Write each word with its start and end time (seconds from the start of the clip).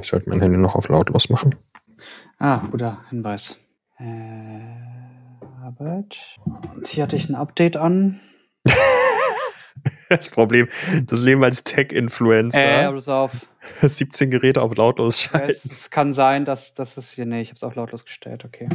Ich 0.00 0.08
sollte 0.08 0.28
mein 0.30 0.40
Handy 0.40 0.56
noch 0.58 0.74
auf 0.74 0.88
lautlos 0.88 1.28
machen. 1.30 1.54
Ah, 2.38 2.62
guter 2.70 2.98
Hinweis. 3.10 3.68
Äh, 3.98 4.04
Arbeit. 5.62 6.18
Und 6.74 6.86
hier 6.86 7.04
hatte 7.04 7.16
ich 7.16 7.28
ein 7.28 7.34
Update 7.34 7.76
an. 7.76 8.20
das 10.08 10.30
Problem, 10.30 10.68
das 11.06 11.20
Leben 11.20 11.42
als 11.44 11.64
Tech-Influencer. 11.64 12.88
Äh, 12.88 12.92
pass 12.92 13.08
auf. 13.08 13.32
17 13.82 14.30
Geräte 14.30 14.62
auf 14.62 14.74
lautlos 14.76 15.20
schalten. 15.20 15.50
Es, 15.50 15.64
es 15.64 15.90
kann 15.90 16.12
sein, 16.12 16.44
dass 16.44 16.74
das 16.74 16.98
ist 16.98 17.12
hier, 17.12 17.26
nee, 17.26 17.40
ich 17.40 17.48
habe 17.48 17.56
es 17.56 17.62
auf 17.62 17.74
lautlos 17.74 18.04
gestellt, 18.04 18.44
okay. 18.44 18.68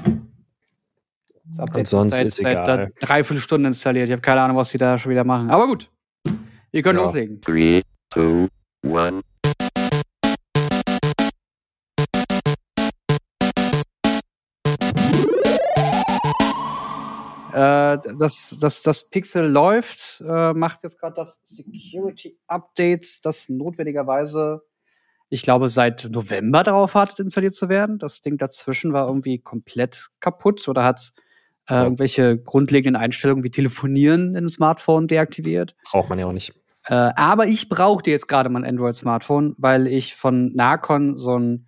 Das 1.46 1.60
Und 1.76 1.88
sonst 1.88 2.16
seit, 2.16 2.28
ist 2.28 2.36
seit 2.38 2.52
egal. 2.54 2.94
dreiviertel 3.00 3.42
Stunden 3.42 3.66
installiert. 3.68 4.06
Ich 4.08 4.12
habe 4.12 4.22
keine 4.22 4.42
Ahnung, 4.42 4.58
was 4.58 4.70
sie 4.70 4.78
da 4.78 4.98
schon 5.00 5.12
wieder 5.12 5.24
machen. 5.24 5.50
Aber 5.50 5.66
gut. 5.68 5.90
Wir 6.72 6.84
können 6.84 7.00
Ja. 7.00 7.06
loslegen. 7.06 7.42
Three, 7.42 7.82
two, 8.12 8.48
one. 8.84 9.22
Äh, 17.54 17.98
das, 18.20 18.58
das, 18.62 18.84
das 18.84 19.10
Pixel 19.10 19.48
läuft, 19.48 20.22
äh, 20.26 20.54
macht 20.54 20.84
jetzt 20.84 21.00
gerade 21.00 21.16
das 21.16 21.42
Security 21.44 22.38
Update, 22.48 23.26
das 23.26 23.50
notwendigerweise, 23.50 24.62
ich 25.30 25.44
glaube, 25.44 25.68
seit 25.68 26.10
November 26.12 26.64
darauf 26.64 26.96
wartet, 26.96 27.20
installiert 27.20 27.56
zu 27.56 27.70
werden. 27.70 28.00
Das 28.00 28.22
Ding 28.22 28.38
dazwischen 28.38 28.94
war 28.94 29.08
irgendwie 29.08 29.40
komplett 29.40 30.10
kaputt 30.20 30.68
oder 30.68 30.84
hat 30.84 31.14
äh, 31.70 31.84
irgendwelche 31.84 32.38
grundlegenden 32.38 33.02
Einstellungen 33.02 33.44
wie 33.44 33.52
Telefonieren 33.52 34.36
im 34.36 34.50
Smartphone 34.50 35.08
deaktiviert. 35.08 35.76
Braucht 35.92 36.10
man 36.10 36.20
ja 36.20 36.26
auch 36.26 36.34
nicht. 36.34 36.54
Äh, 36.86 37.12
aber 37.16 37.46
ich 37.48 37.70
brauchte 37.70 38.10
jetzt 38.10 38.28
gerade 38.28 38.50
mein 38.50 38.66
Android-Smartphone, 38.66 39.56
weil 39.58 39.88
ich 39.88 40.16
von 40.16 40.52
Nacon 40.54 41.18
so 41.18 41.36
einen 41.36 41.68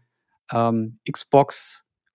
ähm, 0.52 1.00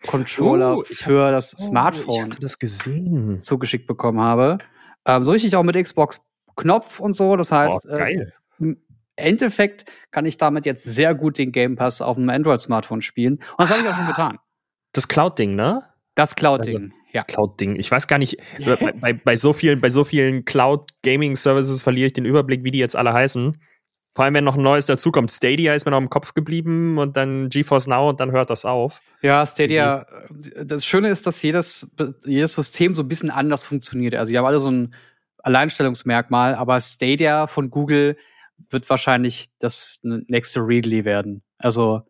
Xbox-Controller 0.06 0.77
Oh, 0.78 0.83
ich 0.88 1.01
hab- 1.01 1.06
für 1.06 1.31
das 1.31 1.55
Ich 1.58 1.64
Smartphone 1.67 2.25
hatte 2.27 2.39
das 2.41 2.58
gesehen. 2.58 3.41
zugeschickt 3.41 3.86
bekommen 3.86 4.20
habe. 4.20 4.58
Ähm, 5.05 5.25
so 5.25 5.31
richtig 5.33 5.55
auch 5.56 5.62
mit 5.62 5.77
Xbox-Knopf 5.77 7.00
und 7.00 7.12
so. 7.12 7.36
Das 7.36 7.53
heißt, 7.53 7.89
Boah. 7.89 8.00
Äh, 8.06 8.27
im 8.58 8.81
Endeffekt 9.16 9.84
kann 10.11 10.27
ich 10.27 10.36
damit 10.36 10.66
jetzt 10.66 10.84
sehr 10.84 11.14
gut 11.14 11.39
den 11.39 11.53
Game 11.53 11.77
Pass 11.77 12.03
auf 12.03 12.16
dem 12.16 12.28
Android-Smartphone 12.28 13.03
spielen. 13.03 13.34
Und 13.34 13.42
das 13.58 13.70
habe 13.70 13.81
ich 13.83 13.89
auch 13.89 13.97
schon 13.97 14.06
getan. 14.06 14.39
Das 14.92 15.08
Cloud-Ding, 15.08 15.55
ne? 15.55 15.84
Das 16.14 16.34
Cloud-Ding. 16.36 16.92
ja. 17.12 17.22
Cloud-Ding. 17.22 17.77
Ich 17.77 17.91
weiß 17.91 18.06
gar 18.09 18.19
nicht, 18.19 18.38
bei, 18.64 18.92
bei, 18.92 19.12
bei 19.12 19.36
so 19.36 19.53
vielen, 19.53 19.81
bei 19.81 19.91
so 19.91 20.05
vielen 20.05 20.44
Cloud-Gaming-Services 20.44 21.83
verliere 21.83 22.06
ich 22.06 22.12
den 22.14 22.25
Überblick, 22.25 22.64
wie 22.64 22.70
die 22.70 22.78
jetzt 22.78 22.97
alle 22.97 23.12
heißen. 23.12 23.61
Vor 24.17 24.25
allem, 24.25 24.33
wenn 24.33 24.45
noch 24.45 24.56
ein 24.56 24.62
neues 24.62 24.86
dazukommt. 24.86 25.31
Stadia 25.31 25.75
ist 25.75 25.84
mir 25.84 25.91
noch 25.91 25.98
im 25.98 26.09
Kopf 26.09 26.33
geblieben 26.33 26.97
und 26.97 27.19
dann 27.19 27.50
GeForce 27.50 27.86
Now 27.86 28.09
und 28.09 28.19
dann 28.19 28.33
hört 28.33 28.48
das 28.48 28.64
auf. 28.64 29.03
Ja, 29.20 29.45
Stadia, 29.45 30.06
äh, 30.55 30.64
das 30.64 30.86
Schöne 30.86 31.11
ist, 31.11 31.27
dass 31.27 31.42
jedes, 31.42 31.95
jedes 32.25 32.55
System 32.55 32.94
so 32.94 33.03
ein 33.03 33.09
bisschen 33.09 33.28
anders 33.28 33.64
funktioniert. 33.64 34.14
Also, 34.14 34.31
die 34.31 34.39
haben 34.39 34.47
alle 34.47 34.59
so 34.59 34.70
ein 34.70 34.94
Alleinstellungsmerkmal, 35.42 36.55
aber 36.55 36.81
Stadia 36.81 37.47
von 37.47 37.69
Google 37.69 38.17
wird 38.70 38.89
wahrscheinlich 38.89 39.50
das 39.59 40.00
nächste 40.03 40.61
Readly 40.61 41.05
werden. 41.05 41.42
Also, 41.59 42.00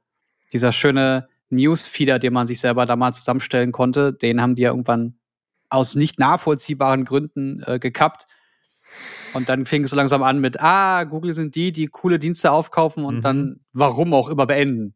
dieser 0.52 0.70
schöne 0.70 1.26
Newsfeeder, 1.50 2.20
den 2.20 2.32
man 2.32 2.46
sich 2.46 2.60
selber 2.60 2.86
da 2.86 2.94
mal 2.94 3.14
zusammenstellen 3.14 3.72
konnte, 3.72 4.12
den 4.12 4.40
haben 4.40 4.54
die 4.54 4.62
ja 4.62 4.70
irgendwann 4.70 5.18
aus 5.70 5.96
nicht 5.96 6.20
nachvollziehbaren 6.20 7.04
Gründen 7.04 7.64
äh, 7.66 7.80
gekappt. 7.80 8.26
Und 9.36 9.48
dann 9.48 9.66
fing 9.66 9.84
es 9.84 9.90
so 9.90 9.96
langsam 9.96 10.22
an 10.22 10.40
mit, 10.40 10.60
ah, 10.60 11.04
Google 11.04 11.32
sind 11.32 11.54
die, 11.54 11.70
die 11.72 11.86
coole 11.86 12.18
Dienste 12.18 12.50
aufkaufen 12.50 13.04
und 13.04 13.16
Mhm. 13.16 13.20
dann, 13.22 13.60
warum 13.72 14.14
auch 14.14 14.28
immer, 14.28 14.46
beenden. 14.46 14.94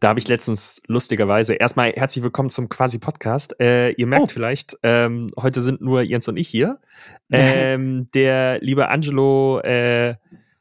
Da 0.00 0.08
habe 0.08 0.18
ich 0.18 0.26
letztens 0.28 0.82
lustigerweise 0.88 1.54
erstmal 1.54 1.92
herzlich 1.92 2.24
willkommen 2.24 2.50
zum 2.50 2.68
quasi 2.68 2.98
Podcast. 2.98 3.58
Äh, 3.60 3.90
ihr 3.92 4.06
merkt 4.06 4.24
Oh. 4.24 4.28
vielleicht, 4.32 4.76
ähm, 4.82 5.28
heute 5.40 5.62
sind 5.62 5.80
nur 5.80 6.02
Jens 6.02 6.26
und 6.28 6.36
ich 6.36 6.48
hier. 6.48 6.78
Ähm, 7.32 8.08
der 8.12 8.58
liebe 8.60 8.88
Angelo 8.88 9.60
äh, 9.60 10.16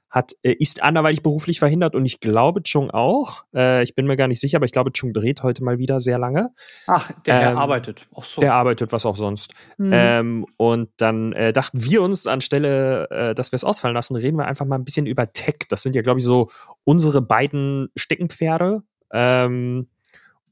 hat, 0.10 0.34
äh, 0.42 0.54
ist 0.54 0.82
anderweitig 0.82 1.22
beruflich 1.22 1.60
verhindert 1.60 1.96
und 1.96 2.06
ich 2.06 2.20
glaube 2.20 2.64
Chung 2.64 2.90
auch. 2.90 3.44
Äh, 3.54 3.84
ich 3.84 3.96
bin 3.96 4.08
mir 4.08 4.16
gar 4.16 4.28
nicht 4.28 4.40
sicher, 4.40 4.58
aber 4.58 4.66
ich 4.66 4.72
glaube 4.72 4.92
Chung 4.92 5.14
dreht 5.14 5.44
heute 5.44 5.64
mal 5.64 5.78
wieder 5.78 6.00
sehr 6.00 6.18
lange. 6.18 6.50
Ach, 6.88 7.12
der 7.26 7.52
Ähm, 7.52 7.58
arbeitet. 7.58 8.08
Ach 8.16 8.24
so. 8.24 8.42
Der 8.42 8.54
arbeitet, 8.56 8.92
was 8.92 9.06
auch 9.06 9.16
sonst. 9.16 9.54
Mhm. 9.78 9.92
Ähm, 9.94 10.46
und 10.58 10.90
dann 10.98 11.34
äh, 11.34 11.54
dachten 11.54 11.84
wir 11.84 12.02
uns 12.02 12.26
anstelle, 12.26 13.10
äh, 13.12 13.36
dass 13.36 13.52
wir 13.52 13.58
es 13.58 13.64
ausfallen 13.64 13.94
lassen, 13.94 14.16
reden 14.16 14.38
wir 14.38 14.46
einfach 14.48 14.66
mal 14.66 14.78
ein 14.78 14.86
bisschen 14.86 15.06
über 15.06 15.32
Tech. 15.32 15.58
Das 15.70 15.84
sind 15.84 15.96
ja, 15.96 16.02
glaube 16.02 16.20
ich, 16.20 16.26
so 16.26 16.50
unsere 16.84 17.22
beiden 17.22 17.90
Steckenpferde. 17.96 18.82
Ähm, 19.14 19.90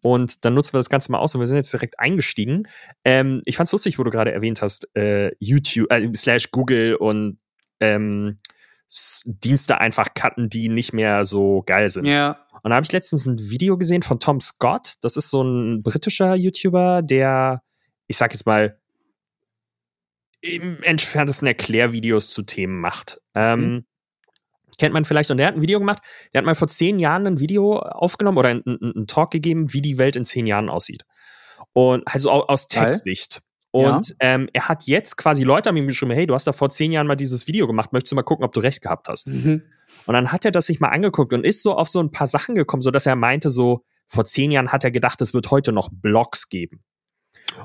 und 0.01 0.45
dann 0.45 0.53
nutzen 0.53 0.73
wir 0.73 0.79
das 0.79 0.89
Ganze 0.89 1.11
mal 1.11 1.19
aus 1.19 1.33
und 1.33 1.41
wir 1.41 1.47
sind 1.47 1.57
jetzt 1.57 1.73
direkt 1.73 1.99
eingestiegen. 1.99 2.67
Ähm, 3.03 3.41
ich 3.45 3.57
fand's 3.57 3.71
lustig, 3.71 3.97
wo 3.97 4.03
du 4.03 4.11
gerade 4.11 4.31
erwähnt 4.31 4.61
hast, 4.61 4.95
äh, 4.95 5.31
YouTube, 5.39 5.91
äh, 5.91 6.09
slash 6.15 6.51
Google 6.51 6.95
und 6.95 7.39
ähm, 7.79 8.39
Dienste 9.25 9.79
einfach 9.79 10.13
cutten, 10.13 10.49
die 10.49 10.69
nicht 10.69 10.93
mehr 10.93 11.25
so 11.25 11.63
geil 11.65 11.89
sind. 11.89 12.05
ja. 12.05 12.39
Und 12.63 12.71
da 12.71 12.75
habe 12.77 12.83
ich 12.85 12.91
letztens 12.91 13.25
ein 13.25 13.37
Video 13.39 13.77
gesehen 13.77 14.01
von 14.01 14.19
Tom 14.19 14.39
Scott. 14.41 14.95
Das 15.01 15.15
ist 15.15 15.29
so 15.29 15.41
ein 15.43 15.83
britischer 15.83 16.35
YouTuber, 16.35 17.01
der, 17.03 17.61
ich 18.07 18.17
sag 18.17 18.33
jetzt 18.33 18.45
mal, 18.45 18.79
im 20.41 20.81
entferntesten 20.83 21.47
Erklärvideos 21.47 22.29
zu 22.31 22.43
Themen 22.43 22.79
macht. 22.79 23.21
Ähm, 23.35 23.85
Kennt 24.77 24.93
man 24.93 25.05
vielleicht. 25.05 25.31
Und 25.31 25.37
der 25.37 25.47
hat 25.47 25.55
ein 25.55 25.61
Video 25.61 25.79
gemacht, 25.79 26.03
der 26.33 26.39
hat 26.39 26.45
mal 26.45 26.53
vor 26.55 26.67
zehn 26.67 26.99
Jahren 26.99 27.25
ein 27.25 27.39
Video 27.39 27.79
aufgenommen 27.79 28.37
oder 28.37 28.49
einen, 28.49 28.63
einen 28.65 29.07
Talk 29.07 29.31
gegeben, 29.31 29.73
wie 29.73 29.81
die 29.81 29.97
Welt 29.97 30.15
in 30.15 30.23
zehn 30.25 30.45
Jahren 30.45 30.69
aussieht. 30.69 31.03
Und 31.73 32.03
also 32.07 32.29
au- 32.31 32.45
aus 32.45 32.67
Geil. 32.67 32.93
Und 33.85 34.15
ähm, 34.19 34.49
er 34.53 34.67
hat 34.67 34.83
jetzt 34.83 35.17
quasi 35.17 35.43
Leute 35.43 35.69
haben 35.69 35.77
ihm 35.77 35.87
geschrieben, 35.87 36.11
hey, 36.11 36.25
du 36.25 36.33
hast 36.33 36.47
da 36.47 36.53
vor 36.53 36.69
zehn 36.69 36.91
Jahren 36.91 37.07
mal 37.07 37.15
dieses 37.15 37.47
Video 37.47 37.67
gemacht, 37.67 37.93
möchtest 37.93 38.11
du 38.11 38.15
mal 38.15 38.23
gucken, 38.23 38.45
ob 38.45 38.51
du 38.51 38.59
recht 38.59 38.81
gehabt 38.81 39.07
hast? 39.09 39.27
Mhm. 39.27 39.63
Und 40.05 40.13
dann 40.13 40.31
hat 40.31 40.45
er 40.45 40.51
das 40.51 40.67
sich 40.67 40.79
mal 40.79 40.89
angeguckt 40.89 41.33
und 41.33 41.45
ist 41.45 41.63
so 41.63 41.75
auf 41.75 41.89
so 41.89 41.99
ein 41.99 42.11
paar 42.11 42.27
Sachen 42.27 42.55
gekommen, 42.55 42.81
so 42.81 42.91
dass 42.91 43.05
er 43.05 43.15
meinte, 43.15 43.49
so 43.49 43.83
vor 44.07 44.25
zehn 44.25 44.51
Jahren 44.51 44.71
hat 44.71 44.83
er 44.83 44.91
gedacht, 44.91 45.21
es 45.21 45.33
wird 45.33 45.51
heute 45.51 45.71
noch 45.71 45.89
Blogs 45.91 46.49
geben. 46.49 46.83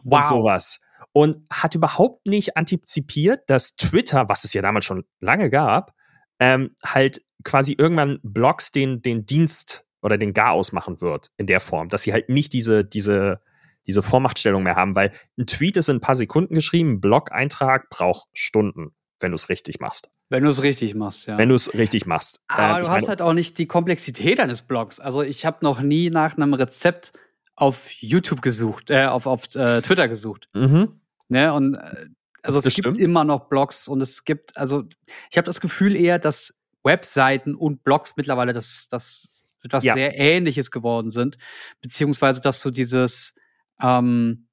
Und 0.05 0.25
sowas. 0.25 0.81
Und 1.13 1.39
hat 1.51 1.75
überhaupt 1.75 2.27
nicht 2.27 2.57
antizipiert, 2.57 3.49
dass 3.49 3.77
Twitter, 3.77 4.29
was 4.29 4.45
es 4.45 4.53
ja 4.53 4.63
damals 4.63 4.85
schon 4.85 5.05
lange 5.21 5.51
gab, 5.51 5.95
ähm, 6.39 6.75
halt 6.85 7.23
quasi 7.45 7.75
irgendwann 7.77 8.19
Blogs 8.23 8.73
den, 8.73 9.03
den 9.03 9.27
Dienst 9.27 9.85
oder 10.01 10.19
den 10.19 10.33
Gar 10.33 10.53
ausmachen 10.53 11.01
wird 11.01 11.31
in 11.37 11.47
der 11.47 11.61
Form, 11.61 11.89
dass 11.89 12.03
sie 12.03 12.13
halt 12.13 12.29
nicht 12.29 12.53
diese, 12.53 12.85
diese, 12.85 13.41
diese 13.87 14.03
Vormachtstellung 14.03 14.63
mehr 14.63 14.77
haben, 14.77 14.95
weil 14.95 15.13
ein 15.39 15.47
Tweet 15.47 15.77
ist 15.77 15.89
in 15.89 15.97
ein 15.97 16.01
paar 16.01 16.15
Sekunden 16.15 16.55
geschrieben, 16.55 16.93
ein 16.93 17.01
Blog-Eintrag 17.01 17.91
braucht 17.91 18.29
Stunden, 18.33 18.95
wenn 19.21 19.33
du 19.33 19.37
es 19.37 19.49
richtig 19.49 19.81
machst. 19.81 20.11
Wenn 20.29 20.45
du 20.45 20.49
es 20.51 20.63
richtig 20.63 20.95
machst, 20.95 21.27
ja. 21.27 21.37
Wenn 21.39 21.49
du 21.51 21.55
es 21.55 21.75
richtig 21.75 22.07
machst. 22.07 22.41
Aber 22.49 22.79
Ähm, 22.79 22.85
du 22.85 22.91
hast 22.91 23.03
meine- 23.03 23.09
halt 23.09 23.23
auch 23.23 23.33
nicht 23.35 23.59
die 23.59 23.67
Komplexität 23.67 24.41
eines 24.41 24.63
Blogs. 24.63 24.99
Also 25.01 25.23
ich 25.23 25.45
habe 25.45 25.59
noch 25.63 25.81
nie 25.81 26.11
nach 26.11 26.37
einem 26.37 26.55
Rezept 26.55 27.13
auf 27.55 27.91
YouTube 27.93 28.41
gesucht, 28.41 28.91
äh, 28.91 29.05
auf, 29.07 29.27
auf 29.27 29.55
äh, 29.55 29.83
Twitter 29.83 30.09
gesucht. 30.09 30.49
Mhm. 30.55 31.01
Ne? 31.29 31.53
Und 31.53 31.75
äh, 31.75 32.07
also 32.43 32.59
es 32.59 32.65
Das 32.65 32.75
gibt 32.75 32.87
stimmt. 32.87 32.99
immer 32.99 33.25
noch 33.25 33.49
Blogs 33.49 33.89
und 33.89 34.01
es 34.01 34.25
gibt, 34.25 34.57
also 34.57 34.85
ich 35.31 35.37
habe 35.37 35.45
das 35.47 35.61
Gefühl 35.61 35.95
eher, 35.95 36.19
dass 36.19 36.61
Webseiten 36.83 37.55
und 37.55 37.85
Blogs 37.85 38.17
mittlerweile 38.17 38.53
das, 38.53 38.89
das 38.91 39.53
etwas 39.63 39.85
Ja. 39.85 39.93
sehr 39.95 40.19
Ähnliches 40.19 40.71
geworden 40.73 41.11
sind, 41.11 41.37
beziehungsweise 41.83 42.41
dass 42.41 42.61
du 42.63 42.71
dieses 42.71 43.35
ähm, 43.83 44.47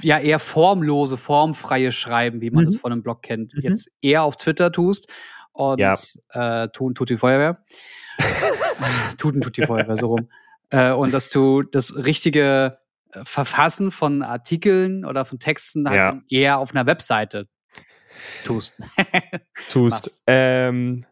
ja 0.00 0.18
eher 0.18 0.38
formlose, 0.38 1.16
formfreie 1.16 1.92
Schreiben, 1.92 2.40
wie 2.40 2.50
man 2.50 2.64
Mhm. 2.64 2.68
es 2.68 2.76
von 2.78 2.92
einem 2.92 3.02
Blog 3.02 3.22
kennt, 3.22 3.54
Mhm. 3.54 3.60
jetzt 3.62 3.90
eher 4.00 4.22
auf 4.24 4.36
Twitter 4.36 4.72
tust 4.72 5.10
und 5.52 5.78
Ja. 5.80 5.94
äh, 6.30 6.68
tun 6.70 6.94
tut 6.94 7.10
die 7.10 7.18
Feuerwehr. 7.18 7.62
Tuten 9.18 9.40
tut 9.40 9.56
die 9.56 9.62
Feuerwehr 9.66 9.96
so 9.96 10.08
rum. 10.08 10.28
Äh, 10.70 10.92
und 10.92 11.12
dass 11.12 11.28
du 11.30 11.62
das 11.62 11.94
richtige 11.96 12.78
äh, 13.12 13.22
Verfassen 13.24 13.90
von 13.90 14.22
Artikeln 14.22 15.04
oder 15.04 15.24
von 15.26 15.38
Texten 15.38 15.86
halt 15.88 15.98
Ja. 15.98 16.20
eher 16.30 16.58
auf 16.58 16.70
einer 16.74 16.86
Webseite 16.86 17.48
tust. 18.44 18.72
tust. 19.68 20.22
Ähm, 20.26 21.04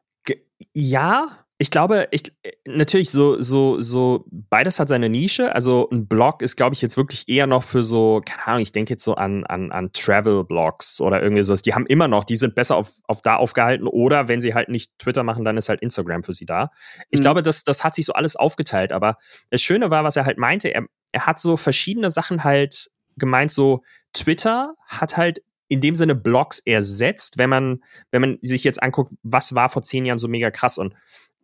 ja, 0.74 1.44
ich 1.62 1.70
glaube, 1.70 2.08
ich 2.10 2.32
äh, 2.42 2.52
natürlich 2.66 3.10
so 3.10 3.38
so 3.42 3.82
so 3.82 4.24
beides 4.30 4.80
hat 4.80 4.88
seine 4.88 5.10
Nische. 5.10 5.54
Also 5.54 5.90
ein 5.92 6.06
Blog 6.08 6.40
ist, 6.40 6.56
glaube 6.56 6.74
ich, 6.74 6.80
jetzt 6.80 6.96
wirklich 6.96 7.28
eher 7.28 7.46
noch 7.46 7.62
für 7.62 7.84
so 7.84 8.22
keine 8.24 8.46
Ahnung. 8.46 8.62
Ich 8.62 8.72
denke 8.72 8.94
jetzt 8.94 9.04
so 9.04 9.14
an 9.14 9.44
an 9.44 9.70
an 9.70 9.92
Travel 9.92 10.42
Blogs 10.44 11.02
oder 11.02 11.22
irgendwie 11.22 11.42
sowas. 11.42 11.60
Die 11.60 11.74
haben 11.74 11.84
immer 11.86 12.08
noch, 12.08 12.24
die 12.24 12.36
sind 12.36 12.54
besser 12.54 12.76
auf 12.76 12.90
auf 13.06 13.20
da 13.20 13.36
aufgehalten 13.36 13.86
oder 13.86 14.26
wenn 14.26 14.40
sie 14.40 14.54
halt 14.54 14.70
nicht 14.70 14.90
Twitter 14.98 15.22
machen, 15.22 15.44
dann 15.44 15.58
ist 15.58 15.68
halt 15.68 15.82
Instagram 15.82 16.22
für 16.22 16.32
sie 16.32 16.46
da. 16.46 16.70
Ich 17.10 17.18
Mhm. 17.20 17.24
glaube, 17.24 17.42
das 17.42 17.62
das 17.62 17.84
hat 17.84 17.94
sich 17.94 18.06
so 18.06 18.14
alles 18.14 18.36
aufgeteilt. 18.36 18.90
Aber 18.90 19.18
das 19.50 19.60
Schöne 19.60 19.90
war, 19.90 20.02
was 20.02 20.16
er 20.16 20.24
halt 20.24 20.38
meinte. 20.38 20.72
Er 20.72 20.86
er 21.12 21.26
hat 21.26 21.40
so 21.40 21.58
verschiedene 21.58 22.10
Sachen 22.10 22.42
halt 22.42 22.90
gemeint. 23.18 23.52
So 23.52 23.82
Twitter 24.14 24.74
hat 24.86 25.18
halt 25.18 25.42
in 25.68 25.82
dem 25.82 25.94
Sinne 25.94 26.14
Blogs 26.14 26.58
ersetzt, 26.58 27.36
wenn 27.36 27.50
man 27.50 27.82
wenn 28.10 28.22
man 28.22 28.38
sich 28.40 28.64
jetzt 28.64 28.82
anguckt, 28.82 29.12
was 29.22 29.54
war 29.54 29.68
vor 29.68 29.82
zehn 29.82 30.06
Jahren 30.06 30.18
so 30.18 30.26
mega 30.26 30.50
krass 30.50 30.78
und 30.78 30.94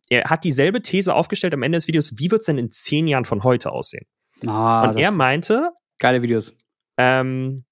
er 0.09 0.25
hat 0.31 0.45
dieselbe 0.45 0.83
These 0.83 1.15
aufgestellt 1.15 1.55
am 1.55 1.63
Ende 1.63 1.77
des 1.79 1.89
Videos, 1.89 2.19
wie 2.19 2.31
wird 2.31 2.41
es 2.41 2.47
denn 2.47 2.59
in 2.59 2.71
zehn 2.71 3.09
Jahren 3.09 3.25
von 3.25 3.43
heute 3.45 3.73
aussehen? 3.73 4.07
Ah, 4.47 4.89
Und 4.89 4.99
er 4.99 5.11
meinte, 5.11 5.73
geile 5.99 6.23
Videos. 6.23 6.59
ähm, 6.99 7.65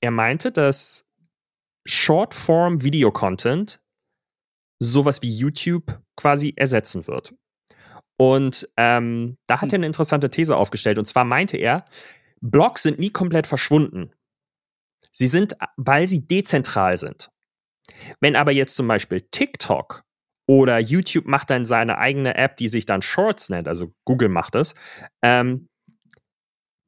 er 0.00 0.10
meinte, 0.10 0.50
dass 0.52 1.10
Short-Form-Video-Content 1.86 3.80
sowas 4.78 5.22
wie 5.22 5.34
YouTube 5.36 6.00
quasi 6.16 6.54
ersetzen 6.56 7.06
wird. 7.06 7.34
Und 8.18 8.68
ähm, 8.76 9.38
da 9.46 9.60
hat 9.60 9.72
er 9.72 9.76
eine 9.76 9.86
interessante 9.86 10.30
These 10.30 10.56
aufgestellt. 10.56 10.98
Und 10.98 11.06
zwar 11.06 11.24
meinte 11.24 11.56
er, 11.56 11.84
Blogs 12.40 12.82
sind 12.82 12.98
nie 12.98 13.10
komplett 13.10 13.46
verschwunden. 13.46 14.12
Sie 15.12 15.26
sind, 15.26 15.56
weil 15.76 16.06
sie 16.06 16.26
dezentral 16.26 16.96
sind. 16.96 17.30
Wenn 18.20 18.36
aber 18.36 18.52
jetzt 18.52 18.76
zum 18.76 18.86
Beispiel 18.88 19.22
TikTok 19.30 20.02
oder 20.50 20.80
YouTube 20.80 21.26
macht 21.26 21.48
dann 21.50 21.64
seine 21.64 21.98
eigene 21.98 22.34
App, 22.34 22.56
die 22.56 22.66
sich 22.66 22.84
dann 22.84 23.02
Shorts 23.02 23.50
nennt, 23.50 23.68
also 23.68 23.94
Google 24.04 24.28
macht 24.28 24.56
es, 24.56 24.74
ähm, 25.22 25.68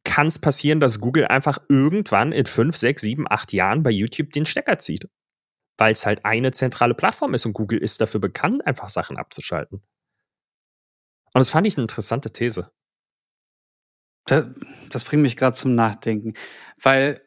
kann 0.03 0.27
es 0.27 0.41
passieren, 0.41 0.81
dass 0.81 0.99
Google 0.99 1.29
einfach 1.29 1.59
irgendwann 1.69 2.33
in 2.33 2.47
fünf, 2.47 2.77
sechs, 2.77 3.03
sieben, 3.03 3.25
acht 3.31 3.53
Jahren 3.53 3.85
bei 3.85 3.91
YouTube 3.91 4.33
den 4.33 4.47
Stecker 4.47 4.81
zieht. 4.81 5.09
Weil 5.79 5.93
es 5.93 6.05
halt 6.05 6.25
eine 6.25 6.51
zentrale 6.51 6.95
Plattform 6.95 7.35
ist 7.35 7.47
und 7.47 7.53
Google 7.53 7.79
ist 7.79 8.01
dafür 8.01 8.19
bekannt, 8.19 8.67
einfach 8.67 8.89
Sachen 8.89 9.17
abzuschalten. 9.17 9.79
Und 11.33 11.39
das 11.39 11.51
fand 11.51 11.65
ich 11.65 11.77
eine 11.77 11.85
interessante 11.85 12.33
These. 12.33 12.73
Das, 14.27 14.47
das 14.91 15.05
bringt 15.05 15.23
mich 15.23 15.37
gerade 15.37 15.57
zum 15.57 15.77
Nachdenken. 15.77 16.35
Weil 16.83 17.23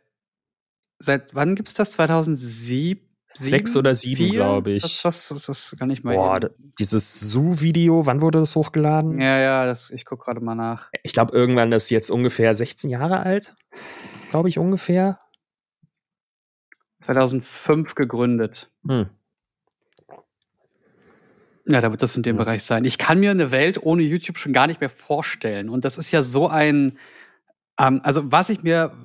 seit 0.99 1.33
wann 1.33 1.55
gibt's 1.55 1.75
das? 1.75 1.93
2007? 1.93 3.04
Sechs 3.27 3.75
oder 3.75 3.95
sieben, 3.95 4.31
glaube 4.31 4.71
ich. 4.71 4.83
Das, 4.83 5.01
das, 5.01 5.43
das, 5.45 5.75
kann 5.77 5.89
ich 5.89 6.03
mal. 6.03 6.15
Boah, 6.15 6.39
dieses 6.79 7.19
Zoo-Video, 7.19 8.05
wann 8.05 8.21
wurde 8.21 8.39
das 8.39 8.55
hochgeladen? 8.55 9.19
ja, 9.19 9.39
ja, 9.39 9.65
das, 9.65 9.89
ich 9.89 10.05
gucke 10.05 10.25
gerade 10.25 10.41
mal 10.41 10.55
nach. 10.55 10.89
Ich 11.03 11.13
glaube, 11.13 11.35
irgendwann 11.35 11.71
ist 11.71 11.89
jetzt 11.89 12.09
ungefähr 12.11 12.53
16 12.53 12.89
Jahre 12.89 13.21
alt. 13.21 13.55
Glaube 14.29 14.49
ich 14.49 14.57
ungefähr. 14.57 15.19
2005 16.99 17.95
gegründet. 17.95 18.71
Hm. 18.87 19.09
Ja, 21.67 21.81
da 21.81 21.91
wird 21.91 22.03
das 22.03 22.15
in 22.15 22.23
dem. 22.23 22.37
Bereich 22.37 22.63
sein. 22.63 22.85
Ich 22.85 22.97
kann 22.97 23.19
mir 23.19 23.31
eine 23.31 23.51
Welt 23.51 23.81
ohne 23.81 24.03
YouTube 24.03 24.37
schon 24.37 24.53
gar 24.53 24.67
nicht 24.67 24.81
mehr 24.81 24.89
vorstellen. 24.89 25.69
Und 25.69 25.83
das 25.83 25.97
ist 25.97 26.11
ja 26.11 26.21
so 26.21 26.47
ein, 26.47 26.99
ähm, 27.79 28.01
also 28.03 28.31
was 28.31 28.49
ich 28.49 28.61
mir, 28.61 28.95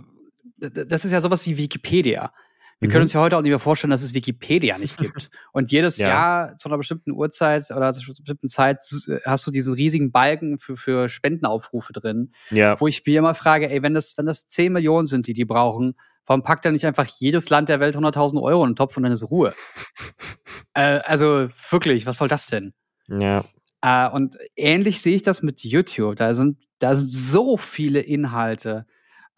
das 0.58 1.04
ist 1.04 1.12
ja 1.12 1.20
sowas 1.20 1.46
wie 1.46 1.56
Wikipedia. 1.56 2.32
Wir 2.80 2.88
Mhm. 2.88 2.92
können 2.92 3.02
uns 3.02 3.12
ja 3.12 3.20
heute 3.20 3.36
auch 3.36 3.42
nicht 3.42 3.50
mehr 3.50 3.58
vorstellen, 3.58 3.90
dass 3.90 4.02
es 4.02 4.14
Wikipedia 4.14 4.78
nicht 4.78 4.96
gibt. 4.96 5.30
Und 5.52 5.70
jedes 5.70 5.98
Ja. 5.98 6.08
Jahr 6.08 6.56
zu 6.56 6.68
einer 6.68 6.78
bestimmten 6.78 7.12
Uhrzeit 7.12 7.70
oder 7.70 7.92
zu 7.92 8.00
einer 8.00 8.14
bestimmten 8.18 8.48
Zeit 8.48 8.78
s- 8.78 9.08
hast 9.24 9.46
du 9.46 9.50
diesen 9.50 9.74
riesigen 9.74 10.10
Balken 10.12 10.58
für, 10.58 10.76
für 10.76 11.08
Spendenaufrufe 11.08 11.92
drin, 11.92 12.32
Ja. 12.50 12.80
wo 12.80 12.86
ich 12.88 13.04
mir 13.06 13.18
immer 13.18 13.34
frage, 13.34 13.70
ey, 13.70 13.82
wenn 13.82 13.94
das, 13.94 14.16
wenn 14.16 14.26
das 14.26 14.46
10 14.48 14.72
Millionen 14.72 15.06
sind, 15.06 15.26
die 15.26 15.34
die 15.34 15.44
brauchen, 15.44 15.94
warum 16.26 16.42
packt 16.42 16.64
da 16.64 16.70
nicht 16.70 16.86
einfach 16.86 17.06
jedes 17.06 17.50
Land 17.50 17.68
der 17.68 17.80
Welt 17.80 17.96
100.000 17.96 18.40
Euro 18.42 18.64
in 18.64 18.70
den 18.70 18.76
Topf 18.76 18.96
und 18.96 19.02
dann 19.02 19.12
ist 19.12 19.30
Ruhe? 19.30 19.52
äh, 20.74 21.00
also 21.04 21.48
wirklich, 21.70 22.06
was 22.06 22.16
soll 22.18 22.28
das 22.28 22.46
denn? 22.46 22.72
Ja. 23.08 23.44
Äh, 23.82 24.08
und 24.10 24.36
ähnlich 24.56 25.02
sehe 25.02 25.16
ich 25.16 25.22
das 25.22 25.42
mit 25.42 25.62
YouTube. 25.64 26.16
Da 26.16 26.32
sind, 26.34 26.58
da 26.78 26.94
sind 26.94 27.10
so 27.10 27.56
viele 27.56 28.00
Inhalte, 28.00 28.86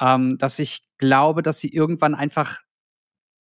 ähm, 0.00 0.36
dass 0.38 0.58
ich 0.58 0.82
glaube, 0.98 1.42
dass 1.42 1.58
sie 1.58 1.72
irgendwann 1.72 2.14
einfach 2.14 2.60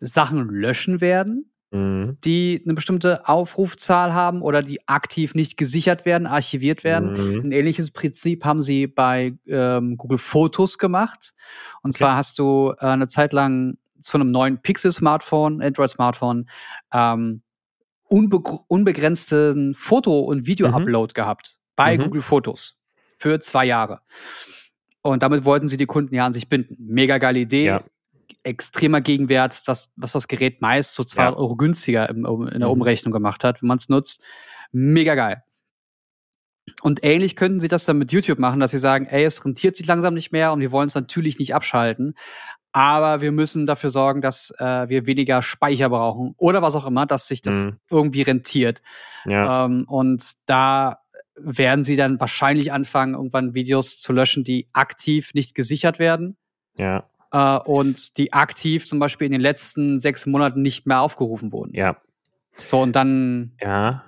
Sachen 0.01 0.49
löschen 0.49 0.99
werden, 0.99 1.47
Mhm. 1.73 2.17
die 2.25 2.61
eine 2.65 2.73
bestimmte 2.73 3.29
Aufrufzahl 3.29 4.13
haben 4.13 4.41
oder 4.41 4.61
die 4.61 4.85
aktiv 4.89 5.35
nicht 5.35 5.55
gesichert 5.55 6.05
werden, 6.05 6.27
archiviert 6.27 6.83
werden. 6.83 7.13
Mhm. 7.13 7.39
Ein 7.45 7.51
ähnliches 7.53 7.91
Prinzip 7.91 8.43
haben 8.43 8.59
sie 8.59 8.87
bei 8.87 9.37
ähm, 9.47 9.95
Google 9.95 10.17
Fotos 10.17 10.77
gemacht. 10.77 11.33
Und 11.81 11.91
Okay. 11.91 11.99
zwar 11.99 12.17
hast 12.17 12.39
du 12.39 12.73
äh, 12.79 12.87
eine 12.87 13.07
Zeit 13.07 13.31
lang 13.31 13.77
zu 13.99 14.17
einem 14.17 14.31
neuen 14.31 14.61
Pixel-Smartphone, 14.61 15.61
Android-Smartphone, 15.61 16.49
ähm, 16.91 17.41
unbe 18.09 18.39
unbegrenzten 18.67 19.73
Foto- 19.75 20.19
und 20.19 20.45
Video-Upload 20.47 21.13
gehabt 21.13 21.57
bei 21.77 21.97
Mhm. 21.97 22.01
Google 22.03 22.21
Fotos 22.21 22.81
für 23.17 23.39
zwei 23.39 23.65
Jahre. 23.65 24.01
Und 25.03 25.23
damit 25.23 25.45
wollten 25.45 25.67
sie 25.69 25.77
die 25.77 25.85
Kunden 25.85 26.13
ja 26.15 26.25
an 26.25 26.33
sich 26.33 26.49
binden. 26.49 26.75
Mega 26.79 27.17
geile 27.17 27.39
Idee. 27.39 27.65
Ja. 27.67 27.83
Extremer 28.43 29.01
Gegenwert, 29.01 29.61
was, 29.65 29.91
was 29.95 30.13
das 30.13 30.27
Gerät 30.27 30.61
meist 30.61 30.95
so 30.95 31.03
200 31.03 31.33
Ja. 31.35 31.39
Euro 31.39 31.55
günstiger 31.55 32.09
im, 32.09 32.25
in 32.47 32.59
der 32.59 32.67
Mhm. 32.69 32.73
Umrechnung 32.73 33.11
gemacht 33.13 33.43
hat, 33.43 33.61
wenn 33.61 33.67
man 33.67 33.77
es 33.77 33.89
nutzt. 33.89 34.23
Mega 34.71 35.15
geil. 35.15 35.43
Und 36.81 37.03
ähnlich 37.03 37.35
könnten 37.35 37.59
sie 37.59 37.67
das 37.67 37.85
dann 37.85 37.97
mit 37.97 38.11
YouTube 38.11 38.39
machen, 38.39 38.59
dass 38.59 38.71
sie 38.71 38.77
sagen, 38.77 39.05
ey, 39.07 39.23
es 39.23 39.43
rentiert 39.43 39.75
sich 39.75 39.87
langsam 39.87 40.13
nicht 40.13 40.31
mehr 40.31 40.53
und 40.53 40.61
wir 40.61 40.71
wollen 40.71 40.87
es 40.87 40.95
natürlich 40.95 41.39
nicht 41.39 41.53
abschalten. 41.55 42.15
Aber 42.71 43.19
wir 43.21 43.31
müssen 43.31 43.65
dafür 43.65 43.89
sorgen, 43.89 44.21
dass 44.21 44.53
äh, 44.59 44.87
wir 44.87 45.05
weniger 45.05 45.41
Speicher 45.41 45.89
brauchen 45.89 46.33
oder 46.37 46.61
was 46.61 46.75
auch 46.75 46.85
immer, 46.85 47.05
dass 47.05 47.27
sich 47.27 47.41
das 47.41 47.65
Mhm. 47.65 47.77
irgendwie 47.89 48.21
rentiert. 48.21 48.81
Ja. 49.25 49.65
Ähm, 49.65 49.85
und 49.87 50.23
da 50.45 50.99
werden 51.35 51.83
sie 51.83 51.95
dann 51.95 52.19
wahrscheinlich 52.19 52.71
anfangen, 52.71 53.15
irgendwann 53.15 53.53
Videos 53.55 53.99
zu 53.99 54.13
löschen, 54.13 54.43
die 54.43 54.67
aktiv 54.73 55.33
nicht 55.33 55.55
gesichert 55.55 55.97
werden 55.99 56.37
Ja. 56.75 57.03
Äh, 57.31 57.57
und 57.57 58.17
die 58.17 58.33
aktiv 58.33 58.87
zum 58.87 58.99
Beispiel 58.99 59.25
in 59.25 59.31
den 59.31 59.41
letzten 59.41 59.99
sechs 59.99 60.25
Monaten 60.25 60.61
nicht 60.61 60.85
mehr 60.85 61.01
aufgerufen 61.01 61.51
wurden. 61.51 61.73
Ja. 61.73 61.97
So, 62.57 62.81
und 62.81 62.95
dann 62.95 63.51
Ja. 63.61 64.03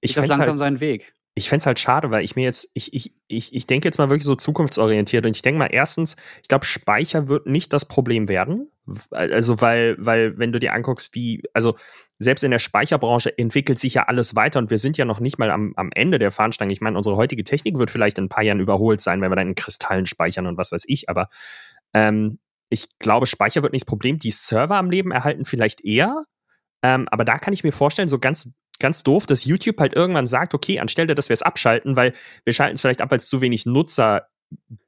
Ich 0.00 0.14
das 0.14 0.26
langsam 0.26 0.50
halt, 0.50 0.58
seinen 0.58 0.80
Weg. 0.80 1.14
ich 1.34 1.48
fänd's 1.48 1.64
halt 1.64 1.78
schade, 1.78 2.10
weil 2.10 2.24
ich 2.24 2.34
mir 2.36 2.42
jetzt, 2.42 2.68
ich, 2.74 2.92
ich, 2.92 3.12
ich, 3.28 3.54
ich 3.54 3.66
denke 3.66 3.86
jetzt 3.86 3.98
mal 3.98 4.08
wirklich 4.10 4.24
so 4.24 4.34
zukunftsorientiert 4.34 5.24
und 5.24 5.36
ich 5.36 5.42
denke 5.42 5.58
mal 5.58 5.68
erstens, 5.70 6.16
ich 6.42 6.48
glaube, 6.48 6.64
Speicher 6.64 7.28
wird 7.28 7.46
nicht 7.46 7.72
das 7.72 7.86
Problem 7.86 8.28
werden. 8.28 8.68
Also, 9.12 9.60
weil, 9.60 9.96
weil, 9.98 10.38
wenn 10.38 10.52
du 10.52 10.58
dir 10.58 10.72
anguckst, 10.72 11.14
wie, 11.14 11.42
also 11.52 11.76
selbst 12.22 12.44
in 12.44 12.50
der 12.50 12.58
Speicherbranche 12.58 13.36
entwickelt 13.36 13.78
sich 13.78 13.94
ja 13.94 14.04
alles 14.04 14.36
weiter 14.36 14.58
und 14.58 14.70
wir 14.70 14.78
sind 14.78 14.96
ja 14.96 15.04
noch 15.04 15.20
nicht 15.20 15.38
mal 15.38 15.50
am, 15.50 15.72
am 15.76 15.90
Ende 15.94 16.18
der 16.18 16.30
Fahnenstange. 16.30 16.72
Ich 16.72 16.80
meine, 16.80 16.96
unsere 16.96 17.16
heutige 17.16 17.44
Technik 17.44 17.78
wird 17.78 17.90
vielleicht 17.90 18.18
in 18.18 18.24
ein 18.24 18.28
paar 18.28 18.44
Jahren 18.44 18.60
überholt 18.60 19.00
sein, 19.00 19.20
wenn 19.20 19.30
wir 19.30 19.36
dann 19.36 19.48
in 19.48 19.54
Kristallen 19.54 20.06
speichern 20.06 20.46
und 20.46 20.56
was 20.56 20.72
weiß 20.72 20.84
ich, 20.86 21.08
aber 21.08 21.28
ähm, 21.94 22.38
ich 22.68 22.88
glaube, 22.98 23.26
Speicher 23.26 23.62
wird 23.62 23.72
nicht 23.72 23.82
das 23.82 23.88
Problem. 23.88 24.18
Die 24.18 24.30
Server 24.30 24.76
am 24.76 24.90
Leben 24.90 25.10
erhalten 25.10 25.44
vielleicht 25.44 25.84
eher, 25.84 26.22
ähm, 26.82 27.06
aber 27.10 27.24
da 27.24 27.38
kann 27.38 27.52
ich 27.52 27.64
mir 27.64 27.72
vorstellen, 27.72 28.08
so 28.08 28.18
ganz, 28.18 28.54
ganz 28.78 29.02
doof, 29.02 29.26
dass 29.26 29.44
YouTube 29.44 29.78
halt 29.78 29.94
irgendwann 29.94 30.26
sagt, 30.26 30.54
okay, 30.54 30.80
anstelle, 30.80 31.14
dass 31.14 31.28
wir 31.28 31.34
es 31.34 31.42
abschalten, 31.42 31.96
weil 31.96 32.14
wir 32.44 32.52
schalten 32.52 32.74
es 32.74 32.80
vielleicht 32.80 33.02
ab, 33.02 33.10
weil 33.10 33.18
es 33.18 33.28
zu 33.28 33.40
wenig 33.40 33.66
Nutzer 33.66 34.28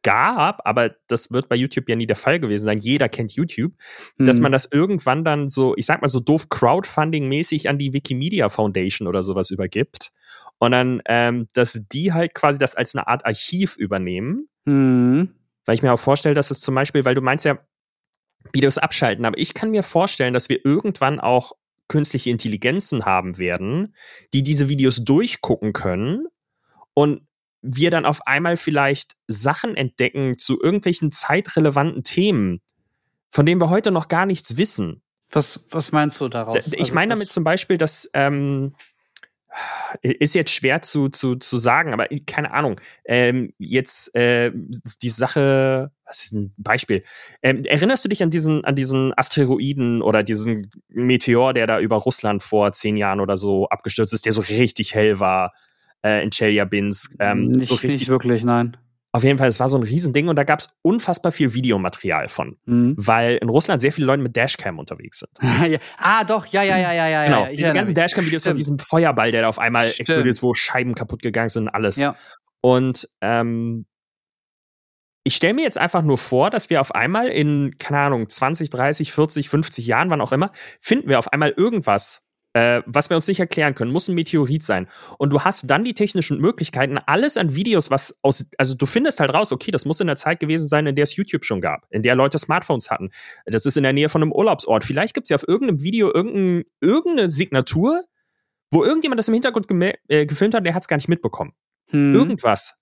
gab, 0.02 0.66
aber 0.66 0.94
das 1.08 1.32
wird 1.32 1.48
bei 1.48 1.56
YouTube 1.56 1.88
ja 1.88 1.96
nie 1.96 2.06
der 2.06 2.16
Fall 2.16 2.40
gewesen 2.40 2.64
sein. 2.64 2.78
Jeder 2.78 3.08
kennt 3.08 3.32
YouTube, 3.32 3.72
dass 4.18 4.36
Hm. 4.36 4.42
man 4.44 4.52
das 4.52 4.68
irgendwann 4.70 5.24
dann 5.24 5.48
so, 5.48 5.74
ich 5.76 5.86
sag 5.86 6.02
mal 6.02 6.08
so 6.08 6.20
doof 6.20 6.48
Crowdfunding-mäßig 6.48 7.68
an 7.68 7.78
die 7.78 7.92
Wikimedia 7.92 8.48
Foundation 8.48 9.08
oder 9.08 9.22
sowas 9.22 9.50
übergibt. 9.50 10.12
Und 10.58 10.72
dann, 10.72 11.02
ähm, 11.06 11.46
dass 11.54 11.84
die 11.92 12.12
halt 12.12 12.34
quasi 12.34 12.58
das 12.58 12.74
als 12.74 12.94
eine 12.94 13.06
Art 13.08 13.26
Archiv 13.26 13.76
übernehmen. 13.76 14.48
Hm. 14.66 15.34
Weil 15.64 15.74
ich 15.74 15.82
mir 15.82 15.92
auch 15.92 15.98
vorstelle, 15.98 16.34
dass 16.34 16.50
es 16.50 16.60
zum 16.60 16.74
Beispiel, 16.74 17.04
weil 17.04 17.14
du 17.14 17.22
meinst 17.22 17.44
ja, 17.44 17.58
Videos 18.52 18.76
abschalten, 18.78 19.24
aber 19.24 19.38
ich 19.38 19.54
kann 19.54 19.70
mir 19.70 19.82
vorstellen, 19.82 20.34
dass 20.34 20.48
wir 20.50 20.64
irgendwann 20.64 21.18
auch 21.18 21.52
künstliche 21.88 22.30
Intelligenzen 22.30 23.04
haben 23.04 23.38
werden, 23.38 23.94
die 24.32 24.42
diese 24.42 24.68
Videos 24.68 25.04
durchgucken 25.04 25.72
können 25.72 26.26
und 26.94 27.26
wir 27.64 27.90
dann 27.90 28.04
auf 28.04 28.26
einmal 28.26 28.56
vielleicht 28.56 29.16
Sachen 29.26 29.74
entdecken 29.76 30.38
zu 30.38 30.60
irgendwelchen 30.60 31.10
zeitrelevanten 31.10 32.04
Themen, 32.04 32.60
von 33.30 33.46
denen 33.46 33.60
wir 33.60 33.70
heute 33.70 33.90
noch 33.90 34.08
gar 34.08 34.26
nichts 34.26 34.56
wissen. 34.56 35.02
Was, 35.30 35.66
was 35.70 35.90
meinst 35.90 36.20
du 36.20 36.28
daraus? 36.28 36.66
ich 36.66 36.78
Also 36.78 36.94
meine 36.94 37.14
damit 37.14 37.28
zum 37.28 37.42
Beispiel, 37.42 37.78
dass 37.78 38.08
ähm, 38.12 38.74
ist 40.02 40.34
jetzt 40.34 40.50
schwer 40.50 40.82
zu, 40.82 41.08
zu, 41.08 41.36
zu 41.36 41.56
sagen, 41.56 41.92
aber 41.92 42.08
keine 42.26 42.52
Ahnung. 42.52 42.80
Ähm, 43.04 43.54
jetzt 43.58 44.14
äh, 44.14 44.52
die 45.02 45.10
Sache, 45.10 45.90
was 46.04 46.24
ist 46.24 46.32
ein 46.32 46.52
Beispiel? 46.56 47.04
Ähm, 47.42 47.64
erinnerst 47.64 48.04
du 48.04 48.08
dich 48.08 48.22
an 48.22 48.30
diesen, 48.30 48.64
an 48.64 48.74
diesen 48.74 49.16
Asteroiden 49.16 50.02
oder 50.02 50.22
diesen 50.22 50.70
Meteor, 50.88 51.54
der 51.54 51.66
da 51.66 51.80
über 51.80 51.96
Russland 51.96 52.42
vor 52.42 52.72
zehn 52.72 52.96
Jahren 52.96 53.20
oder 53.20 53.36
so 53.36 53.68
abgestürzt 53.68 54.12
ist, 54.12 54.26
der 54.26 54.32
so 54.32 54.40
richtig 54.40 54.94
hell 54.94 55.18
war 55.20 55.52
äh, 56.04 56.22
in 56.22 56.30
Chelyabinsk? 56.30 57.16
Ähm, 57.18 57.50
nicht, 57.52 57.68
so 57.68 57.74
richtig, 57.74 57.92
nicht 58.00 58.08
wirklich, 58.08 58.44
nein. 58.44 58.76
auf 59.12 59.22
jeden 59.24 59.38
Fall, 59.38 59.48
es 59.48 59.60
war 59.60 59.68
so 59.68 59.76
ein 59.76 59.82
Riesending 59.84 60.28
und 60.28 60.36
da 60.36 60.44
gab 60.44 60.58
es 60.58 60.76
unfassbar 60.82 61.30
viel 61.32 61.54
Videomaterial 61.54 62.28
von, 62.28 62.56
Hm. 62.66 62.94
weil 62.98 63.36
in 63.36 63.48
Russland 63.48 63.80
sehr 63.80 63.92
viele 63.92 64.06
Leute 64.06 64.22
mit 64.22 64.36
Dashcam 64.36 64.78
unterwegs 64.78 65.20
sind. 65.20 65.30
ja. 65.72 65.78
Ah, 65.98 66.24
doch, 66.24 66.46
ja, 66.46 66.62
ja, 66.62 66.76
ja, 66.78 66.92
ja, 66.92 67.08
ja. 67.08 67.24
Genau, 67.24 67.44
ja, 67.46 67.50
diese 67.52 67.72
ganzen. 67.72 67.94
Dashcam-Videos 67.94 68.44
von 68.44 68.56
diesem 68.56 68.78
Feuerball, 68.78 69.30
der 69.30 69.42
da 69.42 69.48
auf 69.48 69.58
einmal 69.58 69.86
Stimmt. 69.86 70.00
explodiert 70.00 70.26
ist, 70.34 70.42
wo 70.42 70.54
Scheiben 70.54 70.94
kaputt 70.94 71.22
gegangen 71.22 71.48
sind 71.48 71.64
und 71.64 71.68
alles. 71.70 71.96
Ja. 71.96 72.16
Und 72.60 73.08
ähm, 73.20 73.86
ich 75.26 75.36
stelle 75.36 75.54
mir 75.54 75.62
jetzt 75.62 75.78
einfach 75.78 76.02
nur 76.02 76.18
vor, 76.18 76.50
dass 76.50 76.68
wir 76.68 76.80
auf 76.82 76.94
einmal 76.94 77.28
in, 77.28 77.76
keine 77.78 77.98
Ahnung, 77.98 78.28
20, 78.28 78.68
30, 78.68 79.10
40, 79.12 79.48
50 79.48 79.86
Jahren, 79.86 80.10
wann 80.10 80.20
auch 80.20 80.32
immer, 80.32 80.50
finden 80.80 81.08
wir 81.08 81.18
auf 81.18 81.32
einmal 81.32 81.50
irgendwas, 81.56 82.23
äh, 82.54 82.82
was 82.86 83.10
wir 83.10 83.16
uns 83.16 83.26
nicht 83.26 83.40
erklären 83.40 83.74
können, 83.74 83.90
muss 83.90 84.08
ein 84.08 84.14
Meteorit 84.14 84.62
sein. 84.62 84.88
Und 85.18 85.30
du 85.30 85.40
hast 85.40 85.68
dann 85.68 85.84
die 85.84 85.92
technischen 85.92 86.40
Möglichkeiten, 86.40 86.98
alles 86.98 87.36
an 87.36 87.54
Videos, 87.54 87.90
was 87.90 88.18
aus, 88.22 88.48
also 88.56 88.74
du 88.76 88.86
findest 88.86 89.20
halt 89.20 89.34
raus, 89.34 89.52
okay, 89.52 89.70
das 89.72 89.84
muss 89.84 90.00
in 90.00 90.06
der 90.06 90.16
Zeit 90.16 90.40
gewesen 90.40 90.68
sein, 90.68 90.86
in 90.86 90.94
der 90.94 91.02
es 91.02 91.16
YouTube 91.16 91.44
schon 91.44 91.60
gab, 91.60 91.84
in 91.90 92.02
der 92.02 92.14
Leute 92.14 92.38
Smartphones 92.38 92.90
hatten. 92.90 93.10
Das 93.44 93.66
ist 93.66 93.76
in 93.76 93.82
der 93.82 93.92
Nähe 93.92 94.08
von 94.08 94.22
einem 94.22 94.32
Urlaubsort. 94.32 94.84
Vielleicht 94.84 95.14
gibt 95.14 95.26
es 95.26 95.30
ja 95.30 95.34
auf 95.34 95.46
irgendeinem 95.46 95.82
Video 95.82 96.12
irgendein, 96.14 96.64
irgendeine 96.80 97.28
Signatur, 97.28 98.04
wo 98.70 98.84
irgendjemand 98.84 99.18
das 99.18 99.28
im 99.28 99.34
Hintergrund 99.34 99.66
äh, 100.08 100.24
gefilmt 100.24 100.54
hat, 100.54 100.64
der 100.64 100.74
hat 100.74 100.82
es 100.82 100.88
gar 100.88 100.96
nicht 100.96 101.08
mitbekommen. 101.08 101.52
Hm. 101.90 102.14
Irgendwas. 102.14 102.80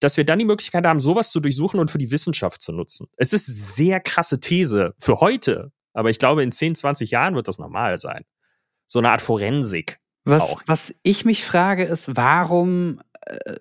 Dass 0.00 0.18
wir 0.18 0.24
dann 0.24 0.38
die 0.38 0.44
Möglichkeit 0.44 0.84
haben, 0.84 1.00
sowas 1.00 1.30
zu 1.30 1.40
durchsuchen 1.40 1.80
und 1.80 1.90
für 1.90 1.98
die 1.98 2.10
Wissenschaft 2.10 2.60
zu 2.60 2.72
nutzen. 2.72 3.08
Es 3.16 3.32
ist 3.32 3.74
sehr 3.74 4.00
krasse 4.00 4.38
These 4.38 4.92
für 4.98 5.20
heute, 5.20 5.72
aber 5.94 6.10
ich 6.10 6.18
glaube, 6.18 6.42
in 6.42 6.52
10, 6.52 6.74
20 6.74 7.10
Jahren 7.10 7.34
wird 7.34 7.48
das 7.48 7.58
normal 7.58 7.96
sein 7.96 8.24
so 8.86 8.98
eine 8.98 9.10
Art 9.10 9.22
Forensik. 9.22 10.00
Was, 10.24 10.56
was 10.66 10.94
ich 11.02 11.24
mich 11.24 11.44
frage, 11.44 11.84
ist, 11.84 12.16
warum 12.16 13.00
äh, 13.22 13.56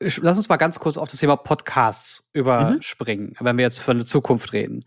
lass 0.00 0.36
uns 0.36 0.48
mal 0.48 0.56
ganz 0.56 0.78
kurz 0.78 0.96
auf 0.96 1.08
das 1.08 1.20
Thema 1.20 1.36
Podcasts 1.36 2.28
überspringen, 2.32 3.36
mhm. 3.38 3.44
wenn 3.44 3.56
wir 3.56 3.64
jetzt 3.64 3.80
für 3.80 3.90
eine 3.90 4.04
Zukunft 4.04 4.52
reden. 4.52 4.84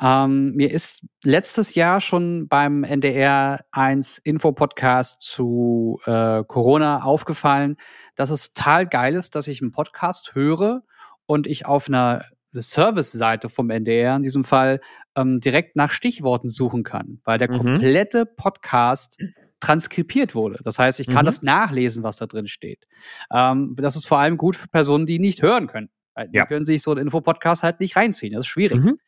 Ähm, 0.00 0.52
mir 0.54 0.70
ist 0.70 1.04
letztes 1.24 1.74
Jahr 1.74 2.00
schon 2.00 2.48
beim 2.48 2.84
NDR 2.84 3.64
1 3.72 4.18
Info-Podcast 4.18 5.22
zu 5.22 6.00
äh, 6.06 6.42
Corona 6.44 7.02
aufgefallen, 7.02 7.76
dass 8.14 8.30
es 8.30 8.52
total 8.52 8.86
geil 8.86 9.14
ist, 9.14 9.34
dass 9.34 9.48
ich 9.48 9.62
einen 9.62 9.72
Podcast 9.72 10.34
höre 10.34 10.82
und 11.26 11.46
ich 11.46 11.66
auf 11.66 11.88
einer 11.88 12.24
Service-Seite 12.60 13.48
vom 13.48 13.70
NDR 13.70 14.16
in 14.16 14.22
diesem 14.22 14.44
Fall 14.44 14.80
ähm, 15.16 15.40
direkt 15.40 15.76
nach 15.76 15.90
Stichworten 15.90 16.48
suchen 16.48 16.82
kann, 16.82 17.20
weil 17.24 17.38
der 17.38 17.50
mhm. 17.50 17.56
komplette 17.56 18.26
Podcast 18.26 19.18
transkribiert 19.60 20.34
wurde. 20.34 20.58
Das 20.64 20.78
heißt, 20.78 21.00
ich 21.00 21.06
kann 21.06 21.24
mhm. 21.24 21.26
das 21.26 21.42
nachlesen, 21.42 22.02
was 22.02 22.16
da 22.16 22.26
drin 22.26 22.48
steht. 22.48 22.86
Ähm, 23.32 23.74
das 23.78 23.96
ist 23.96 24.06
vor 24.06 24.18
allem 24.18 24.36
gut 24.36 24.56
für 24.56 24.68
Personen, 24.68 25.06
die 25.06 25.18
nicht 25.18 25.40
hören 25.42 25.68
können. 25.68 25.88
Die 26.18 26.36
ja. 26.36 26.46
können 26.46 26.66
sich 26.66 26.82
so 26.82 26.90
einen 26.90 27.00
Infopodcast 27.00 27.62
halt 27.62 27.80
nicht 27.80 27.96
reinziehen. 27.96 28.32
Das 28.32 28.40
ist 28.40 28.48
schwierig. 28.48 28.78
Mhm. 28.78 28.98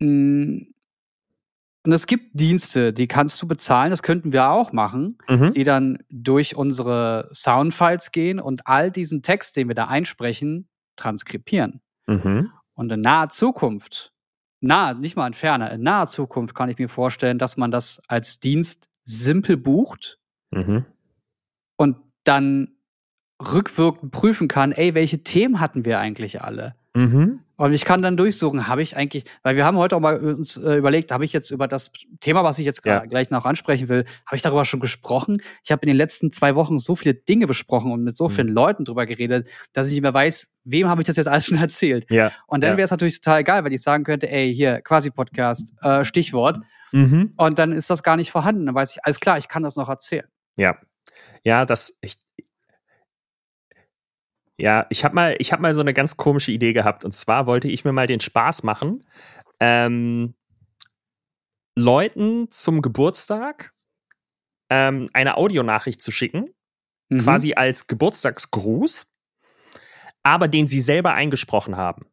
Mm. 0.00 0.72
Und 1.84 1.92
es 1.92 2.08
gibt 2.08 2.38
Dienste, 2.38 2.92
die 2.92 3.06
kannst 3.06 3.40
du 3.40 3.46
bezahlen, 3.46 3.90
das 3.90 4.02
könnten 4.02 4.32
wir 4.32 4.50
auch 4.50 4.72
machen, 4.72 5.18
mhm. 5.28 5.52
die 5.52 5.62
dann 5.62 5.98
durch 6.10 6.56
unsere 6.56 7.28
Soundfiles 7.32 8.10
gehen 8.10 8.40
und 8.40 8.66
all 8.66 8.90
diesen 8.90 9.22
Text, 9.22 9.56
den 9.56 9.68
wir 9.68 9.76
da 9.76 9.86
einsprechen, 9.86 10.68
transkribieren. 10.96 11.80
Mhm. 12.06 12.52
Und 12.74 12.92
in 12.92 13.00
naher 13.00 13.30
Zukunft, 13.30 14.12
nahe, 14.60 14.94
nicht 14.94 15.16
mal 15.16 15.26
in 15.26 15.34
ferner, 15.34 15.70
in 15.70 15.82
naher 15.82 16.06
Zukunft 16.06 16.54
kann 16.54 16.68
ich 16.68 16.78
mir 16.78 16.88
vorstellen, 16.88 17.38
dass 17.38 17.56
man 17.56 17.70
das 17.70 18.00
als 18.08 18.40
Dienst 18.40 18.88
simpel 19.04 19.56
bucht 19.56 20.18
mhm. 20.50 20.84
und 21.76 21.96
dann 22.24 22.76
rückwirkend 23.40 24.12
prüfen 24.12 24.48
kann, 24.48 24.72
ey, 24.72 24.94
welche 24.94 25.22
Themen 25.22 25.60
hatten 25.60 25.84
wir 25.84 25.98
eigentlich 26.00 26.42
alle? 26.42 26.74
Mhm. 26.96 27.40
Und 27.56 27.72
ich 27.72 27.84
kann 27.84 28.00
dann 28.00 28.16
durchsuchen, 28.16 28.68
habe 28.68 28.82
ich 28.82 28.96
eigentlich, 28.96 29.24
weil 29.42 29.56
wir 29.56 29.64
haben 29.64 29.76
heute 29.76 29.96
auch 29.96 30.00
mal 30.00 30.18
uns 30.18 30.56
äh, 30.56 30.76
überlegt, 30.76 31.10
habe 31.10 31.24
ich 31.24 31.32
jetzt 31.32 31.50
über 31.50 31.68
das 31.68 31.90
Thema, 32.20 32.42
was 32.42 32.58
ich 32.58 32.64
jetzt 32.64 32.84
ja. 32.84 33.04
gleich 33.04 33.30
noch 33.30 33.44
ansprechen 33.44 33.88
will, 33.88 34.04
habe 34.26 34.36
ich 34.36 34.42
darüber 34.42 34.64
schon 34.64 34.80
gesprochen? 34.80 35.42
Ich 35.62 35.72
habe 35.72 35.82
in 35.82 35.88
den 35.88 35.96
letzten 35.96 36.32
zwei 36.32 36.54
Wochen 36.54 36.78
so 36.78 36.96
viele 36.96 37.14
Dinge 37.14 37.46
besprochen 37.46 37.92
und 37.92 38.02
mit 38.02 38.16
so 38.16 38.24
mhm. 38.24 38.30
vielen 38.30 38.48
Leuten 38.48 38.84
drüber 38.84 39.04
geredet, 39.04 39.46
dass 39.72 39.88
ich 39.88 39.94
nicht 39.94 40.02
mehr 40.02 40.14
weiß, 40.14 40.54
wem 40.64 40.88
habe 40.88 41.02
ich 41.02 41.06
das 41.06 41.16
jetzt 41.16 41.28
alles 41.28 41.46
schon 41.46 41.58
erzählt. 41.58 42.10
Ja. 42.10 42.32
Und 42.46 42.62
dann 42.62 42.72
ja. 42.72 42.76
wäre 42.78 42.86
es 42.86 42.90
natürlich 42.90 43.20
total 43.20 43.44
geil, 43.44 43.64
wenn 43.64 43.72
ich 43.72 43.82
sagen 43.82 44.04
könnte, 44.04 44.30
ey, 44.30 44.54
hier, 44.54 44.80
quasi 44.80 45.10
Podcast, 45.10 45.74
äh, 45.82 46.04
Stichwort. 46.04 46.58
Mhm. 46.92 47.34
Und 47.36 47.58
dann 47.58 47.72
ist 47.72 47.90
das 47.90 48.02
gar 48.02 48.16
nicht 48.16 48.30
vorhanden. 48.30 48.66
Dann 48.66 48.74
weiß 48.74 48.96
ich, 48.96 49.04
alles 49.04 49.20
klar, 49.20 49.36
ich 49.36 49.48
kann 49.48 49.62
das 49.62 49.76
noch 49.76 49.88
erzählen. 49.88 50.26
Ja. 50.56 50.76
Ja, 51.44 51.64
das, 51.64 51.98
ich, 52.00 52.16
ja, 54.58 54.86
ich 54.90 55.04
habe 55.04 55.14
mal, 55.14 55.36
ich 55.38 55.52
habe 55.52 55.62
mal 55.62 55.74
so 55.74 55.80
eine 55.80 55.94
ganz 55.94 56.16
komische 56.16 56.52
Idee 56.52 56.72
gehabt. 56.72 57.04
Und 57.04 57.12
zwar 57.12 57.46
wollte 57.46 57.68
ich 57.68 57.84
mir 57.84 57.92
mal 57.92 58.06
den 58.06 58.20
Spaß 58.20 58.62
machen, 58.62 59.04
ähm, 59.60 60.34
Leuten 61.74 62.50
zum 62.50 62.80
Geburtstag 62.80 63.72
ähm, 64.70 65.08
eine 65.12 65.36
Audionachricht 65.36 66.00
zu 66.00 66.10
schicken, 66.10 66.46
mhm. 67.10 67.20
quasi 67.20 67.54
als 67.54 67.86
Geburtstagsgruß, 67.86 69.12
aber 70.22 70.48
den 70.48 70.66
sie 70.66 70.80
selber 70.80 71.12
eingesprochen 71.12 71.76
haben. 71.76 72.06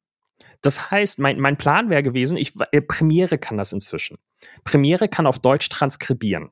Das 0.62 0.92
heißt, 0.92 1.20
mein, 1.20 1.40
mein 1.40 1.58
Plan 1.58 1.90
wäre 1.90 2.04
gewesen, 2.04 2.38
ich, 2.38 2.54
äh, 2.72 2.82
Premiere 2.82 3.38
kann 3.38 3.58
das 3.58 3.72
inzwischen. 3.72 4.18
Premiere 4.66 5.08
kann 5.08 5.28
auf 5.28 5.40
Deutsch 5.40 5.70
transkribieren. 5.70 6.52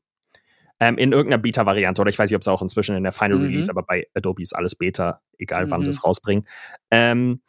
Ähm, 0.81 0.97
in 0.97 1.11
irgendeiner 1.11 1.39
Beta-Variante 1.41 2.01
oder 2.01 2.09
ich 2.09 2.17
weiß 2.17 2.29
nicht, 2.29 2.35
ob 2.35 2.41
es 2.41 2.47
auch 2.47 2.61
inzwischen 2.61 2.95
in 2.95 3.03
der 3.03 3.11
Final 3.11 3.37
mhm. 3.37 3.45
Release, 3.45 3.69
aber 3.69 3.83
bei 3.83 4.07
Adobe 4.15 4.41
ist 4.41 4.53
alles 4.53 4.75
Beta, 4.75 5.21
egal 5.37 5.69
wann 5.69 5.81
mhm. 5.81 5.85
sie 5.85 5.91
es 5.91 6.03
rausbringen. 6.03 6.47
Ähm, 6.89 7.41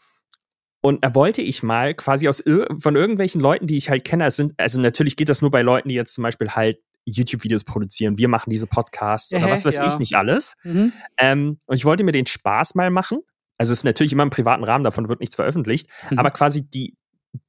und 0.82 1.02
da 1.02 1.14
wollte 1.14 1.40
ich 1.40 1.62
mal 1.62 1.94
quasi 1.94 2.28
aus 2.28 2.42
von 2.78 2.96
irgendwelchen 2.96 3.40
Leuten, 3.40 3.66
die 3.66 3.78
ich 3.78 3.88
halt 3.88 4.04
kenne, 4.04 4.26
es 4.26 4.36
sind, 4.36 4.52
also 4.58 4.80
natürlich 4.80 5.16
geht 5.16 5.30
das 5.30 5.40
nur 5.40 5.50
bei 5.50 5.62
Leuten, 5.62 5.88
die 5.88 5.94
jetzt 5.94 6.12
zum 6.12 6.22
Beispiel 6.22 6.50
halt 6.50 6.78
YouTube-Videos 7.06 7.64
produzieren, 7.64 8.18
wir 8.18 8.28
machen 8.28 8.50
diese 8.50 8.66
Podcasts 8.66 9.34
oder 9.34 9.48
was 9.48 9.64
weiß 9.64 9.76
ja. 9.76 9.88
ich 9.88 9.98
nicht 9.98 10.14
alles. 10.14 10.56
Mhm. 10.62 10.92
Ähm, 11.16 11.58
und 11.66 11.76
ich 11.76 11.84
wollte 11.84 12.04
mir 12.04 12.12
den 12.12 12.26
Spaß 12.26 12.74
mal 12.74 12.90
machen. 12.90 13.20
Also 13.58 13.72
es 13.72 13.78
ist 13.78 13.84
natürlich 13.84 14.12
immer 14.12 14.24
im 14.24 14.30
privaten 14.30 14.64
Rahmen, 14.64 14.84
davon 14.84 15.08
wird 15.08 15.20
nichts 15.20 15.36
veröffentlicht, 15.36 15.88
mhm. 16.10 16.18
aber 16.18 16.30
quasi 16.30 16.68
die, 16.68 16.96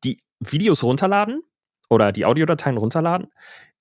die 0.04 0.22
Videos 0.40 0.84
runterladen 0.84 1.42
oder 1.90 2.12
die 2.12 2.26
Audiodateien 2.26 2.78
runterladen, 2.78 3.28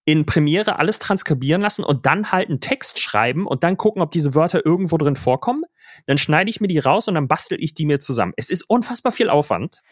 in 0.04 0.26
Premiere 0.26 0.78
alles 0.78 0.99
transkribieren 0.99 1.62
lassen 1.62 1.85
und 1.85 2.06
dann 2.06 2.32
halt 2.32 2.49
einen 2.49 2.61
Text 2.61 2.99
schreiben 2.99 3.47
und 3.47 3.62
dann 3.62 3.76
gucken, 3.76 4.02
ob 4.02 4.11
diese 4.11 4.35
Wörter 4.35 4.64
irgendwo 4.66 4.97
drin 4.99 5.14
vorkommen. 5.16 5.64
Dann 6.06 6.18
schneide 6.18 6.50
ich 6.50 6.61
mir 6.61 6.66
die 6.66 6.80
raus 6.80 7.06
und 7.09 7.14
dann 7.14 7.28
bastel 7.28 7.62
ich 7.62 7.75
die 7.75 7.87
mir 7.87 8.00
zusammen. 8.00 8.32
Es 8.37 8.50
ist 8.50 8.62
unfassbar 8.62 9.12
viel 9.12 9.30
Aufwand, 9.30 9.82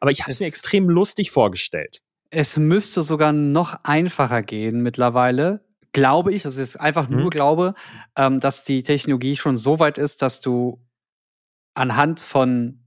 aber 0.00 0.10
ich 0.10 0.22
habe 0.22 0.30
es 0.30 0.40
mir 0.40 0.46
extrem 0.46 0.88
lustig 0.88 1.30
vorgestellt. 1.30 2.00
Es 2.30 2.56
müsste 2.56 3.02
sogar 3.02 3.32
noch 3.32 3.78
einfacher 3.84 4.42
gehen 4.42 4.80
mittlerweile, 4.82 5.64
glaube 5.92 6.32
ich, 6.32 6.42
das 6.42 6.56
ist 6.56 6.76
einfach 6.76 7.08
nur 7.08 7.26
mhm. 7.26 7.30
Glaube, 7.30 7.74
ähm, 8.16 8.40
dass 8.40 8.64
die 8.64 8.82
Technologie 8.82 9.36
schon 9.36 9.58
so 9.58 9.78
weit 9.78 9.98
ist, 9.98 10.22
dass 10.22 10.40
du 10.40 10.80
anhand 11.74 12.20
von 12.20 12.84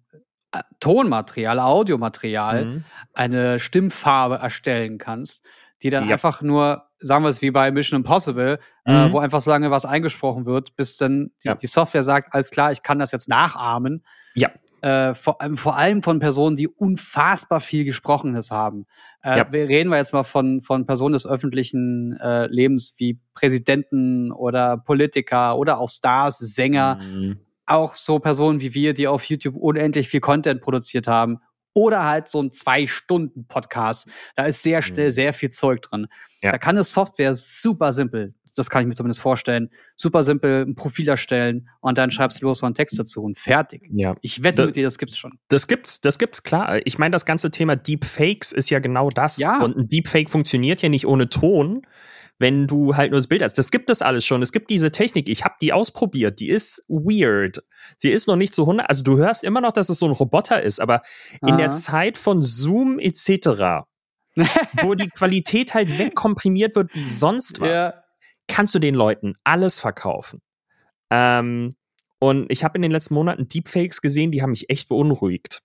äh, 0.51 0.61
Tonmaterial, 0.79 1.59
Audiomaterial 1.59 2.65
mhm. 2.65 2.85
eine 3.13 3.59
Stimmfarbe 3.59 4.35
erstellen 4.35 4.97
kannst 4.97 5.45
die 5.83 5.89
dann 5.89 6.07
ja. 6.07 6.13
einfach 6.13 6.41
nur, 6.41 6.83
sagen 6.97 7.23
wir 7.23 7.29
es 7.29 7.41
wie 7.41 7.51
bei 7.51 7.71
Mission 7.71 7.99
Impossible, 7.99 8.59
äh, 8.85 8.91
mhm. 8.91 9.09
äh, 9.09 9.13
wo 9.13 9.19
einfach 9.19 9.41
so 9.41 9.51
lange 9.51 9.71
was 9.71 9.85
eingesprochen 9.85 10.45
wird, 10.45 10.75
bis 10.75 10.95
dann 10.95 11.31
die, 11.43 11.47
ja. 11.47 11.55
die, 11.55 11.67
Software 11.67 12.03
sagt, 12.03 12.33
alles 12.33 12.51
klar, 12.51 12.71
ich 12.71 12.83
kann 12.83 12.99
das 12.99 13.11
jetzt 13.11 13.27
nachahmen. 13.27 14.03
Ja. 14.35 14.51
Äh, 14.81 15.15
vor, 15.15 15.37
vor, 15.55 15.77
allem 15.77 16.03
von 16.03 16.19
Personen, 16.19 16.55
die 16.55 16.67
unfassbar 16.67 17.59
viel 17.59 17.85
Gesprochenes 17.85 18.51
haben. 18.51 18.85
Äh, 19.23 19.39
ja. 19.39 19.51
wir 19.51 19.67
reden 19.67 19.89
wir 19.89 19.97
jetzt 19.97 20.13
mal 20.13 20.23
von, 20.23 20.61
von 20.61 20.85
Personen 20.85 21.13
des 21.13 21.25
öffentlichen 21.25 22.17
äh, 22.21 22.47
Lebens 22.47 22.93
wie 22.97 23.19
Präsidenten 23.33 24.31
oder 24.31 24.77
Politiker 24.77 25.57
oder 25.57 25.79
auch 25.79 25.89
Stars, 25.89 26.37
Sänger. 26.37 26.99
Mhm. 27.01 27.39
Auch 27.65 27.95
so 27.95 28.19
Personen 28.19 28.61
wie 28.61 28.75
wir, 28.75 28.93
die 28.93 29.07
auf 29.07 29.23
YouTube 29.23 29.55
unendlich 29.55 30.07
viel 30.07 30.19
Content 30.19 30.61
produziert 30.61 31.07
haben 31.07 31.39
oder 31.75 32.05
halt 32.05 32.27
so 32.27 32.41
ein 32.41 32.51
Zwei-Stunden-Podcast. 32.51 34.09
Da 34.35 34.45
ist 34.45 34.63
sehr 34.63 34.81
schnell 34.81 35.07
mhm. 35.07 35.11
sehr 35.11 35.33
viel 35.33 35.49
Zeug 35.49 35.83
drin. 35.83 36.07
Ja. 36.41 36.51
Da 36.51 36.57
kann 36.57 36.75
eine 36.75 36.83
Software 36.83 37.35
super 37.35 37.91
simpel, 37.91 38.33
das 38.55 38.69
kann 38.69 38.81
ich 38.81 38.87
mir 38.87 38.95
zumindest 38.95 39.19
vorstellen, 39.19 39.69
super 39.95 40.23
simpel 40.23 40.65
ein 40.65 40.75
Profil 40.75 41.09
erstellen 41.09 41.69
und 41.81 41.97
dann 41.97 42.09
schreibst 42.09 42.41
du 42.41 42.45
los 42.45 42.59
so 42.59 42.65
einen 42.65 42.73
Text 42.73 42.97
dazu 42.97 43.21
und 43.21 43.37
fertig. 43.37 43.83
Ja. 43.91 44.15
Ich 44.21 44.43
wette 44.43 44.57
da, 44.57 44.65
mit 44.67 44.77
dir, 44.77 44.83
das 44.83 44.97
gibt's 44.97 45.17
schon. 45.17 45.37
Das 45.49 45.67
gibt's, 45.67 45.99
das 46.01 46.17
gibt's 46.17 46.43
klar. 46.43 46.79
Ich 46.85 46.97
meine, 46.97 47.13
das 47.13 47.25
ganze 47.25 47.51
Thema 47.51 47.75
Deepfakes 47.75 48.53
ist 48.53 48.69
ja 48.69 48.79
genau 48.79 49.09
das. 49.09 49.37
Ja. 49.37 49.61
Und 49.61 49.77
ein 49.77 49.87
Deepfake 49.89 50.29
funktioniert 50.29 50.81
ja 50.81 50.89
nicht 50.89 51.05
ohne 51.05 51.29
Ton 51.29 51.85
wenn 52.37 52.67
du 52.67 52.95
halt 52.95 53.11
nur 53.11 53.19
das 53.19 53.27
Bild 53.27 53.41
hast. 53.41 53.57
Das 53.57 53.71
gibt 53.71 53.89
es 53.89 54.01
alles 54.01 54.25
schon. 54.25 54.41
Es 54.41 54.51
gibt 54.51 54.69
diese 54.69 54.91
Technik. 54.91 55.29
Ich 55.29 55.45
habe 55.45 55.55
die 55.61 55.71
ausprobiert. 55.71 56.39
Die 56.39 56.49
ist 56.49 56.83
weird. 56.87 57.63
Sie 57.97 58.11
ist 58.11 58.27
noch 58.27 58.35
nicht 58.35 58.53
so 58.53 58.63
100. 58.63 58.89
Also 58.89 59.03
du 59.03 59.17
hörst 59.17 59.43
immer 59.43 59.61
noch, 59.61 59.71
dass 59.71 59.89
es 59.89 59.99
so 59.99 60.05
ein 60.05 60.11
Roboter 60.11 60.61
ist, 60.61 60.79
aber 60.81 61.01
Aha. 61.41 61.49
in 61.49 61.57
der 61.57 61.71
Zeit 61.71 62.17
von 62.17 62.41
Zoom 62.41 62.99
etc., 62.99 63.85
wo 64.81 64.95
die 64.95 65.07
Qualität 65.07 65.73
halt 65.73 65.97
wegkomprimiert 65.97 66.75
wird 66.75 66.93
wie 66.93 67.07
sonst 67.07 67.61
was, 67.61 67.69
ja. 67.69 68.03
kannst 68.49 68.75
du 68.75 68.79
den 68.79 68.93
Leuten 68.93 69.35
alles 69.45 69.79
verkaufen. 69.79 70.41
Ähm, 71.09 71.73
und 72.19 72.51
ich 72.51 72.65
habe 72.65 72.77
in 72.77 72.81
den 72.81 72.91
letzten 72.91 73.13
Monaten 73.13 73.47
Deepfakes 73.47 74.01
gesehen, 74.01 74.31
die 74.31 74.41
haben 74.41 74.49
mich 74.49 74.69
echt 74.69 74.89
beunruhigt. 74.89 75.63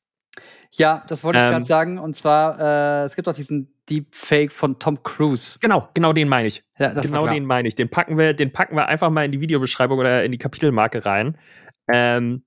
Ja, 0.72 1.04
das 1.08 1.24
wollte 1.24 1.38
ich 1.38 1.44
ähm, 1.44 1.50
gerade 1.50 1.64
sagen. 1.64 1.98
Und 1.98 2.16
zwar, 2.16 2.58
äh, 2.60 3.04
es 3.04 3.16
gibt 3.16 3.28
auch 3.28 3.34
diesen 3.34 3.74
Deepfake 3.88 4.52
von 4.52 4.78
Tom 4.78 5.02
Cruise. 5.02 5.58
Genau, 5.60 5.88
genau 5.94 6.12
den 6.12 6.28
meine 6.28 6.48
ich. 6.48 6.62
Ja, 6.78 6.92
genau 6.92 7.26
den 7.26 7.44
meine 7.44 7.66
ich. 7.68 7.74
Den 7.74 7.88
packen 7.88 8.16
wir, 8.16 8.34
den 8.34 8.52
packen 8.52 8.76
wir 8.76 8.86
einfach 8.86 9.10
mal 9.10 9.24
in 9.24 9.32
die 9.32 9.40
Videobeschreibung 9.40 9.98
oder 9.98 10.24
in 10.24 10.30
die 10.30 10.38
Kapitelmarke 10.38 11.04
rein. 11.04 11.36
Ähm, 11.88 12.44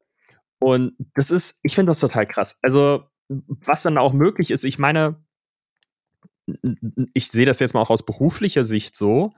und 0.59 0.93
das 1.15 1.31
ist, 1.31 1.59
ich 1.63 1.75
finde 1.75 1.91
das 1.91 1.99
total 1.99 2.25
krass. 2.25 2.59
Also, 2.61 3.03
was 3.27 3.83
dann 3.83 3.97
auch 3.97 4.13
möglich 4.13 4.51
ist, 4.51 4.63
ich 4.63 4.79
meine, 4.79 5.17
ich 7.13 7.29
sehe 7.29 7.45
das 7.45 7.59
jetzt 7.59 7.73
mal 7.73 7.81
auch 7.81 7.89
aus 7.89 8.05
beruflicher 8.05 8.63
Sicht 8.63 8.95
so. 8.95 9.33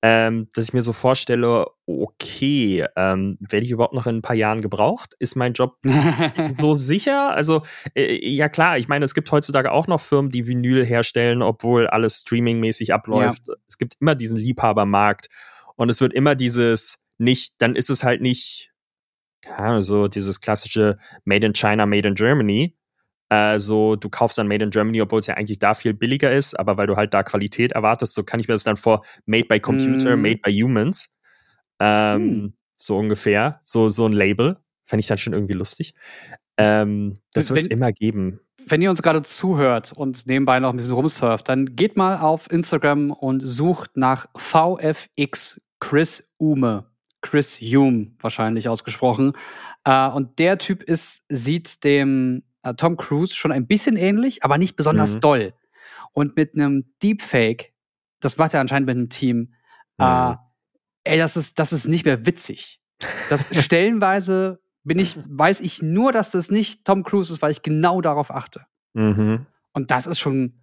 Ähm, 0.00 0.48
dass 0.54 0.66
ich 0.68 0.72
mir 0.74 0.82
so 0.82 0.92
vorstelle, 0.92 1.66
okay, 1.86 2.86
ähm, 2.94 3.36
werde 3.40 3.66
ich 3.66 3.72
überhaupt 3.72 3.94
noch 3.94 4.06
in 4.06 4.16
ein 4.16 4.22
paar 4.22 4.36
Jahren 4.36 4.60
gebraucht? 4.60 5.14
Ist 5.18 5.34
mein 5.34 5.54
Job 5.54 5.76
so 6.50 6.74
sicher? 6.74 7.34
Also, 7.34 7.62
äh, 7.94 8.18
ja 8.28 8.48
klar, 8.48 8.78
ich 8.78 8.86
meine, 8.86 9.04
es 9.04 9.14
gibt 9.14 9.30
heutzutage 9.32 9.72
auch 9.72 9.88
noch 9.88 10.00
Firmen, 10.00 10.30
die 10.30 10.46
Vinyl 10.46 10.86
herstellen, 10.86 11.42
obwohl 11.42 11.88
alles 11.88 12.20
streamingmäßig 12.20 12.94
abläuft. 12.94 13.48
Ja. 13.48 13.54
Es 13.66 13.76
gibt 13.76 13.96
immer 14.00 14.14
diesen 14.14 14.38
Liebhabermarkt 14.38 15.28
und 15.74 15.90
es 15.90 16.00
wird 16.00 16.12
immer 16.12 16.36
dieses 16.36 17.04
nicht, 17.18 17.54
dann 17.58 17.74
ist 17.74 17.90
es 17.90 18.04
halt 18.04 18.20
nicht, 18.20 18.72
ja, 19.44 19.82
so 19.82 20.06
dieses 20.06 20.40
klassische 20.40 20.98
Made 21.24 21.46
in 21.46 21.54
China, 21.54 21.86
Made 21.86 22.06
in 22.06 22.14
Germany, 22.14 22.77
äh, 23.30 23.58
so, 23.58 23.96
du 23.96 24.08
kaufst 24.08 24.38
dann 24.38 24.48
Made 24.48 24.64
in 24.64 24.70
Germany, 24.70 25.02
obwohl 25.02 25.20
es 25.20 25.26
ja 25.26 25.34
eigentlich 25.34 25.58
da 25.58 25.74
viel 25.74 25.92
billiger 25.92 26.32
ist, 26.32 26.58
aber 26.58 26.78
weil 26.78 26.86
du 26.86 26.96
halt 26.96 27.12
da 27.12 27.22
Qualität 27.22 27.72
erwartest, 27.72 28.14
so 28.14 28.22
kann 28.22 28.40
ich 28.40 28.48
mir 28.48 28.54
das 28.54 28.64
dann 28.64 28.76
vor 28.76 29.04
Made 29.26 29.46
by 29.46 29.60
Computer, 29.60 30.16
mm. 30.16 30.22
Made 30.22 30.40
by 30.42 30.52
Humans. 30.52 31.14
Ähm, 31.78 32.22
mm. 32.26 32.52
So 32.74 32.96
ungefähr. 32.96 33.60
So, 33.64 33.88
so 33.88 34.06
ein 34.06 34.12
Label. 34.12 34.56
Fände 34.84 35.00
ich 35.00 35.06
dann 35.06 35.18
schon 35.18 35.34
irgendwie 35.34 35.54
lustig. 35.54 35.94
Ähm, 36.56 37.18
das 37.34 37.50
wird 37.50 37.60
es 37.60 37.66
immer 37.66 37.92
geben. 37.92 38.40
Wenn 38.66 38.82
ihr 38.82 38.90
uns 38.90 39.02
gerade 39.02 39.22
zuhört 39.22 39.92
und 39.92 40.26
nebenbei 40.26 40.60
noch 40.60 40.70
ein 40.70 40.76
bisschen 40.76 40.94
rumsurft, 40.94 41.48
dann 41.48 41.76
geht 41.76 41.96
mal 41.96 42.18
auf 42.18 42.50
Instagram 42.50 43.10
und 43.10 43.40
sucht 43.40 43.96
nach 43.96 44.26
VFX 44.36 45.60
Chris 45.80 46.30
Ume. 46.38 46.86
Chris 47.20 47.60
Hume 47.60 48.12
wahrscheinlich 48.20 48.68
ausgesprochen. 48.68 49.32
Äh, 49.84 50.08
und 50.08 50.38
der 50.38 50.58
Typ 50.58 50.82
ist, 50.82 51.24
sieht 51.28 51.84
dem 51.84 52.42
Tom 52.76 52.96
Cruise 52.96 53.34
schon 53.34 53.52
ein 53.52 53.66
bisschen 53.66 53.96
ähnlich, 53.96 54.42
aber 54.44 54.58
nicht 54.58 54.76
besonders 54.76 55.16
mhm. 55.16 55.20
doll. 55.20 55.54
Und 56.12 56.36
mit 56.36 56.54
einem 56.54 56.92
Deepfake, 57.02 57.72
das 58.20 58.38
macht 58.38 58.54
er 58.54 58.60
anscheinend 58.60 58.86
mit 58.86 58.96
einem 58.96 59.08
Team, 59.08 59.54
äh, 59.98 60.30
mhm. 60.30 60.32
äh, 61.04 61.12
ey, 61.12 61.18
das 61.18 61.36
ist, 61.36 61.58
das 61.58 61.72
ist 61.72 61.86
nicht 61.86 62.04
mehr 62.04 62.26
witzig. 62.26 62.80
Das 63.28 63.46
stellenweise 63.64 64.60
bin 64.84 64.98
ich, 64.98 65.18
weiß 65.28 65.60
ich 65.60 65.82
nur, 65.82 66.12
dass 66.12 66.32
das 66.32 66.50
nicht 66.50 66.84
Tom 66.84 67.04
Cruise 67.04 67.32
ist, 67.32 67.42
weil 67.42 67.52
ich 67.52 67.62
genau 67.62 68.00
darauf 68.00 68.30
achte. 68.30 68.66
Mhm. 68.94 69.46
Und 69.72 69.90
das 69.90 70.06
ist 70.06 70.18
schon. 70.18 70.54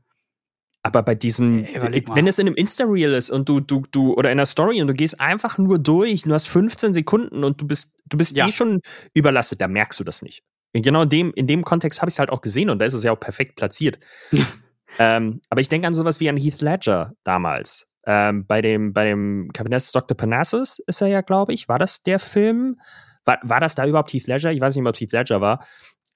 Aber 0.84 1.02
bei 1.02 1.16
diesem, 1.16 1.66
wenn 1.66 2.28
es 2.28 2.38
in 2.38 2.46
einem 2.46 2.56
Insta-Reel 2.56 3.16
ist 3.16 3.32
und 3.32 3.50
du, 3.50 3.60
du, 3.60 3.86
du, 3.90 4.14
oder 4.14 4.30
in 4.30 4.38
einer 4.38 4.46
Story 4.46 4.82
und 4.82 4.88
du 4.88 4.94
gehst 4.94 5.20
einfach 5.20 5.58
nur 5.58 5.80
durch, 5.80 6.22
du 6.22 6.34
hast 6.34 6.46
15 6.48 6.94
Sekunden 6.94 7.44
und 7.44 7.60
du 7.60 7.66
bist, 7.66 7.98
du 8.06 8.18
bist 8.18 8.36
ja. 8.36 8.48
eh 8.48 8.52
schon 8.52 8.82
überlastet, 9.16 9.62
da 9.62 9.68
merkst 9.68 10.00
du 10.00 10.04
das 10.04 10.22
nicht 10.22 10.44
genau 10.82 11.04
in 11.04 11.10
dem, 11.10 11.34
in 11.34 11.48
dem 11.48 11.64
Kontext 11.64 12.02
habe 12.02 12.10
ich 12.10 12.16
es 12.16 12.20
halt 12.20 12.30
auch 12.30 12.42
gesehen 12.42 12.70
und 12.70 12.80
da 12.80 12.86
ist 12.86 12.94
es 12.94 13.04
ja 13.04 13.12
auch 13.12 13.20
perfekt 13.20 13.56
platziert. 13.56 14.00
ähm, 15.00 15.42
aber 15.50 15.62
ich 15.62 15.70
denke 15.70 15.88
an 15.88 15.94
sowas 15.94 16.20
wie 16.20 16.30
an 16.30 16.38
Heath 16.38 16.62
Ledger 16.62 17.14
damals. 17.24 17.92
Ähm, 18.06 18.46
bei 18.46 18.62
dem, 18.62 18.94
bei 18.94 19.06
dem 19.06 19.50
Kabinett 19.54 19.84
Dr. 19.94 20.16
Panassus 20.16 20.80
ist 20.80 21.02
er 21.02 21.08
ja, 21.08 21.22
glaube 21.22 21.54
ich. 21.54 21.68
War 21.68 21.80
das 21.80 22.04
der 22.04 22.20
Film? 22.20 22.80
War, 23.26 23.40
war 23.42 23.60
das 23.60 23.76
da 23.76 23.86
überhaupt 23.86 24.14
Heath 24.14 24.28
Ledger? 24.28 24.52
Ich 24.52 24.62
weiß 24.62 24.76
nicht 24.76 24.84
mehr, 24.84 24.90
ob 24.90 24.96
es 24.96 25.02
Heath 25.02 25.12
Ledger 25.12 25.42
war. 25.42 25.66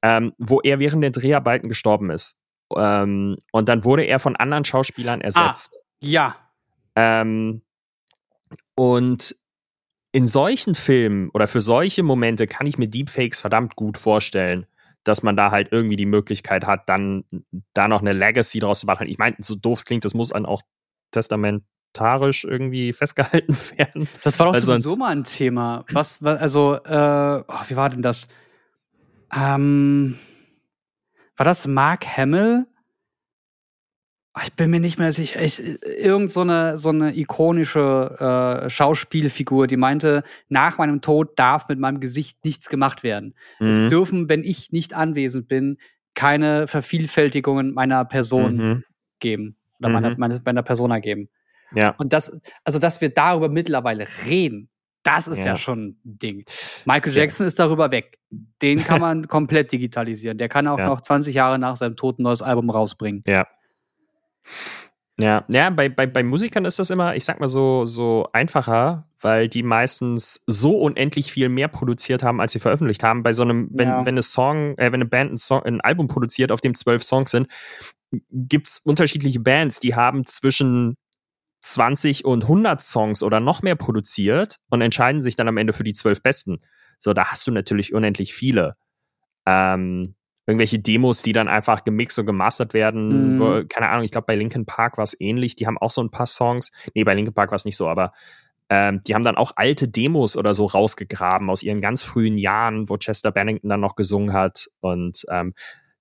Ähm, 0.01 0.33
wo 0.37 0.61
er 0.61 0.79
während 0.79 1.03
der 1.03 1.11
Dreharbeiten 1.11 1.67
gestorben 1.67 2.09
ist. 2.09 2.39
Ähm, 2.75 3.37
und 3.51 3.69
dann 3.69 3.83
wurde 3.83 4.03
er 4.03 4.19
von 4.19 4.35
anderen 4.35 4.63
Schauspielern 4.63 5.21
ersetzt. 5.21 5.75
Ah, 5.75 5.85
ja. 6.01 6.35
Ähm, 6.95 7.63
und 8.75 9.35
in 10.11 10.25
solchen 10.25 10.75
Filmen 10.75 11.29
oder 11.29 11.47
für 11.47 11.61
solche 11.61 12.03
Momente 12.03 12.47
kann 12.47 12.67
ich 12.67 12.77
mir 12.77 12.87
Deepfakes 12.87 13.39
verdammt 13.39 13.75
gut 13.75 13.97
vorstellen, 13.97 14.65
dass 15.03 15.23
man 15.23 15.37
da 15.37 15.51
halt 15.51 15.69
irgendwie 15.71 15.95
die 15.95 16.05
Möglichkeit 16.05 16.65
hat, 16.65 16.89
dann 16.89 17.23
da 17.73 17.87
noch 17.87 18.01
eine 18.01 18.13
Legacy 18.13 18.59
draus 18.59 18.81
zu 18.81 18.85
machen. 18.85 19.07
Ich 19.07 19.17
meine, 19.17 19.35
so 19.39 19.55
doof 19.55 19.79
es 19.79 19.85
klingt, 19.85 20.05
das 20.05 20.13
muss 20.13 20.29
dann 20.29 20.45
auch 20.45 20.61
testamentarisch 21.11 22.43
irgendwie 22.43 22.93
festgehalten 22.93 23.55
werden. 23.77 24.07
Das 24.23 24.39
war 24.39 24.47
doch 24.47 24.55
sowieso 24.55 24.95
mal 24.95 25.11
ein 25.11 25.23
Thema. 25.23 25.85
Was, 25.91 26.23
was 26.23 26.39
also, 26.39 26.75
äh, 26.75 27.43
oh, 27.47 27.61
wie 27.67 27.75
war 27.75 27.89
denn 27.89 28.01
das? 28.01 28.29
Ähm, 29.35 30.17
war 31.37 31.45
das 31.45 31.67
Mark 31.67 32.05
Hamill? 32.17 32.65
Ah, 34.39 34.43
ich 34.43 34.53
bin 34.53 34.69
mir 34.69 34.79
nicht 34.79 34.97
mehr 34.99 35.11
sicher. 35.11 35.41
Ich, 35.41 35.61
irgend 35.83 36.31
so 36.31 36.41
eine, 36.41 36.77
so 36.77 36.89
eine 36.89 37.17
ikonische 37.17 38.63
äh, 38.63 38.69
Schauspielfigur, 38.69 39.67
die 39.67 39.75
meinte, 39.75 40.23
nach 40.47 40.77
meinem 40.77 41.01
Tod 41.01 41.37
darf 41.37 41.67
mit 41.67 41.77
meinem 41.77 41.99
Gesicht 41.99 42.45
nichts 42.45 42.69
gemacht 42.69 43.03
werden. 43.03 43.33
Mhm. 43.59 43.67
Es 43.67 43.87
dürfen, 43.87 44.29
wenn 44.29 44.45
ich 44.45 44.71
nicht 44.71 44.93
anwesend 44.93 45.49
bin, 45.49 45.77
keine 46.13 46.67
Vervielfältigungen 46.67 47.73
meiner 47.73 48.05
Person 48.05 48.55
mhm. 48.55 48.83
geben. 49.19 49.57
Oder 49.79 49.89
meiner, 49.89 50.11
mhm. 50.11 50.15
meiner, 50.19 50.39
meiner 50.45 50.63
Persona 50.63 50.99
geben. 50.99 51.27
Ja. 51.73 51.95
Und 51.97 52.13
das, 52.13 52.39
also 52.63 52.79
dass 52.79 53.01
wir 53.01 53.09
darüber 53.09 53.49
mittlerweile 53.49 54.07
reden, 54.25 54.69
das 55.03 55.27
ist 55.27 55.39
ja, 55.39 55.47
ja 55.47 55.57
schon 55.57 55.97
ein 56.05 56.17
Ding. 56.17 56.45
Michael 56.85 57.13
Jackson 57.13 57.43
ja. 57.43 57.47
ist 57.47 57.59
darüber 57.59 57.91
weg. 57.91 58.19
Den 58.61 58.83
kann 58.85 59.01
man 59.01 59.27
komplett 59.27 59.73
digitalisieren. 59.73 60.37
Der 60.37 60.47
kann 60.47 60.65
auch 60.67 60.79
ja. 60.79 60.87
noch 60.87 61.01
20 61.01 61.35
Jahre 61.35 61.59
nach 61.59 61.75
seinem 61.75 61.97
Tod 61.97 62.19
ein 62.19 62.23
neues 62.23 62.41
Album 62.41 62.69
rausbringen. 62.69 63.23
Ja. 63.27 63.45
Ja, 65.19 65.45
ja 65.49 65.69
bei, 65.69 65.89
bei, 65.89 66.07
bei 66.07 66.23
Musikern 66.23 66.65
ist 66.65 66.79
das 66.79 66.89
immer, 66.89 67.15
ich 67.15 67.25
sag 67.25 67.39
mal 67.39 67.47
so, 67.47 67.85
so 67.85 68.29
einfacher, 68.31 69.07
weil 69.19 69.49
die 69.49 69.63
meistens 69.63 70.43
so 70.47 70.77
unendlich 70.79 71.31
viel 71.31 71.49
mehr 71.49 71.67
produziert 71.67 72.23
haben, 72.23 72.39
als 72.39 72.53
sie 72.53 72.59
veröffentlicht 72.59 73.03
haben. 73.03 73.21
Bei 73.21 73.33
so 73.33 73.43
einem, 73.43 73.69
wenn, 73.71 73.89
ja. 73.89 73.99
wenn 73.99 74.13
eine 74.13 74.23
Song, 74.23 74.77
äh, 74.77 74.85
wenn 74.91 74.95
eine 74.95 75.05
Band 75.05 75.33
ein, 75.33 75.37
Song, 75.37 75.61
ein 75.63 75.81
Album 75.81 76.07
produziert, 76.07 76.51
auf 76.51 76.61
dem 76.61 76.73
zwölf 76.73 77.03
Songs 77.03 77.31
sind, 77.31 77.47
gibt 78.31 78.69
es 78.69 78.79
unterschiedliche 78.79 79.41
Bands, 79.41 79.79
die 79.79 79.95
haben 79.95 80.25
zwischen 80.25 80.95
20 81.61 82.23
und 82.23 82.43
100 82.43 82.81
Songs 82.81 83.21
oder 83.21 83.39
noch 83.41 83.61
mehr 83.61 83.75
produziert 83.75 84.57
und 84.69 84.81
entscheiden 84.81 85.21
sich 85.21 85.35
dann 85.35 85.49
am 85.49 85.57
Ende 85.57 85.73
für 85.73 85.83
die 85.83 85.93
zwölf 85.93 86.23
besten. 86.23 86.61
So, 86.97 87.13
da 87.13 87.25
hast 87.25 87.45
du 87.45 87.51
natürlich 87.51 87.93
unendlich 87.93 88.33
viele. 88.33 88.75
Ähm, 89.45 90.15
irgendwelche 90.49 90.79
Demos, 90.79 91.21
die 91.21 91.31
dann 91.31 91.47
einfach 91.47 91.83
gemixt 91.83 92.17
und 92.17 92.25
gemastert 92.25 92.73
werden. 92.73 93.35
Mhm. 93.35 93.39
Wo, 93.39 93.63
keine 93.69 93.89
Ahnung, 93.89 94.03
ich 94.03 94.11
glaube, 94.11 94.25
bei 94.25 94.35
Linkin 94.35 94.65
Park 94.65 94.97
war 94.97 95.03
es 95.03 95.15
ähnlich. 95.21 95.55
Die 95.55 95.67
haben 95.67 95.77
auch 95.77 95.91
so 95.91 96.01
ein 96.01 96.09
paar 96.09 96.25
Songs. 96.25 96.71
Nee, 96.95 97.03
bei 97.03 97.13
Linkin 97.13 97.35
Park 97.35 97.51
war 97.51 97.55
es 97.55 97.65
nicht 97.65 97.77
so, 97.77 97.87
aber 97.87 98.13
ähm, 98.69 98.99
die 99.05 99.13
haben 99.13 99.23
dann 99.23 99.37
auch 99.37 99.51
alte 99.55 99.87
Demos 99.87 100.35
oder 100.35 100.55
so 100.55 100.65
rausgegraben 100.65 101.51
aus 101.51 101.61
ihren 101.61 101.81
ganz 101.81 102.01
frühen 102.01 102.37
Jahren, 102.37 102.89
wo 102.89 102.97
Chester 102.97 103.31
Bennington 103.31 103.69
dann 103.69 103.79
noch 103.79 103.95
gesungen 103.95 104.33
hat. 104.33 104.67
Und 104.79 105.23
ähm, 105.29 105.53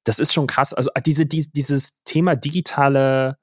das 0.05 0.19
ist 0.19 0.33
schon 0.33 0.47
krass. 0.47 0.73
Also 0.73 0.91
äh, 0.95 1.03
diese, 1.03 1.27
die, 1.27 1.47
dieses 1.53 2.03
Thema 2.05 2.35
digitale, 2.35 3.37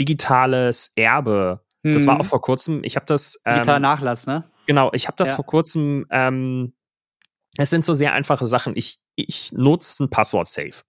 digitales 0.00 0.92
Erbe, 0.96 1.60
mhm. 1.84 1.92
das 1.92 2.08
war 2.08 2.16
mhm. 2.16 2.22
auch 2.22 2.26
vor 2.26 2.40
kurzem. 2.40 2.82
Ich 2.82 2.96
habe 2.96 3.06
das. 3.06 3.40
Ähm, 3.44 3.54
Digitaler 3.54 3.78
Nachlass, 3.78 4.26
ne? 4.26 4.50
Genau, 4.66 4.90
ich 4.92 5.06
habe 5.06 5.16
das 5.16 5.30
ja. 5.30 5.36
vor 5.36 5.46
kurzem 5.46 6.06
ähm, 6.10 6.74
es 7.58 7.70
sind 7.70 7.84
so 7.84 7.92
sehr 7.92 8.12
einfache 8.14 8.46
Sachen. 8.46 8.74
Ich, 8.76 8.98
ich 9.16 9.52
nutze 9.52 10.04
ein 10.04 10.10
Passwort-Safe. 10.10 10.82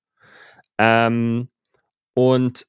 Ähm, 0.77 1.49
und 2.13 2.67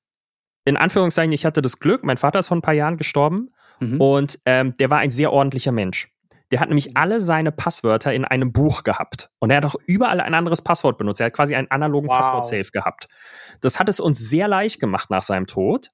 in 0.65 0.77
Anführungszeichen, 0.77 1.33
ich 1.33 1.45
hatte 1.45 1.63
das 1.63 1.79
Glück, 1.79 2.03
mein 2.03 2.17
Vater 2.17 2.39
ist 2.39 2.49
vor 2.49 2.57
ein 2.57 2.63
paar 2.63 2.75
Jahren 2.75 2.97
gestorben 2.97 3.51
mhm. 3.79 4.01
und 4.01 4.39
ähm, 4.47 4.75
der 4.75 4.91
war 4.91 4.99
ein 4.99 5.11
sehr 5.11 5.33
ordentlicher 5.33 5.71
Mensch. 5.71 6.09
Der 6.51 6.61
hat 6.61 6.69
nämlich 6.69 6.97
alle 6.97 7.21
seine 7.21 7.53
Passwörter 7.53 8.13
in 8.13 8.25
einem 8.25 8.53
Buch 8.53 8.83
gehabt. 8.83 9.31
Und 9.39 9.51
er 9.51 9.59
hat 9.59 9.65
auch 9.67 9.77
überall 9.87 10.21
ein 10.21 10.35
anderes 10.35 10.63
Passwort 10.63 10.99
benutzt. 10.99 11.21
Er 11.21 11.27
hat 11.27 11.35
quasi 11.35 11.55
einen 11.55 11.71
analogen 11.71 12.09
wow. 12.09 12.19
Passwort-Safe 12.19 12.71
gehabt. 12.73 13.07
Das 13.61 13.79
hat 13.79 13.89
es 13.89 14.01
uns 14.01 14.19
sehr 14.19 14.49
leicht 14.49 14.81
gemacht 14.81 15.11
nach 15.11 15.23
seinem 15.23 15.47
Tod, 15.47 15.91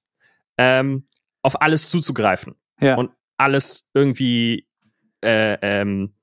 ähm, 0.57 1.09
auf 1.42 1.61
alles 1.61 1.90
zuzugreifen. 1.90 2.55
Ja. 2.81 2.95
Und 2.95 3.11
alles 3.37 3.90
irgendwie 3.92 4.66
äh, 5.23 5.59
ähm, 5.61 6.14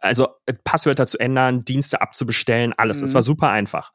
also 0.00 0.28
äh, 0.46 0.54
Passwörter 0.64 1.06
zu 1.06 1.18
ändern, 1.18 1.64
Dienste 1.64 2.00
abzubestellen, 2.00 2.72
alles. 2.76 3.02
Es 3.02 3.10
mhm. 3.10 3.14
war 3.14 3.22
super 3.22 3.50
einfach. 3.50 3.92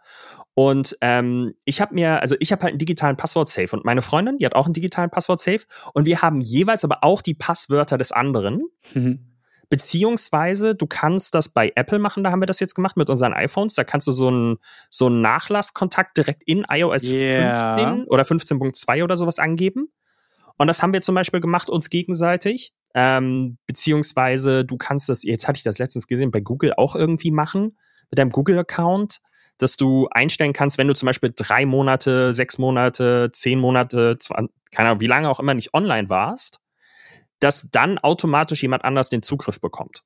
Und 0.53 0.97
ähm, 1.01 1.53
ich 1.63 1.79
habe 1.79 1.93
mir, 1.93 2.21
also 2.21 2.35
ich 2.39 2.51
habe 2.51 2.63
halt 2.63 2.71
einen 2.73 2.79
digitalen 2.79 3.15
Passwort-Safe 3.15 3.75
und 3.75 3.85
meine 3.85 4.01
Freundin, 4.01 4.38
die 4.38 4.45
hat 4.45 4.55
auch 4.55 4.65
einen 4.65 4.73
digitalen 4.73 5.09
Passwort-Safe 5.09 5.62
und 5.93 6.05
wir 6.05 6.21
haben 6.21 6.41
jeweils 6.41 6.83
aber 6.83 7.03
auch 7.03 7.21
die 7.21 7.33
Passwörter 7.33 7.97
des 7.97 8.12
anderen. 8.12 8.63
Mhm. 8.93 9.29
Beziehungsweise 9.69 10.73
du 10.73 10.88
kannst 10.88 11.35
das 11.35 11.49
bei 11.49 11.71
Apple 11.75 11.99
machen, 11.99 12.23
da 12.23 12.31
haben 12.31 12.41
wir 12.41 12.47
das 12.47 12.59
jetzt 12.59 12.73
gemacht 12.73 12.97
mit 12.97 13.09
unseren 13.09 13.33
iPhones. 13.33 13.75
Da 13.75 13.83
kannst 13.83 14.07
du 14.07 14.12
so 14.12 14.27
einen 14.27 14.57
so 14.89 15.05
einen 15.05 15.21
Nachlasskontakt 15.21 16.17
direkt 16.17 16.41
in 16.43 16.65
iOS 16.69 17.03
yeah. 17.03 17.75
15 17.75 18.07
oder 18.07 18.23
15.2 18.23 19.03
oder 19.03 19.15
sowas 19.15 19.38
angeben. 19.38 19.89
Und 20.57 20.67
das 20.67 20.81
haben 20.81 20.91
wir 20.91 21.01
zum 21.01 21.15
Beispiel 21.15 21.39
gemacht 21.39 21.69
uns 21.69 21.89
gegenseitig. 21.89 22.73
Ähm, 22.95 23.58
beziehungsweise 23.67 24.65
du 24.65 24.78
kannst 24.78 25.10
das, 25.10 25.23
jetzt 25.23 25.47
hatte 25.47 25.58
ich 25.58 25.63
das 25.63 25.78
letztens 25.78 26.08
gesehen, 26.08 26.32
bei 26.32 26.39
Google 26.39 26.73
auch 26.73 26.95
irgendwie 26.95 27.32
machen, 27.32 27.78
mit 28.10 28.17
deinem 28.17 28.32
Google-Account, 28.32 29.19
dass 29.60 29.78
du 29.78 30.08
einstellen 30.10 30.54
kannst, 30.54 30.78
wenn 30.78 30.88
du 30.88 30.95
zum 30.95 31.06
Beispiel 31.06 31.32
drei 31.36 31.65
Monate, 31.65 32.34
sechs 32.34 32.58
Monate, 32.58 33.30
zehn 33.34 33.60
Monate, 33.60 34.17
zwei, 34.19 34.47
keine 34.71 34.89
Ahnung, 34.89 35.02
wie 35.02 35.08
lange 35.08 35.30
auch 35.30 35.39
immer 35.39 35.54
nicht 35.54 35.73
online 35.73 36.10
warst, 36.10 36.60
dass 37.39 37.69
dann 37.69 37.97
automatisch 37.99 38.62
jemand 38.62 38.84
anders 38.84 39.10
den 39.10 39.21
Zugriff 39.21 39.62
bekommt. 39.62 40.04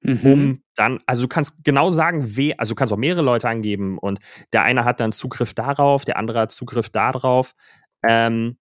Mhm. 0.00 0.32
Um 0.32 0.62
dann, 0.76 1.00
also 1.06 1.22
du 1.22 1.28
kannst 1.28 1.64
genau 1.64 1.90
sagen, 1.90 2.36
we, 2.36 2.54
also 2.58 2.74
du 2.74 2.76
kannst 2.76 2.92
auch 2.92 2.98
mehrere 2.98 3.22
Leute 3.22 3.48
angeben 3.48 3.98
und 3.98 4.18
der 4.52 4.62
eine 4.62 4.84
hat 4.84 5.00
dann 5.00 5.12
Zugriff 5.12 5.54
darauf, 5.54 6.04
der 6.04 6.16
andere 6.16 6.40
hat 6.40 6.52
Zugriff 6.52 6.88
darauf. 6.88 7.54
Ähm, 8.02 8.58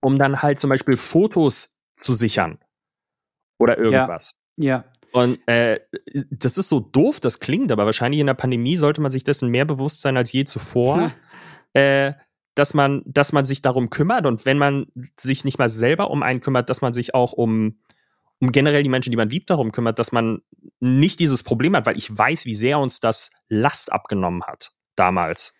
um 0.00 0.18
dann 0.18 0.42
halt 0.42 0.60
zum 0.60 0.70
Beispiel 0.70 0.96
Fotos 0.96 1.73
zu 1.96 2.14
sichern 2.14 2.58
oder 3.58 3.78
irgendwas. 3.78 4.32
Ja. 4.56 4.84
Und 5.12 5.46
äh, 5.46 5.80
das 6.30 6.58
ist 6.58 6.68
so 6.68 6.80
doof, 6.80 7.20
das 7.20 7.38
klingt, 7.38 7.70
aber 7.70 7.86
wahrscheinlich 7.86 8.20
in 8.20 8.26
der 8.26 8.34
Pandemie 8.34 8.76
sollte 8.76 9.00
man 9.00 9.12
sich 9.12 9.22
dessen 9.22 9.48
mehr 9.48 9.64
bewusst 9.64 10.00
sein 10.00 10.16
als 10.16 10.32
je 10.32 10.44
zuvor, 10.44 11.12
äh, 11.72 12.14
dass 12.56 12.74
man, 12.74 13.02
dass 13.06 13.32
man 13.32 13.44
sich 13.44 13.62
darum 13.62 13.90
kümmert 13.90 14.26
und 14.26 14.44
wenn 14.44 14.58
man 14.58 14.86
sich 15.18 15.44
nicht 15.44 15.58
mal 15.58 15.68
selber 15.68 16.10
um 16.10 16.22
einen 16.22 16.40
kümmert, 16.40 16.68
dass 16.68 16.82
man 16.82 16.92
sich 16.92 17.14
auch 17.14 17.32
um, 17.32 17.78
um 18.40 18.50
generell 18.50 18.82
die 18.82 18.88
Menschen, 18.88 19.10
die 19.10 19.16
man 19.16 19.28
liebt, 19.28 19.50
darum 19.50 19.72
kümmert, 19.72 19.98
dass 19.98 20.12
man 20.12 20.42
nicht 20.80 21.20
dieses 21.20 21.42
Problem 21.42 21.76
hat, 21.76 21.86
weil 21.86 21.96
ich 21.96 22.16
weiß, 22.16 22.44
wie 22.46 22.54
sehr 22.54 22.78
uns 22.78 23.00
das 23.00 23.30
Last 23.48 23.92
abgenommen 23.92 24.42
hat 24.44 24.72
damals. 24.96 25.54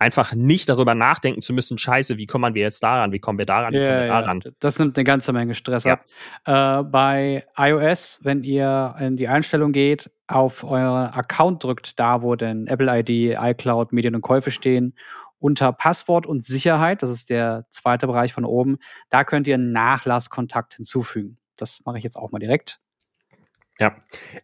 Einfach 0.00 0.34
nicht 0.34 0.68
darüber 0.70 0.94
nachdenken 0.94 1.42
zu 1.42 1.52
müssen, 1.52 1.76
scheiße, 1.76 2.16
wie 2.16 2.24
kommen 2.24 2.54
wir 2.54 2.62
jetzt 2.62 2.82
daran, 2.82 3.12
wie 3.12 3.18
kommen 3.18 3.38
wir 3.38 3.44
daran, 3.44 3.74
wie 3.74 3.76
kommen 3.76 4.00
wir 4.00 4.06
Ja, 4.06 4.20
daran. 4.22 4.40
ja. 4.42 4.50
Das 4.58 4.78
nimmt 4.78 4.96
eine 4.96 5.04
ganze 5.04 5.32
Menge 5.34 5.54
Stress 5.54 5.84
Ja. 5.84 6.00
ab. 6.46 6.80
Äh, 6.80 6.84
bei 6.84 7.44
iOS, 7.58 8.20
wenn 8.22 8.42
ihr 8.42 8.94
in 8.98 9.18
die 9.18 9.28
Einstellung 9.28 9.72
geht, 9.72 10.10
auf 10.26 10.64
euren 10.64 11.10
Account 11.12 11.62
drückt, 11.62 11.98
da 12.00 12.22
wo 12.22 12.34
denn 12.34 12.66
Apple 12.66 12.90
ID, 13.00 13.36
iCloud, 13.38 13.92
Medien 13.92 14.14
und 14.14 14.22
Käufe 14.22 14.50
stehen, 14.50 14.94
unter 15.38 15.70
Passwort 15.72 16.26
und 16.26 16.44
Sicherheit, 16.44 17.02
das 17.02 17.10
ist 17.10 17.28
der 17.28 17.66
zweite 17.68 18.06
Bereich 18.06 18.32
von 18.32 18.46
oben, 18.46 18.78
da 19.10 19.22
könnt 19.24 19.46
ihr 19.48 19.54
einen 19.54 19.72
Nachlasskontakt 19.72 20.74
hinzufügen. 20.76 21.36
Das 21.58 21.82
mache 21.84 21.98
ich 21.98 22.04
jetzt 22.04 22.16
auch 22.16 22.30
mal 22.30 22.38
direkt. 22.38 22.80
Ja, 23.78 23.96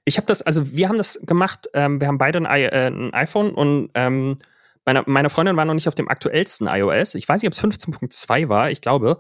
ich 0.05 0.19
habe 0.19 0.27
das, 0.27 0.43
also 0.43 0.73
wir 0.77 0.89
haben 0.91 0.99
das 0.99 1.19
gemacht, 1.23 1.69
ähm, 1.73 1.99
wir 2.01 2.09
haben 2.09 2.19
beide 2.19 2.39
ein, 2.39 2.45
I 2.47 2.65
äh, 2.65 2.89
ein 2.89 3.15
iPhone 3.15 3.51
und 3.55 3.91
ähm, 3.95 4.39
meine, 4.87 5.03
meine 5.07 5.29
Freundin 5.31 5.57
war 5.57 5.65
noch 5.65 5.75
nicht 5.75 5.89
auf 5.89 5.95
dem 5.95 6.09
aktuellsten 6.09 6.67
iOS. 6.69 7.15
Ich 7.17 7.29
weiß 7.29 7.43
nicht, 7.43 7.49
ob 7.49 7.53
es 7.53 7.79
15.2 7.85 8.49
war, 8.49 8.71
ich 8.71 8.81
glaube. 8.81 9.19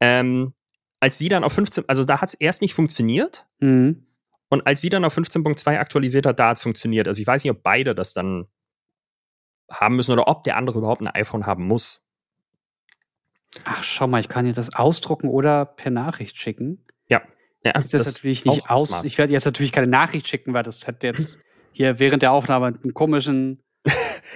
Ähm, 0.00 0.54
als 1.00 1.18
sie 1.18 1.28
dann 1.28 1.44
auf 1.44 1.52
15, 1.52 1.84
also 1.88 2.04
da 2.04 2.20
hat 2.20 2.28
es 2.30 2.34
erst 2.34 2.62
nicht 2.62 2.74
funktioniert 2.74 3.46
Mhm. 3.60 4.06
und 4.48 4.66
als 4.66 4.80
sie 4.80 4.88
dann 4.90 5.04
auf 5.04 5.16
15.2 5.16 5.78
aktualisiert 5.78 6.24
hat, 6.26 6.38
da 6.40 6.48
hat 6.50 6.56
es 6.56 6.62
funktioniert. 6.62 7.06
Also 7.08 7.20
ich 7.20 7.26
weiß 7.26 7.44
nicht, 7.44 7.50
ob 7.50 7.62
beide 7.62 7.94
das 7.94 8.14
dann 8.14 8.46
haben 9.70 9.96
müssen 9.96 10.12
oder 10.12 10.28
ob 10.28 10.44
der 10.44 10.56
andere 10.56 10.78
überhaupt 10.78 11.02
ein 11.02 11.08
iPhone 11.08 11.44
haben 11.46 11.66
muss. 11.66 12.04
Ach, 13.64 13.82
schau 13.82 14.06
mal, 14.06 14.20
ich 14.20 14.28
kann 14.28 14.44
hier 14.44 14.54
das 14.54 14.74
ausdrucken 14.74 15.28
oder 15.28 15.64
per 15.66 15.90
Nachricht 15.90 16.36
schicken. 16.36 16.84
Ja, 17.08 17.22
Das 17.74 17.86
ist 17.86 17.92
jetzt 17.92 18.14
natürlich 18.14 18.44
nicht 18.44 18.70
aus. 18.70 18.88
smart. 18.90 19.04
Ich 19.04 19.18
werde 19.18 19.32
jetzt 19.32 19.44
natürlich 19.44 19.72
keine 19.72 19.88
Nachricht 19.88 20.28
schicken, 20.28 20.54
weil 20.54 20.62
das 20.62 20.86
hat 20.86 21.02
jetzt 21.02 21.36
hier 21.72 21.98
während 21.98 22.22
der 22.22 22.30
Aufnahme 22.32 22.66
einen 22.68 22.94
komischen. 22.94 23.60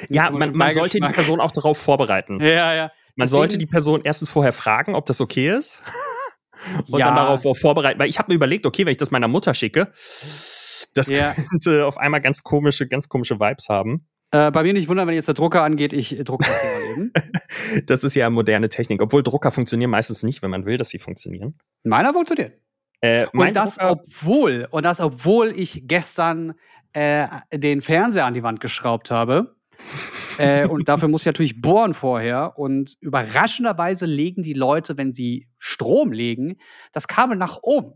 Ja, 0.08 0.30
man, 0.30 0.54
man 0.56 0.72
sollte 0.72 0.98
die. 1.00 1.08
Person 1.12 1.40
auch 1.40 1.50
darauf 1.50 1.78
vorbereiten. 1.78 2.40
Ja, 2.42 2.74
ja. 2.74 2.82
Man 3.14 3.26
Deswegen- 3.26 3.28
sollte 3.28 3.58
die 3.58 3.66
Person 3.66 4.00
erstens 4.04 4.30
vorher 4.30 4.52
fragen, 4.52 4.94
ob 4.94 5.04
das 5.06 5.20
okay 5.20 5.50
ist. 5.56 5.82
Und 6.90 6.98
Ja. 7.00 7.06
dann 7.06 7.16
darauf 7.16 7.44
auch 7.44 7.56
vorbereiten. 7.56 7.98
Weil 8.00 8.08
ich 8.08 8.18
habe 8.18 8.30
mir 8.30 8.36
überlegt, 8.36 8.64
okay, 8.66 8.84
wenn 8.86 8.92
ich 8.92 8.96
das 8.96 9.10
meiner 9.10 9.28
Mutter 9.28 9.52
schicke, 9.52 9.90
das 10.94 11.08
Ja. 11.08 11.34
könnte 11.34 11.86
auf 11.86 11.98
einmal 11.98 12.20
ganz 12.20 12.42
komische, 12.42 12.86
ganz 12.88 13.08
komische 13.08 13.38
Vibes 13.40 13.68
haben. 13.68 14.06
Äh, 14.30 14.50
bei 14.50 14.62
mir 14.62 14.72
nicht 14.72 14.88
wundern, 14.88 15.06
wenn 15.08 15.14
jetzt 15.14 15.26
der 15.28 15.34
Drucker 15.34 15.62
angeht, 15.62 15.92
ich 15.92 16.18
äh, 16.18 16.24
drucke 16.24 16.46
das 16.46 16.62
mal 16.62 16.90
eben. 16.92 17.12
Das 17.86 18.02
ist 18.04 18.14
ja 18.14 18.30
moderne 18.30 18.68
Technik. 18.70 19.02
Obwohl 19.02 19.22
Drucker 19.22 19.50
funktionieren 19.50 19.90
meistens 19.90 20.22
nicht, 20.22 20.40
wenn 20.42 20.50
man 20.50 20.64
will, 20.64 20.78
dass 20.78 20.88
sie 20.88 20.98
funktionieren. 20.98 21.58
Meiner 21.84 22.12
funktioniert. 22.14 22.58
Äh, 23.02 23.26
mein 23.32 23.48
Und 23.48 23.56
das, 23.56 23.76
Drucker, 23.76 23.90
obwohl, 23.90 24.68
und 24.70 24.84
das, 24.84 25.00
obwohl 25.00 25.52
ich 25.54 25.82
gestern 25.86 26.54
äh, 26.94 27.26
den 27.52 27.82
Fernseher 27.82 28.24
an 28.26 28.34
die 28.34 28.42
Wand 28.42 28.60
geschraubt 28.60 29.10
habe. 29.10 29.54
Äh, 30.38 30.66
und 30.66 30.88
dafür 30.88 31.08
muss 31.08 31.22
ich 31.22 31.26
natürlich 31.26 31.60
bohren 31.60 31.94
vorher. 31.94 32.58
Und 32.58 32.96
überraschenderweise 33.00 34.06
legen 34.06 34.42
die 34.42 34.54
Leute, 34.54 34.96
wenn 34.98 35.12
sie 35.12 35.48
Strom 35.58 36.12
legen, 36.12 36.56
das 36.92 37.08
Kabel 37.08 37.36
nach 37.36 37.58
oben. 37.62 37.94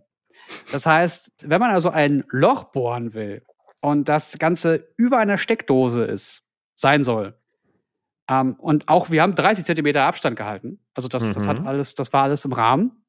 Das 0.70 0.86
heißt, 0.86 1.32
wenn 1.44 1.60
man 1.60 1.70
also 1.70 1.90
ein 1.90 2.24
Loch 2.28 2.64
bohren 2.64 3.14
will 3.14 3.42
und 3.80 4.08
das 4.08 4.38
Ganze 4.38 4.88
über 4.96 5.18
einer 5.18 5.38
Steckdose 5.38 6.04
ist, 6.04 6.48
sein 6.74 7.04
soll, 7.04 7.38
ähm, 8.28 8.54
und 8.58 8.88
auch 8.88 9.10
wir 9.10 9.22
haben 9.22 9.34
30 9.34 9.64
Zentimeter 9.64 10.02
Abstand 10.02 10.36
gehalten, 10.36 10.80
also 10.94 11.08
das, 11.08 11.32
das 11.32 11.46
hat 11.48 11.60
Mhm. 11.60 11.66
alles, 11.66 11.94
das 11.94 12.12
war 12.12 12.24
alles 12.24 12.44
im 12.44 12.52
Rahmen. 12.52 13.04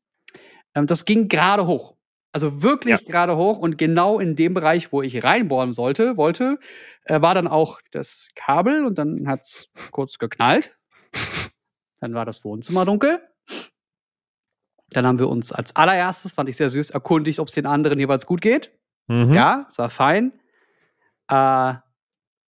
Ähm, 0.75 0.85
das 0.85 1.05
ging 1.05 1.27
gerade 1.27 1.65
hoch. 1.67 1.96
Also 2.33 2.61
wirklich 2.61 3.05
gerade 3.05 3.35
hoch 3.35 3.57
und 3.57 3.77
genau 3.77 4.19
in 4.19 4.35
dem 4.35 4.53
Bereich, 4.53 4.91
wo 4.91 5.01
ich 5.01 5.23
reinbohren 5.23 5.73
sollte, 5.73 6.17
wollte, 6.17 6.59
äh, 7.05 7.21
war 7.21 7.33
dann 7.33 7.47
auch 7.47 7.79
das 7.91 8.29
Kabel 8.35 8.85
und 8.85 8.97
dann 8.97 9.27
hat 9.27 9.41
es 9.41 9.71
kurz 9.91 10.17
geknallt. 10.17 10.77
Dann 11.99 12.13
war 12.13 12.25
das 12.25 12.43
Wohnzimmer 12.43 12.85
dunkel. 12.85 13.21
Dann 14.89 15.05
haben 15.05 15.19
wir 15.19 15.29
uns 15.29 15.51
als 15.51 15.75
allererstes, 15.75 16.33
fand 16.33 16.49
ich 16.49 16.57
sehr 16.57 16.69
süß, 16.69 16.91
erkundigt, 16.91 17.39
ob 17.39 17.47
es 17.47 17.55
den 17.55 17.65
anderen 17.65 17.99
jeweils 17.99 18.25
gut 18.25 18.41
geht. 18.41 18.71
Mhm. 19.07 19.33
Ja, 19.33 19.65
es 19.69 19.77
war 19.79 19.89
fein. 19.89 20.33
Äh, 21.29 21.73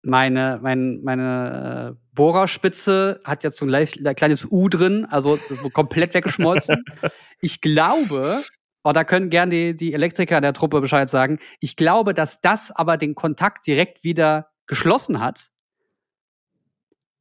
meine 0.01 0.59
mein, 0.61 1.01
meine 1.03 1.97
äh, 1.97 2.05
Bohrerspitze 2.13 3.21
hat 3.23 3.43
jetzt 3.43 3.57
so 3.57 3.65
ein 3.65 3.69
leicht, 3.69 4.05
ein 4.05 4.15
kleines 4.15 4.49
U 4.49 4.69
drin, 4.69 5.05
also 5.09 5.37
das 5.49 5.61
wurde 5.61 5.71
komplett 5.71 6.13
weggeschmolzen. 6.13 6.85
ich 7.41 7.59
glaube, 7.61 8.41
oh, 8.83 8.91
da 8.91 9.03
können 9.03 9.29
gerne 9.29 9.51
die, 9.51 9.75
die 9.75 9.93
Elektriker 9.93 10.41
der 10.41 10.53
Truppe 10.53 10.81
Bescheid 10.81 11.09
sagen, 11.09 11.39
ich 11.59 11.75
glaube, 11.75 12.13
dass 12.13 12.41
das 12.41 12.71
aber 12.71 12.97
den 12.97 13.15
Kontakt 13.15 13.67
direkt 13.67 14.03
wieder 14.03 14.49
geschlossen 14.67 15.19
hat, 15.19 15.49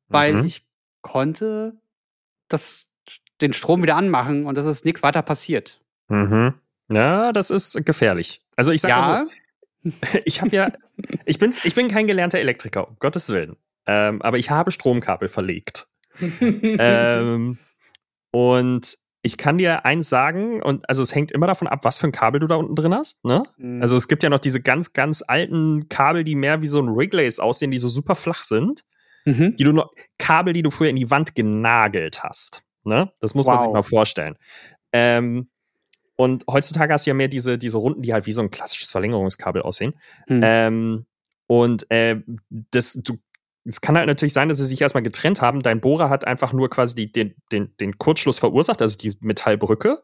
weil 0.09 0.35
Mhm. 0.35 0.44
ich 0.44 0.66
konnte 1.03 1.75
das, 2.49 2.90
den 3.40 3.53
Strom 3.53 3.83
wieder 3.83 3.97
anmachen 3.97 4.47
und 4.47 4.59
es 4.59 4.66
ist 4.66 4.85
nichts 4.85 5.03
weiter 5.03 5.23
passiert. 5.23 5.81
Mhm. 6.09 6.55
Ja, 6.88 7.33
das 7.33 7.51
ist 7.51 7.85
gefährlich. 7.85 8.42
Also 8.57 8.73
ich 8.73 8.81
sag 8.81 8.90
mal 8.90 9.25
so, 9.25 9.31
Ja, 9.90 9.92
ich 10.25 10.40
habe 10.40 10.55
ja, 10.57 10.73
ich 11.25 11.38
bin, 11.38 11.55
ich 11.64 11.75
bin 11.75 11.88
kein 11.88 12.07
gelernter 12.07 12.38
Elektriker, 12.38 12.88
um 12.88 12.97
Gottes 12.99 13.29
Willen. 13.29 13.57
Ähm, 13.87 14.21
aber 14.23 14.38
ich 14.38 14.51
habe 14.51 14.71
Stromkabel 14.71 15.29
verlegt. 15.29 15.88
ähm, 16.40 17.59
und 18.31 18.99
ich 19.29 19.37
kann 19.37 19.59
dir 19.59 19.85
eins 19.85 20.09
sagen, 20.09 20.62
und 20.62 20.88
also 20.88 21.03
es 21.03 21.14
hängt 21.14 21.31
immer 21.33 21.47
davon 21.47 21.69
ab, 21.69 21.81
was 21.85 21.99
für 21.99 22.07
ein 22.09 22.12
Kabel 22.12 22.41
du 22.41 22.47
da 22.47 22.57
unten 22.57 22.75
drin 22.75 22.95
hast. 22.95 23.25
Ne? 23.25 23.45
Mhm. 23.59 23.81
Also 23.83 23.97
es 23.97 24.09
gibt 24.09 24.23
ja 24.23 24.31
noch 24.31 24.38
diese 24.38 24.61
ganz, 24.61 24.93
ganz 24.95 25.23
alten 25.27 25.88
Kabel, 25.88 26.25
die 26.25 26.35
mehr 26.35 26.62
wie 26.62 26.67
so 26.69 26.81
ein 26.81 26.88
Wrigley's 26.97 27.38
aussehen, 27.38 27.71
die 27.71 27.79
so 27.79 27.88
super 27.88 28.14
flach 28.14 28.43
sind, 28.43 28.85
Mhm. 29.27 29.55
die 29.57 29.64
du 29.64 29.73
noch, 29.73 29.93
Kabel, 30.19 30.55
die 30.55 30.62
du 30.62 30.71
früher 30.71 30.88
in 30.88 30.97
die 30.97 31.11
Wand 31.11 31.35
genagelt 31.35 32.23
hast. 32.23 32.62
Ne? 32.85 33.12
Das 33.21 33.35
muss 33.35 33.47
man 33.47 33.57
Wow. 33.57 33.62
sich 33.62 33.73
mal 33.73 33.83
vorstellen. 33.83 34.37
Ähm, 34.93 35.49
und 36.17 36.45
heutzutage 36.51 36.93
hast 36.93 37.07
du 37.07 37.11
ja 37.11 37.14
mehr 37.14 37.29
diese, 37.29 37.59
diese 37.59 37.79
Runden, 37.79 38.03
die 38.03 38.12
halt 38.12 38.27
wie 38.27 38.33
so 38.33 38.41
ein 38.43 38.51
klassisches 38.51 38.91
Verlängerungskabel 38.91 39.62
aussehen. 39.62 39.95
Hm. 40.29 40.41
Ähm, 40.43 41.07
und 41.47 41.91
äh, 41.91 42.21
das, 42.71 42.95
du, 42.95 43.19
es 43.68 43.81
kann 43.81 43.96
halt 43.98 44.07
natürlich 44.07 44.33
sein, 44.33 44.48
dass 44.48 44.59
sie 44.59 44.66
sich 44.66 44.81
erstmal 44.81 45.02
getrennt 45.02 45.40
haben. 45.42 45.62
Dein 45.62 45.81
Bohrer 45.81 46.09
hat 46.09 46.26
einfach 46.26 46.52
nur 46.52 46.70
quasi 46.70 46.94
die, 46.94 47.12
den, 47.12 47.35
den, 47.52 47.76
den 47.78 47.98
Kurzschluss 47.98 48.38
verursacht, 48.38 48.81
also 48.81 48.96
die 48.96 49.14
Metallbrücke. 49.20 50.02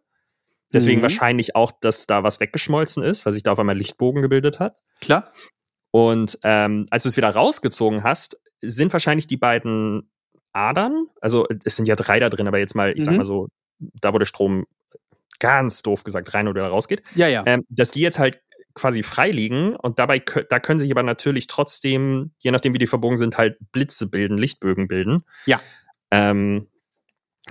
Deswegen 0.73 0.99
Mhm. 1.01 1.03
wahrscheinlich 1.05 1.57
auch, 1.57 1.73
dass 1.81 2.07
da 2.07 2.23
was 2.25 2.41
weggeschmolzen 2.41 3.03
ist, 3.03 3.25
weil 3.25 3.33
sich 3.33 3.43
da 3.43 3.53
auf 3.53 3.59
einmal 3.59 3.77
Lichtbogen 3.79 4.23
gebildet 4.23 4.61
hat. 4.61 4.83
Klar. 5.01 5.33
Und 5.93 6.39
ähm, 6.43 6.87
als 6.91 7.05
du 7.05 7.09
es 7.09 7.17
wieder 7.17 7.31
rausgezogen 7.31 8.03
hast, 8.03 8.41
sind 8.61 8.93
wahrscheinlich 8.93 9.27
die 9.27 9.37
beiden 9.37 10.11
Adern, 10.53 11.07
also 11.21 11.47
es 11.65 11.77
sind 11.77 11.87
ja 11.87 11.97
drei 11.97 12.19
da 12.21 12.29
drin, 12.31 12.47
aber 12.49 12.59
jetzt 12.59 12.75
mal, 12.75 12.93
ich 12.97 13.05
sag 13.05 13.13
Mhm. 13.13 13.19
mal 13.19 13.25
so, 13.25 13.49
da 13.79 14.13
wo 14.13 14.19
der 14.19 14.27
Strom 14.27 14.67
ganz 15.41 15.83
doof 15.83 16.05
gesagt 16.05 16.33
rein 16.35 16.49
oder 16.49 16.67
rausgeht, 16.69 17.03
Ja, 17.15 17.29
ja. 17.29 17.43
ähm, 17.47 17.65
dass 17.69 17.91
die 17.91 18.01
jetzt 18.01 18.19
halt 18.19 18.41
quasi 18.75 19.03
frei 19.03 19.31
liegen 19.31 19.77
und 19.77 19.99
dabei 19.99 20.19
da 20.19 20.59
können 20.59 20.79
sich 20.79 20.91
aber 20.91 21.03
natürlich 21.03 21.47
trotzdem, 21.47 22.33
je 22.39 22.51
nachdem 22.51 22.75
wie 22.75 22.79
die 22.79 22.87
verbogen 22.87 23.17
sind, 23.17 23.39
halt 23.39 23.57
Blitze 23.73 24.11
bilden, 24.11 24.37
Lichtbögen 24.37 24.89
bilden. 24.89 25.25
Ja. 25.47 25.61
Ähm, 26.11 26.69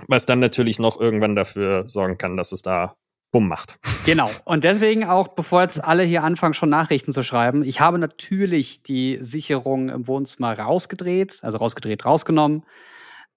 was 0.08 0.26
dann 0.26 0.40
natürlich 0.40 0.78
noch 0.78 1.00
irgendwann 1.00 1.36
dafür 1.36 1.88
sorgen 1.88 2.18
kann, 2.18 2.36
dass 2.36 2.52
es 2.52 2.62
da 2.62 2.96
Bumm 3.30 3.48
macht. 3.48 3.78
Genau. 4.04 4.30
Und 4.44 4.64
deswegen 4.64 5.04
auch, 5.04 5.28
bevor 5.28 5.62
jetzt 5.62 5.82
alle 5.82 6.02
hier 6.02 6.22
anfangen, 6.24 6.52
schon 6.52 6.68
Nachrichten 6.68 7.14
zu 7.14 7.22
schreiben, 7.22 7.64
ich 7.64 7.80
habe 7.80 7.98
natürlich 7.98 8.82
die 8.82 9.16
Sicherung 9.22 9.88
im 9.88 10.06
Wohnzimmer 10.06 10.58
rausgedreht, 10.58 11.38
also 11.40 11.56
rausgedreht, 11.56 12.04
rausgenommen. 12.04 12.64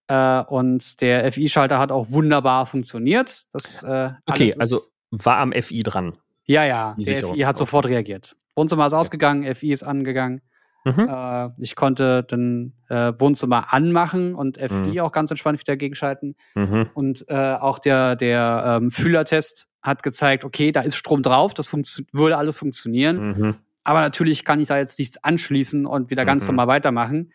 Äh, 0.09 0.41
und 0.41 0.99
der 0.99 1.31
FI-Schalter 1.31 1.79
hat 1.79 1.93
auch 1.93 2.11
wunderbar 2.11 2.65
funktioniert. 2.65 3.45
Das, 3.53 3.81
äh, 3.83 4.11
Okay, 4.25 4.53
also 4.59 4.81
war 5.09 5.37
am 5.37 5.53
FI 5.53 5.83
dran. 5.83 6.17
Ja, 6.47 6.63
ja, 6.65 6.95
die 6.97 7.05
der. 7.05 7.27
FI 7.27 7.39
hat 7.41 7.57
sofort 7.57 7.85
reagiert. 7.87 8.35
Wohnzimmer 8.55 8.85
ist 8.87 8.93
ausgegangen, 8.93 9.53
FI 9.55 9.71
ist 9.71 9.83
angegangen. 9.83 10.41
Mhm. 10.85 11.07
Äh, 11.09 11.49
ich 11.59 11.75
konnte 11.75 12.23
dann 12.23 12.73
äh, 12.89 13.11
Wohnzimmer 13.19 13.73
anmachen 13.73 14.33
und 14.33 14.57
FI 14.57 14.73
Mhm. 14.73 14.99
auch 15.01 15.11
ganz 15.11 15.29
entspannt 15.31 15.59
wieder 15.59 15.75
gegenschalten. 15.75 16.35
Mhm. 16.55 16.89
Und 16.93 17.25
äh, 17.27 17.53
auch 17.55 17.77
der, 17.79 18.15
der 18.15 18.79
ähm, 18.81 18.89
Fühlertest 18.91 19.67
hat 19.81 20.01
gezeigt, 20.03 20.45
okay, 20.45 20.71
da 20.71 20.81
ist 20.81 20.95
Strom 20.95 21.21
drauf, 21.21 21.53
das 21.53 21.71
würde 22.13 22.37
alles 22.37 22.57
funktionieren. 22.57 23.29
Mhm. 23.31 23.55
Aber 23.83 23.99
natürlich 24.01 24.43
kann 24.45 24.59
ich 24.59 24.69
da 24.69 24.77
jetzt 24.77 24.97
nichts 24.99 25.21
anschließen 25.23 25.85
und 25.85 26.09
wieder 26.09 26.25
ganz 26.25 26.43
Mhm. 26.45 26.55
normal 26.55 26.67
weitermachen, 26.75 27.33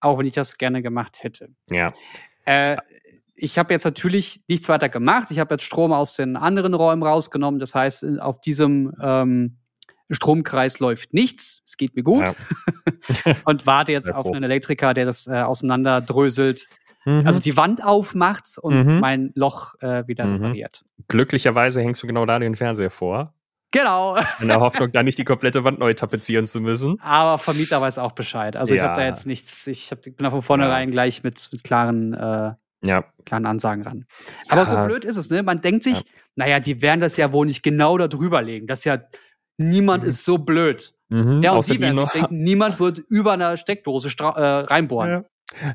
auch 0.00 0.18
wenn 0.18 0.26
ich 0.26 0.34
das 0.34 0.58
gerne 0.58 0.82
gemacht 0.82 1.22
hätte. 1.22 1.48
Ja. 1.68 1.92
Äh, 2.44 2.76
ich 3.42 3.58
habe 3.58 3.72
jetzt 3.72 3.84
natürlich 3.84 4.42
nichts 4.48 4.68
weiter 4.68 4.88
gemacht. 4.88 5.30
Ich 5.30 5.38
habe 5.38 5.54
jetzt 5.54 5.64
Strom 5.64 5.92
aus 5.92 6.14
den 6.14 6.36
anderen 6.36 6.74
Räumen 6.74 7.02
rausgenommen. 7.02 7.58
Das 7.58 7.74
heißt, 7.74 8.20
auf 8.20 8.40
diesem 8.40 8.92
ähm, 9.00 9.58
Stromkreis 10.10 10.80
läuft 10.80 11.14
nichts. 11.14 11.62
Es 11.66 11.76
geht 11.76 11.94
mir 11.96 12.02
gut. 12.02 12.24
Ja. 13.24 13.36
und 13.44 13.66
warte 13.66 13.92
jetzt 13.92 14.12
auf 14.12 14.26
einen 14.26 14.42
Elektriker, 14.42 14.94
der 14.94 15.06
das 15.06 15.26
äh, 15.26 15.40
auseinanderdröselt. 15.40 16.68
Mhm. 17.04 17.22
Also 17.26 17.40
die 17.40 17.56
Wand 17.56 17.84
aufmacht 17.84 18.58
und 18.60 18.86
mhm. 18.86 19.00
mein 19.00 19.32
Loch 19.34 19.74
äh, 19.80 20.06
wieder 20.06 20.26
mhm. 20.26 20.36
repariert. 20.36 20.84
Glücklicherweise 21.08 21.80
hängst 21.80 22.02
du 22.02 22.06
genau 22.06 22.26
da 22.26 22.38
den 22.38 22.56
Fernseher 22.56 22.90
vor. 22.90 23.34
Genau. 23.72 24.16
In 24.40 24.48
der 24.48 24.60
Hoffnung, 24.60 24.90
da 24.90 25.02
nicht 25.04 25.16
die 25.18 25.24
komplette 25.24 25.62
Wand 25.62 25.78
neu 25.78 25.94
tapezieren 25.94 26.46
zu 26.46 26.60
müssen. 26.60 27.00
Aber 27.00 27.38
Vermieter 27.38 27.80
weiß 27.80 27.98
auch 27.98 28.12
Bescheid. 28.12 28.56
Also 28.56 28.74
ja. 28.74 28.80
ich 28.80 28.88
habe 28.88 29.00
da 29.00 29.06
jetzt 29.06 29.26
nichts, 29.26 29.66
ich, 29.68 29.92
hab, 29.92 30.02
bin 30.02 30.14
da 30.18 30.30
von 30.30 30.42
vornherein 30.42 30.88
ja. 30.88 30.92
gleich 30.92 31.22
mit, 31.22 31.48
mit 31.52 31.62
klaren, 31.62 32.12
äh, 32.12 32.52
ja. 32.82 33.04
klaren 33.24 33.46
Ansagen 33.46 33.82
ran. 33.82 34.06
Aber 34.48 34.66
so 34.66 34.76
blöd 34.84 35.04
ist 35.04 35.16
es, 35.16 35.30
ne? 35.30 35.42
Man 35.42 35.60
denkt 35.60 35.84
sich, 35.84 36.04
naja, 36.36 36.60
die 36.60 36.82
werden 36.82 37.00
das 37.00 37.16
ja 37.16 37.32
wohl 37.32 37.46
nicht 37.46 37.62
genau 37.62 37.98
da 37.98 38.08
drüber 38.08 38.42
legen. 38.42 38.66
Das 38.66 38.80
ist 38.80 38.84
ja, 38.84 38.98
niemand 39.58 40.04
mhm. 40.04 40.10
ist 40.10 40.24
so 40.24 40.38
blöd. 40.38 40.94
Mhm. 41.08 41.42
Ja, 41.42 41.52
und 41.52 41.58
Außer 41.58 41.74
die 41.74 41.80
werden 41.80 41.98
sich 41.98 42.08
denken, 42.08 42.42
niemand 42.42 42.80
wird 42.80 42.98
über 43.08 43.32
einer 43.32 43.56
Steckdose 43.56 44.08
äh, 44.18 44.42
reinbohren. 44.42 45.24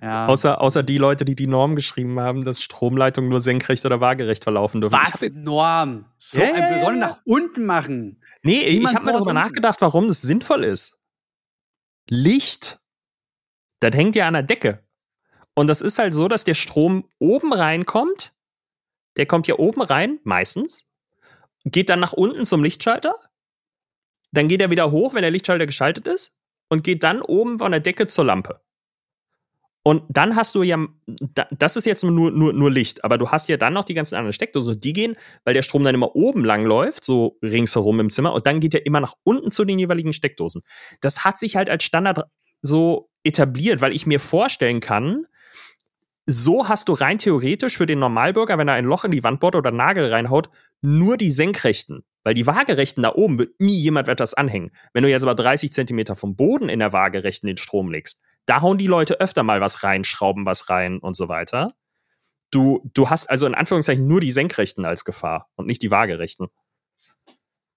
Ja. 0.01 0.27
Außer, 0.27 0.61
außer 0.61 0.83
die 0.83 0.97
Leute, 0.97 1.25
die 1.25 1.35
die 1.35 1.47
Norm 1.47 1.75
geschrieben 1.75 2.19
haben, 2.19 2.45
dass 2.45 2.61
Stromleitungen 2.61 3.29
nur 3.29 3.41
senkrecht 3.41 3.85
oder 3.85 3.99
waagerecht 3.99 4.43
verlaufen 4.43 4.79
dürfen. 4.79 4.93
Was? 4.93 5.21
Norm? 5.33 6.05
So 6.17 6.41
yeah. 6.41 6.53
ein, 6.53 6.71
wir 6.71 6.79
sollen 6.79 6.99
nach 6.99 7.19
unten 7.25 7.65
machen. 7.65 8.21
Nee, 8.41 8.69
Niemand 8.69 8.91
ich 8.91 8.95
habe 8.95 9.05
mir 9.05 9.11
darüber 9.11 9.31
unten. 9.31 9.43
nachgedacht, 9.43 9.81
warum 9.81 10.07
das 10.07 10.21
sinnvoll 10.21 10.63
ist. 10.63 11.03
Licht, 12.09 12.79
das 13.81 13.93
hängt 13.93 14.15
ja 14.15 14.27
an 14.27 14.35
der 14.35 14.43
Decke. 14.43 14.84
Und 15.55 15.67
das 15.67 15.81
ist 15.81 15.97
halt 15.97 16.13
so, 16.13 16.27
dass 16.27 16.43
der 16.43 16.53
Strom 16.53 17.09
oben 17.17 17.53
reinkommt. 17.53 18.33
Der 19.17 19.25
kommt 19.25 19.47
ja 19.47 19.55
oben 19.55 19.81
rein, 19.81 20.19
meistens. 20.23 20.85
Geht 21.63 21.89
dann 21.89 22.01
nach 22.01 22.13
unten 22.13 22.45
zum 22.45 22.63
Lichtschalter. 22.63 23.15
Dann 24.31 24.47
geht 24.47 24.61
er 24.61 24.69
wieder 24.69 24.91
hoch, 24.91 25.13
wenn 25.13 25.21
der 25.21 25.31
Lichtschalter 25.31 25.65
geschaltet 25.65 26.07
ist. 26.07 26.37
Und 26.67 26.83
geht 26.83 27.03
dann 27.03 27.21
oben 27.21 27.59
von 27.59 27.71
der 27.71 27.79
Decke 27.79 28.07
zur 28.07 28.25
Lampe. 28.25 28.61
Und 29.87 30.01
dann 30.09 30.35
hast 30.35 30.55
du 30.55 30.63
ja, 30.63 30.83
das 31.51 31.77
ist 31.77 31.85
jetzt 31.85 32.03
nur, 32.03 32.31
nur, 32.31 32.53
nur 32.53 32.71
Licht, 32.71 33.03
aber 33.03 33.19
du 33.19 33.29
hast 33.29 33.47
ja 33.49 33.55
dann 33.55 33.73
noch 33.73 33.83
die 33.83 33.93
ganzen 33.93 34.15
anderen 34.15 34.33
Steckdosen. 34.33 34.79
Die 34.79 34.93
gehen, 34.93 35.15
weil 35.43 35.53
der 35.53 35.61
Strom 35.61 35.83
dann 35.83 35.93
immer 35.93 36.15
oben 36.15 36.43
lang 36.43 36.63
läuft, 36.63 37.05
so 37.05 37.37
ringsherum 37.43 37.99
im 37.99 38.09
Zimmer, 38.09 38.33
und 38.33 38.47
dann 38.47 38.59
geht 38.59 38.73
er 38.73 38.83
immer 38.87 38.99
nach 38.99 39.13
unten 39.23 39.51
zu 39.51 39.63
den 39.63 39.77
jeweiligen 39.77 40.11
Steckdosen. 40.11 40.63
Das 41.01 41.23
hat 41.23 41.37
sich 41.37 41.55
halt 41.55 41.69
als 41.69 41.83
Standard 41.83 42.23
so 42.63 43.11
etabliert, 43.23 43.79
weil 43.79 43.93
ich 43.93 44.07
mir 44.07 44.19
vorstellen 44.19 44.79
kann, 44.79 45.27
so 46.25 46.67
hast 46.67 46.89
du 46.89 46.93
rein 46.93 47.19
theoretisch 47.19 47.77
für 47.77 47.85
den 47.85 47.99
Normalbürger, 47.99 48.57
wenn 48.57 48.67
er 48.67 48.73
ein 48.73 48.85
Loch 48.85 49.03
in 49.03 49.11
die 49.11 49.23
Wand 49.23 49.39
bohrt 49.39 49.55
oder 49.55 49.71
Nagel 49.71 50.11
reinhaut, 50.11 50.49
nur 50.81 51.17
die 51.17 51.31
Senkrechten. 51.31 52.03
Weil 52.23 52.33
die 52.33 52.47
Waagerechten 52.47 53.03
da 53.03 53.13
oben 53.13 53.37
wird 53.37 53.59
nie 53.59 53.77
jemand 53.77 54.09
etwas 54.09 54.33
anhängen. 54.33 54.71
Wenn 54.93 55.03
du 55.03 55.09
jetzt 55.09 55.21
aber 55.21 55.35
30 55.35 55.71
Zentimeter 55.71 56.15
vom 56.15 56.35
Boden 56.35 56.69
in 56.69 56.79
der 56.79 56.93
Waagerechten 56.93 57.45
den 57.45 57.57
Strom 57.57 57.91
legst, 57.91 58.21
da 58.47 58.61
hauen 58.61 58.79
die 58.79 58.87
Leute 58.87 59.19
öfter 59.19 59.43
mal 59.43 59.61
was 59.61 59.83
rein, 59.83 60.03
schrauben 60.03 60.45
was 60.45 60.69
rein 60.69 60.97
und 60.97 61.15
so 61.15 61.29
weiter. 61.29 61.73
Du, 62.49 62.89
du 62.93 63.09
hast 63.09 63.29
also 63.29 63.45
in 63.45 63.53
Anführungszeichen 63.55 64.07
nur 64.07 64.21
die 64.21 64.31
Senkrechten 64.31 64.85
als 64.85 65.05
Gefahr 65.05 65.49
und 65.55 65.67
nicht 65.67 65.81
die 65.83 65.91
Waagerechten. 65.91 66.47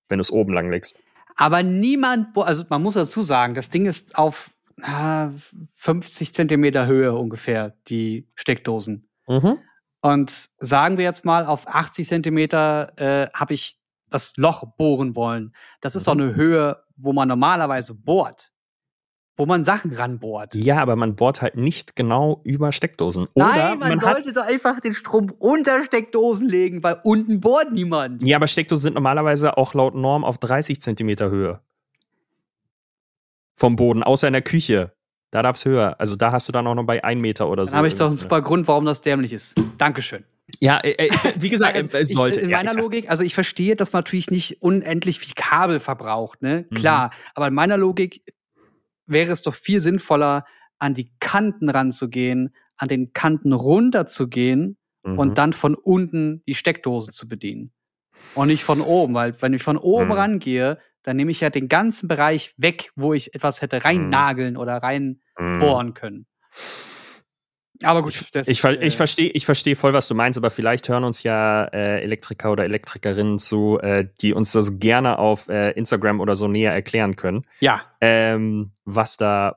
Wenn 0.09 0.19
du 0.19 0.23
es 0.23 0.31
oben 0.31 0.55
lang 0.55 0.71
legst. 0.71 1.03
Aber 1.37 1.63
niemand, 1.63 2.37
also 2.37 2.65
man 2.71 2.83
muss 2.83 2.95
dazu 2.95 3.23
sagen, 3.23 3.55
das 3.55 3.69
Ding 3.69 3.87
ist 3.87 4.17
auf 4.17 4.51
50 5.75 6.35
Zentimeter 6.35 6.87
Höhe 6.87 7.15
ungefähr, 7.15 7.75
die 7.89 8.29
Steckdosen. 8.35 9.09
Mhm. 9.27 9.59
Und 10.01 10.51
sagen 10.59 10.97
wir 10.97 11.05
jetzt 11.05 11.25
mal, 11.25 11.47
auf 11.47 11.67
80 11.67 12.07
Zentimeter 12.07 12.93
äh, 12.97 13.29
habe 13.35 13.55
ich 13.55 13.79
das 14.11 14.37
Loch 14.37 14.65
bohren 14.77 15.17
wollen. 15.17 15.55
Das 15.81 15.97
ist 15.97 16.03
mhm. 16.03 16.07
doch 16.07 16.25
eine 16.25 16.35
Höhe, 16.35 16.83
wo 16.97 17.13
man 17.13 17.29
normalerweise 17.29 17.95
bohrt 17.95 18.53
wo 19.39 19.47
man 19.47 19.65
Sachen 19.65 19.93
ranbohrt. 19.93 20.55
Ja, 20.57 20.83
aber 20.83 20.97
man 20.97 21.15
bohrt 21.15 21.41
halt 21.41 21.57
nicht 21.57 21.95
genau 21.95 22.41
über 22.43 22.73
Steckdosen. 22.73 23.29
Oder 23.35 23.47
Nein, 23.47 23.79
man, 23.79 23.89
man 23.91 24.01
sollte 24.01 24.33
doch 24.33 24.43
einfach 24.45 24.81
den 24.81 24.93
Strom 24.93 25.33
unter 25.39 25.85
Steckdosen 25.85 26.49
legen, 26.49 26.83
weil 26.83 27.01
unten 27.05 27.41
bohrt 27.41 27.73
niemand. 27.73 28.25
Ja, 28.25 28.37
aber 28.37 28.49
Steckdosen 28.49 28.83
sind 28.83 28.95
normalerweise 28.95 29.57
auch 29.57 29.75
laut 29.75 29.95
Norm 29.95 30.25
auf 30.25 30.39
30 30.39 30.81
Zentimeter 30.81 31.31
Höhe. 31.31 31.61
Vom 33.59 33.75
Boden, 33.75 34.05
außer 34.05 34.29
in 34.29 34.35
der 34.35 34.43
Küche. 34.43 34.93
Da 35.33 35.43
darf 35.43 35.57
es 35.57 35.65
höher. 35.65 35.97
Also 35.99 36.15
da 36.15 36.31
hast 36.31 36.49
du 36.49 36.53
dann 36.53 36.67
auch 36.67 36.75
noch 36.75 36.85
bei 36.85 37.03
1 37.03 37.21
Meter 37.21 37.51
oder 37.51 37.67
so. 37.67 37.73
Dann 37.73 37.79
habe 37.79 37.89
ich 37.89 37.97
doch 37.97 38.09
einen 38.09 38.17
super 38.17 38.41
Grund, 38.41 38.69
warum 38.69 38.85
das 38.85 39.01
dämlich 39.01 39.33
ist. 39.33 39.57
Dankeschön. 39.77 40.25
Ja, 40.61 40.79
äh, 40.79 40.93
äh 40.93 41.11
wie 41.39 41.49
gesagt, 41.49 41.75
also, 41.75 41.89
es 41.99 42.11
sollte. 42.11 42.39
Ich, 42.39 42.45
in 42.45 42.51
meiner 42.53 42.73
ja, 42.73 42.79
Logik, 42.79 43.11
also 43.11 43.25
ich 43.25 43.35
verstehe, 43.35 43.75
dass 43.77 43.93
man 43.93 44.01
natürlich 44.01 44.31
nicht 44.31 44.63
unendlich 44.63 45.19
viel 45.19 45.35
Kabel 45.35 45.81
verbraucht, 45.81 46.41
ne? 46.41 46.67
Mhm. 46.71 46.75
Klar. 46.77 47.09
Mhm. 47.09 47.13
Aber 47.35 47.49
in 47.49 47.55
meiner 47.55 47.77
Logik 47.77 48.23
wäre 49.07 49.33
es 49.33 49.43
doch 49.43 49.55
viel 49.55 49.81
sinnvoller, 49.81 50.45
an 50.79 50.95
die 50.95 51.11
Kanten 51.19 51.69
ranzugehen, 51.69 52.55
an 52.77 52.89
den 52.89 53.13
Kanten 53.13 53.53
runterzugehen 53.53 54.79
mhm. 55.03 55.19
und 55.19 55.39
dann 55.39 55.53
von 55.53 55.75
unten 55.75 56.43
die 56.47 56.55
Steckdose 56.55 57.11
zu 57.11 57.29
bedienen. 57.29 57.73
Und 58.35 58.49
nicht 58.49 58.63
von 58.63 58.81
oben, 58.81 59.15
weil 59.15 59.35
wenn 59.43 59.53
ich 59.53 59.63
von 59.63 59.77
oben 59.77 60.07
mhm. 60.07 60.13
rangehe, 60.13 60.79
dann 61.09 61.17
nehme 61.17 61.31
ich 61.31 61.41
ja 61.41 61.49
den 61.49 61.69
ganzen 61.69 62.07
Bereich 62.07 62.53
weg, 62.59 62.91
wo 62.95 63.15
ich 63.15 63.35
etwas 63.35 63.63
hätte 63.63 63.83
reinnageln 63.83 64.55
mhm. 64.55 64.61
oder 64.61 64.77
reinbohren 64.77 65.95
können. 65.95 66.27
Aber 67.83 68.03
gut, 68.03 68.15
ich, 68.15 68.31
das, 68.31 68.47
ich, 68.47 68.63
äh, 68.63 68.75
ich 68.85 68.95
verstehe 68.99 69.31
ich 69.31 69.47
versteh 69.47 69.75
voll, 69.75 69.95
was 69.95 70.07
du 70.07 70.15
meinst, 70.15 70.37
aber 70.37 70.51
vielleicht 70.51 70.87
hören 70.91 71.05
uns 71.05 71.23
ja 71.23 71.65
äh, 71.65 72.03
Elektriker 72.03 72.53
oder 72.53 72.65
Elektrikerinnen 72.65 73.39
zu, 73.39 73.79
äh, 73.81 74.07
die 74.21 74.35
uns 74.35 74.53
das 74.53 74.79
gerne 74.79 75.19
auf 75.19 75.49
äh, 75.49 75.71
Instagram 75.71 76.21
oder 76.21 76.35
so 76.35 76.47
näher 76.47 76.75
erklären 76.75 77.17
können. 77.17 77.47
Ja. 77.61 77.81
Ähm, 78.03 78.73
was 78.85 79.17
da, 79.17 79.57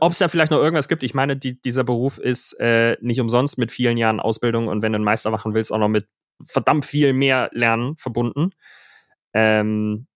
ob 0.00 0.12
es 0.12 0.18
da 0.18 0.28
vielleicht 0.28 0.52
noch 0.52 0.58
irgendwas 0.58 0.88
gibt. 0.88 1.02
Ich 1.02 1.14
meine, 1.14 1.34
die, 1.34 1.62
dieser 1.62 1.84
Beruf 1.84 2.18
ist 2.18 2.60
äh, 2.60 2.98
nicht 3.00 3.22
umsonst 3.22 3.56
mit 3.56 3.72
vielen 3.72 3.96
Jahren 3.96 4.20
Ausbildung 4.20 4.68
und 4.68 4.82
wenn 4.82 4.92
du 4.92 4.96
einen 4.96 5.04
Meister 5.04 5.30
machen 5.30 5.54
willst, 5.54 5.72
auch 5.72 5.78
noch 5.78 5.88
mit 5.88 6.08
verdammt 6.44 6.84
viel 6.84 7.14
mehr 7.14 7.48
Lernen 7.54 7.96
verbunden. 7.96 8.50
Ähm, 9.32 10.08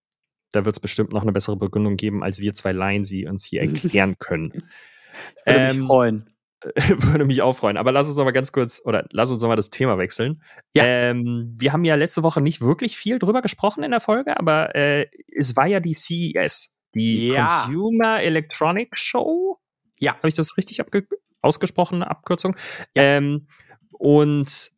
da 0.52 0.64
wird 0.64 0.76
es 0.76 0.80
bestimmt 0.80 1.12
noch 1.12 1.22
eine 1.22 1.32
bessere 1.32 1.56
Begründung 1.56 1.96
geben, 1.96 2.22
als 2.22 2.40
wir 2.40 2.54
zwei 2.54 2.72
Laien 2.72 3.04
sie 3.04 3.26
uns 3.26 3.44
hier 3.44 3.60
erklären 3.62 4.16
können. 4.18 4.52
Würde 4.52 4.64
ähm, 5.46 5.78
mich 5.78 5.86
freuen. 5.86 6.30
würde 6.74 7.24
mich 7.24 7.42
auch 7.42 7.56
freuen. 7.56 7.76
Aber 7.76 7.92
lass 7.92 8.08
uns 8.08 8.16
noch 8.16 8.24
mal 8.24 8.32
ganz 8.32 8.50
kurz, 8.50 8.82
oder 8.84 9.06
lass 9.12 9.30
uns 9.30 9.42
noch 9.42 9.48
mal 9.48 9.56
das 9.56 9.70
Thema 9.70 9.98
wechseln. 9.98 10.42
Ja. 10.74 10.84
Ähm, 10.84 11.54
wir 11.56 11.72
haben 11.72 11.84
ja 11.84 11.94
letzte 11.94 12.22
Woche 12.22 12.40
nicht 12.40 12.60
wirklich 12.60 12.96
viel 12.96 13.18
drüber 13.18 13.42
gesprochen 13.42 13.84
in 13.84 13.90
der 13.90 14.00
Folge, 14.00 14.38
aber 14.38 14.74
äh, 14.74 15.06
es 15.36 15.56
war 15.56 15.66
ja 15.66 15.80
die 15.80 15.94
CES, 15.94 16.76
die 16.94 17.28
ja. 17.28 17.46
Consumer 17.46 18.22
Electronic 18.22 18.98
Show. 18.98 19.60
Ja. 20.00 20.16
Habe 20.16 20.28
ich 20.28 20.34
das 20.34 20.56
richtig 20.56 20.80
ausgesprochen, 21.42 22.02
Abkürzung? 22.02 22.56
Ja. 22.94 23.02
Ähm, 23.02 23.46
und 23.92 24.72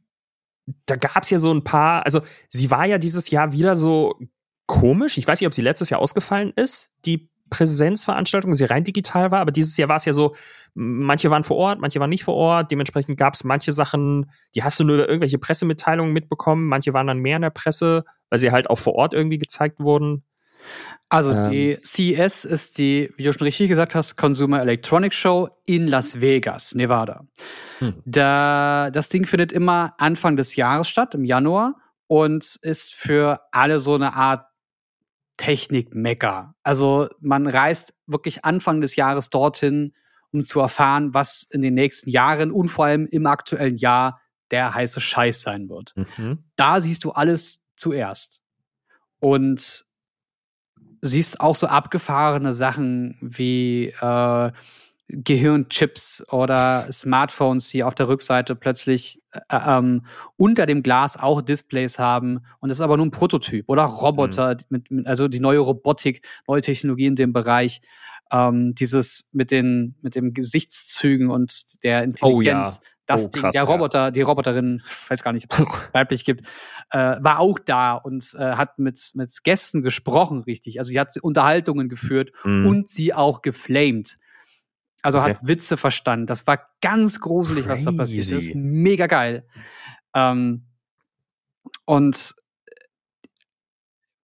da 0.86 0.96
gab 0.96 1.22
es 1.22 1.30
ja 1.30 1.38
so 1.38 1.52
ein 1.52 1.64
paar, 1.64 2.04
also 2.04 2.20
sie 2.48 2.70
war 2.70 2.84
ja 2.84 2.98
dieses 2.98 3.30
Jahr 3.30 3.52
wieder 3.52 3.74
so 3.74 4.18
komisch. 4.70 5.18
Ich 5.18 5.26
weiß 5.26 5.40
nicht, 5.40 5.48
ob 5.48 5.54
sie 5.54 5.62
letztes 5.62 5.90
Jahr 5.90 6.00
ausgefallen 6.00 6.52
ist, 6.54 6.94
die 7.04 7.28
Präsenzveranstaltung, 7.50 8.54
sie 8.54 8.64
rein 8.64 8.84
digital 8.84 9.32
war, 9.32 9.40
aber 9.40 9.50
dieses 9.50 9.76
Jahr 9.76 9.88
war 9.88 9.96
es 9.96 10.04
ja 10.04 10.12
so, 10.12 10.36
manche 10.74 11.28
waren 11.32 11.42
vor 11.42 11.56
Ort, 11.56 11.80
manche 11.80 11.98
waren 11.98 12.08
nicht 12.08 12.22
vor 12.22 12.36
Ort, 12.36 12.70
dementsprechend 12.70 13.18
gab 13.18 13.34
es 13.34 13.42
manche 13.42 13.72
Sachen, 13.72 14.30
die 14.54 14.62
hast 14.62 14.78
du 14.78 14.84
nur 14.84 15.00
irgendwelche 15.00 15.38
Pressemitteilungen 15.38 16.12
mitbekommen, 16.12 16.68
manche 16.68 16.94
waren 16.94 17.08
dann 17.08 17.18
mehr 17.18 17.34
in 17.34 17.42
der 17.42 17.50
Presse, 17.50 18.04
weil 18.28 18.38
sie 18.38 18.52
halt 18.52 18.70
auch 18.70 18.78
vor 18.78 18.94
Ort 18.94 19.12
irgendwie 19.12 19.38
gezeigt 19.38 19.80
wurden. 19.80 20.22
Also 21.08 21.32
ähm. 21.32 21.50
die 21.50 21.78
CES 21.82 22.44
ist 22.44 22.78
die, 22.78 23.12
wie 23.16 23.24
du 23.24 23.32
schon 23.32 23.42
richtig 23.42 23.68
gesagt 23.68 23.96
hast, 23.96 24.14
Consumer 24.14 24.60
Electronics 24.60 25.16
Show 25.16 25.48
in 25.66 25.88
Las 25.88 26.20
Vegas, 26.20 26.76
Nevada. 26.76 27.26
Hm. 27.80 27.94
Da, 28.04 28.90
das 28.92 29.08
Ding 29.08 29.26
findet 29.26 29.50
immer 29.50 29.94
Anfang 29.98 30.36
des 30.36 30.54
Jahres 30.54 30.88
statt, 30.88 31.16
im 31.16 31.24
Januar, 31.24 31.74
und 32.06 32.58
ist 32.62 32.94
für 32.94 33.40
alle 33.50 33.80
so 33.80 33.94
eine 33.94 34.14
Art 34.14 34.49
Technik-Mecker. 35.40 36.54
Also 36.62 37.08
man 37.18 37.46
reist 37.46 37.94
wirklich 38.06 38.44
Anfang 38.44 38.82
des 38.82 38.94
Jahres 38.96 39.30
dorthin, 39.30 39.94
um 40.32 40.42
zu 40.42 40.60
erfahren, 40.60 41.14
was 41.14 41.44
in 41.50 41.62
den 41.62 41.72
nächsten 41.72 42.10
Jahren 42.10 42.52
und 42.52 42.68
vor 42.68 42.84
allem 42.84 43.06
im 43.06 43.26
aktuellen 43.26 43.78
Jahr 43.78 44.20
der 44.50 44.74
heiße 44.74 45.00
Scheiß 45.00 45.40
sein 45.40 45.70
wird. 45.70 45.94
Mhm. 45.96 46.44
Da 46.56 46.82
siehst 46.82 47.04
du 47.04 47.12
alles 47.12 47.62
zuerst. 47.74 48.42
Und 49.18 49.86
siehst 51.00 51.40
auch 51.40 51.56
so 51.56 51.68
abgefahrene 51.68 52.52
Sachen 52.52 53.16
wie 53.22 53.94
äh, 53.98 54.52
Gehirnchips 55.12 56.24
oder 56.30 56.86
Smartphones, 56.90 57.68
die 57.70 57.84
auf 57.84 57.94
der 57.94 58.08
Rückseite 58.08 58.54
plötzlich 58.54 59.22
äh, 59.32 59.40
ähm, 59.50 60.04
unter 60.36 60.66
dem 60.66 60.82
Glas 60.82 61.18
auch 61.18 61.42
Displays 61.42 61.98
haben. 61.98 62.40
Und 62.60 62.68
das 62.68 62.78
ist 62.78 62.82
aber 62.82 62.96
nur 62.96 63.06
ein 63.06 63.10
Prototyp. 63.10 63.68
Oder 63.68 63.84
Roboter, 63.84 64.54
mhm. 64.54 64.60
mit, 64.68 64.90
mit, 64.90 65.06
also 65.06 65.28
die 65.28 65.40
neue 65.40 65.58
Robotik, 65.60 66.26
neue 66.46 66.60
Technologie 66.60 67.06
in 67.06 67.16
dem 67.16 67.32
Bereich. 67.32 67.80
Ähm, 68.32 68.74
dieses 68.76 69.28
mit 69.32 69.50
den, 69.50 69.96
mit 70.02 70.14
den 70.14 70.32
Gesichtszügen 70.32 71.30
und 71.30 71.82
der 71.82 72.04
Intelligenz. 72.04 72.80
Oh, 72.80 72.84
ja. 72.84 72.90
das 73.06 73.26
Oh, 73.26 73.30
krass, 73.30 73.54
der 73.54 73.64
ja. 73.64 73.68
Roboter, 73.68 74.10
die 74.12 74.22
Roboterin, 74.22 74.82
weiß 75.08 75.24
gar 75.24 75.32
nicht, 75.32 75.46
ob 75.52 75.58
es 75.58 75.66
weiblich 75.92 76.24
gibt, 76.24 76.46
äh, 76.90 77.16
war 77.20 77.40
auch 77.40 77.58
da 77.58 77.94
und 77.94 78.34
äh, 78.38 78.52
hat 78.52 78.78
mit, 78.78 79.00
mit 79.14 79.36
Gästen 79.42 79.82
gesprochen, 79.82 80.42
richtig. 80.42 80.78
Also 80.78 80.90
sie 80.90 81.00
hat 81.00 81.16
Unterhaltungen 81.20 81.88
geführt 81.88 82.30
Mhm. 82.44 82.66
und 82.66 82.88
sie 82.88 83.12
auch 83.12 83.42
geflamed. 83.42 84.16
Also 85.02 85.18
Okay. 85.18 85.30
hat 85.30 85.46
Witze 85.46 85.76
verstanden. 85.76 86.26
Das 86.26 86.46
war 86.46 86.64
ganz 86.80 87.20
gruselig, 87.20 87.68
was 87.68 87.84
da 87.84 87.92
passiert 87.92 88.24
ist. 88.24 88.32
Crazy. 88.32 88.54
Mega 88.54 89.06
geil. 89.06 89.46
Ähm, 90.14 90.66
und 91.86 92.34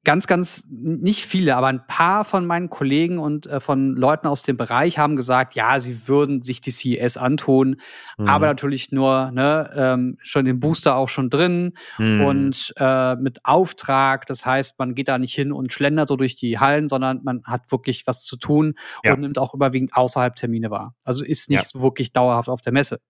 ganz, 0.06 0.26
ganz, 0.26 0.64
nicht 0.70 1.26
viele, 1.26 1.56
aber 1.56 1.66
ein 1.66 1.86
paar 1.86 2.24
von 2.24 2.46
meinen 2.46 2.70
Kollegen 2.70 3.18
und 3.18 3.46
äh, 3.46 3.60
von 3.60 3.94
Leuten 3.96 4.26
aus 4.28 4.42
dem 4.42 4.56
Bereich 4.56 4.98
haben 4.98 5.16
gesagt, 5.16 5.54
ja, 5.54 5.78
sie 5.80 6.08
würden 6.08 6.42
sich 6.42 6.62
die 6.62 6.70
CES 6.70 7.18
antun, 7.18 7.80
Mhm. 8.16 8.28
aber 8.28 8.46
natürlich 8.46 8.92
nur 8.92 9.30
ne, 9.32 9.70
ähm, 9.76 10.16
schon 10.22 10.46
den 10.46 10.60
Booster 10.60 10.96
auch 10.96 11.08
schon 11.10 11.28
drin 11.28 11.74
Mhm. 11.98 12.24
und 12.24 12.74
äh, 12.78 13.16
mit 13.16 13.44
Auftrag. 13.44 14.24
Das 14.26 14.46
heißt, 14.46 14.78
man 14.78 14.94
geht 14.94 15.08
da 15.08 15.18
nicht 15.18 15.34
hin 15.34 15.52
und 15.52 15.72
schlendert 15.72 16.08
so 16.08 16.16
durch 16.16 16.36
die 16.36 16.58
Hallen, 16.58 16.88
sondern 16.88 17.20
man 17.24 17.42
hat 17.44 17.70
wirklich 17.72 18.06
was 18.06 18.22
zu 18.24 18.36
tun 18.38 18.74
Ja. 19.04 19.12
und 19.14 19.20
nimmt 19.20 19.38
auch 19.38 19.52
überwiegend 19.54 19.94
außerhalb 19.96 20.34
Termine 20.36 20.70
wahr. 20.70 20.94
Also 21.04 21.24
ist 21.24 21.50
nicht 21.50 21.62
Ja. 21.64 21.68
so 21.68 21.82
wirklich 21.82 22.12
dauerhaft 22.12 22.48
auf 22.48 22.62
der 22.62 22.72
Messe. 22.72 23.00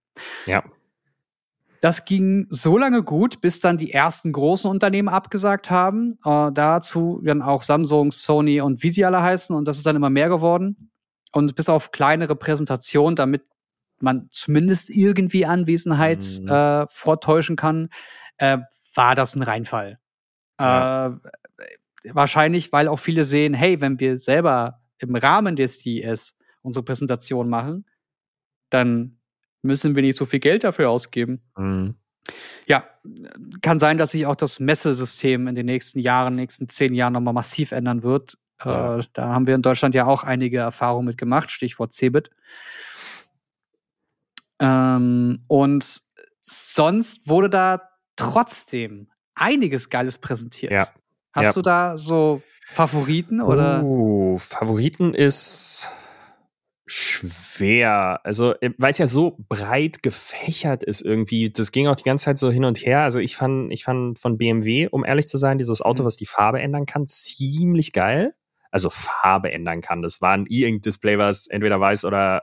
Ja. 0.46 0.64
Das 1.80 2.04
ging 2.04 2.46
so 2.50 2.78
lange 2.78 3.02
gut, 3.02 3.40
bis 3.40 3.60
dann 3.60 3.78
die 3.78 3.92
ersten 3.92 4.32
großen 4.32 4.70
Unternehmen 4.70 5.08
abgesagt 5.08 5.70
haben. 5.70 6.18
Äh, 6.24 6.52
dazu 6.52 7.20
dann 7.24 7.42
auch 7.42 7.62
Samsung, 7.62 8.10
Sony 8.12 8.60
und 8.60 8.82
wie 8.82 8.88
sie 8.88 9.04
alle 9.04 9.22
heißen. 9.22 9.54
Und 9.54 9.68
das 9.68 9.76
ist 9.78 9.86
dann 9.86 9.96
immer 9.96 10.10
mehr 10.10 10.28
geworden. 10.28 10.90
Und 11.32 11.54
bis 11.54 11.68
auf 11.68 11.90
kleinere 11.92 12.36
Präsentationen, 12.36 13.16
damit 13.16 13.42
man 14.00 14.28
zumindest 14.30 14.90
irgendwie 14.90 15.46
Anwesenheit 15.46 16.24
Mhm. 16.42 16.48
äh, 16.48 16.86
vortäuschen 16.88 17.56
kann, 17.56 17.88
äh, 18.38 18.58
war 18.94 19.14
das 19.14 19.34
ein 19.34 19.42
Reinfall. 19.42 19.98
Ja. 20.60 21.06
Äh, 21.06 21.10
wahrscheinlich, 22.12 22.72
weil 22.72 22.88
auch 22.88 22.98
viele 22.98 23.24
sehen, 23.24 23.54
hey, 23.54 23.80
wenn 23.80 24.00
wir 24.00 24.16
selber 24.18 24.80
im 24.98 25.14
Rahmen 25.14 25.56
des 25.56 25.80
CES 25.80 26.36
unsere 26.62 26.84
Präsentation 26.84 27.48
machen, 27.48 27.86
dann 28.70 29.15
müssen 29.66 29.94
wir 29.94 30.02
nicht 30.02 30.18
so 30.18 30.24
viel 30.26 30.40
Geld 30.40 30.64
dafür 30.64 30.90
ausgeben. 30.90 31.42
Mhm. 31.56 31.94
Ja, 32.66 32.84
kann 33.62 33.78
sein, 33.78 33.98
dass 33.98 34.10
sich 34.10 34.26
auch 34.26 34.34
das 34.34 34.58
Messesystem 34.58 35.46
in 35.46 35.54
den 35.54 35.66
nächsten 35.66 36.00
Jahren, 36.00 36.34
nächsten 36.34 36.68
zehn 36.68 36.94
Jahren 36.94 37.12
nochmal 37.12 37.34
massiv 37.34 37.70
ändern 37.72 38.02
wird. 38.02 38.38
Ja. 38.64 38.98
Äh, 38.98 39.04
da 39.12 39.28
haben 39.28 39.46
wir 39.46 39.54
in 39.54 39.62
Deutschland 39.62 39.94
ja 39.94 40.06
auch 40.06 40.24
einige 40.24 40.58
Erfahrungen 40.58 41.06
mit 41.06 41.18
gemacht, 41.18 41.50
Stichwort 41.50 41.92
Cebit. 41.94 42.30
Ähm, 44.58 45.44
und 45.46 46.00
sonst 46.40 47.28
wurde 47.28 47.50
da 47.50 47.82
trotzdem 48.16 49.08
einiges 49.34 49.90
Geiles 49.90 50.18
präsentiert. 50.18 50.72
Ja. 50.72 50.88
Hast 51.32 51.44
Ja. 51.44 51.52
du 51.52 51.62
da 51.62 51.96
so 51.96 52.42
Favoriten 52.72 53.40
oder? 53.40 53.82
Uh, 53.84 54.38
Favoriten 54.38 55.14
ist 55.14 55.90
schwer. 56.86 58.20
Also, 58.24 58.54
äh, 58.60 58.70
weil 58.78 58.90
es 58.90 58.98
ja 58.98 59.06
so 59.06 59.36
breit 59.48 60.02
gefächert 60.02 60.84
ist 60.84 61.00
irgendwie. 61.02 61.50
Das 61.50 61.72
ging 61.72 61.88
auch 61.88 61.96
die 61.96 62.04
ganze 62.04 62.26
Zeit 62.26 62.38
so 62.38 62.50
hin 62.50 62.64
und 62.64 62.78
her. 62.78 63.00
Also, 63.00 63.18
ich 63.18 63.36
fand, 63.36 63.72
ich 63.72 63.84
fand 63.84 64.18
von 64.18 64.38
BMW, 64.38 64.88
um 64.88 65.04
ehrlich 65.04 65.26
zu 65.26 65.36
sein, 65.36 65.58
dieses 65.58 65.82
Auto, 65.82 66.02
Mhm. 66.02 66.06
was 66.06 66.16
die 66.16 66.26
Farbe 66.26 66.60
ändern 66.60 66.86
kann, 66.86 67.06
ziemlich 67.06 67.92
geil. 67.92 68.34
Also, 68.70 68.90
Farbe 68.90 69.52
ändern 69.52 69.80
kann. 69.80 70.02
Das 70.02 70.20
war 70.20 70.32
ein 70.32 70.46
E-Ink-Display, 70.48 71.18
was 71.18 71.46
entweder 71.46 71.80
weiß 71.80 72.04
oder 72.04 72.42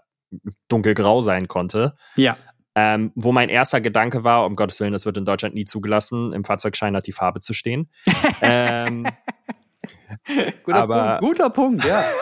dunkelgrau 0.68 1.22
sein 1.22 1.48
konnte. 1.48 1.96
Ja. 2.16 2.38
Ähm, 2.76 3.12
wo 3.14 3.32
mein 3.32 3.50
erster 3.50 3.82
Gedanke 3.82 4.24
war, 4.24 4.48
um 4.48 4.56
Gottes 4.56 4.80
Willen, 4.80 4.94
das 4.94 5.06
wird 5.06 5.18
in 5.18 5.26
Deutschland 5.26 5.54
nie 5.54 5.66
zugelassen. 5.66 6.34
Im 6.34 6.44
Fahrzeugschein 6.44 6.96
hat 6.96 7.06
die 7.06 7.12
Farbe 7.12 7.40
zu 7.40 7.54
stehen. 7.54 7.92
ähm, 8.42 9.06
Guter 10.64 10.78
Aber- 10.78 11.18
Punkt, 11.20 11.22
guter 11.22 11.50
Punkt, 11.50 11.86
ja. 11.86 12.04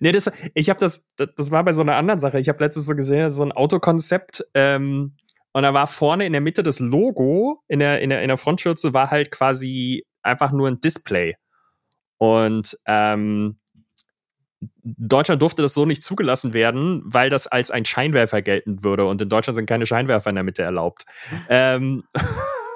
Nee, 0.00 0.10
das, 0.10 0.30
ich 0.54 0.70
habe 0.70 0.80
das, 0.80 1.06
das, 1.16 1.50
war 1.50 1.62
bei 1.62 1.72
so 1.72 1.82
einer 1.82 1.96
anderen 1.96 2.18
Sache. 2.18 2.40
Ich 2.40 2.48
habe 2.48 2.64
letztens 2.64 2.86
so 2.86 2.96
gesehen, 2.96 3.30
so 3.30 3.42
ein 3.42 3.52
Autokonzept, 3.52 4.44
ähm, 4.54 5.16
und 5.52 5.62
da 5.62 5.72
war 5.72 5.86
vorne 5.86 6.26
in 6.26 6.32
der 6.32 6.40
Mitte 6.42 6.62
das 6.62 6.80
Logo, 6.80 7.62
in 7.68 7.78
der, 7.78 8.02
in 8.02 8.10
der, 8.10 8.20
in 8.20 8.28
der 8.28 8.36
Frontschürze 8.36 8.92
war 8.92 9.10
halt 9.10 9.30
quasi 9.30 10.04
einfach 10.22 10.52
nur 10.52 10.68
ein 10.68 10.80
Display. 10.80 11.36
Und 12.18 12.78
ähm, 12.86 13.58
Deutschland 14.82 15.40
durfte 15.42 15.62
das 15.62 15.74
so 15.74 15.86
nicht 15.86 16.02
zugelassen 16.02 16.52
werden, 16.52 17.02
weil 17.04 17.30
das 17.30 17.46
als 17.46 17.70
ein 17.70 17.84
Scheinwerfer 17.84 18.42
gelten 18.42 18.84
würde. 18.84 19.06
Und 19.06 19.22
in 19.22 19.28
Deutschland 19.28 19.56
sind 19.56 19.66
keine 19.66 19.86
Scheinwerfer 19.86 20.30
in 20.30 20.36
der 20.36 20.44
Mitte 20.44 20.62
erlaubt. 20.62 21.06
ähm, 21.48 22.04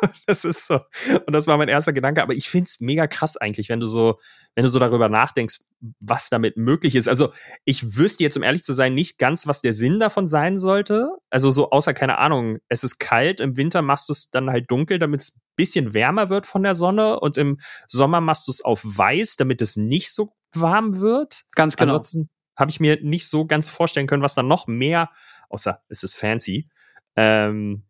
das 0.26 0.44
ist 0.44 0.66
so. 0.66 0.80
Und 1.26 1.32
das 1.32 1.46
war 1.46 1.56
mein 1.56 1.68
erster 1.68 1.92
Gedanke. 1.92 2.22
Aber 2.22 2.34
ich 2.34 2.48
finde 2.48 2.66
es 2.68 2.80
mega 2.80 3.06
krass 3.06 3.36
eigentlich, 3.36 3.68
wenn 3.68 3.80
du 3.80 3.86
so, 3.86 4.18
wenn 4.54 4.64
du 4.64 4.68
so 4.68 4.78
darüber 4.78 5.08
nachdenkst, 5.08 5.60
was 6.00 6.28
damit 6.28 6.56
möglich 6.56 6.94
ist. 6.94 7.08
Also 7.08 7.32
ich 7.64 7.96
wüsste 7.96 8.24
jetzt, 8.24 8.36
um 8.36 8.42
ehrlich 8.42 8.62
zu 8.62 8.72
sein, 8.72 8.94
nicht 8.94 9.18
ganz, 9.18 9.46
was 9.46 9.62
der 9.62 9.72
Sinn 9.72 9.98
davon 9.98 10.26
sein 10.26 10.58
sollte. 10.58 11.10
Also 11.30 11.50
so 11.50 11.70
außer, 11.70 11.94
keine 11.94 12.18
Ahnung, 12.18 12.58
es 12.68 12.84
ist 12.84 12.98
kalt, 12.98 13.40
im 13.40 13.56
Winter 13.56 13.82
machst 13.82 14.08
du 14.08 14.12
es 14.12 14.30
dann 14.30 14.50
halt 14.50 14.70
dunkel, 14.70 14.98
damit 14.98 15.20
es 15.20 15.36
ein 15.36 15.40
bisschen 15.56 15.94
wärmer 15.94 16.28
wird 16.28 16.46
von 16.46 16.62
der 16.62 16.74
Sonne 16.74 17.20
und 17.20 17.36
im 17.38 17.58
Sommer 17.88 18.20
machst 18.20 18.46
du 18.46 18.52
es 18.52 18.64
auf 18.64 18.82
weiß, 18.84 19.36
damit 19.36 19.62
es 19.62 19.76
nicht 19.76 20.12
so 20.12 20.32
warm 20.54 21.00
wird. 21.00 21.44
Ganz 21.52 21.76
genau. 21.76 21.92
Ansonsten 21.92 22.28
habe 22.56 22.70
ich 22.70 22.80
mir 22.80 22.98
nicht 23.02 23.28
so 23.28 23.46
ganz 23.46 23.70
vorstellen 23.70 24.06
können, 24.06 24.22
was 24.22 24.34
dann 24.34 24.48
noch 24.48 24.66
mehr, 24.66 25.10
außer 25.48 25.82
es 25.88 26.02
ist 26.02 26.14
fancy, 26.14 26.68
ähm, 27.16 27.84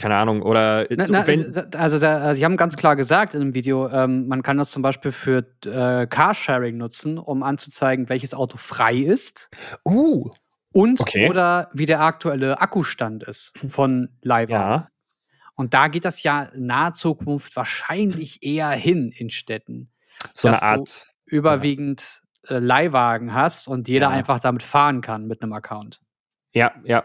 keine 0.00 0.16
Ahnung, 0.16 0.42
oder 0.42 0.86
Na, 0.90 1.06
na, 1.08 1.20
also, 1.78 1.98
da, 1.98 2.18
also 2.18 2.34
sie 2.38 2.44
haben 2.44 2.56
ganz 2.56 2.76
klar 2.76 2.96
gesagt 2.96 3.34
in 3.34 3.40
dem 3.40 3.54
Video, 3.54 3.88
ähm, 3.88 4.26
man 4.28 4.42
kann 4.42 4.56
das 4.56 4.70
zum 4.70 4.82
Beispiel 4.82 5.12
für 5.12 5.44
äh, 5.64 6.06
Carsharing 6.06 6.76
nutzen, 6.76 7.18
um 7.18 7.42
anzuzeigen, 7.42 8.08
welches 8.08 8.34
Auto 8.34 8.56
frei 8.56 8.96
ist 8.96 9.50
uh, 9.86 10.30
und 10.72 11.00
Okay. 11.00 11.28
oder 11.28 11.70
wie 11.72 11.86
der 11.86 12.00
aktuelle 12.00 12.60
Akkustand 12.60 13.22
ist 13.24 13.52
von 13.68 14.08
Leihwagen. 14.22 14.82
ja, 14.82 14.88
Und 15.54 15.74
da 15.74 15.88
geht 15.88 16.04
das 16.04 16.22
ja 16.22 16.44
in 16.44 16.66
naher 16.66 16.92
Zukunft 16.92 17.54
wahrscheinlich 17.56 18.42
eher 18.42 18.70
hin 18.70 19.12
in 19.14 19.30
Städten. 19.30 19.90
so 20.34 20.48
dass 20.48 20.62
eine 20.62 20.76
du 20.76 20.80
Art, 20.80 21.06
Überwiegend 21.26 22.22
äh, 22.48 22.58
Leihwagen 22.58 23.32
hast 23.34 23.68
und 23.68 23.86
jeder 23.88 24.08
Ja. 24.08 24.12
einfach 24.12 24.40
damit 24.40 24.62
fahren 24.62 25.00
kann 25.00 25.26
mit 25.26 25.42
einem 25.42 25.52
Account. 25.52 26.00
ja, 26.52 26.72
ja. 26.84 27.04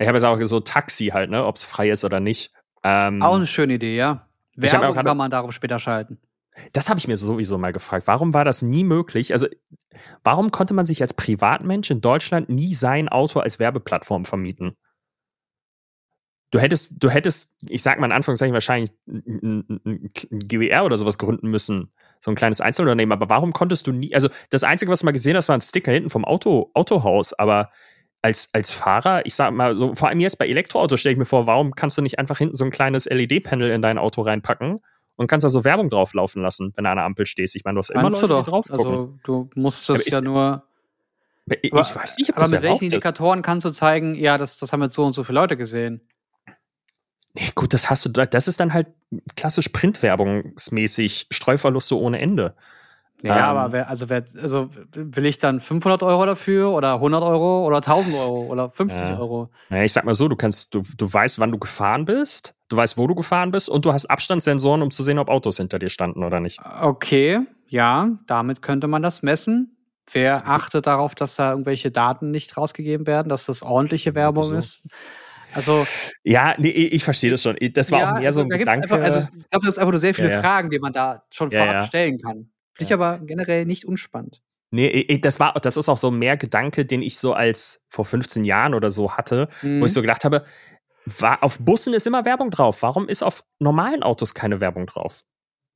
Ich 0.00 0.08
habe 0.08 0.16
jetzt 0.16 0.24
auch 0.24 0.40
so 0.46 0.60
Taxi 0.60 1.08
halt, 1.08 1.30
ne, 1.30 1.44
ob 1.44 1.56
es 1.56 1.64
frei 1.64 1.90
ist 1.90 2.04
oder 2.04 2.20
nicht. 2.20 2.52
Ähm, 2.82 3.20
Auch 3.22 3.36
eine 3.36 3.46
schöne 3.46 3.74
Idee, 3.74 3.96
ja. 3.96 4.26
Werbung 4.56 4.94
kann 4.94 5.16
man 5.16 5.30
darauf 5.30 5.52
später 5.52 5.78
schalten. 5.78 6.18
Das 6.72 6.88
habe 6.88 6.98
ich 6.98 7.06
mir 7.06 7.16
sowieso 7.16 7.58
mal 7.58 7.72
gefragt. 7.72 8.06
Warum 8.06 8.32
war 8.32 8.44
das 8.44 8.62
nie 8.62 8.82
möglich? 8.82 9.32
Also, 9.32 9.46
warum 10.24 10.50
konnte 10.50 10.72
man 10.72 10.86
sich 10.86 11.02
als 11.02 11.14
Privatmensch 11.14 11.90
in 11.90 12.00
Deutschland 12.00 12.48
nie 12.48 12.74
sein 12.74 13.08
Auto 13.08 13.40
als 13.40 13.58
Werbeplattform 13.58 14.24
vermieten? 14.24 14.76
Du 16.50 16.58
hättest, 16.58 17.02
du 17.02 17.10
hättest, 17.10 17.54
ich 17.68 17.82
sag 17.82 18.00
mal 18.00 18.06
in 18.06 18.12
Anführungszeichen, 18.12 18.54
wahrscheinlich 18.54 18.90
ein, 19.06 19.64
ein, 19.68 19.80
ein 19.84 20.10
GWR 20.30 20.84
oder 20.84 20.96
sowas 20.96 21.18
gründen 21.18 21.48
müssen. 21.48 21.92
So 22.20 22.30
ein 22.30 22.36
kleines 22.36 22.60
Einzelunternehmen. 22.60 23.12
Aber 23.12 23.28
warum 23.28 23.52
konntest 23.52 23.86
du 23.86 23.92
nie, 23.92 24.14
also 24.14 24.28
das 24.48 24.64
Einzige, 24.64 24.90
was 24.90 25.00
du 25.00 25.06
mal 25.06 25.12
gesehen 25.12 25.36
hast, 25.36 25.48
war 25.48 25.56
ein 25.56 25.60
Sticker 25.60 25.92
hinten 25.92 26.10
vom 26.10 26.24
Auto, 26.24 26.70
Autohaus. 26.74 27.34
Aber 27.34 27.70
als, 28.22 28.50
als 28.52 28.72
Fahrer, 28.72 29.24
ich 29.24 29.34
sag 29.34 29.52
mal, 29.52 29.74
so, 29.76 29.94
vor 29.94 30.08
allem 30.08 30.20
jetzt 30.20 30.38
bei 30.38 30.46
Elektroautos 30.48 31.00
stelle 31.00 31.14
ich 31.14 31.18
mir 31.18 31.24
vor, 31.24 31.46
warum 31.46 31.74
kannst 31.74 31.96
du 31.98 32.02
nicht 32.02 32.18
einfach 32.18 32.38
hinten 32.38 32.54
so 32.54 32.64
ein 32.64 32.70
kleines 32.70 33.06
LED-Panel 33.06 33.70
in 33.70 33.80
dein 33.82 33.96
Auto 33.98 34.22
reinpacken 34.22 34.80
und 35.16 35.26
kannst 35.26 35.44
da 35.44 35.48
so 35.48 35.64
Werbung 35.64 35.88
drauflaufen 35.90 36.42
lassen, 36.42 36.72
wenn 36.76 36.84
du 36.84 36.90
an 36.90 36.96
der 36.96 37.04
Ampel 37.06 37.24
stehst. 37.26 37.56
Ich 37.56 37.64
meine, 37.64 37.76
du 37.76 37.78
hast 37.78 37.90
immer 37.90 38.02
Leute, 38.10 38.20
du 38.20 38.26
doch. 38.28 38.46
drauf 38.46 38.66
gucken. 38.68 38.78
Also 38.78 39.14
du 39.24 39.50
musst 39.54 39.88
das 39.88 40.00
ist- 40.06 40.12
ja 40.12 40.20
nur. 40.20 40.64
ich 41.62 41.72
Aber, 41.72 41.80
weiß 41.82 42.18
nicht, 42.18 42.30
ob 42.30 42.36
aber 42.36 42.44
das 42.44 42.50
mit 42.50 42.62
welchen 42.62 42.66
erlaubt 42.66 42.82
ist. 42.82 42.92
Indikatoren 42.92 43.42
kannst 43.42 43.64
du 43.66 43.70
zeigen, 43.70 44.14
ja, 44.14 44.36
das, 44.38 44.58
das 44.58 44.72
haben 44.72 44.82
jetzt 44.82 44.94
so 44.94 45.04
und 45.04 45.12
so 45.12 45.24
viele 45.24 45.40
Leute 45.40 45.56
gesehen? 45.56 46.00
Nee, 47.32 47.50
gut, 47.54 47.72
das 47.72 47.88
hast 47.90 48.04
du, 48.04 48.08
da- 48.10 48.26
das 48.26 48.48
ist 48.48 48.60
dann 48.60 48.74
halt 48.74 48.88
klassisch 49.36 49.68
Printwerbungsmäßig 49.68 51.28
Streuverluste 51.30 51.96
ohne 51.96 52.20
Ende. 52.20 52.54
Ja, 53.22 53.36
Ähm. 53.36 53.42
aber 53.56 53.72
wer, 53.72 53.88
also, 53.88 54.08
wer, 54.08 54.24
also 54.42 54.70
will 54.94 55.26
ich 55.26 55.38
dann 55.38 55.60
500 55.60 56.02
Euro 56.02 56.24
dafür 56.26 56.70
oder 56.70 56.94
100 56.94 57.22
Euro 57.22 57.66
oder 57.66 57.82
1000 57.82 58.16
Euro 58.16 58.46
oder 58.46 58.70
50 58.70 59.10
Ja. 59.10 59.18
Euro? 59.18 59.50
Naja, 59.68 59.84
ich 59.84 59.92
sag 59.92 60.04
mal 60.04 60.14
so, 60.14 60.28
du 60.28 60.36
kannst, 60.36 60.74
du, 60.74 60.82
du 60.96 61.12
weißt, 61.12 61.38
wann 61.38 61.52
du 61.52 61.58
gefahren 61.58 62.04
bist, 62.04 62.54
du 62.68 62.76
weißt, 62.76 62.96
wo 62.96 63.06
du 63.06 63.14
gefahren 63.14 63.50
bist 63.50 63.68
und 63.68 63.84
du 63.84 63.92
hast 63.92 64.06
Abstandssensoren, 64.06 64.82
um 64.82 64.90
zu 64.90 65.02
sehen, 65.02 65.18
ob 65.18 65.28
Autos 65.28 65.58
hinter 65.58 65.78
dir 65.78 65.90
standen 65.90 66.24
oder 66.24 66.40
nicht. 66.40 66.60
Okay, 66.80 67.40
ja, 67.68 68.10
damit 68.26 68.62
könnte 68.62 68.86
man 68.88 69.02
das 69.02 69.22
messen. 69.22 69.76
Wer 70.12 70.48
achtet 70.48 70.86
darauf, 70.86 71.14
dass 71.14 71.36
da 71.36 71.50
irgendwelche 71.52 71.90
Daten 71.90 72.30
nicht 72.32 72.56
rausgegeben 72.56 73.06
werden, 73.06 73.28
dass 73.28 73.46
das 73.46 73.62
ordentliche 73.62 74.14
Werbung 74.14 74.44
Wieso? 74.44 74.56
ist? 74.56 74.86
Also, 75.52 75.84
Ja, 76.24 76.54
nee, 76.58 76.68
ich 76.68 77.04
verstehe 77.04 77.30
das 77.30 77.42
schon. 77.42 77.56
Das 77.74 77.92
war 77.92 78.00
ja, 78.00 78.14
auch 78.14 78.18
mehr 78.18 78.32
so 78.32 78.40
also 78.40 78.42
ein 78.42 78.48
da 78.48 78.56
Gedanke. 78.56 78.82
Einfach, 78.84 79.00
also, 79.02 79.18
ich 79.20 79.26
glaube, 79.26 79.44
da 79.50 79.58
gibt 79.58 79.68
es 79.72 79.78
einfach 79.78 79.92
nur 79.92 80.00
sehr 80.00 80.14
viele 80.14 80.28
Ja, 80.28 80.34
ja. 80.34 80.40
Fragen, 80.40 80.70
die 80.70 80.78
man 80.78 80.92
da 80.92 81.22
schon 81.30 81.50
vorab 81.50 81.86
stellen 81.86 82.18
kann. 82.18 82.50
Finde 82.80 82.88
ich 82.88 82.92
aber 82.94 83.18
generell 83.18 83.64
nicht 83.66 83.84
unspannend. 83.84 84.42
Nee, 84.72 85.18
das 85.20 85.40
war, 85.40 85.54
das 85.54 85.76
ist 85.76 85.88
auch 85.88 85.98
so 85.98 86.10
mehr 86.10 86.36
Gedanke, 86.36 86.86
den 86.86 87.02
ich 87.02 87.18
so 87.18 87.32
als 87.32 87.84
vor 87.88 88.04
15 88.04 88.44
Jahren 88.44 88.72
oder 88.74 88.90
so 88.90 89.16
hatte, 89.16 89.48
wo 89.62 89.68
Mhm. 89.68 89.84
ich 89.84 89.92
so 89.92 90.00
gedacht 90.00 90.24
habe, 90.24 90.44
War, 91.06 91.42
auf 91.42 91.58
Bussen 91.58 91.94
ist 91.94 92.06
immer 92.06 92.24
Werbung 92.26 92.50
drauf. 92.50 92.82
Warum 92.82 93.08
ist 93.08 93.22
auf 93.22 93.42
normalen 93.58 94.02
Autos 94.02 94.34
keine 94.34 94.60
Werbung 94.60 94.86
drauf? 94.86 95.22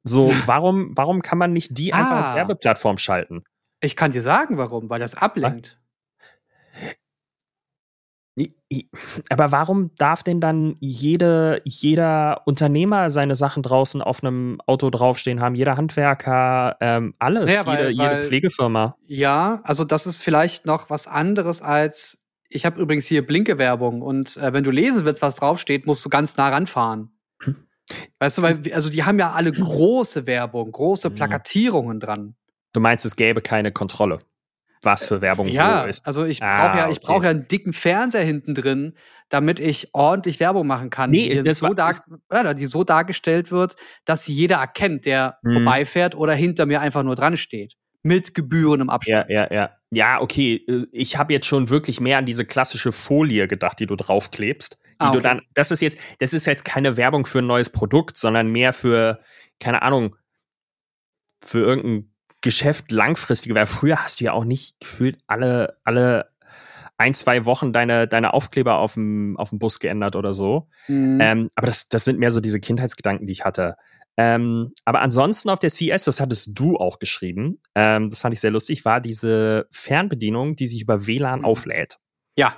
So, 0.05 0.32
warum, 0.46 0.92
warum 0.96 1.22
kann 1.22 1.38
man 1.38 1.52
nicht 1.55 1.76
die 1.78 1.92
einfach 1.94 2.16
als 2.16 2.30
Ah. 2.30 2.34
Werbeplattform 2.36 2.98
schalten? 2.98 3.42
Ich 3.80 3.96
kann 3.96 4.11
dir 4.12 4.20
sagen, 4.20 4.59
warum, 4.59 4.90
weil 4.90 5.00
das 5.00 5.14
ablenkt. 5.14 5.80
Aber 9.30 9.53
warum 9.53 9.91
darf 9.97 10.22
denn 10.22 10.41
dann 10.41 10.76
jede, 10.80 11.62
jeder 11.64 12.43
Unternehmer 12.47 13.09
seine 13.11 13.37
Sachen 13.37 13.62
draußen 13.62 14.03
auf 14.03 14.22
einem 14.24 14.61
Auto 14.66 14.91
draufstehen 14.91 15.41
haben? 15.41 15.55
Jeder 15.55 15.76
Handwerker, 15.76 16.76
ähm, 16.80 17.14
alles, 17.18 17.47
Naja, 17.47 17.66
weil- 17.66 17.78
jede, 17.78 17.91
jede 17.91 18.05
weil- 18.05 18.20
Pflegefirma. 18.22 18.97
Ja, 19.07 19.61
also 19.64 19.85
das 19.85 20.07
ist 20.07 20.22
vielleicht 20.22 20.66
noch 20.66 20.91
was 20.91 21.07
anderes 21.07 21.62
als. 21.62 22.24
Ich 22.49 22.64
habe 22.66 22.80
übrigens 22.80 23.07
hier 23.07 23.26
Blinke-Werbung 23.26 24.03
und 24.03 24.37
äh, 24.37 24.53
wenn 24.53 24.64
du 24.64 24.70
lesen 24.70 25.05
willst, 25.05 25.22
was 25.22 25.37
draufsteht, 25.37 25.87
musst 25.87 26.05
du 26.05 26.09
ganz 26.09 26.37
nah 26.37 26.49
ranfahren. 26.49 27.11
Hm. 27.43 27.57
Weißt 28.18 28.39
du, 28.39 28.43
weil, 28.43 28.61
also 28.72 28.91
die 28.91 29.05
haben 29.05 29.18
ja 29.18 29.32
alle 29.32 29.53
große 29.53 30.26
Werbung, 30.26 30.70
große. 30.72 31.11
Plakatierungen 31.11 32.01
dran. 32.01 32.35
Du 32.72 32.80
meinst, 32.80 33.05
es 33.05 33.14
gäbe 33.16 33.41
keine 33.41 33.72
Kontrolle, 33.72 34.18
was 34.85 35.07
für 35.07 35.20
Werbung 35.20 35.49
ja, 35.49 35.85
wo 35.85 35.89
ist. 35.89 36.07
also 36.07 36.24
ich 36.24 36.43
Ah, 36.43 36.66
brauche 36.68 36.78
ja, 36.78 36.89
ich 36.91 36.99
okay. 36.99 37.07
brauche 37.07 37.24
ja 37.24 37.30
einen 37.30 37.49
dicken 37.49 37.72
Fernseher 37.72 38.24
hinten 38.24 38.55
drin, 38.55 38.95
damit 39.28 39.59
ich 39.61 39.89
ordentlich 39.93 40.41
Werbung 40.41 40.66
machen 40.66 40.91
kann, 40.91 41.11
Nee, 41.11 41.43
die, 41.43 41.55
so 41.55 41.74
dar 41.74 41.93
ja, 42.32 42.55
die 42.55 42.66
so 42.66 42.85
dargestellt 42.85 43.51
wird, 43.51 43.76
dass 44.05 44.24
sie 44.24 44.35
jeder 44.35 44.57
erkennt, 44.57 45.07
der 45.07 45.39
Mhm. 45.43 45.53
vorbeifährt 45.53 46.14
oder 46.14 46.35
hinter 46.35 46.66
mir 46.66 46.80
einfach 46.80 47.03
nur 47.03 47.14
dran 47.14 47.37
steht. 47.37 47.74
Mit 48.03 48.35
gebührendem 48.35 48.89
Ja, 48.89 48.95
Abstand. 48.95 49.30
ja, 49.30 49.53
ja. 49.53 49.70
Ja, 49.91 50.20
okay. 50.20 50.62
äh, 50.68 50.85
Ich 50.93 51.16
habe 51.16 51.32
jetzt 51.32 51.47
schon 51.47 51.70
wirklich 51.70 52.01
mehr 52.01 52.18
an 52.18 52.26
diese 52.26 52.45
klassische 52.45 52.93
Folie 52.93 53.49
gedacht, 53.49 53.80
die 53.80 53.87
du 53.87 53.97
draufklebst. 53.97 54.78
Die 54.82 54.95
Ah, 54.99 55.11
du 55.11 55.18
okay. 55.18 55.22
dann, 55.22 55.43
das 55.55 55.70
ist 55.70 55.80
jetzt, 55.80 55.99
das 56.20 56.35
ist 56.35 56.47
jetzt 56.47 56.64
keine 56.64 56.97
Werbung 56.97 57.26
für 57.26 57.39
ein 57.39 57.47
neues 57.47 57.70
Produkt, 57.70 58.16
sondern 58.18 58.49
mehr 58.49 58.72
für, 58.72 59.20
keine 59.59 59.82
Ahnung, 59.82 60.16
für 61.43 61.59
irgendein 61.61 62.13
Geschäft 62.45 62.90
langfristige 62.92 63.55
Werbung. 63.55 63.74
Früher 63.74 64.03
hast 64.03 64.20
du 64.20 64.24
ja 64.24 64.32
auch 64.32 64.45
nicht 64.45 64.78
gefühlt 64.80 65.18
alle, 65.26 65.78
alle 65.84 66.30
ein, 66.97 67.12
zwei 67.14 67.45
Wochen 67.45 67.72
deine, 67.72 68.07
deine 68.07 68.32
Aufkleber 68.34 68.76
auf 68.76 68.95
dem, 68.95 69.36
auf 69.36 69.51
dem 69.51 69.59
Bus 69.59 69.80
geändert 69.80 70.14
oder 70.14 70.32
so. 70.32 70.68
Mhm. 70.86 71.18
Ähm, 71.20 71.49
aber 71.57 71.66
das, 71.66 71.88
das 71.88 72.05
sind 72.05 72.20
mehr 72.20 72.30
so 72.30 72.40
diese 72.40 72.61
Kindheitsgedanken, 72.61 73.26
die 73.26 73.32
ich 73.32 73.45
hatte. 73.45 73.74
Ähm, 74.16 74.70
aber 74.84 75.01
ansonsten 75.03 75.51
auf 75.51 75.59
der 75.59 75.70
CS, 75.70 76.05
das 76.05 76.20
hattest 76.20 76.57
du 76.57 76.76
auch 76.76 77.01
geschrieben, 77.01 77.61
ähm, 77.74 78.11
das 78.11 78.20
fand 78.20 78.32
ich 78.32 78.38
sehr 78.40 78.53
lustig, 78.53 78.84
war 78.84 79.01
diese 79.01 79.66
Fernbedienung, 79.72 80.55
die 80.55 80.68
sich 80.68 80.80
über 80.82 81.07
WLAN 81.09 81.40
Mhm. 81.40 81.45
auflädt. 81.45 81.99
ja. 82.36 82.55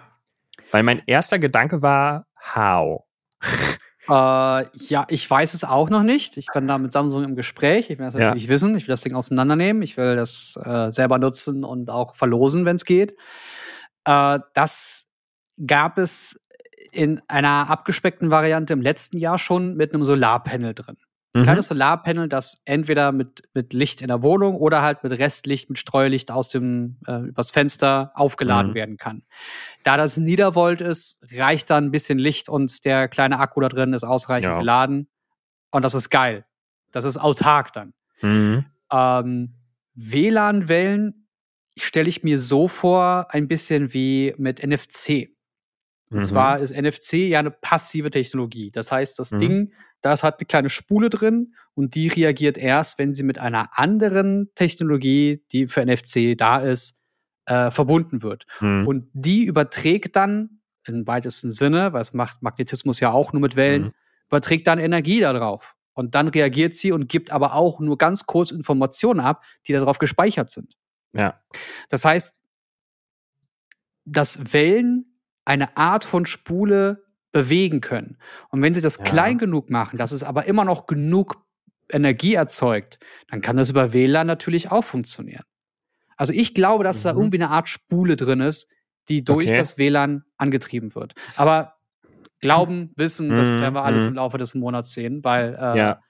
Weil 0.72 0.82
mein 0.82 1.00
erster 1.06 1.38
Gedanke 1.38 1.80
war, 1.80 2.26
how? 2.54 3.04
Äh, 4.08 4.12
ja, 4.12 5.06
ich 5.08 5.28
weiß 5.30 5.54
es 5.54 5.64
auch 5.64 5.90
noch 5.90 6.02
nicht. 6.02 6.36
Ich 6.36 6.46
bin 6.52 6.66
da 6.68 6.78
mit 6.78 6.92
Samsung 6.92 7.24
im 7.24 7.34
Gespräch. 7.36 7.90
Ich 7.90 7.98
will 7.98 8.06
das 8.06 8.14
Ja. 8.14 8.20
natürlich 8.20 8.48
wissen. 8.48 8.76
Ich 8.76 8.84
will 8.86 8.92
das 8.92 9.02
Ding 9.02 9.14
auseinandernehmen. 9.14 9.82
Ich 9.82 9.96
will 9.96 10.16
das 10.16 10.58
äh, 10.64 10.92
selber 10.92 11.18
nutzen 11.18 11.64
und 11.64 11.90
auch 11.90 12.16
verlosen, 12.16 12.64
wenn 12.64 12.76
es 12.76 12.84
geht. 12.84 13.16
Äh, 14.04 14.38
das 14.54 15.08
gab 15.66 15.98
es 15.98 16.40
in 16.92 17.20
einer 17.28 17.68
abgespeckten 17.68 18.30
Variante 18.30 18.72
im 18.72 18.80
letzten 18.80 19.18
Jahr 19.18 19.38
schon 19.38 19.74
mit 19.76 19.92
einem 19.92 20.04
Solarpanel 20.04 20.74
drin. 20.74 20.96
Ein 21.36 21.40
Mhm. 21.40 21.44
kleines 21.44 21.68
Solarpanel, 21.68 22.28
das 22.30 22.62
entweder 22.64 23.12
mit, 23.12 23.42
mit 23.52 23.74
Licht 23.74 24.00
in 24.00 24.08
der 24.08 24.22
Wohnung 24.22 24.56
oder 24.56 24.80
halt 24.80 25.02
mit 25.04 25.12
Restlicht, 25.18 25.68
mit 25.68 25.78
Streulicht 25.78 26.30
aus 26.30 26.48
dem 26.48 26.96
äh, 27.06 27.18
übers 27.28 27.50
Fenster 27.50 28.10
aufgeladen 28.14 28.70
Mhm. 28.70 28.74
werden 28.74 28.96
kann. 28.96 29.22
Da 29.84 29.98
das 29.98 30.16
Niedervolt 30.16 30.80
ist, 30.80 31.18
reicht 31.30 31.68
dann 31.68 31.84
ein 31.84 31.90
bisschen 31.90 32.18
Licht 32.18 32.48
und 32.48 32.84
der 32.86 33.08
kleine 33.08 33.38
Akku 33.38 33.60
da 33.60 33.68
drin 33.68 33.92
ist 33.92 34.04
ausreichend 34.04 34.52
Ja. 34.52 34.58
geladen. 34.58 35.08
Und 35.70 35.84
das 35.84 35.94
ist 35.94 36.08
geil. 36.08 36.46
Das 36.90 37.04
ist 37.04 37.18
autark 37.18 37.72
dann. 37.74 37.92
Mhm. 38.22 38.64
Ähm, 38.90 39.52
WLAN-Wellen 39.94 41.26
stelle 41.76 42.08
ich 42.08 42.22
mir 42.24 42.38
so 42.38 42.68
vor, 42.68 43.26
ein 43.30 43.48
bisschen 43.48 43.92
wie 43.92 44.34
mit 44.38 44.62
NFC. 44.62 45.28
Und 46.10 46.18
Mhm. 46.18 46.22
zwar 46.22 46.58
ist 46.60 46.70
NFC 46.72 47.28
ja 47.28 47.38
eine 47.40 47.50
passive 47.50 48.10
Technologie. 48.10 48.70
Das 48.70 48.92
heißt, 48.92 49.18
das 49.18 49.32
Mhm. 49.32 49.38
Ding, 49.38 49.72
da 50.02 50.12
ist 50.12 50.22
halt 50.22 50.36
eine 50.38 50.46
kleine 50.46 50.68
Spule 50.68 51.10
drin 51.10 51.54
und 51.74 51.94
die 51.94 52.08
reagiert 52.08 52.58
erst, 52.58 52.98
wenn 52.98 53.12
sie 53.14 53.24
mit 53.24 53.38
einer 53.38 53.76
anderen 53.78 54.50
Technologie, 54.54 55.42
die 55.52 55.66
für 55.66 55.80
NFC 55.80 56.36
da 56.36 56.58
ist, 56.58 57.02
äh, 57.46 57.70
verbunden 57.70 58.22
wird. 58.22 58.46
Mhm. 58.60 58.86
Und 58.86 59.06
die 59.12 59.44
überträgt 59.44 60.14
dann 60.16 60.60
im 60.86 61.06
weitesten 61.06 61.50
Sinne, 61.50 61.92
weil 61.92 62.00
es 62.02 62.12
macht 62.14 62.42
Magnetismus 62.42 63.00
ja 63.00 63.10
auch 63.10 63.32
nur 63.32 63.42
mit 63.42 63.56
Wellen, 63.56 63.82
Mhm. 63.86 63.92
überträgt 64.28 64.66
dann 64.68 64.78
Energie 64.78 65.20
darauf. 65.20 65.74
Und 65.92 66.14
dann 66.14 66.28
reagiert 66.28 66.74
sie 66.74 66.92
und 66.92 67.08
gibt 67.08 67.32
aber 67.32 67.54
auch 67.54 67.80
nur 67.80 67.98
ganz 67.98 68.26
kurz 68.26 68.50
Informationen 68.52 69.18
ab, 69.20 69.42
die 69.66 69.72
darauf 69.72 69.98
gespeichert 69.98 70.50
sind. 70.50 70.76
Ja. 71.14 71.40
Das 71.88 72.04
heißt, 72.04 72.36
dass 74.04 74.52
Wellen 74.52 75.15
eine 75.46 75.76
Art 75.78 76.04
von 76.04 76.26
Spule 76.26 77.04
bewegen 77.32 77.80
können. 77.80 78.18
Und 78.50 78.60
wenn 78.62 78.74
sie 78.74 78.80
das 78.82 78.98
Ja. 78.98 79.04
klein 79.04 79.38
genug 79.38 79.70
machen, 79.70 79.96
dass 79.98 80.12
es 80.12 80.22
aber 80.22 80.44
immer 80.46 80.64
noch 80.64 80.86
genug 80.86 81.42
Energie 81.90 82.34
erzeugt, 82.34 82.98
dann 83.28 83.40
kann 83.40 83.56
das 83.56 83.70
über 83.70 83.92
WLAN 83.94 84.26
natürlich 84.26 84.70
auch 84.70 84.82
funktionieren. 84.84 85.44
Also 86.16 86.32
ich 86.32 86.54
glaube, 86.54 86.82
dass 86.84 87.02
da 87.02 87.12
Mhm. 87.12 87.18
irgendwie 87.18 87.36
eine 87.38 87.50
Art 87.50 87.68
Spule 87.68 88.16
drin 88.16 88.40
ist, 88.40 88.68
die 89.08 89.22
durch 89.24 89.46
Okay. 89.46 89.56
das 89.56 89.78
WLAN 89.78 90.24
angetrieben 90.36 90.94
wird. 90.94 91.14
Aber 91.36 91.74
glauben, 92.40 92.92
wissen, 92.96 93.34
das 93.34 93.56
Mhm, 93.56 93.60
werden 93.60 93.74
wir 93.74 93.84
alles 93.84 94.02
mhm. 94.02 94.08
im 94.08 94.14
Laufe 94.16 94.38
des 94.38 94.54
Monats 94.54 94.92
sehen, 94.94 95.22
weil 95.22 95.54
äh, 95.54 95.78
Ja. 95.78 96.02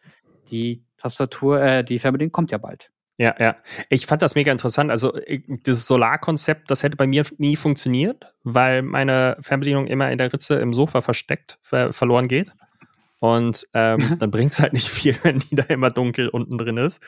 die 0.51 0.84
Tastatur, 0.97 1.61
äh, 1.61 1.84
die 1.84 1.99
Fernbedienung 1.99 2.32
kommt 2.32 2.53
ja 2.53 2.59
bald. 2.59 2.91
Ja, 3.19 3.35
ja. 3.39 3.57
Ich 3.89 4.07
fand 4.07 4.21
das 4.23 4.35
mega 4.35 4.53
interessant. 4.53 4.91
Also, 4.91 5.17
ich- 5.27 5.43
dieses 5.47 5.87
Solarkonzept, 5.87 6.71
das 6.71 6.83
hätte 6.83 6.97
bei 6.97 7.07
mir 7.07 7.25
nie 7.39 7.57
funktioniert, 7.57 8.35
weil 8.45 8.83
meine 8.83 9.37
Fernbedienung 9.41 9.87
immer 9.87 10.11
in 10.11 10.19
der 10.19 10.33
Ritze 10.33 10.57
im 10.57 10.75
Sofa 10.75 11.01
versteckt, 11.01 11.59
ver 11.62 11.93
verloren 11.95 12.29
geht. 12.29 12.51
Und 13.19 13.67
ähm, 13.73 14.17
dann 14.19 14.31
bringt 14.31 14.53
es 14.53 14.61
halt 14.61 14.75
nicht 14.75 14.89
viel, 14.91 15.17
wenn 15.23 15.39
die 15.39 15.57
da 15.57 15.62
immer 15.64 15.89
dunkel 15.91 16.29
unten 16.29 16.59
drin 16.59 16.77
ist. 16.77 17.03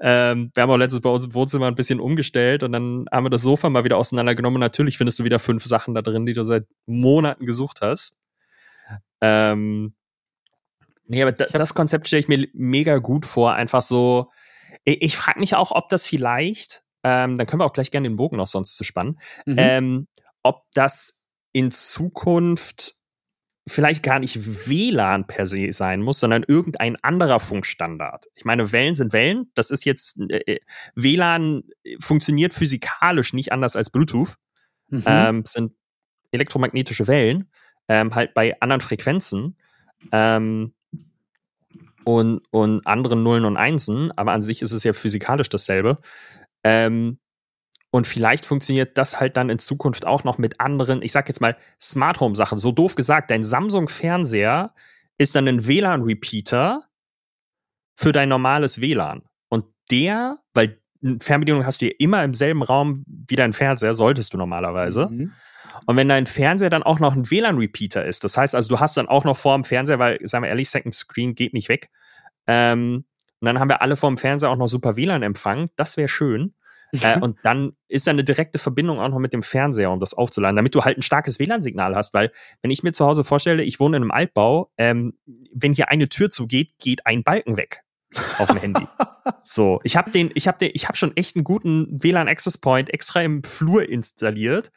Ähm, 0.00 0.50
wir 0.54 0.62
haben 0.62 0.70
auch 0.70 0.78
letztens 0.78 1.02
bei 1.02 1.10
uns 1.10 1.26
im 1.26 1.34
Wohnzimmer 1.34 1.66
ein 1.66 1.74
bisschen 1.74 2.00
umgestellt 2.00 2.62
und 2.62 2.72
dann 2.72 3.04
haben 3.12 3.26
wir 3.26 3.30
das 3.30 3.42
Sofa 3.42 3.68
mal 3.68 3.84
wieder 3.84 3.98
auseinandergenommen. 3.98 4.58
Natürlich 4.58 4.96
findest 4.96 5.18
du 5.18 5.24
wieder 5.24 5.38
fünf 5.38 5.64
Sachen 5.66 5.94
da 5.94 6.00
drin, 6.00 6.24
die 6.24 6.32
du 6.32 6.44
seit 6.44 6.64
Monaten 6.86 7.44
gesucht 7.44 7.80
hast. 7.82 8.18
Ähm, 9.20 9.92
nee, 11.06 11.22
aber 11.22 11.32
das 11.32 11.74
Konzept 11.74 12.06
stelle 12.06 12.20
ich 12.20 12.28
mir 12.28 12.48
mega 12.54 12.98
gut 12.98 13.26
vor. 13.26 13.52
Einfach 13.54 13.82
so, 13.82 14.30
ich, 14.84 15.02
ich 15.02 15.16
frage 15.16 15.40
mich 15.40 15.54
auch, 15.54 15.72
ob 15.72 15.88
das 15.88 16.06
vielleicht, 16.06 16.82
ähm, 17.02 17.36
dann 17.36 17.46
können 17.46 17.60
wir 17.60 17.66
auch 17.66 17.72
gleich 17.72 17.90
gerne 17.90 18.08
den 18.08 18.16
Bogen 18.16 18.36
noch 18.36 18.46
sonst 18.46 18.76
zu 18.76 18.84
spannen, 18.84 19.18
Mhm. 19.46 19.54
ähm, 19.58 20.08
ob 20.42 20.64
das 20.74 21.22
in 21.52 21.70
Zukunft 21.70 22.94
vielleicht 23.68 24.02
gar 24.02 24.18
nicht 24.18 24.68
WLAN 24.68 25.26
per 25.26 25.46
se 25.46 25.70
sein 25.72 26.00
muss, 26.00 26.18
sondern 26.18 26.44
irgendein 26.46 26.96
anderer 27.02 27.38
Funkstandard. 27.38 28.26
Ich 28.34 28.44
meine, 28.44 28.72
Wellen 28.72 28.94
sind 28.94 29.12
Wellen. 29.12 29.50
Das 29.54 29.70
ist 29.70 29.84
jetzt, 29.84 30.18
äh, 30.30 30.58
WLAN 30.94 31.62
funktioniert 32.00 32.52
physikalisch 32.54 33.32
nicht 33.32 33.52
anders 33.52 33.76
als 33.76 33.90
Bluetooth. 33.90 34.36
Mhm. 34.88 35.02
Ähm, 35.06 35.42
sind 35.46 35.72
elektromagnetische 36.32 37.06
Wellen, 37.06 37.50
ähm, 37.88 38.14
halt 38.14 38.34
bei 38.34 38.60
anderen 38.60 38.80
Frequenzen 38.80 39.56
ähm, 40.10 40.74
und, 42.04 42.42
und 42.50 42.86
anderen 42.86 43.22
Nullen 43.22 43.44
und 43.44 43.56
Einsen, 43.56 44.12
aber 44.16 44.32
an 44.32 44.42
sich 44.42 44.62
ist 44.62 44.72
es 44.72 44.84
ja 44.84 44.92
physikalisch 44.92 45.48
dasselbe. 45.48 45.98
Ähm, 46.64 47.18
und 47.90 48.06
vielleicht 48.06 48.46
funktioniert 48.46 48.96
das 48.96 49.18
halt 49.18 49.36
dann 49.36 49.50
in 49.50 49.58
Zukunft 49.58 50.06
auch 50.06 50.22
noch 50.22 50.38
mit 50.38 50.60
anderen, 50.60 51.02
ich 51.02 51.12
sag 51.12 51.28
jetzt 51.28 51.40
mal, 51.40 51.56
Smart 51.80 52.20
Home 52.20 52.36
Sachen. 52.36 52.58
So 52.58 52.70
doof 52.70 52.94
gesagt, 52.94 53.30
dein 53.30 53.42
Samsung-Fernseher 53.42 54.72
ist 55.18 55.34
dann 55.34 55.48
ein 55.48 55.66
WLAN-Repeater 55.66 56.84
für 57.96 58.12
dein 58.12 58.28
normales 58.28 58.80
WLAN. 58.80 59.22
Und 59.48 59.64
der, 59.90 60.38
weil 60.54 60.80
Fernbedienung 61.20 61.66
hast 61.66 61.80
du 61.80 61.86
ja 61.86 61.92
immer 61.98 62.22
im 62.22 62.34
selben 62.34 62.62
Raum 62.62 63.04
wie 63.30 63.36
dein 63.36 63.52
Fernseher, 63.52 63.94
solltest 63.94 64.32
du 64.34 64.38
normalerweise. 64.38 65.08
Mhm. 65.10 65.32
Und 65.86 65.96
wenn 65.96 66.08
dein 66.08 66.26
Fernseher 66.26 66.70
dann 66.70 66.82
auch 66.82 66.98
noch 66.98 67.14
ein 67.14 67.30
WLAN-Repeater 67.30 68.04
ist, 68.04 68.24
das 68.24 68.36
heißt 68.36 68.54
also, 68.54 68.68
du 68.68 68.80
hast 68.80 68.96
dann 68.96 69.08
auch 69.08 69.24
noch 69.24 69.36
vor 69.36 69.54
dem 69.54 69.64
Fernseher, 69.64 69.98
weil, 69.98 70.18
sagen 70.26 70.44
wir 70.44 70.48
ehrlich, 70.48 70.70
Second 70.70 70.94
Screen 70.94 71.34
geht 71.34 71.54
nicht 71.54 71.68
weg. 71.68 71.90
Ähm, 72.46 73.04
und 73.40 73.46
dann 73.46 73.58
haben 73.58 73.68
wir 73.68 73.80
alle 73.80 73.96
vor 73.96 74.10
dem 74.10 74.18
Fernseher 74.18 74.50
auch 74.50 74.56
noch 74.56 74.66
super 74.66 74.96
WLAN-Empfang. 74.96 75.70
Das 75.76 75.96
wäre 75.96 76.08
schön. 76.08 76.54
äh, 77.02 77.18
und 77.20 77.38
dann 77.44 77.72
ist 77.88 78.06
da 78.06 78.10
eine 78.10 78.24
direkte 78.24 78.58
Verbindung 78.58 78.98
auch 78.98 79.08
noch 79.08 79.20
mit 79.20 79.32
dem 79.32 79.42
Fernseher, 79.42 79.92
um 79.92 80.00
das 80.00 80.12
aufzuladen, 80.12 80.56
damit 80.56 80.74
du 80.74 80.82
halt 80.82 80.98
ein 80.98 81.02
starkes 81.02 81.38
WLAN-Signal 81.38 81.94
hast. 81.94 82.14
Weil, 82.14 82.32
wenn 82.62 82.70
ich 82.70 82.82
mir 82.82 82.92
zu 82.92 83.06
Hause 83.06 83.22
vorstelle, 83.22 83.62
ich 83.62 83.78
wohne 83.78 83.96
in 83.96 84.02
einem 84.02 84.10
Altbau, 84.10 84.72
ähm, 84.76 85.14
wenn 85.52 85.72
hier 85.72 85.88
eine 85.88 86.08
Tür 86.08 86.30
zugeht, 86.30 86.72
geht 86.78 87.06
ein 87.06 87.22
Balken 87.22 87.56
weg 87.56 87.84
auf 88.38 88.48
dem 88.48 88.56
Handy. 88.56 88.86
So, 89.42 89.80
ich 89.84 89.96
habe 89.96 90.10
den, 90.10 90.30
ich 90.34 90.48
habe 90.48 90.58
den, 90.58 90.70
ich 90.74 90.86
habe 90.88 90.96
schon 90.96 91.16
echt 91.16 91.36
einen 91.36 91.44
guten 91.44 91.86
WLAN 92.02 92.28
Access 92.28 92.58
Point 92.58 92.90
extra 92.92 93.20
im 93.22 93.42
Flur 93.42 93.88
installiert, 93.88 94.70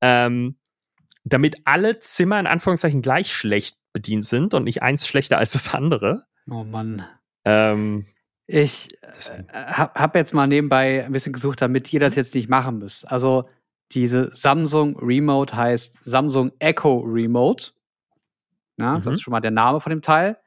ähm, 0.00 0.56
damit 1.24 1.56
alle 1.64 2.00
Zimmer 2.00 2.40
in 2.40 2.46
Anführungszeichen 2.46 3.02
gleich 3.02 3.32
schlecht 3.32 3.78
bedient 3.92 4.24
sind 4.24 4.54
und 4.54 4.64
nicht 4.64 4.82
eins 4.82 5.06
schlechter 5.06 5.38
als 5.38 5.52
das 5.52 5.74
andere. 5.74 6.24
Oh 6.50 6.64
Mann. 6.64 7.04
Ähm, 7.44 8.06
Ich 8.46 8.88
äh, 9.02 9.42
habe 9.52 10.00
hab 10.00 10.14
jetzt 10.16 10.34
mal 10.34 10.46
nebenbei 10.46 11.04
ein 11.04 11.12
bisschen 11.12 11.32
gesucht, 11.32 11.60
damit 11.60 11.92
ihr 11.92 12.00
das 12.00 12.16
jetzt 12.16 12.34
nicht 12.34 12.48
machen 12.48 12.78
müsst. 12.78 13.10
Also 13.10 13.48
diese 13.92 14.30
Samsung 14.34 14.98
Remote 14.98 15.56
heißt 15.56 15.98
Samsung 16.02 16.52
Echo 16.58 16.98
Remote. 16.98 17.72
Ja, 18.76 18.98
Mhm. 18.98 19.04
Das 19.04 19.16
ist 19.16 19.22
schon 19.22 19.32
mal 19.32 19.40
der 19.40 19.50
Name 19.50 19.80
von 19.80 19.90
dem 19.90 20.02
Teil. 20.02 20.38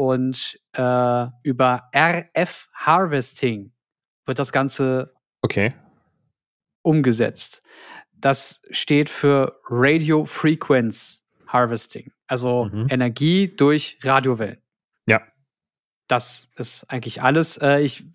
Und 0.00 0.58
äh, 0.72 1.26
über 1.42 1.90
RF 1.94 2.70
Harvesting 2.72 3.70
wird 4.24 4.38
das 4.38 4.50
Ganze 4.50 5.12
okay. 5.42 5.74
umgesetzt. 6.80 7.62
Das 8.12 8.62
steht 8.70 9.10
für 9.10 9.60
Radio 9.68 10.24
Frequency 10.24 11.20
Harvesting, 11.48 12.12
also 12.28 12.70
Mhm. 12.72 12.86
Energie 12.88 13.54
durch 13.54 13.98
Radiowellen. 14.02 14.62
Ja. 15.06 15.20
Das 16.08 16.50
ist 16.56 16.84
eigentlich 16.90 17.22
alles. 17.22 17.58
Äh, 17.58 17.80
ich, 17.80 18.06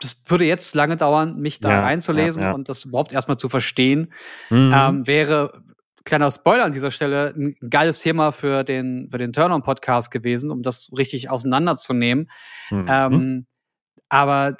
das 0.00 0.24
würde 0.28 0.46
jetzt 0.46 0.74
lange 0.74 0.96
dauern, 0.96 1.38
mich 1.38 1.60
da 1.60 1.70
Ja, 1.70 1.80
reinzulesen 1.82 2.44
ja, 2.44 2.48
ja. 2.48 2.54
und 2.54 2.70
das 2.70 2.86
überhaupt 2.86 3.12
erstmal 3.12 3.36
zu 3.36 3.50
verstehen. 3.50 4.10
Mhm. 4.48 4.72
Ähm, 4.74 5.06
wäre 5.06 5.62
kleiner 6.06 6.30
Spoiler 6.30 6.64
an 6.64 6.72
dieser 6.72 6.90
Stelle 6.90 7.34
ein 7.36 7.56
geiles 7.68 7.98
Thema 7.98 8.32
für 8.32 8.64
den 8.64 9.08
für 9.10 9.18
den 9.18 9.34
Turn-on-Podcast 9.34 10.10
gewesen, 10.10 10.50
um 10.50 10.62
das 10.62 10.90
richtig 10.96 11.28
auseinanderzunehmen. 11.28 12.30
Mhm. 12.70 12.86
Ähm, 12.88 13.46
aber 14.08 14.56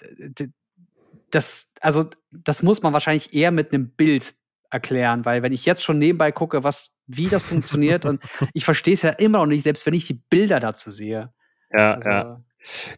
das, 1.31 1.71
also, 1.81 2.05
das 2.31 2.63
muss 2.63 2.83
man 2.83 2.93
wahrscheinlich 2.93 3.33
eher 3.33 3.51
mit 3.51 3.73
einem 3.73 3.91
Bild 3.91 4.35
erklären, 4.71 5.25
weil 5.25 5.43
wenn 5.43 5.53
ich 5.53 5.65
jetzt 5.65 5.83
schon 5.83 5.99
nebenbei 5.99 6.33
gucke, 6.33 6.65
was, 6.65 6.95
wie 7.07 7.29
das 7.29 7.45
funktioniert 7.45 8.05
und 8.05 8.21
ich 8.53 8.65
verstehe 8.65 8.95
es 8.95 9.03
ja 9.03 9.11
immer 9.11 9.39
noch 9.39 9.47
nicht, 9.47 9.63
selbst 9.63 9.87
wenn 9.87 9.95
ich 9.95 10.07
die 10.07 10.21
Bilder 10.29 10.61
dazu 10.61 10.91
sehe. 10.91 11.33
ja, 11.73 11.95
Also, 11.95 12.11
ja. 12.11 12.45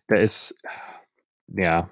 Da 0.06 0.16
ist, 0.16 0.58
ja. 1.48 1.90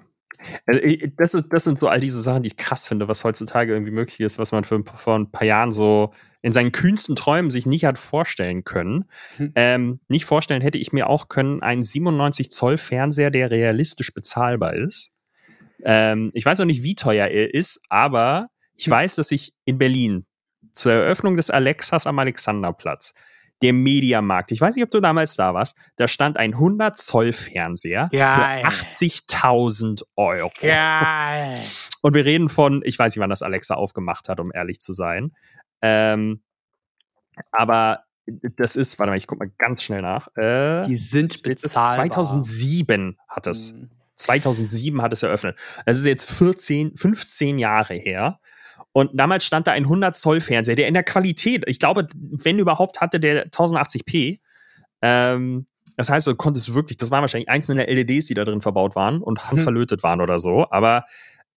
Also, 0.65 0.81
Das, 1.17 1.33
ist, 1.35 1.49
das 1.49 1.63
sind 1.63 1.79
so 1.79 1.89
all 1.89 1.99
diese 1.99 2.21
Sachen, 2.21 2.43
die 2.43 2.47
ich 2.47 2.57
krass 2.57 2.87
finde, 2.87 3.07
was 3.07 3.23
heutzutage 3.23 3.73
irgendwie 3.73 3.91
möglich 3.91 4.19
ist, 4.19 4.39
was 4.39 4.51
man 4.51 4.63
für, 4.63 4.83
vor 4.83 5.17
ein 5.17 5.31
paar 5.31 5.45
Jahren 5.45 5.71
so 5.71 6.13
in 6.47 6.53
seinen 6.53 6.71
kühnsten 6.71 7.17
Träumen 7.17 7.51
sich 7.51 7.65
nicht 7.65 7.83
hat 7.83 7.97
vorstellen 7.97 8.63
können. 8.63 9.03
Hm. 9.35 9.51
Ähm, 9.55 9.99
nicht 10.07 10.23
vorstellen 10.23 10.61
hätte 10.61 10.77
ich 10.77 10.93
mir 10.93 11.09
auch 11.09 11.27
können, 11.27 11.61
einen 11.61 11.83
97 11.83 12.49
Zoll 12.51 12.77
Fernseher, 12.77 13.31
der 13.31 13.51
realistisch 13.51 14.13
bezahlbar 14.13 14.73
ist. 14.73 15.11
Ähm, 15.83 16.31
ich 16.33 16.45
weiß 16.45 16.59
noch 16.59 16.65
nicht, 16.65 16.83
wie 16.83 16.95
teuer 16.95 17.27
er 17.27 17.53
ist, 17.53 17.81
aber 17.89 18.47
ich 18.77 18.85
Hm. 18.85 18.91
weiß, 18.91 19.15
dass 19.15 19.31
ich 19.31 19.53
in 19.65 19.77
Berlin 19.77 20.25
zur 20.71 20.93
Eröffnung 20.93 21.35
des 21.35 21.49
Alexas 21.49 22.07
am 22.07 22.17
Alexanderplatz 22.17 23.13
der 23.61 23.73
Mediamarkt. 23.73 24.51
Ich 24.51 24.61
weiß 24.61 24.75
nicht, 24.75 24.83
ob 24.83 24.91
du 24.91 24.99
damals 24.99 25.35
da 25.35 25.53
warst. 25.53 25.75
Da 25.95 26.07
stand 26.07 26.37
ein 26.37 26.53
100 26.53 26.97
Zoll 26.97 27.33
Fernseher 27.33 28.07
Geil. 28.11 28.61
für 28.61 28.67
80.000 28.67 30.03
Euro. 30.15 30.51
Geil. 30.61 31.59
Und 32.01 32.13
wir 32.13 32.25
reden 32.25 32.49
von, 32.49 32.81
ich 32.85 32.97
weiß 32.97 33.15
nicht, 33.15 33.21
wann 33.21 33.29
das 33.29 33.41
Alexa 33.41 33.75
aufgemacht 33.75 34.29
hat, 34.29 34.39
um 34.39 34.51
ehrlich 34.53 34.79
zu 34.79 34.93
sein. 34.93 35.31
Ähm, 35.81 36.41
aber 37.51 38.03
das 38.57 38.75
ist, 38.75 38.99
warte 38.99 39.11
mal, 39.11 39.17
ich 39.17 39.27
guck 39.27 39.39
mal 39.39 39.51
ganz 39.57 39.83
schnell 39.83 40.01
nach. 40.01 40.27
Äh, 40.35 40.81
Die 40.85 40.95
sind 40.95 41.43
bezahlbar. 41.43 41.95
2007 41.95 43.17
hat 43.27 43.47
es. 43.47 43.73
Mhm. 43.73 43.89
2007 44.15 45.01
hat 45.01 45.13
es 45.13 45.23
eröffnet. 45.23 45.57
Das 45.85 45.97
ist 45.97 46.05
jetzt 46.05 46.29
14, 46.31 46.97
15 46.97 47.59
Jahre 47.59 47.93
her. 47.93 48.39
Und 48.91 49.11
damals 49.13 49.45
stand 49.45 49.67
da 49.67 49.73
ein 49.73 49.83
100 49.83 50.15
Zoll 50.15 50.41
Fernseher, 50.41 50.75
der 50.75 50.87
in 50.87 50.95
der 50.95 51.03
Qualität, 51.03 51.63
ich 51.67 51.79
glaube, 51.79 52.07
wenn 52.15 52.57
überhaupt, 52.57 52.99
hatte 52.99 53.19
der 53.19 53.47
1080p. 53.49 54.39
Ähm, 55.03 55.67
das 55.97 56.09
heißt, 56.09 56.25
du 56.27 56.35
konntest 56.35 56.73
wirklich, 56.73 56.97
das 56.97 57.11
waren 57.11 57.21
wahrscheinlich 57.21 57.49
einzelne 57.49 57.85
LEDs, 57.85 58.25
die 58.27 58.33
da 58.33 58.43
drin 58.43 58.61
verbaut 58.61 58.95
waren 58.95 59.21
und 59.21 59.49
handverlötet 59.49 60.03
waren 60.03 60.21
oder 60.21 60.39
so. 60.39 60.67
Aber 60.71 61.05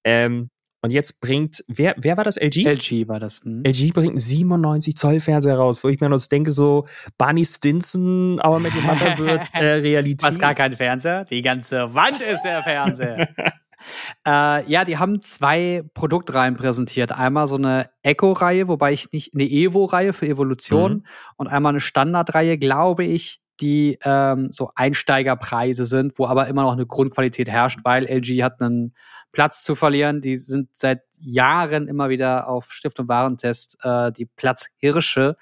ähm, 0.04 0.50
und 0.82 0.92
jetzt 0.92 1.20
bringt, 1.20 1.62
wer, 1.68 1.94
wer 1.98 2.16
war 2.16 2.24
das? 2.24 2.36
LG? 2.36 2.64
LG 2.66 3.08
war 3.08 3.20
das. 3.20 3.44
Mhm. 3.44 3.62
LG 3.64 3.92
bringt 3.92 4.10
einen 4.10 4.18
97 4.18 4.96
Zoll 4.96 5.20
Fernseher 5.20 5.56
raus, 5.56 5.84
wo 5.84 5.88
ich 5.88 6.00
mir 6.00 6.08
noch 6.08 6.20
denke, 6.26 6.50
so 6.50 6.86
Barney 7.18 7.44
Stinson, 7.44 8.40
aber 8.40 8.60
mit 8.60 8.74
dem 8.74 8.84
Mother 8.84 9.18
wird 9.18 9.42
äh, 9.52 9.64
Realität. 9.82 10.22
Was 10.22 10.38
gar 10.38 10.54
kein 10.54 10.76
Fernseher. 10.76 11.24
Die 11.26 11.42
ganze 11.42 11.94
Wand 11.94 12.22
ist 12.22 12.42
der 12.42 12.62
Fernseher. 12.62 13.28
äh, 14.26 14.64
ja, 14.70 14.84
die 14.84 14.98
haben 14.98 15.20
zwei 15.22 15.82
Produktreihen 15.94 16.56
präsentiert. 16.56 17.12
Einmal 17.12 17.46
so 17.46 17.56
eine 17.56 17.90
Echo-Reihe, 18.02 18.68
wobei 18.68 18.92
ich 18.92 19.12
nicht 19.12 19.34
eine 19.34 19.44
Evo-Reihe 19.44 20.12
für 20.12 20.26
Evolution 20.26 20.92
Mhm. 20.92 21.04
und 21.36 21.46
einmal 21.48 21.70
eine 21.72 21.80
Standardreihe, 21.80 22.58
glaube 22.58 23.04
ich, 23.04 23.40
die 23.60 23.98
ähm, 24.04 24.48
so 24.50 24.70
Einsteigerpreise 24.74 25.84
sind, 25.84 26.18
wo 26.18 26.26
aber 26.26 26.46
immer 26.48 26.62
noch 26.62 26.72
eine 26.72 26.86
Grundqualität 26.86 27.48
herrscht, 27.50 27.80
weil 27.84 28.06
LG 28.06 28.42
hat 28.42 28.62
einen 28.62 28.94
Platz 29.32 29.62
zu 29.62 29.74
verlieren. 29.74 30.20
Die 30.20 30.36
sind 30.36 30.68
seit 30.72 31.02
Jahren 31.18 31.88
immer 31.88 32.08
wieder 32.08 32.48
auf 32.48 32.72
Stift- 32.72 33.00
und 33.00 33.08
Warentest 33.08 33.78
äh, 33.82 34.10
die 34.12 34.26
Platzhirsche, 34.26 35.36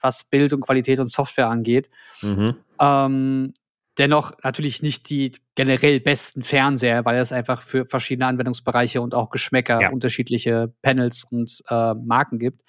was 0.00 0.24
Bild 0.24 0.52
und 0.52 0.60
Qualität 0.60 0.98
und 1.00 1.08
Software 1.08 1.48
angeht. 1.48 1.90
Mhm. 2.22 2.52
Ähm, 2.80 3.52
dennoch 3.98 4.32
natürlich 4.42 4.82
nicht 4.82 5.08
die 5.10 5.32
generell 5.54 6.00
besten 6.00 6.42
Fernseher, 6.42 7.04
weil 7.04 7.18
es 7.18 7.32
einfach 7.32 7.62
für 7.62 7.86
verschiedene 7.86 8.26
Anwendungsbereiche 8.26 9.00
und 9.00 9.14
auch 9.14 9.30
Geschmäcker 9.30 9.80
Ja. 9.80 9.90
unterschiedliche 9.90 10.72
Panels 10.82 11.24
und 11.30 11.62
äh, 11.68 11.94
Marken 11.94 12.38
gibt. 12.38 12.62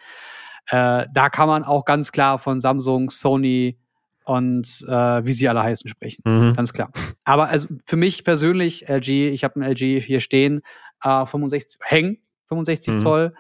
Äh, 0.68 1.06
da 1.14 1.30
kann 1.30 1.48
man 1.48 1.64
auch 1.64 1.86
ganz 1.86 2.12
klar 2.12 2.40
von 2.40 2.60
Samsung, 2.60 3.10
Sony 3.10 3.78
und 4.26 4.84
äh, 4.90 5.26
wie 5.26 5.34
sie 5.34 5.48
alle 5.50 5.64
heißen 5.64 5.88
sprechen. 5.88 6.22
Mhm. 6.26 6.54
Ganz 6.56 6.74
klar. 6.74 6.92
Aber 7.24 7.48
also 7.50 7.68
für 7.86 7.96
mich 7.96 8.24
persönlich, 8.24 8.88
LG, 8.90 9.30
ich 9.34 9.44
habe 9.44 9.56
einen 9.62 9.72
LG 9.72 10.02
hier 10.02 10.20
stehen, 10.20 10.62
äh, 11.04 11.26
65, 11.26 11.80
hängen, 11.84 12.18
65 12.50 12.96
Mhm. 12.96 13.00
Zoll. 13.00 13.36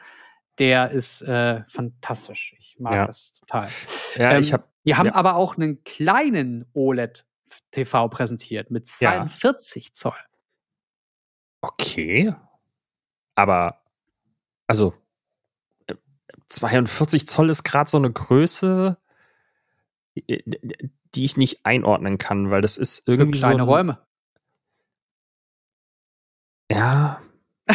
Der 0.57 0.91
ist 0.91 1.21
äh, 1.23 1.63
fantastisch. 1.67 2.55
Ich 2.57 2.77
mag 2.79 2.93
Ja. 2.93 3.05
das 3.07 3.33
total. 3.33 3.67
Ja, 4.15 4.31
Ähm, 4.31 4.39
ich 4.41 4.53
habe 4.53 4.63
Wir 4.83 4.97
haben 4.97 5.07
ja. 5.07 5.15
aber 5.15 5.35
auch 5.35 5.57
einen 5.57 5.83
kleinen 5.83 6.65
OLED-TV 6.73 8.07
präsentiert 8.09 8.69
mit 8.71 8.87
Ja. 9.01 9.27
42 9.27 9.93
Zoll. 9.95 10.13
Okay. 11.61 12.33
Aber, 13.35 13.81
also, 14.67 14.93
äh, 15.87 15.95
42 16.49 17.27
Zoll 17.27 17.49
ist 17.49 17.63
gerade 17.63 17.89
so 17.89 17.97
eine 17.97 18.11
Größe, 18.11 18.97
äh, 18.97 19.04
die 20.15 21.23
ich 21.25 21.37
nicht 21.37 21.65
einordnen 21.65 22.17
kann, 22.17 22.49
weil 22.51 22.61
das 22.61 22.77
ist 22.77 23.07
irgendwie 23.07 23.39
kleine 23.39 23.59
so. 23.65 23.71
Räume. 23.71 23.99
Ja. 26.71 27.21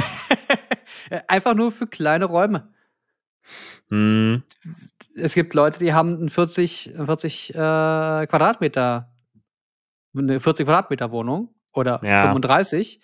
Einfach 1.28 1.54
nur 1.54 1.70
für 1.72 1.86
kleine 1.86 2.24
Räume. 2.26 2.72
Hm, 3.88 4.42
Es 5.16 5.34
gibt 5.34 5.54
Leute, 5.54 5.78
die 5.78 5.92
haben 5.92 6.14
einen 6.16 6.28
40, 6.30 6.92
40 6.96 7.50
äh, 7.50 7.56
Quadratmeter, 7.56 9.12
eine 10.16 10.40
40 10.40 10.66
Quadratmeter 10.66 11.10
Wohnung 11.10 11.54
oder 11.72 12.00
Ja. 12.04 12.22
35. 12.22 13.00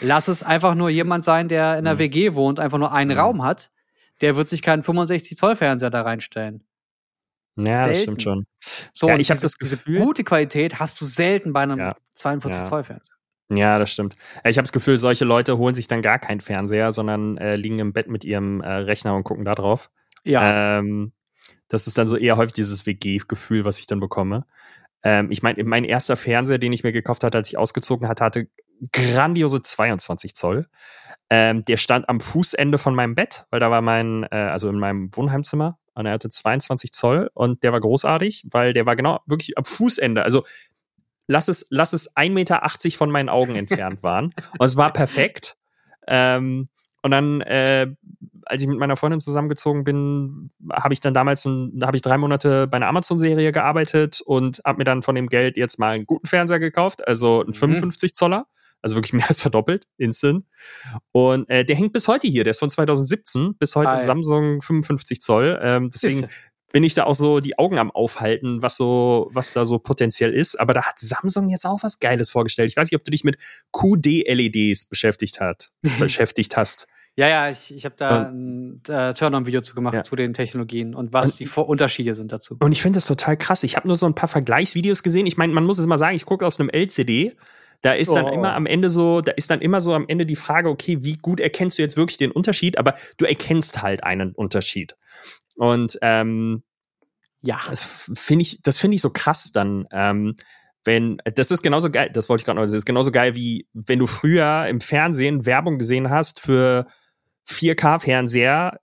Lass 0.00 0.26
es 0.26 0.42
einfach 0.42 0.74
nur 0.74 0.90
jemand 0.90 1.22
sein, 1.22 1.48
der 1.48 1.74
in 1.74 1.86
einer 1.86 1.92
Hm. 1.92 1.98
WG 2.00 2.34
wohnt, 2.34 2.58
einfach 2.58 2.78
nur 2.78 2.92
einen 2.92 3.12
Hm. 3.12 3.18
Raum 3.18 3.44
hat. 3.44 3.70
Der 4.20 4.34
wird 4.36 4.48
sich 4.48 4.62
keinen 4.62 4.82
65 4.82 5.36
Zoll 5.36 5.54
Fernseher 5.56 5.90
da 5.90 6.02
reinstellen. 6.02 6.64
Ja, 7.56 7.64
das 7.64 7.84
Selten. 7.84 8.00
stimmt 8.02 8.22
schon. 8.22 8.46
So, 8.92 9.08
Ja, 9.08 9.14
und 9.14 9.20
ich 9.20 9.30
hab 9.30 9.36
diese- 9.36 9.46
das 9.46 9.58
Gefühl- 9.58 9.94
Diese 9.94 10.04
gute 10.06 10.24
Qualität 10.24 10.78
hast 10.80 11.00
du 11.00 11.04
selten 11.04 11.52
bei 11.52 11.62
einem 11.62 11.78
Ja. 11.78 11.96
42 12.14 12.62
Ja. 12.62 12.66
Zoll 12.68 12.84
Fernseher. 12.84 13.14
Ja, 13.50 13.78
das 13.78 13.90
stimmt. 13.92 14.16
Ja, 14.42 14.50
Ich 14.50 14.56
habe 14.56 14.64
das 14.64 14.72
Gefühl, 14.72 14.96
solche 14.98 15.24
Leute 15.24 15.58
holen 15.58 15.74
sich 15.74 15.86
dann 15.86 16.00
gar 16.02 16.18
keinen 16.18 16.40
Fernseher, 16.40 16.92
sondern 16.92 17.36
äh, 17.38 17.56
liegen 17.56 17.78
im 17.78 17.92
Bett 17.92 18.08
mit 18.08 18.24
ihrem 18.24 18.60
äh, 18.62 18.68
Rechner 18.68 19.14
und 19.14 19.24
gucken 19.24 19.44
da 19.44 19.54
drauf. 19.54 19.90
Ja. 20.24 20.78
Ähm, 20.78 21.12
das 21.68 21.86
ist 21.86 21.98
dann 21.98 22.06
so 22.06 22.16
eher 22.16 22.36
häufig 22.36 22.54
dieses 22.54 22.86
WG-Gefühl, 22.86 23.64
was 23.64 23.78
ich 23.78 23.86
dann 23.86 24.00
bekomme. 24.00 24.46
Ähm, 25.02 25.30
ich 25.30 25.42
meine, 25.42 25.62
mein 25.64 25.84
erster 25.84 26.16
Fernseher, 26.16 26.58
den 26.58 26.72
ich 26.72 26.82
mir 26.84 26.92
gekauft 26.92 27.22
hatte, 27.24 27.36
als 27.36 27.48
ich 27.48 27.58
ausgezogen 27.58 28.08
hatte, 28.08 28.24
hatte 28.24 28.48
grandiose 28.92 29.60
22 29.62 30.34
Zoll. 30.34 30.66
Ähm, 31.30 31.64
der 31.64 31.76
stand 31.76 32.08
am 32.08 32.20
Fußende 32.20 32.78
von 32.78 32.94
meinem 32.94 33.14
Bett, 33.14 33.46
weil 33.50 33.60
da 33.60 33.70
war 33.70 33.82
mein, 33.82 34.24
äh, 34.30 34.36
also 34.36 34.68
in 34.70 34.78
meinem 34.78 35.14
Wohnheimzimmer, 35.16 35.78
und 35.94 36.06
er 36.06 36.12
hatte 36.12 36.28
22 36.28 36.92
Zoll 36.92 37.30
und 37.34 37.62
der 37.62 37.72
war 37.72 37.80
großartig, 37.80 38.46
weil 38.50 38.72
der 38.72 38.86
war 38.86 38.96
genau 38.96 39.20
wirklich 39.26 39.56
am 39.56 39.64
Fußende. 39.64 40.22
Also 40.22 40.44
lass 41.26 41.48
es, 41.48 41.66
lass 41.70 41.92
es 41.92 42.14
1,80 42.16 42.30
Meter 42.30 42.62
von 42.96 43.10
meinen 43.10 43.28
Augen 43.28 43.54
entfernt 43.54 44.02
waren. 44.02 44.34
Und 44.58 44.66
es 44.66 44.76
war 44.76 44.92
perfekt. 44.92 45.56
Ähm, 46.06 46.68
und 47.02 47.10
dann, 47.10 47.40
äh, 47.42 47.86
als 48.46 48.62
ich 48.62 48.66
mit 48.66 48.78
meiner 48.78 48.96
Freundin 48.96 49.20
zusammengezogen 49.20 49.84
bin, 49.84 50.48
habe 50.72 50.94
ich 50.94 51.00
dann 51.00 51.12
damals, 51.12 51.42
da 51.42 51.86
habe 51.86 51.96
ich 51.96 52.02
drei 52.02 52.16
Monate 52.16 52.66
bei 52.66 52.76
einer 52.76 52.88
Amazon-Serie 52.88 53.52
gearbeitet 53.52 54.22
und 54.22 54.62
habe 54.64 54.78
mir 54.78 54.84
dann 54.84 55.02
von 55.02 55.14
dem 55.14 55.28
Geld 55.28 55.56
jetzt 55.58 55.78
mal 55.78 55.90
einen 55.94 56.06
guten 56.06 56.26
Fernseher 56.26 56.60
gekauft, 56.60 57.06
also 57.06 57.40
einen 57.40 57.50
Mhm. 57.50 57.54
55 57.54 58.14
Zoller, 58.14 58.46
also 58.84 58.96
wirklich 58.96 59.12
mehr 59.14 59.28
als 59.28 59.40
verdoppelt, 59.40 59.86
instant. 59.96 60.44
Und 61.12 61.48
äh, 61.50 61.64
der 61.64 61.74
hängt 61.76 61.92
bis 61.92 62.06
heute 62.06 62.28
hier, 62.28 62.44
der 62.44 62.52
ist 62.52 62.60
von 62.60 62.70
2017 62.70 63.56
bis 63.58 63.74
heute 63.74 63.88
Geil. 63.88 63.96
ein 63.98 64.02
Samsung 64.04 64.62
55 64.62 65.20
Zoll. 65.20 65.58
Ähm, 65.62 65.90
deswegen 65.92 66.14
Siehste. 66.16 66.28
bin 66.72 66.84
ich 66.84 66.94
da 66.94 67.04
auch 67.04 67.14
so 67.14 67.40
die 67.40 67.58
Augen 67.58 67.78
am 67.78 67.90
aufhalten, 67.90 68.60
was 68.62 68.76
so, 68.76 69.28
was 69.32 69.52
da 69.54 69.64
so 69.64 69.78
potenziell 69.78 70.32
ist. 70.34 70.60
Aber 70.60 70.74
da 70.74 70.82
hat 70.84 70.98
Samsung 70.98 71.48
jetzt 71.48 71.64
auch 71.66 71.82
was 71.82 71.98
Geiles 71.98 72.30
vorgestellt. 72.30 72.70
Ich 72.70 72.76
weiß 72.76 72.90
nicht, 72.90 72.98
ob 73.00 73.04
du 73.04 73.10
dich 73.10 73.24
mit 73.24 73.38
QD-LEDs 73.72 74.86
beschäftigt 74.86 75.40
hat, 75.40 75.70
beschäftigt 75.98 76.56
hast. 76.56 76.86
Ja, 77.16 77.28
ja, 77.28 77.48
ich, 77.48 77.72
ich 77.72 77.84
habe 77.84 77.94
da 77.96 78.24
ein 78.26 78.82
äh, 78.88 79.14
Turn-on-Video 79.14 79.60
zu 79.60 79.76
gemacht 79.76 79.94
Ja. 79.94 80.02
zu 80.02 80.16
den 80.16 80.34
Technologien 80.34 80.96
und 80.96 81.12
was 81.12 81.30
Und- 81.32 81.40
die 81.40 81.46
Vor 81.46 81.68
Unterschiede 81.68 82.12
sind 82.16 82.32
dazu. 82.32 82.56
Und 82.58 82.72
ich 82.72 82.82
finde 82.82 82.96
das 82.96 83.04
total 83.04 83.36
krass. 83.36 83.62
Ich 83.62 83.76
habe 83.76 83.86
nur 83.86 83.94
so 83.96 84.06
ein 84.06 84.16
paar 84.16 84.28
Vergleichsvideos 84.28 85.04
gesehen. 85.04 85.26
Ich 85.26 85.36
meine, 85.36 85.52
man 85.52 85.64
muss 85.64 85.78
es 85.78 85.86
mal 85.86 85.96
sagen, 85.96 86.16
ich 86.16 86.26
gucke 86.26 86.44
aus 86.44 86.58
einem 86.58 86.70
LCD. 86.70 87.36
Da 87.84 87.92
ist 87.92 88.14
dann 88.14 88.24
Oh. 88.24 88.32
immer 88.32 88.54
am 88.54 88.64
Ende 88.64 88.88
so, 88.88 89.20
da 89.20 89.32
ist 89.32 89.50
dann 89.50 89.60
immer 89.60 89.78
so 89.78 89.92
am 89.92 90.06
Ende 90.08 90.24
die 90.24 90.36
Frage, 90.36 90.70
okay, 90.70 90.98
wie 91.02 91.18
gut 91.18 91.38
erkennst 91.38 91.76
du 91.76 91.82
jetzt 91.82 91.98
wirklich 91.98 92.16
den 92.16 92.30
Unterschied? 92.30 92.78
Aber 92.78 92.94
du 93.18 93.26
erkennst 93.26 93.82
halt 93.82 94.02
einen 94.02 94.32
Unterschied. 94.32 94.96
Und 95.56 95.98
ähm, 96.00 96.62
Ja. 97.42 97.60
das 97.68 98.08
finde 98.14 98.40
ich, 98.42 98.62
das 98.62 98.78
finde 98.78 98.94
ich 98.94 99.02
so 99.02 99.10
krass 99.10 99.52
dann. 99.52 99.86
Ähm, 99.92 100.36
wenn, 100.86 101.18
das 101.34 101.50
ist 101.50 101.62
genauso 101.62 101.90
geil, 101.90 102.08
das 102.10 102.30
wollte 102.30 102.40
ich 102.40 102.46
gerade 102.46 102.56
noch, 102.58 102.62
sagen, 102.64 102.72
das 102.72 102.78
ist 102.78 102.86
genauso 102.86 103.12
geil 103.12 103.34
wie 103.34 103.66
wenn 103.74 103.98
du 103.98 104.06
früher 104.06 104.66
im 104.66 104.80
Fernsehen 104.80 105.44
Werbung 105.44 105.76
gesehen 105.78 106.08
hast 106.08 106.40
für 106.40 106.86
4K-Fernseher, 107.46 108.80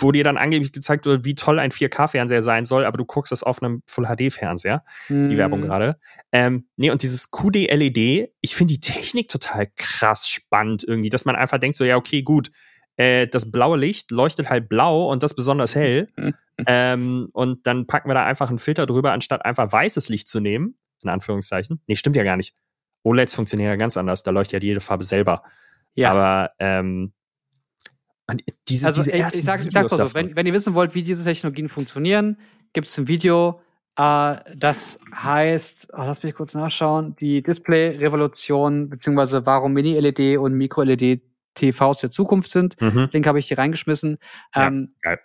wo 0.00 0.12
dir 0.12 0.24
dann 0.24 0.36
angeblich 0.36 0.72
gezeigt 0.72 1.04
wird, 1.06 1.24
wie 1.24 1.34
toll 1.34 1.58
ein 1.58 1.70
4K-Fernseher 1.70 2.42
sein 2.42 2.64
soll, 2.64 2.84
aber 2.84 2.96
du 2.96 3.04
guckst 3.04 3.32
das 3.32 3.42
auf 3.42 3.62
einem 3.62 3.82
Full-HD-Fernseher, 3.86 4.84
die 5.08 5.36
Werbung 5.36 5.60
Mhm. 5.60 5.64
gerade. 5.64 5.98
Ähm, 6.30 6.66
nee, 6.76 6.90
und 6.90 7.02
dieses 7.02 7.30
QD-LED, 7.30 8.30
ich 8.40 8.54
finde 8.54 8.74
die 8.74 8.80
Technik 8.80 9.28
total 9.28 9.68
krass 9.76 10.28
spannend 10.28 10.84
irgendwie, 10.86 11.10
dass 11.10 11.24
man 11.24 11.36
einfach 11.36 11.58
denkt 11.58 11.76
so, 11.76 11.84
ja, 11.84 11.96
okay, 11.96 12.22
gut, 12.22 12.50
äh, 12.96 13.26
das 13.26 13.50
blaue 13.50 13.78
Licht 13.78 14.10
leuchtet 14.10 14.48
halt 14.50 14.68
blau 14.68 15.10
und 15.10 15.22
das 15.22 15.34
besonders 15.34 15.74
hell. 15.74 16.08
ähm, 16.66 17.28
und 17.32 17.66
dann 17.66 17.86
packen 17.86 18.08
wir 18.08 18.14
da 18.14 18.24
einfach 18.24 18.48
einen 18.48 18.58
Filter 18.58 18.86
drüber, 18.86 19.12
anstatt 19.12 19.44
einfach 19.44 19.72
weißes 19.72 20.08
Licht 20.08 20.28
zu 20.28 20.40
nehmen, 20.40 20.76
in 21.02 21.08
Anführungszeichen. 21.08 21.80
Nee, 21.86 21.96
stimmt 21.96 22.16
ja 22.16 22.24
gar 22.24 22.36
nicht. 22.36 22.54
OLEDs 23.04 23.34
funktionieren 23.34 23.70
ja 23.70 23.76
ganz 23.76 23.96
anders, 23.96 24.22
da 24.22 24.30
leuchtet 24.30 24.62
ja 24.62 24.68
jede 24.68 24.80
Farbe 24.80 25.04
selber. 25.04 25.42
Ja. 25.94 26.12
Aber 26.12 26.52
ähm, 26.58 27.12
diese, 28.68 28.86
also 28.86 29.02
diese 29.02 29.14
ich, 29.14 29.22
ersten 29.22 29.38
ich 29.40 29.44
sag, 29.44 29.60
ich 29.64 29.70
sag's 29.70 29.92
mal 29.92 30.06
so, 30.08 30.14
wenn, 30.14 30.34
wenn 30.36 30.46
ihr 30.46 30.52
wissen 30.52 30.74
wollt, 30.74 30.94
wie 30.94 31.02
diese 31.02 31.24
Technologien 31.24 31.68
funktionieren, 31.68 32.38
gibt 32.72 32.86
es 32.86 32.96
ein 32.98 33.08
Video, 33.08 33.60
äh, 33.96 34.36
das 34.56 35.00
heißt, 35.14 35.88
oh, 35.92 35.98
lass 35.98 36.22
mich 36.22 36.34
kurz 36.34 36.54
nachschauen, 36.54 37.14
die 37.16 37.42
Display-Revolution, 37.42 38.88
beziehungsweise 38.88 39.44
warum 39.46 39.72
Mini-LED 39.74 40.38
und 40.38 40.54
Micro-LED-TVs 40.54 41.98
der 41.98 42.10
Zukunft 42.10 42.50
sind. 42.50 42.80
Mhm. 42.80 43.08
Link 43.12 43.26
habe 43.26 43.38
ich 43.38 43.48
hier 43.48 43.58
reingeschmissen. 43.58 44.18
Ja, 44.54 44.68
ähm, 44.68 44.94
geil. 45.02 45.18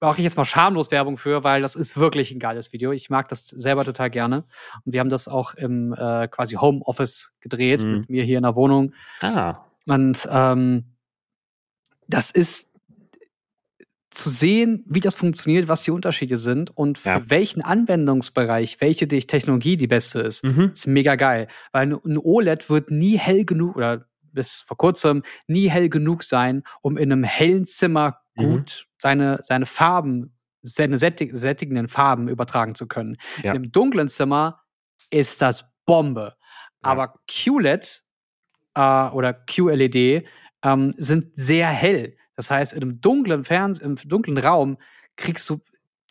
Mache 0.00 0.18
ich 0.18 0.24
jetzt 0.24 0.36
mal 0.36 0.44
schamlos 0.44 0.92
Werbung 0.92 1.16
für, 1.18 1.42
weil 1.42 1.60
das 1.60 1.74
ist 1.74 1.96
wirklich 1.96 2.30
ein 2.30 2.38
geiles 2.38 2.72
Video. 2.72 2.92
Ich 2.92 3.10
mag 3.10 3.28
das 3.28 3.48
selber 3.48 3.84
total 3.84 4.10
gerne. 4.10 4.44
Und 4.84 4.92
wir 4.92 5.00
haben 5.00 5.10
das 5.10 5.26
auch 5.26 5.54
im 5.54 5.92
äh, 5.92 6.28
quasi 6.28 6.54
Homeoffice 6.54 7.36
gedreht, 7.40 7.82
Mhm. 7.82 7.92
mit 7.98 8.10
mir 8.10 8.22
hier 8.22 8.36
in 8.38 8.44
der 8.44 8.54
Wohnung. 8.54 8.92
Ah, 9.20 9.56
Und 9.86 10.28
ähm, 10.30 10.84
das 12.08 12.30
ist 12.30 12.68
zu 14.10 14.28
sehen, 14.30 14.84
wie 14.88 15.00
das 15.00 15.14
funktioniert, 15.14 15.68
was 15.68 15.82
die 15.84 15.90
Unterschiede 15.92 16.36
sind 16.36 16.76
und 16.76 16.98
für 16.98 17.08
Ja. 17.10 17.30
welchen 17.30 17.62
Anwendungsbereich 17.62 18.80
welche 18.80 19.06
Technologie 19.06 19.76
die 19.76 19.86
beste 19.86 20.20
ist. 20.20 20.44
mhm. 20.44 20.70
ist 20.72 20.86
mega 20.86 21.14
geil. 21.14 21.46
Weil 21.72 21.92
ein- 21.92 22.18
OLED 22.18 22.68
wird 22.70 22.90
nie 22.90 23.16
hell 23.18 23.44
genug 23.44 23.76
oder 23.76 24.06
bis 24.32 24.62
vor 24.62 24.76
kurzem 24.76 25.22
nie 25.46 25.68
hell 25.70 25.88
genug 25.88 26.22
sein, 26.22 26.62
um 26.82 26.96
in 26.96 27.12
einem 27.12 27.22
hellen 27.24 27.64
Zimmer 27.66 28.20
Mhm. 28.36 28.42
gut 28.50 28.86
seine, 28.98 29.38
seine 29.42 29.66
Farben, 29.66 30.34
seine 30.62 30.96
sättig, 30.96 31.30
sättigenden 31.34 31.86
Farben 31.88 32.28
übertragen 32.28 32.74
zu 32.74 32.88
können. 32.88 33.16
Ja. 33.42 33.52
In 33.52 33.58
einem 33.58 33.72
dunklen 33.72 34.08
Zimmer 34.08 34.62
ist 35.10 35.40
das 35.42 35.66
Bombe. 35.86 36.34
Ja. 36.82 36.90
Aber 36.90 37.14
QLED 37.30 38.02
äh, 38.74 38.80
oder 38.80 39.32
QLED 39.34 40.26
ähm, 40.62 40.92
sind 40.96 41.32
sehr 41.34 41.68
hell. 41.68 42.16
Das 42.34 42.50
heißt, 42.50 42.72
in 42.72 42.82
einem 42.82 43.00
dunklen 43.00 43.44
Fernseh, 43.44 43.84
im 43.84 43.96
dunklen 43.96 44.38
Raum 44.38 44.78
kriegst 45.16 45.48
du 45.50 45.60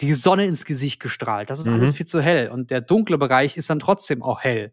die 0.02 0.14
Sonne 0.14 0.46
ins 0.46 0.66
Gesicht 0.66 1.00
gestrahlt. 1.00 1.50
Das 1.50 1.60
ist 1.60 1.68
Mhm. 1.68 1.74
alles 1.76 1.92
viel 1.92 2.06
zu 2.06 2.22
hell. 2.22 2.50
Und 2.50 2.70
der 2.70 2.82
dunkle 2.82 3.18
Bereich 3.18 3.58
ist 3.58 3.70
dann 3.70 3.80
trotzdem 3.80 4.22
auch 4.22 4.42
hell. 4.42 4.72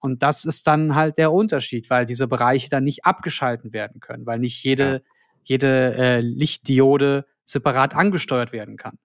Und 0.00 0.22
das 0.22 0.44
ist 0.44 0.66
dann 0.66 0.94
halt 0.94 1.16
der 1.16 1.32
Unterschied, 1.32 1.88
weil 1.90 2.04
diese 2.06 2.26
Bereiche 2.26 2.68
dann 2.68 2.84
nicht 2.84 3.04
abgeschalten 3.06 3.72
werden 3.72 4.00
können, 4.00 4.26
weil 4.26 4.38
nicht 4.38 4.62
jede, 4.64 5.02
jede 5.44 5.94
äh, 5.94 6.20
Lichtdiode 6.20 7.26
separat 7.44 7.94
angesteuert 7.94 8.52
werden 8.52 8.76
kann. 8.76 8.98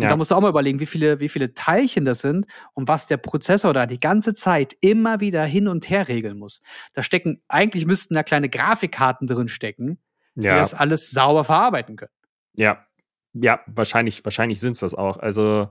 Und 0.00 0.04
Ja. 0.04 0.08
da 0.08 0.16
musst 0.16 0.30
du 0.30 0.34
auch 0.34 0.40
mal 0.40 0.48
überlegen, 0.48 0.80
wie 0.80 0.86
viele, 0.86 1.20
wie 1.20 1.28
viele 1.28 1.52
Teilchen 1.52 2.06
das 2.06 2.20
sind 2.20 2.46
und 2.72 2.88
was 2.88 3.06
der 3.06 3.18
Prozessor 3.18 3.74
da 3.74 3.84
die 3.84 4.00
ganze 4.00 4.32
Zeit 4.32 4.74
immer 4.80 5.20
wieder 5.20 5.44
hin 5.44 5.68
und 5.68 5.90
her 5.90 6.08
regeln 6.08 6.38
muss. 6.38 6.62
Da 6.94 7.02
stecken, 7.02 7.42
eigentlich 7.48 7.84
müssten 7.84 8.14
da 8.14 8.22
kleine 8.22 8.48
Grafikkarten 8.48 9.26
drin 9.26 9.48
stecken, 9.48 9.98
die 10.34 10.46
ja. 10.46 10.56
das 10.56 10.72
alles 10.72 11.10
sauber 11.10 11.44
verarbeiten 11.44 11.96
können. 11.96 12.12
Ja, 12.54 12.86
ja, 13.34 13.60
wahrscheinlich, 13.66 14.24
wahrscheinlich 14.24 14.58
sind 14.58 14.72
es 14.72 14.80
das 14.80 14.94
auch. 14.94 15.18
Also, 15.18 15.68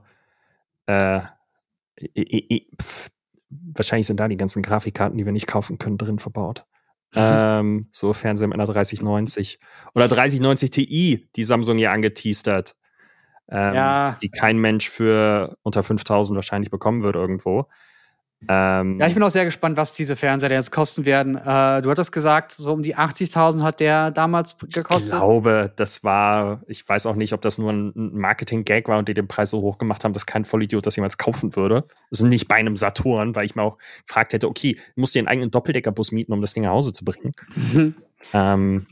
äh, 0.86 1.20
pf, 2.80 3.08
wahrscheinlich 3.50 4.06
sind 4.06 4.20
da 4.20 4.28
die 4.28 4.36
ganzen 4.36 4.62
Grafikkarten, 4.62 5.18
die 5.18 5.24
wir 5.24 5.32
nicht 5.32 5.46
kaufen 5.46 5.78
können, 5.78 5.98
drin 5.98 6.18
verbaut. 6.18 6.66
ähm, 7.16 7.88
so 7.90 8.12
Fernseher 8.12 8.46
mit 8.46 8.54
einer 8.54 8.66
3090 8.66 9.58
oder 9.96 10.06
3090 10.06 10.70
Ti, 10.70 11.28
die 11.34 11.42
Samsung 11.42 11.78
ja 11.78 11.92
angeteased 11.92 12.46
hat. 12.46 12.76
Ähm, 13.50 13.74
Ja. 13.74 14.18
Die 14.22 14.28
kein 14.30 14.58
Mensch 14.58 14.88
für 14.88 15.56
unter 15.62 15.82
5000 15.82 16.36
wahrscheinlich 16.36 16.70
bekommen 16.70 17.02
wird 17.02 17.16
irgendwo. 17.16 17.66
Ähm, 18.48 18.98
Ja, 18.98 19.06
ich 19.06 19.12
bin 19.12 19.22
auch 19.22 19.28
sehr 19.30 19.44
gespannt, 19.44 19.76
was 19.76 19.92
diese 19.92 20.16
Fernseher 20.16 20.50
jetzt 20.52 20.70
kosten 20.70 21.04
werden. 21.04 21.36
Äh, 21.36 21.82
du 21.82 21.90
hattest 21.90 22.10
gesagt, 22.10 22.52
so 22.52 22.72
um 22.72 22.82
die 22.82 22.96
80.000 22.96 23.62
hat 23.62 23.80
der 23.80 24.10
damals 24.12 24.56
Ich 24.66 24.74
gekostet. 24.76 25.18
glaube, 25.18 25.70
das 25.76 26.04
war, 26.04 26.62
ich 26.66 26.88
weiß 26.88 27.04
auch 27.04 27.16
nicht, 27.16 27.34
ob 27.34 27.42
das 27.42 27.58
nur 27.58 27.70
ein 27.70 27.92
Marketing-Gag 27.94 28.88
war 28.88 28.98
und 28.98 29.08
die 29.08 29.14
den 29.14 29.28
Preis 29.28 29.50
so 29.50 29.60
hoch 29.60 29.76
gemacht 29.76 30.04
haben, 30.04 30.14
dass 30.14 30.24
kein 30.24 30.46
Vollidiot 30.46 30.86
das 30.86 30.96
jemals 30.96 31.18
kaufen 31.18 31.54
würde. 31.54 31.84
Also 32.10 32.26
nicht 32.26 32.48
bei 32.48 32.54
einem 32.56 32.76
Saturn, 32.76 33.36
weil 33.36 33.44
ich 33.44 33.56
mir 33.56 33.62
auch 33.62 33.76
gefragt 34.06 34.32
hätte, 34.32 34.48
okay, 34.48 34.78
musst 34.96 35.14
du 35.14 35.18
dir 35.18 35.22
einen 35.22 35.28
eigenen 35.28 35.50
Doppeldeckerbus 35.50 36.10
mieten, 36.12 36.32
um 36.32 36.40
das 36.40 36.54
Ding 36.54 36.62
nach 36.62 36.70
Hause 36.70 36.94
zu 36.94 37.04
bringen. 37.04 37.34
Ähm, 38.32 38.86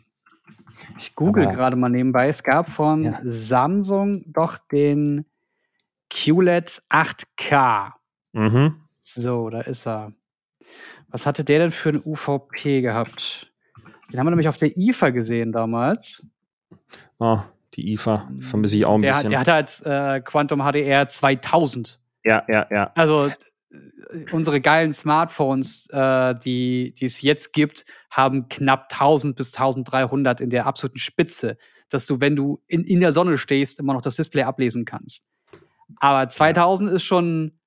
Ich 0.97 1.15
google 1.15 1.45
Aber- 1.47 1.55
gerade 1.55 1.77
mal 1.77 1.89
nebenbei. 1.89 2.29
Es 2.29 2.43
gab 2.43 2.69
von 2.71 3.03
Ja. 3.05 3.19
Samsung 3.23 4.23
doch 4.27 4.59
den 4.73 5.25
QLED 6.11 6.83
8K. 6.89 7.93
mhm. 8.33 8.81
So, 9.01 9.49
da 9.51 9.63
ist 9.63 9.87
er. 9.87 10.13
Was 11.09 11.25
hatte 11.25 11.43
der 11.43 11.59
denn 11.61 11.71
für 11.73 11.89
ein 11.91 12.03
UVP 12.05 12.83
gehabt? 12.83 13.51
Den 14.13 14.19
haben 14.21 14.27
wir 14.27 14.31
nämlich 14.31 14.49
auf 14.49 14.59
der 14.59 14.77
IFA 14.77 15.11
gesehen 15.11 15.53
damals. 15.53 16.29
Oh, 17.19 17.39
die 17.75 17.93
IFA 17.95 18.29
vermisse 18.41 18.77
ich 18.77 18.85
auch 18.85 18.95
ein 18.97 19.01
Der, 19.01 19.13
hat- 19.15 19.19
bisschen. 19.23 19.31
der 19.31 19.41
hatte 19.41 19.53
halt 19.55 19.83
äh, 19.87 20.21
Quantum 20.21 20.61
HDR 20.61 21.09
2000. 21.09 21.99
ja, 22.25 22.43
ja, 22.49 22.67
ja. 22.71 22.91
Also 22.95 23.31
unsere 24.33 24.61
geilen 24.61 24.93
Smartphones, 24.93 25.89
äh, 25.91 26.35
die 26.39 26.95
es 27.01 27.21
jetzt 27.23 27.53
gibt, 27.53 27.85
haben 28.11 28.49
knapp 28.49 28.89
1000 28.91 29.37
bis 29.37 29.53
1300 29.55 30.41
in 30.41 30.51
der 30.51 30.67
absoluten 30.67 30.99
Spitze, 30.99 31.59
dass 31.91 32.07
du, 32.07 32.21
wenn 32.21 32.37
du 32.37 32.61
in, 32.67 32.85
in 32.85 33.01
der 33.01 33.13
Sonne 33.13 33.37
stehst, 33.37 33.79
immer 33.79 33.95
noch 33.95 34.03
das 34.03 34.17
Display 34.17 34.43
ablesen 34.43 34.85
kannst. 34.85 35.27
Aber 35.97 36.29
2000 36.29 36.91
ist 36.93 37.05
schon, 37.05 37.59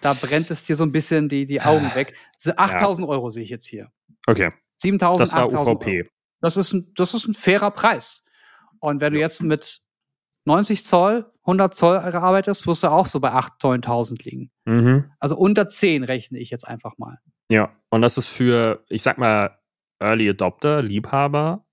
da 0.00 0.14
brennt 0.14 0.50
es 0.50 0.64
dir 0.64 0.76
so 0.76 0.84
ein 0.84 0.92
bisschen 0.92 1.28
die, 1.28 1.44
die 1.44 1.60
Augen 1.60 1.94
weg. 1.94 2.14
So 2.36 2.52
8000 2.56 3.06
Euro 3.08 3.30
sehe 3.30 3.42
ich 3.42 3.50
jetzt 3.50 3.66
hier. 3.66 3.90
Okay, 4.26 4.52
7000, 4.78 5.22
das 5.22 5.34
war 5.34 5.44
8000 5.44 5.86
Euro. 5.86 6.02
Das 6.40 6.56
ist, 6.56 6.72
ein, 6.72 6.92
das 6.94 7.14
ist 7.14 7.26
ein 7.26 7.34
fairer 7.34 7.70
Preis. 7.70 8.26
Und 8.80 9.00
wenn 9.00 9.14
du 9.14 9.18
jetzt 9.18 9.42
mit 9.42 9.80
90 10.44 10.86
Zoll, 10.86 11.26
100 11.42 11.74
Zoll 11.74 11.96
arbeitest, 11.96 12.66
wirst 12.66 12.82
du 12.82 12.88
auch 12.88 13.06
so 13.06 13.20
bei 13.20 13.32
8.000, 13.32 13.84
9.000 13.84 14.24
liegen. 14.24 14.50
Mhm. 14.64 15.04
Also 15.18 15.36
unter 15.36 15.68
10 15.68 16.04
rechne 16.04 16.38
ich 16.38 16.50
jetzt 16.50 16.66
einfach 16.66 16.98
mal. 16.98 17.18
Ja, 17.48 17.70
und 17.90 18.02
das 18.02 18.18
ist 18.18 18.28
für, 18.28 18.84
ich 18.88 19.02
sag 19.02 19.18
mal, 19.18 19.58
Early 20.00 20.30
Adopter, 20.30 20.82
Liebhaber 20.82 21.64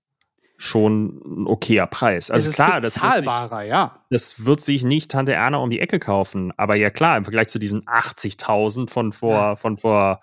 schon 0.62 1.20
ein 1.26 1.46
okayer 1.48 1.86
Preis. 1.88 2.30
Also 2.30 2.50
klar, 2.50 2.80
das 2.80 2.84
wird, 2.84 2.92
sich, 2.92 3.02
bezahlbarer, 3.02 3.62
ja. 3.62 4.04
das 4.10 4.46
wird 4.46 4.60
sich 4.60 4.84
nicht 4.84 5.10
Tante 5.10 5.32
Erna 5.32 5.58
um 5.58 5.70
die 5.70 5.80
Ecke 5.80 5.98
kaufen. 5.98 6.52
Aber 6.56 6.76
ja 6.76 6.90
klar, 6.90 7.16
im 7.16 7.24
Vergleich 7.24 7.48
zu 7.48 7.58
diesen 7.58 7.82
80.000 7.82 8.88
von 8.88 9.12
vor, 9.12 9.56
von 9.56 9.76
vor, 9.76 10.20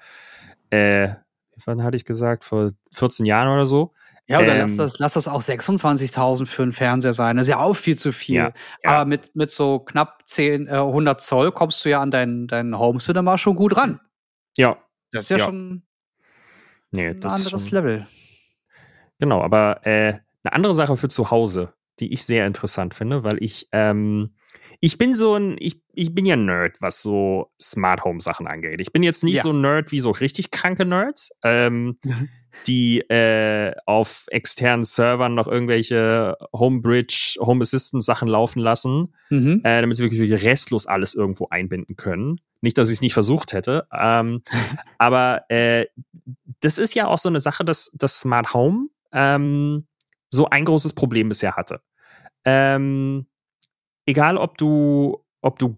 äh, 0.69 1.09
wann 1.65 1.83
hatte 1.83 1.97
ich 1.97 2.05
gesagt, 2.05 2.45
vor 2.45 2.71
14 2.93 3.25
Jahren 3.25 3.49
oder 3.49 3.65
so. 3.65 3.91
Ja, 4.29 4.39
oder 4.39 4.53
Ähm, 4.53 4.59
lass, 4.61 4.75
das, 4.75 4.99
lass 4.99 5.13
das 5.13 5.27
auch 5.27 5.41
26.000 5.41 6.45
für 6.45 6.61
einen 6.63 6.71
Fernseher 6.71 7.13
sein. 7.13 7.35
Das 7.37 7.47
ist 7.47 7.51
ja 7.51 7.59
auch 7.59 7.73
viel 7.73 7.97
zu 7.97 8.11
viel. 8.11 8.35
Ja, 8.35 8.53
ja. 8.83 8.89
Aber 8.91 9.05
mit, 9.05 9.35
mit 9.35 9.51
so 9.51 9.79
knapp 9.79 10.21
10, 10.27 10.67
äh, 10.67 10.71
100 10.75 11.19
Zoll 11.21 11.51
kommst 11.51 11.83
du 11.83 11.89
ja 11.89 11.99
an 12.01 12.11
deinen, 12.11 12.47
deinen 12.47 12.77
Home 12.77 12.99
Cinema 12.99 13.37
schon 13.39 13.55
gut 13.55 13.75
ran. 13.75 13.99
Ja, 14.55 14.77
Das 15.11 15.23
ist 15.25 15.29
ja, 15.31 15.37
Ja. 15.37 15.45
schon 15.45 15.81
nee, 16.91 17.07
ein 17.07 17.23
anderes 17.25 17.69
schon, 17.69 17.71
Level. 17.77 18.07
Genau, 19.19 19.41
aber 19.41 19.85
äh, 19.85 20.19
eine 20.43 20.53
andere 20.53 20.73
Sache 20.73 20.95
für 20.95 21.09
zu 21.09 21.31
Hause. 21.31 21.73
die 21.99 22.13
ich 22.13 22.23
sehr 22.23 22.47
interessant 22.47 22.93
finde, 22.93 23.25
weil 23.25 23.43
ich, 23.43 23.67
ähm, 23.73 24.33
ich 24.79 24.97
bin 24.97 25.13
so 25.13 25.35
ein, 25.35 25.57
ich, 25.59 25.81
ich 25.91 26.15
bin 26.15 26.25
ja 26.25 26.37
Nerd, 26.37 26.77
was 26.79 27.01
so 27.01 27.51
Smart 27.61 28.05
Home 28.05 28.21
Sachen 28.21 28.47
angeht. 28.47 28.79
Ich 28.79 28.93
bin 28.93 29.03
jetzt 29.03 29.25
nicht 29.25 29.35
Ja. 29.37 29.43
so 29.43 29.51
ein 29.51 29.59
Nerd 29.59 29.91
wie 29.91 29.99
so 29.99 30.11
richtig 30.11 30.49
kranke 30.51 30.85
Nerds, 30.85 31.31
ähm, 31.43 31.99
die 32.67 32.99
äh, 33.09 33.73
auf 33.85 34.25
externen 34.29 34.83
Servern 34.83 35.35
noch 35.35 35.47
irgendwelche 35.47 36.37
Homebridge, 36.53 37.37
Home 37.39 37.61
Assistant 37.61 38.03
Sachen 38.03 38.27
laufen 38.27 38.59
lassen, 38.59 39.13
Mhm. 39.29 39.61
äh, 39.63 39.81
damit 39.81 39.95
sie 39.97 40.03
wirklich, 40.03 40.43
restlos 40.43 40.85
alles 40.87 41.13
irgendwo 41.15 41.47
einbinden 41.49 41.95
können. 41.95 42.39
Nicht, 42.61 42.77
dass 42.77 42.89
ich 42.89 42.95
es 42.95 43.01
nicht 43.01 43.13
versucht 43.13 43.53
hätte, 43.53 43.87
ähm, 43.93 44.41
aber 44.97 45.43
äh, 45.49 45.85
das 46.61 46.77
ist 46.77 46.93
ja 46.95 47.07
auch 47.07 47.17
so 47.17 47.29
eine 47.29 47.39
Sache, 47.39 47.63
dass 47.63 47.91
das 47.97 48.19
Smart 48.19 48.53
Home 48.53 48.89
ähm, 49.13 49.87
so 50.29 50.49
ein 50.49 50.65
großes 50.65 50.93
Problem 50.93 51.29
bisher 51.29 51.55
hatte. 51.55 51.81
Ähm, 52.45 53.27
egal, 54.05 54.37
ob 54.37 54.57
du, 54.57 55.23
ob 55.41 55.57
du 55.59 55.77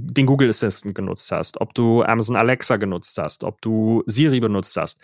den 0.00 0.26
Google 0.26 0.50
Assistant 0.50 0.94
genutzt 0.94 1.30
hast, 1.32 1.60
ob 1.60 1.74
du 1.74 2.02
Amazon 2.02 2.36
Alexa 2.36 2.76
genutzt 2.76 3.18
hast, 3.18 3.44
ob 3.44 3.60
du 3.60 4.02
Siri 4.06 4.40
benutzt 4.40 4.76
hast. 4.76 5.00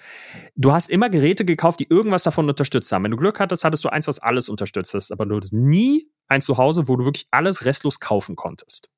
Du 0.56 0.72
hast 0.72 0.90
immer 0.90 1.10
Geräte 1.10 1.44
gekauft, 1.44 1.80
die 1.80 1.86
irgendwas 1.88 2.22
davon 2.22 2.48
unterstützt 2.48 2.90
haben. 2.92 3.04
Wenn 3.04 3.10
du 3.10 3.16
Glück 3.16 3.40
hattest, 3.40 3.64
hattest 3.64 3.84
du 3.84 3.88
eins, 3.88 4.08
was 4.08 4.18
alles 4.18 4.48
unterstützt 4.48 4.94
hast, 4.94 5.12
aber 5.12 5.26
du 5.26 5.36
hattest 5.36 5.52
nie 5.52 6.10
ein 6.28 6.40
Zuhause, 6.40 6.88
wo 6.88 6.96
du 6.96 7.04
wirklich 7.04 7.26
alles 7.30 7.64
restlos 7.64 8.00
kaufen 8.00 8.36
konntest. 8.36 8.90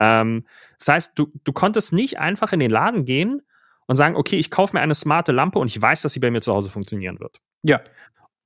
Ähm, 0.00 0.46
das 0.78 0.88
heißt, 0.88 1.18
du, 1.18 1.32
du 1.44 1.52
konntest 1.52 1.92
nicht 1.92 2.18
einfach 2.18 2.52
in 2.52 2.60
den 2.60 2.70
Laden 2.70 3.04
gehen 3.04 3.42
und 3.86 3.96
sagen, 3.96 4.16
okay, 4.16 4.36
ich 4.36 4.50
kaufe 4.50 4.76
mir 4.76 4.80
eine 4.82 4.94
smarte 4.94 5.32
Lampe 5.32 5.58
und 5.58 5.68
ich 5.68 5.80
weiß, 5.80 6.02
dass 6.02 6.12
sie 6.12 6.20
bei 6.20 6.30
mir 6.30 6.40
zu 6.40 6.52
Hause 6.52 6.70
funktionieren 6.70 7.20
wird. 7.20 7.38
Ja. 7.62 7.80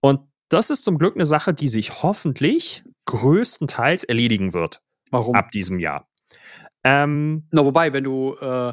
Und 0.00 0.20
das 0.48 0.70
ist 0.70 0.84
zum 0.84 0.98
Glück 0.98 1.14
eine 1.14 1.26
Sache, 1.26 1.54
die 1.54 1.68
sich 1.68 2.02
hoffentlich 2.02 2.84
größtenteils 3.06 4.04
erledigen 4.04 4.52
wird 4.52 4.82
Warum? 5.10 5.34
ab 5.34 5.50
diesem 5.50 5.78
Jahr. 5.78 6.08
Ähm, 6.84 7.44
Na, 7.50 7.64
wobei, 7.64 7.92
wenn 7.92 8.04
du 8.04 8.36
äh, 8.40 8.72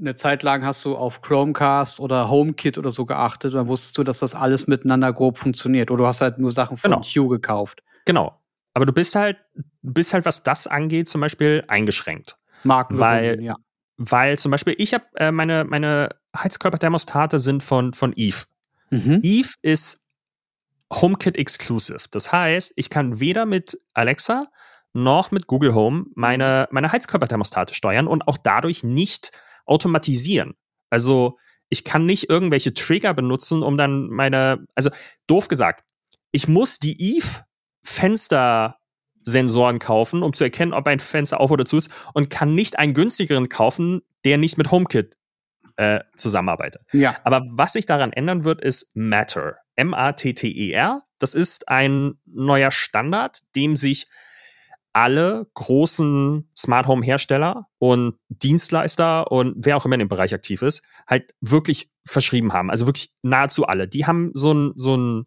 eine 0.00 0.14
Zeit 0.14 0.42
lang 0.42 0.64
hast 0.64 0.84
du 0.84 0.96
auf 0.96 1.20
Chromecast 1.20 2.00
oder 2.00 2.28
HomeKit 2.30 2.78
oder 2.78 2.90
so 2.90 3.04
geachtet, 3.06 3.54
dann 3.54 3.68
wusstest 3.68 3.98
du, 3.98 4.04
dass 4.04 4.18
das 4.18 4.34
alles 4.34 4.66
miteinander 4.66 5.12
grob 5.12 5.38
funktioniert. 5.38 5.90
Oder 5.90 5.98
du 6.04 6.06
hast 6.06 6.20
halt 6.22 6.38
nur 6.38 6.50
Sachen 6.50 6.76
von 6.76 6.90
Genau. 6.90 7.02
Hue 7.02 7.28
gekauft. 7.28 7.82
genau. 8.06 8.38
Aber 8.74 8.86
du 8.86 8.92
bist 8.94 9.14
halt, 9.14 9.36
bist 9.82 10.14
halt, 10.14 10.24
was 10.24 10.44
das 10.44 10.66
angeht, 10.66 11.06
zum 11.06 11.20
Beispiel 11.20 11.62
eingeschränkt. 11.68 12.38
Marken 12.64 12.98
Weil- 12.98 13.42
ja. 13.42 13.56
Weil 13.98 14.38
zum 14.38 14.50
Beispiel, 14.50 14.74
ich 14.78 14.94
habe 14.94 15.04
äh, 15.16 15.30
meine, 15.30 15.64
meine 15.64 16.16
Heizkörperthermostate 16.34 17.38
sind 17.38 17.62
von, 17.62 17.92
von 17.92 18.14
Eve. 18.16 18.44
Mhm. 18.90 19.20
Eve 19.22 19.50
ist 19.60 20.06
HomeKit 20.90 21.36
Exclusive. 21.36 22.00
Das 22.10 22.32
heißt, 22.32 22.72
ich 22.76 22.88
kann 22.88 23.20
weder 23.20 23.44
mit 23.44 23.78
Alexa 23.92 24.46
noch 24.92 25.30
mit 25.30 25.46
Google 25.46 25.74
Home 25.74 26.06
meine, 26.14 26.68
meine 26.70 26.92
Heizkörperthermostate 26.92 27.74
steuern 27.74 28.06
und 28.06 28.28
auch 28.28 28.36
dadurch 28.36 28.84
nicht 28.84 29.32
automatisieren. 29.64 30.54
Also 30.90 31.38
ich 31.68 31.84
kann 31.84 32.04
nicht 32.04 32.28
irgendwelche 32.28 32.74
Trigger 32.74 33.14
benutzen, 33.14 33.62
um 33.62 33.76
dann 33.76 34.08
meine, 34.08 34.66
also 34.74 34.90
doof 35.26 35.48
gesagt, 35.48 35.84
ich 36.30 36.48
muss 36.48 36.78
die 36.78 37.16
Eve 37.16 37.44
Fenstersensoren 37.84 39.78
kaufen, 39.78 40.22
um 40.22 40.34
zu 40.34 40.44
erkennen, 40.44 40.74
ob 40.74 40.86
ein 40.86 41.00
Fenster 41.00 41.40
auf 41.40 41.50
oder 41.50 41.64
zu 41.64 41.78
ist 41.78 41.90
und 42.12 42.30
kann 42.30 42.54
nicht 42.54 42.78
einen 42.78 42.94
günstigeren 42.94 43.48
kaufen, 43.48 44.02
der 44.24 44.38
nicht 44.38 44.58
mit 44.58 44.70
HomeKit 44.70 45.16
äh, 45.76 46.00
zusammenarbeitet. 46.16 46.82
Ja. 46.92 47.16
Aber 47.24 47.42
was 47.50 47.72
sich 47.72 47.86
daran 47.86 48.12
ändern 48.12 48.44
wird, 48.44 48.60
ist 48.60 48.94
Matter. 48.94 49.56
M-A-T-T-E-R. 49.76 51.02
Das 51.18 51.34
ist 51.34 51.68
ein 51.68 52.18
neuer 52.26 52.70
Standard, 52.70 53.40
dem 53.56 53.76
sich 53.76 54.06
alle 54.92 55.46
großen 55.54 56.50
Smart 56.56 56.86
Home 56.86 57.04
Hersteller 57.04 57.68
und 57.78 58.16
Dienstleister 58.28 59.30
und 59.32 59.54
wer 59.58 59.76
auch 59.76 59.84
immer 59.86 59.94
in 59.94 60.00
dem 60.00 60.08
Bereich 60.08 60.34
aktiv 60.34 60.62
ist, 60.62 60.82
halt 61.06 61.34
wirklich 61.40 61.90
verschrieben 62.06 62.52
haben. 62.52 62.70
Also 62.70 62.86
wirklich 62.86 63.12
nahezu 63.22 63.66
alle. 63.66 63.88
Die 63.88 64.06
haben 64.06 64.30
so 64.34 64.52
ein, 64.52 64.72
so 64.76 64.96
ein, 64.96 65.24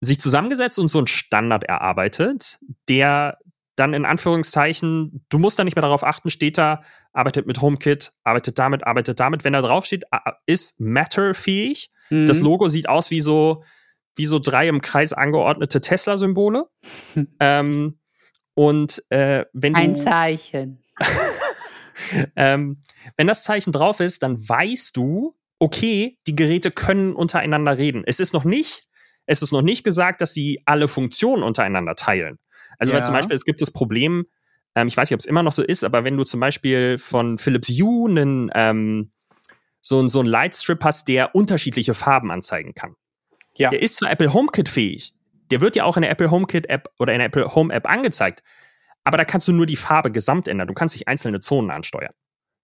sich 0.00 0.20
zusammengesetzt 0.20 0.78
und 0.78 0.90
so 0.90 0.98
einen 0.98 1.06
Standard 1.06 1.64
erarbeitet, 1.64 2.58
der 2.88 3.38
dann 3.76 3.92
in 3.92 4.04
Anführungszeichen, 4.04 5.24
du 5.30 5.38
musst 5.38 5.58
da 5.58 5.64
nicht 5.64 5.74
mehr 5.74 5.82
darauf 5.82 6.04
achten, 6.04 6.30
steht 6.30 6.58
da, 6.58 6.84
arbeitet 7.12 7.46
mit 7.46 7.60
HomeKit, 7.60 8.12
arbeitet 8.22 8.58
damit, 8.58 8.86
arbeitet 8.86 9.18
damit. 9.18 9.42
Wenn 9.44 9.52
da 9.52 9.62
drauf 9.62 9.84
steht, 9.86 10.04
a- 10.12 10.34
ist 10.46 10.78
Matter-fähig. 10.80 11.90
Mhm. 12.10 12.26
Das 12.26 12.40
Logo 12.40 12.68
sieht 12.68 12.88
aus 12.88 13.10
wie 13.10 13.20
so, 13.20 13.64
wie 14.14 14.26
so 14.26 14.38
drei 14.38 14.68
im 14.68 14.80
Kreis 14.80 15.12
angeordnete 15.12 15.80
Tesla-Symbole. 15.80 16.66
ähm, 17.40 17.98
und 18.54 19.02
äh, 19.10 19.44
wenn 19.52 19.74
du, 19.74 19.94
Zeichen. 19.94 20.82
ähm, 22.36 22.78
wenn 23.16 23.26
das 23.26 23.44
Zeichen 23.44 23.72
drauf 23.72 24.00
ist, 24.00 24.22
dann 24.22 24.46
weißt 24.48 24.96
du, 24.96 25.36
okay, 25.58 26.18
die 26.26 26.36
Geräte 26.36 26.70
können 26.70 27.14
untereinander 27.14 27.78
reden. 27.78 28.02
Es 28.06 28.20
ist 28.20 28.32
noch 28.32 28.44
nicht, 28.44 28.88
es 29.26 29.42
ist 29.42 29.52
noch 29.52 29.62
nicht 29.62 29.84
gesagt, 29.84 30.20
dass 30.20 30.34
sie 30.34 30.60
alle 30.66 30.88
Funktionen 30.88 31.42
untereinander 31.42 31.94
teilen. 31.94 32.38
Also 32.78 32.92
weil 32.92 33.00
Ja. 33.00 33.04
zum 33.04 33.14
Beispiel, 33.14 33.36
es 33.36 33.44
gibt 33.44 33.60
das 33.60 33.70
Problem, 33.72 34.26
ähm, 34.74 34.88
ich 34.88 34.96
weiß 34.96 35.08
nicht, 35.08 35.14
ob 35.14 35.20
es 35.20 35.26
immer 35.26 35.42
noch 35.42 35.52
so 35.52 35.62
ist, 35.62 35.84
aber 35.84 36.04
wenn 36.04 36.16
du 36.16 36.24
zum 36.24 36.40
Beispiel 36.40 36.98
von 36.98 37.38
Philips 37.38 37.68
Hue 37.68 38.10
einen, 38.10 38.50
ähm, 38.54 39.12
so, 39.80 40.00
ein- 40.00 40.08
so 40.08 40.20
einen 40.20 40.28
Lightstrip 40.28 40.82
hast, 40.82 41.08
der 41.08 41.34
unterschiedliche 41.34 41.94
Farben 41.94 42.30
anzeigen 42.30 42.74
kann. 42.74 42.94
Ja. 43.56 43.70
Der 43.70 43.80
ist 43.82 43.96
zwar 43.96 44.10
Apple 44.10 44.32
HomeKit 44.34 44.68
fähig, 44.68 45.13
der 45.50 45.60
wird 45.60 45.76
ja 45.76 45.84
auch 45.84 45.96
in 45.96 46.02
der 46.02 46.10
Apple 46.10 46.30
HomeKit 46.30 46.68
App 46.68 46.88
oder 46.98 47.12
in 47.12 47.18
der 47.18 47.26
Apple 47.26 47.54
Home 47.54 47.72
App 47.72 47.88
angezeigt, 47.88 48.42
aber 49.04 49.18
da 49.18 49.24
kannst 49.24 49.48
du 49.48 49.52
nur 49.52 49.66
die 49.66 49.76
Farbe 49.76 50.10
gesamt 50.10 50.48
ändern. 50.48 50.66
Du 50.68 50.74
kannst 50.74 50.94
nicht 50.94 51.08
einzelne 51.08 51.40
Zonen 51.40 51.70
ansteuern. 51.70 52.12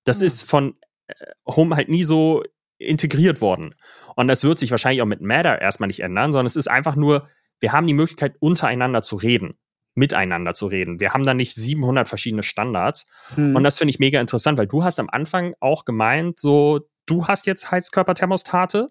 Das 0.05 0.23
Ah. 0.23 0.25
ist 0.27 0.43
von 0.43 0.77
äh, 1.09 1.15
Home 1.47 1.77
halt 1.77 1.89
nie 1.89 2.03
so 2.05 2.43
integriert 2.79 3.41
worden. 3.43 3.75
Und 4.17 4.29
das 4.29 4.43
wird 4.45 4.59
sich 4.59 4.71
wahrscheinlich 4.71 5.03
auch 5.03 5.07
mit 5.07 5.21
Matter 5.21 5.61
erstmal 5.61 5.89
nicht 5.89 6.01
ändern, 6.01 6.33
sondern 6.33 6.47
es 6.47 6.57
ist 6.57 6.69
einfach 6.69 6.97
nur, 6.97 7.29
wir 7.61 7.73
haben 7.73 7.87
die 7.87 7.93
Möglichkeit, 7.95 8.37
untereinander 8.41 9.03
zu 9.03 9.17
reden, 9.17 9.59
miteinander 9.95 10.55
zu 10.55 10.67
reden. 10.67 10.99
Wir 10.99 11.13
haben 11.13 11.25
da 11.25 11.35
nicht 11.35 11.55
700 11.55 12.09
verschiedene 12.09 12.43
Standards. 12.43 13.07
Mhm. 13.37 13.55
Und 13.57 13.65
das 13.65 13.77
finde 13.77 13.91
ich 13.91 13.99
mega 13.99 14.19
interessant, 14.19 14.57
weil 14.57 14.67
du 14.67 14.83
hast 14.83 14.99
am 14.99 15.11
Anfang 15.11 15.55
auch 15.61 15.85
gemeint, 15.85 16.39
so, 16.39 16.81
du 17.05 17.27
hast 17.27 17.45
jetzt 17.47 17.71
Heizkörperthermostate 17.71 18.91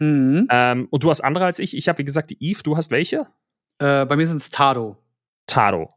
Mhm. 0.00 0.48
ähm, 0.50 0.88
und 0.90 1.04
du 1.04 1.10
hast 1.10 1.20
andere 1.20 1.44
als 1.44 1.58
ich. 1.58 1.76
Ich 1.76 1.88
habe, 1.88 1.98
wie 1.98 2.04
gesagt, 2.04 2.30
die 2.30 2.38
Eve. 2.40 2.62
Du 2.62 2.76
hast 2.76 2.90
welche? 2.90 3.26
Äh, 3.78 4.04
bei 4.06 4.16
mir 4.16 4.26
sind 4.26 4.38
es 4.38 4.50
Tado. 4.50 4.96
Tado. 5.46 5.88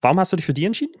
Warum 0.00 0.18
hast 0.20 0.32
du 0.32 0.36
dich 0.36 0.46
für 0.46 0.52
die 0.54 0.64
entschieden? 0.64 1.00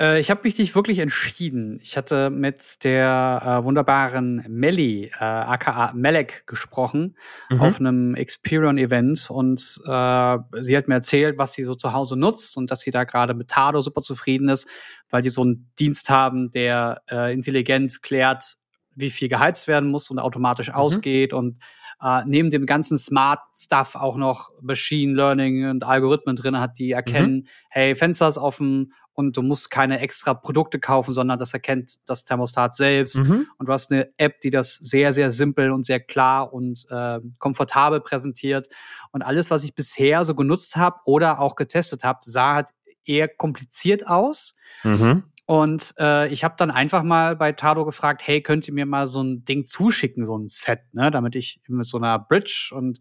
Äh, 0.00 0.18
ich 0.20 0.30
habe 0.30 0.40
mich 0.44 0.58
nicht 0.58 0.74
wirklich 0.74 0.98
entschieden. 0.98 1.78
Ich 1.82 1.96
hatte 1.96 2.28
mit 2.28 2.82
der 2.84 3.42
äh, 3.60 3.64
wunderbaren 3.64 4.44
Melly, 4.48 5.12
äh, 5.18 5.24
aka 5.24 5.92
Melek, 5.94 6.46
gesprochen 6.46 7.16
Mhm. 7.50 7.60
auf 7.60 7.80
einem 7.80 8.14
Experion-Event 8.16 9.30
und 9.30 9.60
äh, 9.86 10.38
sie 10.62 10.76
hat 10.76 10.88
mir 10.88 10.94
erzählt, 10.94 11.38
was 11.38 11.52
sie 11.54 11.64
so 11.64 11.74
zu 11.74 11.92
Hause 11.92 12.16
nutzt 12.16 12.56
und 12.56 12.70
dass 12.70 12.80
sie 12.80 12.90
da 12.90 13.04
gerade 13.04 13.34
mit 13.34 13.48
Tado 13.48 13.80
super 13.80 14.02
zufrieden 14.02 14.48
ist, 14.48 14.66
weil 15.10 15.22
die 15.22 15.28
so 15.30 15.42
einen 15.42 15.70
Dienst 15.78 16.10
haben, 16.10 16.50
der 16.50 17.02
äh, 17.10 17.32
intelligent 17.32 18.02
klärt, 18.02 18.56
wie 18.96 19.10
viel 19.10 19.28
geheizt 19.28 19.68
werden 19.68 19.90
muss 19.90 20.10
und 20.10 20.18
automatisch 20.18 20.70
ausgeht 20.70 21.32
und 21.32 21.58
äh, 22.04 22.22
neben 22.26 22.50
dem 22.50 22.66
ganzen 22.66 22.98
Smart 22.98 23.40
Stuff 23.56 23.96
auch 23.96 24.16
noch 24.16 24.50
Machine 24.60 25.14
Learning 25.14 25.70
und 25.70 25.84
Algorithmen 25.84 26.36
drin 26.36 26.60
hat, 26.60 26.78
die 26.78 26.92
erkennen, 26.92 27.48
hey, 27.70 27.96
Fenster 27.96 28.28
ist 28.28 28.36
offen 28.36 28.92
und 29.14 29.36
du 29.36 29.42
musst 29.42 29.70
keine 29.70 30.00
extra 30.00 30.34
Produkte 30.34 30.78
kaufen, 30.78 31.14
sondern 31.14 31.38
das 31.38 31.54
erkennt 31.54 31.94
das 32.06 32.24
Thermostat 32.24 32.74
selbst. 32.74 33.16
Mhm. 33.16 33.46
Und 33.56 33.66
du 33.66 33.72
hast 33.72 33.90
eine 33.90 34.10
App, 34.18 34.40
die 34.40 34.50
das 34.50 34.74
sehr, 34.74 35.12
sehr 35.12 35.30
simpel 35.30 35.70
und 35.70 35.86
sehr 35.86 36.00
klar 36.00 36.52
und 36.52 36.84
äh, 36.90 37.20
komfortabel 37.38 38.00
präsentiert. 38.00 38.68
Und 39.12 39.22
alles, 39.22 39.50
was 39.50 39.64
ich 39.64 39.74
bisher 39.74 40.24
so 40.24 40.34
genutzt 40.34 40.76
habe 40.76 40.98
oder 41.06 41.40
auch 41.40 41.54
getestet 41.54 42.04
habe, 42.04 42.18
sah 42.22 42.54
halt 42.54 42.68
eher 43.06 43.28
kompliziert 43.28 44.06
aus. 44.06 44.56
Mhm. 44.82 45.22
Und 45.46 45.94
äh, 45.98 46.28
ich 46.28 46.42
habe 46.42 46.54
dann 46.56 46.70
einfach 46.70 47.02
mal 47.02 47.36
bei 47.36 47.52
Tado 47.52 47.84
gefragt, 47.84 48.22
hey, 48.24 48.40
könnt 48.40 48.66
ihr 48.66 48.74
mir 48.74 48.86
mal 48.86 49.06
so 49.06 49.22
ein 49.22 49.44
Ding 49.44 49.66
zuschicken, 49.66 50.24
so 50.24 50.38
ein 50.38 50.48
Set, 50.48 50.80
ne, 50.92 51.10
damit 51.10 51.36
ich 51.36 51.60
mit 51.68 51.86
so 51.86 51.98
einer 51.98 52.18
Bridge 52.18 52.72
und 52.74 52.98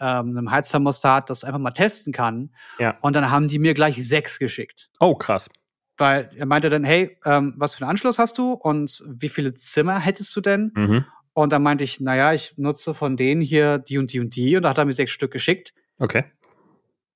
ähm, 0.00 0.36
einem 0.36 0.50
Heizthermostat 0.50 1.30
das 1.30 1.44
einfach 1.44 1.60
mal 1.60 1.70
testen 1.70 2.12
kann. 2.12 2.50
Ja. 2.78 2.98
Und 3.00 3.14
dann 3.14 3.30
haben 3.30 3.46
die 3.46 3.60
mir 3.60 3.74
gleich 3.74 4.06
sechs 4.06 4.40
geschickt. 4.40 4.90
Oh, 4.98 5.14
krass. 5.14 5.48
Weil 5.96 6.30
er 6.34 6.46
meinte 6.46 6.68
dann, 6.68 6.82
hey, 6.82 7.16
ähm, 7.24 7.54
was 7.56 7.76
für 7.76 7.82
einen 7.82 7.90
Anschluss 7.90 8.18
hast 8.18 8.38
du 8.38 8.52
und 8.52 9.04
wie 9.08 9.28
viele 9.28 9.54
Zimmer 9.54 10.00
hättest 10.00 10.34
du 10.34 10.40
denn? 10.40 10.72
Mhm. 10.74 11.04
Und 11.32 11.52
dann 11.52 11.62
meinte 11.62 11.84
ich, 11.84 12.00
naja, 12.00 12.32
ich 12.32 12.54
nutze 12.56 12.94
von 12.94 13.16
denen 13.16 13.40
hier 13.40 13.78
die 13.78 13.98
und 13.98 14.12
die 14.12 14.20
und 14.20 14.34
die. 14.34 14.56
Und 14.56 14.62
da 14.62 14.70
hat 14.70 14.78
er 14.78 14.84
mir 14.84 14.92
sechs 14.92 15.12
Stück 15.12 15.32
geschickt. 15.32 15.72
Okay. 15.98 16.24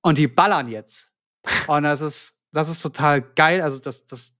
Und 0.01 0.17
die 0.17 0.27
ballern 0.27 0.69
jetzt. 0.69 1.13
Und 1.67 1.83
das 1.83 2.01
ist, 2.01 2.45
das 2.51 2.69
ist 2.69 2.81
total 2.81 3.21
geil. 3.21 3.61
Also 3.61 3.79
das, 3.79 4.07
das, 4.07 4.38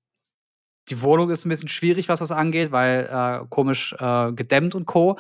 die 0.90 1.02
Wohnung 1.02 1.30
ist 1.30 1.46
ein 1.46 1.50
bisschen 1.50 1.70
schwierig, 1.70 2.10
was 2.10 2.20
das 2.20 2.32
angeht, 2.32 2.72
weil 2.72 3.08
äh, 3.12 3.46
komisch 3.50 3.96
äh, 4.00 4.32
gedämmt 4.34 4.76
und 4.76 4.86
co. 4.86 5.18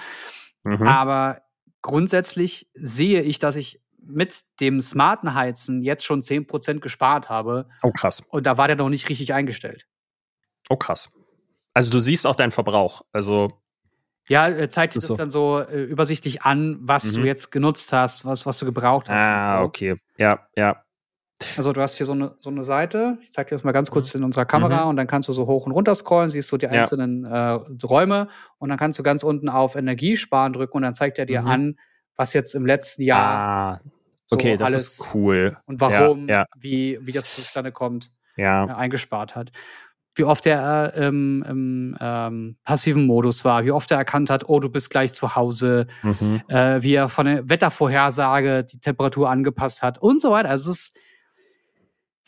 Mhm. 0.63 0.83
Aber 0.87 1.41
grundsätzlich 1.81 2.69
sehe 2.73 3.21
ich, 3.21 3.39
dass 3.39 3.55
ich 3.55 3.81
mit 4.01 4.41
dem 4.59 4.81
smarten 4.81 5.33
Heizen 5.35 5.81
jetzt 5.83 6.03
schon 6.05 6.21
10% 6.21 6.79
gespart 6.79 7.29
habe. 7.29 7.67
Oh, 7.83 7.91
krass. 7.91 8.21
Und 8.31 8.45
da 8.47 8.57
war 8.57 8.67
der 8.67 8.75
noch 8.77 8.89
nicht 8.89 9.07
richtig 9.09 9.33
eingestellt. 9.33 9.85
Oh, 10.69 10.77
krass. 10.77 11.15
Also 11.73 11.91
du 11.91 11.99
siehst 11.99 12.25
auch 12.25 12.35
deinen 12.35 12.51
Verbrauch. 12.51 13.03
Also 13.11 13.51
Ja, 14.27 14.47
äh, 14.47 14.69
zeigt 14.69 14.93
sich 14.93 15.01
Das 15.01 15.07
so. 15.07 15.15
dann 15.17 15.29
so 15.31 15.59
äh, 15.59 15.83
übersichtlich 15.83 16.41
an, 16.43 16.79
was 16.81 17.11
du 17.13 17.19
Mhm. 17.19 17.25
jetzt 17.25 17.51
genutzt 17.51 17.93
hast, 17.93 18.25
was, 18.25 18.45
was 18.45 18.57
du 18.57 18.65
gebraucht 18.65 19.09
hast. 19.09 19.27
ah, 19.27 19.63
okay. 19.63 19.95
Ja, 20.17 20.47
ja. 20.55 20.83
Also 21.55 21.71
du 21.71 21.81
hast 21.81 21.95
hier 21.95 22.05
so 22.05 22.11
eine, 22.13 22.35
so 22.41 22.49
eine 22.49 22.63
Seite, 22.63 23.17
ich 23.23 23.31
zeige 23.31 23.49
dir 23.49 23.55
das 23.55 23.63
mal 23.63 23.71
ganz 23.71 23.91
kurz 23.91 24.13
in 24.13 24.23
unserer 24.25 24.45
Kamera 24.45 24.83
und 24.89 24.97
dann 24.97 25.07
kannst 25.07 25.29
du 25.29 25.33
so 25.33 25.47
hoch 25.47 25.65
und 25.65 25.71
runter 25.71 25.95
scrollen, 25.95 26.29
siehst 26.29 26.51
du 26.51 26.57
die 26.57 26.67
Mhm. 26.67 26.73
Ja. 26.73 26.79
einzelnen 26.81 27.23
äh, 27.25 27.85
Räume 27.85 28.27
und 28.57 28.69
dann 28.69 28.77
kannst 28.77 28.99
du 28.99 29.03
ganz 29.03 29.23
unten 29.23 29.47
auf 29.47 29.75
Energiesparen 29.75 30.51
drücken 30.53 30.77
und 30.77 30.83
dann 30.83 30.93
zeigt 30.93 31.17
er 31.17 31.25
dir 31.25 31.41
Mhm. 31.41 31.47
an, 31.47 31.75
was 32.17 32.33
jetzt 32.33 32.55
im 32.55 32.65
letzten 32.65 33.03
Jahr 33.03 33.39
ah, 33.39 33.79
so 34.25 34.35
okay, 34.35 34.57
das 34.57 34.67
alles 34.67 34.87
ist 34.99 35.07
cool. 35.13 35.55
und 35.65 35.79
warum, 35.79 36.27
Ja, 36.27 36.45
Wie, 36.57 36.99
wie 37.01 37.13
das 37.13 37.35
zustande 37.35 37.71
kommt, 37.71 38.11
Ja. 38.35 38.65
äh, 38.65 38.71
eingespart 38.71 39.35
hat. 39.35 39.51
Wie 40.15 40.25
oft 40.25 40.45
er 40.45 40.93
äh, 40.97 41.07
im, 41.07 41.45
im 41.47 41.97
ähm, 42.01 42.57
passiven 42.65 43.05
Modus 43.05 43.45
war, 43.45 43.63
wie 43.63 43.71
oft 43.71 43.89
er 43.91 43.97
erkannt 43.97 44.29
hat, 44.29 44.49
oh, 44.49 44.59
du 44.59 44.67
bist 44.67 44.89
gleich 44.89 45.13
zu 45.13 45.37
Hause, 45.37 45.87
Mhm. 46.03 46.41
äh, 46.49 46.81
wie 46.81 46.95
er 46.95 47.07
von 47.07 47.25
der 47.27 47.47
Wettervorhersage 47.49 48.65
die 48.65 48.79
Temperatur 48.81 49.29
angepasst 49.29 49.81
hat 49.81 49.99
und 49.99 50.19
so 50.19 50.31
weiter. 50.31 50.49
Also 50.49 50.71
es 50.71 50.77
ist, 50.79 50.99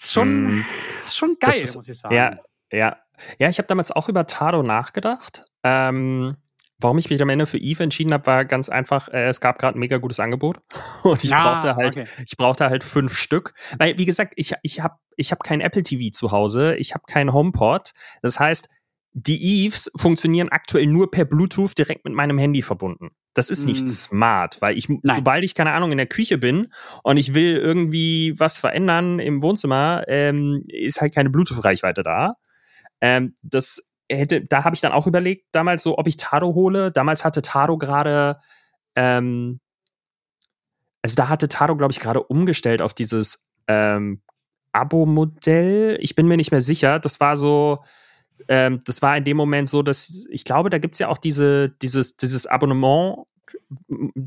ist 0.05 0.13
schon, 0.13 0.65
ist 1.05 1.15
schon 1.17 1.37
geil, 1.39 1.53
ist- 1.61 1.75
muss 1.75 1.87
ich 1.89 1.97
sagen. 1.99 2.15
Ja, 2.15 2.37
ja. 2.71 2.97
Ja, 3.37 3.49
ich 3.49 3.59
habe 3.59 3.67
damals 3.67 3.91
auch 3.91 4.09
über 4.09 4.25
Tado 4.25 4.63
nachgedacht. 4.63 5.45
Ähm, 5.63 6.37
warum 6.79 6.97
ich 6.97 7.11
mich 7.11 7.21
am 7.21 7.29
Ende 7.29 7.45
für 7.45 7.59
Eve 7.59 7.83
entschieden 7.83 8.11
habe, 8.13 8.25
war 8.25 8.45
ganz 8.45 8.67
einfach, 8.67 9.09
äh, 9.09 9.27
es 9.27 9.39
gab 9.39 9.59
gerade 9.59 9.77
ein 9.77 9.79
mega 9.79 9.97
gutes 9.97 10.19
Angebot 10.19 10.57
und 11.03 11.23
ich 11.23 11.31
Ah, 11.31 11.43
brauchte 11.61 11.75
halt, 11.75 11.97
okay. 11.97 12.07
ich 12.25 12.35
brauchte 12.35 12.67
halt 12.67 12.83
fünf 12.83 13.15
Stück. 13.15 13.53
Weil, 13.77 13.97
wie 13.99 14.05
gesagt, 14.05 14.33
ich, 14.37 14.53
ich 14.63 14.79
habe 14.81 14.95
ich 15.17 15.31
hab 15.31 15.43
kein 15.43 15.61
Apple 15.61 15.83
TV 15.83 16.09
zu 16.11 16.31
Hause, 16.31 16.75
ich 16.77 16.95
habe 16.95 17.03
keinen 17.07 17.31
HomePod. 17.31 17.91
Das 18.23 18.39
heißt, 18.39 18.69
die 19.13 19.65
Eves 19.65 19.91
funktionieren 19.95 20.49
aktuell 20.49 20.85
nur 20.87 21.11
per 21.11 21.25
Bluetooth 21.25 21.77
direkt 21.77 22.05
mit 22.05 22.13
meinem 22.13 22.37
Handy 22.37 22.61
verbunden. 22.61 23.09
Das 23.33 23.49
ist 23.49 23.65
nicht 23.65 23.85
Mm. 23.85 23.87
smart, 23.87 24.61
weil 24.61 24.77
ich, 24.77 24.87
Nein. 24.89 24.99
sobald 25.03 25.43
ich, 25.43 25.53
keine 25.55 25.71
Ahnung, 25.73 25.91
in 25.91 25.97
der 25.97 26.07
Küche 26.07 26.37
bin 26.37 26.67
und 27.03 27.17
ich 27.17 27.33
will 27.33 27.57
irgendwie 27.57 28.33
was 28.37 28.57
verändern 28.57 29.19
im 29.19 29.41
Wohnzimmer, 29.41 30.03
ähm, 30.07 30.63
ist 30.67 31.01
halt 31.01 31.13
keine 31.13 31.29
Bluetooth-Reichweite 31.29 32.03
da. 32.03 32.35
Ähm, 33.01 33.33
das 33.41 33.91
hätte, 34.09 34.41
da 34.45 34.63
habe 34.63 34.75
ich 34.75 34.81
dann 34.81 34.91
auch 34.91 35.07
überlegt, 35.07 35.47
damals 35.53 35.83
so, 35.83 35.97
ob 35.97 36.07
ich 36.07 36.17
Tado 36.17 36.53
hole. 36.53 36.91
Damals 36.91 37.23
hatte 37.25 37.41
Tado 37.41 37.77
gerade, 37.77 38.37
ähm, 38.95 39.59
also 41.01 41.15
da 41.15 41.29
hatte 41.29 41.47
Tado, 41.47 41.75
glaube 41.75 41.91
ich, 41.93 41.99
gerade 41.99 42.21
umgestellt 42.23 42.81
auf 42.81 42.93
dieses 42.93 43.49
ähm, 43.67 44.21
Abo-Modell. 44.73 45.97
Ich 46.01 46.15
bin 46.15 46.27
mir 46.27 46.37
nicht 46.37 46.51
mehr 46.51 46.61
sicher. 46.61 46.99
Das 46.99 47.19
war 47.19 47.35
so, 47.35 47.83
ähm, 48.47 48.79
das 48.85 49.01
war 49.01 49.15
in 49.17 49.23
dem 49.23 49.37
Moment 49.37 49.69
so, 49.69 49.81
dass 49.81 50.25
ich 50.29 50.43
glaube, 50.43 50.69
da 50.69 50.77
gibt 50.77 50.95
es 50.95 50.99
ja 50.99 51.07
auch 51.07 51.17
diese, 51.17 51.69
dieses, 51.69 52.17
dieses 52.17 52.47
Abonnement. 52.47 53.25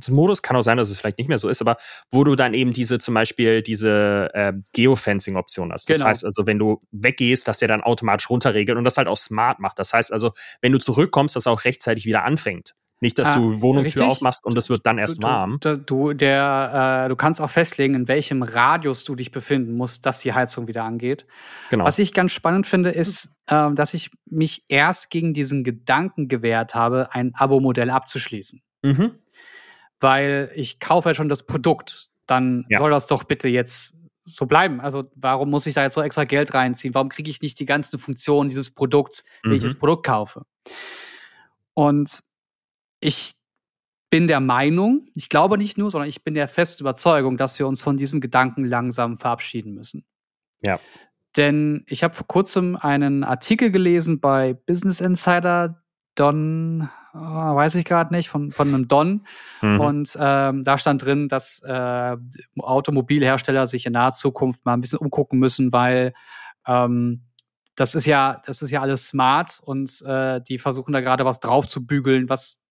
Modus 0.08 0.42
kann 0.42 0.56
auch 0.56 0.62
sein, 0.62 0.76
dass 0.78 0.90
es 0.90 0.98
vielleicht 0.98 1.18
nicht 1.18 1.28
mehr 1.28 1.38
so 1.38 1.48
ist, 1.48 1.60
aber 1.60 1.76
wo 2.10 2.24
du 2.24 2.34
dann 2.34 2.54
eben 2.54 2.72
diese 2.72 2.98
zum 2.98 3.14
Beispiel 3.14 3.62
diese 3.62 4.30
ähm, 4.34 4.64
Geofencing-Option 4.72 5.72
hast. 5.72 5.88
Das 5.88 5.98
Genau. 5.98 6.08
heißt 6.08 6.24
also, 6.24 6.46
wenn 6.46 6.58
du 6.58 6.80
weggehst, 6.92 7.46
dass 7.46 7.58
der 7.58 7.68
dann 7.68 7.82
automatisch 7.82 8.28
runterregelt 8.30 8.78
und 8.78 8.84
das 8.84 8.96
halt 8.96 9.08
auch 9.08 9.16
smart 9.16 9.60
macht. 9.60 9.78
Das 9.78 9.92
heißt 9.92 10.12
also, 10.12 10.32
wenn 10.62 10.72
du 10.72 10.78
zurückkommst, 10.78 11.36
dass 11.36 11.46
er 11.46 11.52
auch 11.52 11.64
rechtzeitig 11.64 12.06
wieder 12.06 12.24
anfängt. 12.24 12.74
Nicht, 13.00 13.18
dass 13.18 13.28
Ah, 13.28 13.36
du 13.36 13.60
Wohnungstür 13.60 14.02
richtig. 14.02 14.16
aufmachst 14.16 14.44
und 14.46 14.56
es 14.56 14.70
wird 14.70 14.86
dann 14.86 14.98
erst 14.98 15.18
du, 15.18 15.22
warm. 15.26 15.58
Du, 15.60 15.76
du, 15.78 16.12
der, 16.14 17.04
äh, 17.04 17.08
du 17.08 17.16
kannst 17.16 17.40
auch 17.40 17.50
festlegen, 17.50 17.94
in 17.94 18.08
welchem 18.08 18.42
Radius 18.42 19.04
du 19.04 19.14
dich 19.14 19.30
befinden 19.30 19.76
musst, 19.76 20.06
dass 20.06 20.20
die 20.20 20.32
Heizung 20.32 20.68
wieder 20.68 20.84
angeht. 20.84 21.26
Genau. 21.70 21.84
Was 21.84 21.98
ich 21.98 22.12
ganz 22.14 22.32
spannend 22.32 22.66
finde, 22.66 22.90
ist, 22.90 23.34
ähm, 23.48 23.74
dass 23.74 23.92
ich 23.94 24.10
mich 24.30 24.64
erst 24.68 25.10
gegen 25.10 25.34
diesen 25.34 25.64
Gedanken 25.64 26.28
gewehrt 26.28 26.74
habe, 26.74 27.08
ein 27.12 27.32
Abo-Modell 27.34 27.90
abzuschließen. 27.90 28.62
Mhm. 28.82 29.12
Weil 30.00 30.50
ich 30.54 30.80
kaufe 30.80 31.10
ja 31.10 31.14
schon 31.14 31.28
das 31.28 31.44
Produkt. 31.46 32.10
Dann 32.26 32.64
Ja. 32.70 32.78
soll 32.78 32.90
das 32.90 33.06
doch 33.06 33.24
bitte 33.24 33.48
jetzt 33.48 33.96
so 34.24 34.46
bleiben. 34.46 34.80
Also 34.80 35.04
warum 35.14 35.50
muss 35.50 35.66
ich 35.66 35.74
da 35.74 35.82
jetzt 35.82 35.94
so 35.94 36.00
extra 36.00 36.24
Geld 36.24 36.54
reinziehen? 36.54 36.94
Warum 36.94 37.10
kriege 37.10 37.28
ich 37.30 37.42
nicht 37.42 37.58
die 37.60 37.66
ganzen 37.66 37.98
Funktionen 37.98 38.48
dieses 38.48 38.70
Produkts, 38.74 39.24
wenn 39.42 39.52
ich 39.52 39.60
Mhm. 39.62 39.66
das 39.66 39.74
Produkt 39.74 40.06
kaufe? 40.06 40.46
Und 41.74 42.22
ich 43.04 43.34
bin 44.10 44.26
der 44.26 44.40
Meinung, 44.40 45.06
ich 45.14 45.28
glaube 45.28 45.58
nicht 45.58 45.76
nur, 45.76 45.90
sondern 45.90 46.08
ich 46.08 46.24
bin 46.24 46.34
der 46.34 46.48
festen 46.48 46.82
Überzeugung, 46.82 47.36
dass 47.36 47.58
wir 47.58 47.66
uns 47.66 47.82
von 47.82 47.96
diesem 47.96 48.20
Gedanken 48.20 48.64
langsam 48.64 49.18
verabschieden 49.18 49.74
müssen. 49.74 50.04
Ja. 50.64 50.78
Denn 51.36 51.84
ich 51.88 52.04
habe 52.04 52.14
vor 52.14 52.26
kurzem 52.26 52.76
einen 52.76 53.24
Artikel 53.24 53.70
gelesen 53.70 54.20
bei 54.20 54.54
Business 54.54 55.00
Insider, 55.00 55.82
Don, 56.14 56.88
äh, 57.12 57.18
weiß 57.18 57.74
ich 57.74 57.84
gerade 57.84 58.14
nicht, 58.14 58.28
von, 58.28 58.52
von 58.52 58.68
einem 58.68 58.86
Don. 58.86 59.26
Mhm. 59.60 59.80
Und 59.80 60.16
ähm, 60.20 60.62
da 60.62 60.78
stand 60.78 61.04
drin, 61.04 61.28
dass 61.28 61.60
äh, 61.66 62.16
Automobilhersteller 62.58 63.66
sich 63.66 63.84
in 63.84 63.94
naher 63.94 64.12
Zukunft 64.12 64.64
mal 64.64 64.74
ein 64.74 64.80
bisschen 64.80 65.00
umgucken 65.00 65.40
müssen, 65.40 65.72
weil 65.72 66.14
ähm, 66.66 67.24
das 67.74 67.96
ist 67.96 68.06
ja, 68.06 68.40
das 68.46 68.62
ist 68.62 68.70
ja 68.70 68.80
alles 68.80 69.08
smart 69.08 69.60
und 69.64 70.02
äh, 70.06 70.40
die 70.48 70.58
versuchen 70.58 70.92
da 70.92 71.00
gerade 71.00 71.24
was 71.24 71.40
drauf 71.40 71.66
zu 71.66 71.84
bügeln, 71.84 72.28
was 72.28 72.63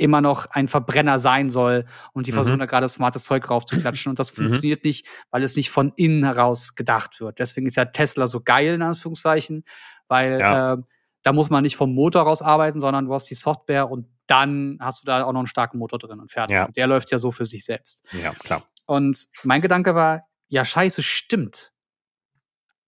immer 0.00 0.20
noch 0.20 0.46
ein 0.46 0.66
Verbrenner 0.68 1.18
sein 1.18 1.50
soll 1.50 1.84
und 2.12 2.26
die 2.26 2.32
Mhm. 2.32 2.34
versuchen 2.36 2.58
da 2.58 2.66
gerade 2.66 2.88
smartes 2.88 3.24
Zeug 3.24 3.44
drauf 3.44 3.64
zu 3.66 3.78
klatschen 3.78 4.10
und 4.10 4.18
das 4.18 4.32
Mhm. 4.32 4.42
funktioniert 4.42 4.84
nicht, 4.84 5.06
weil 5.30 5.42
es 5.42 5.54
nicht 5.56 5.70
von 5.70 5.92
innen 5.96 6.24
heraus 6.24 6.74
gedacht 6.74 7.20
wird. 7.20 7.38
Deswegen 7.38 7.66
ist 7.66 7.76
ja 7.76 7.84
Tesla 7.84 8.26
so 8.26 8.40
geil 8.42 8.74
in 8.74 8.82
Anführungszeichen, 8.82 9.64
weil 10.08 10.40
Ja. 10.40 10.72
äh, 10.74 10.76
da 11.22 11.32
muss 11.32 11.50
man 11.50 11.62
nicht 11.62 11.76
vom 11.76 11.94
Motor 11.94 12.22
raus 12.22 12.40
arbeiten, 12.42 12.80
sondern 12.80 13.04
du 13.04 13.12
hast 13.14 13.26
die 13.30 13.34
Software 13.34 13.90
und 13.90 14.06
dann 14.26 14.78
hast 14.80 15.02
du 15.02 15.06
da 15.06 15.24
auch 15.24 15.32
noch 15.32 15.40
einen 15.40 15.46
starken 15.46 15.78
Motor 15.78 15.98
drin 15.98 16.18
und 16.20 16.30
fertig. 16.30 16.54
Ja. 16.56 16.64
Und 16.66 16.76
der 16.76 16.86
läuft 16.86 17.10
ja 17.10 17.18
so 17.18 17.30
für 17.30 17.44
sich 17.44 17.64
selbst. 17.64 18.06
ja, 18.12 18.30
klar. 18.32 18.62
Und 18.86 19.26
mein 19.44 19.60
Gedanke 19.60 19.94
war, 19.94 20.24
ja, 20.48 20.64
scheiße, 20.64 21.02
stimmt. 21.02 21.72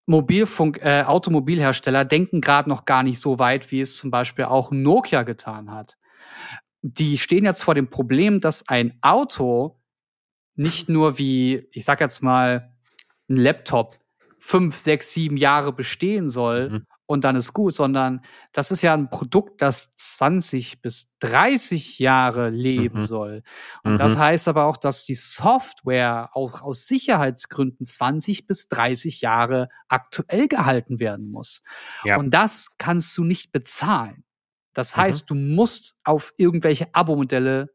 Mobilfunk, 0.07 0.79
äh, 0.83 1.05
Automobilhersteller 1.05 2.05
denken 2.05 2.41
gerade 2.41 2.69
noch 2.69 2.85
gar 2.87 3.03
nicht 3.05 3.21
so 3.21 3.39
weit, 3.39 3.71
wie 3.71 3.81
es 3.81 3.97
zum 3.97 4.11
Beispiel 4.11 4.47
auch 4.47 4.71
Nokia 4.73 5.23
getan 5.23 5.71
hat. 5.71 5.97
Die 6.83 7.17
stehen 7.19 7.45
jetzt 7.45 7.63
vor 7.63 7.75
dem 7.75 7.89
Problem, 7.91 8.41
dass 8.41 8.69
ein 8.69 8.99
Auto 9.03 9.81
nicht 10.57 10.89
nur 10.89 11.17
wie, 11.19 11.67
ich 11.73 11.85
sag 11.85 12.01
jetzt 12.01 12.23
mal, 12.23 12.75
ein 13.29 13.37
Laptop 13.37 13.99
fünf, 14.39 14.77
sechs, 14.77 15.13
sieben 15.13 15.37
Jahre 15.37 15.73
bestehen 15.73 16.29
soll 16.29 16.69
Mhm. 16.71 16.87
und 17.07 17.23
dann 17.25 17.37
ist 17.37 17.53
gut, 17.53 17.73
sondern 17.73 18.23
das 18.53 18.73
ist 18.73 18.83
ja 18.83 18.93
ein 18.95 19.09
Produkt, 19.09 19.63
das 19.63 19.95
20 19.95 20.83
bis 20.83 21.15
30 21.21 22.01
Jahre 22.01 22.51
leben 22.51 22.99
Mhm. 22.99 23.03
soll. 23.07 23.43
Und 23.85 23.99
das 23.99 24.17
Mhm. 24.17 24.21
heißt 24.21 24.49
aber 24.49 24.65
auch, 24.65 24.77
dass 24.77 25.05
die 25.07 25.15
Software 25.15 26.31
auch 26.35 26.61
aus 26.63 26.89
Sicherheitsgründen 26.89 27.87
20 27.87 28.49
bis 28.49 28.67
30 28.69 29.21
Jahre 29.21 29.69
aktuell 29.89 30.49
gehalten 30.49 30.99
werden 30.99 31.31
muss. 31.31 31.63
Ja. 32.05 32.17
Und 32.17 32.35
das 32.35 32.71
kannst 32.79 33.17
du 33.17 33.23
nicht 33.25 33.53
bezahlen. 33.53 34.25
Das 34.75 34.97
Mhm. 34.97 35.01
heißt, 35.03 35.31
du 35.31 35.35
musst 35.35 35.97
auf 36.05 36.33
irgendwelche 36.37 36.95
Abo-Modelle 36.95 37.75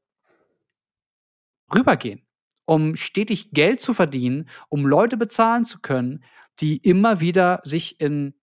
rübergehen, 1.74 2.26
um 2.66 2.96
stetig 2.96 3.52
Geld 3.52 3.82
zu 3.82 3.94
verdienen, 3.94 4.50
um 4.70 4.86
Leute 4.86 5.18
bezahlen 5.18 5.66
zu 5.66 5.82
können, 5.82 6.24
die 6.60 6.78
immer 6.78 7.20
wieder 7.20 7.62
sich 7.64 8.00
in 8.02 8.34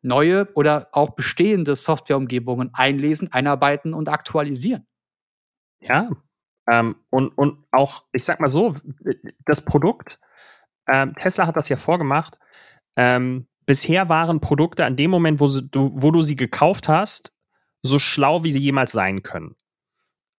neue 0.00 0.52
oder 0.54 0.88
auch 0.92 1.10
bestehende 1.10 1.74
Softwareumgebungen 1.74 2.70
einlesen, 2.72 3.32
einarbeiten 3.32 3.94
und 3.94 4.08
aktualisieren. 4.08 4.86
Ja. 5.80 6.10
Ähm, 6.70 6.96
und, 7.10 7.28
und 7.36 7.64
auch, 7.72 8.04
ich 8.12 8.24
sag 8.24 8.40
mal 8.40 8.52
so, 8.52 8.74
das 9.44 9.64
Produkt, 9.64 10.20
ähm, 10.86 11.14
Tesla 11.14 11.46
hat 11.46 11.56
das 11.56 11.68
ja 11.68 11.76
vorgemacht. 11.76 12.38
Ähm, 12.96 13.48
bisher 13.66 14.08
waren 14.08 14.40
Produkte 14.40 14.84
an 14.84 14.96
dem 14.96 15.10
Moment, 15.10 15.40
wo, 15.40 15.46
sie, 15.46 15.68
du, 15.68 15.90
wo 15.94 16.10
du 16.10 16.22
sie 16.22 16.36
gekauft 16.36 16.88
hast, 16.88 17.32
so 17.88 17.98
schlau, 17.98 18.44
wie 18.44 18.52
sie 18.52 18.58
jemals 18.60 18.92
sein 18.92 19.22
können. 19.22 19.56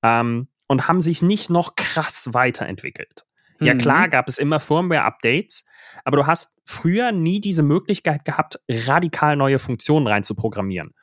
Ähm, 0.03 0.47
und 0.67 0.87
haben 0.87 1.01
sich 1.01 1.21
nicht 1.21 1.49
noch 1.49 1.75
krass 1.75 2.29
weiterentwickelt. 2.33 3.25
Ja, 3.59 3.73
Mhm. 3.73 3.79
klar 3.79 4.07
gab 4.07 4.27
es 4.29 4.37
immer 4.37 4.59
Firmware-Updates, 4.59 5.65
aber 6.05 6.17
du 6.17 6.27
hast 6.27 6.55
früher 6.65 7.11
nie 7.11 7.41
diese 7.41 7.63
Möglichkeit 7.63 8.23
gehabt, 8.23 8.59
radikal 8.69 9.35
neue 9.35 9.59
Funktionen 9.59 10.07
reinzuprogrammieren. 10.07 10.93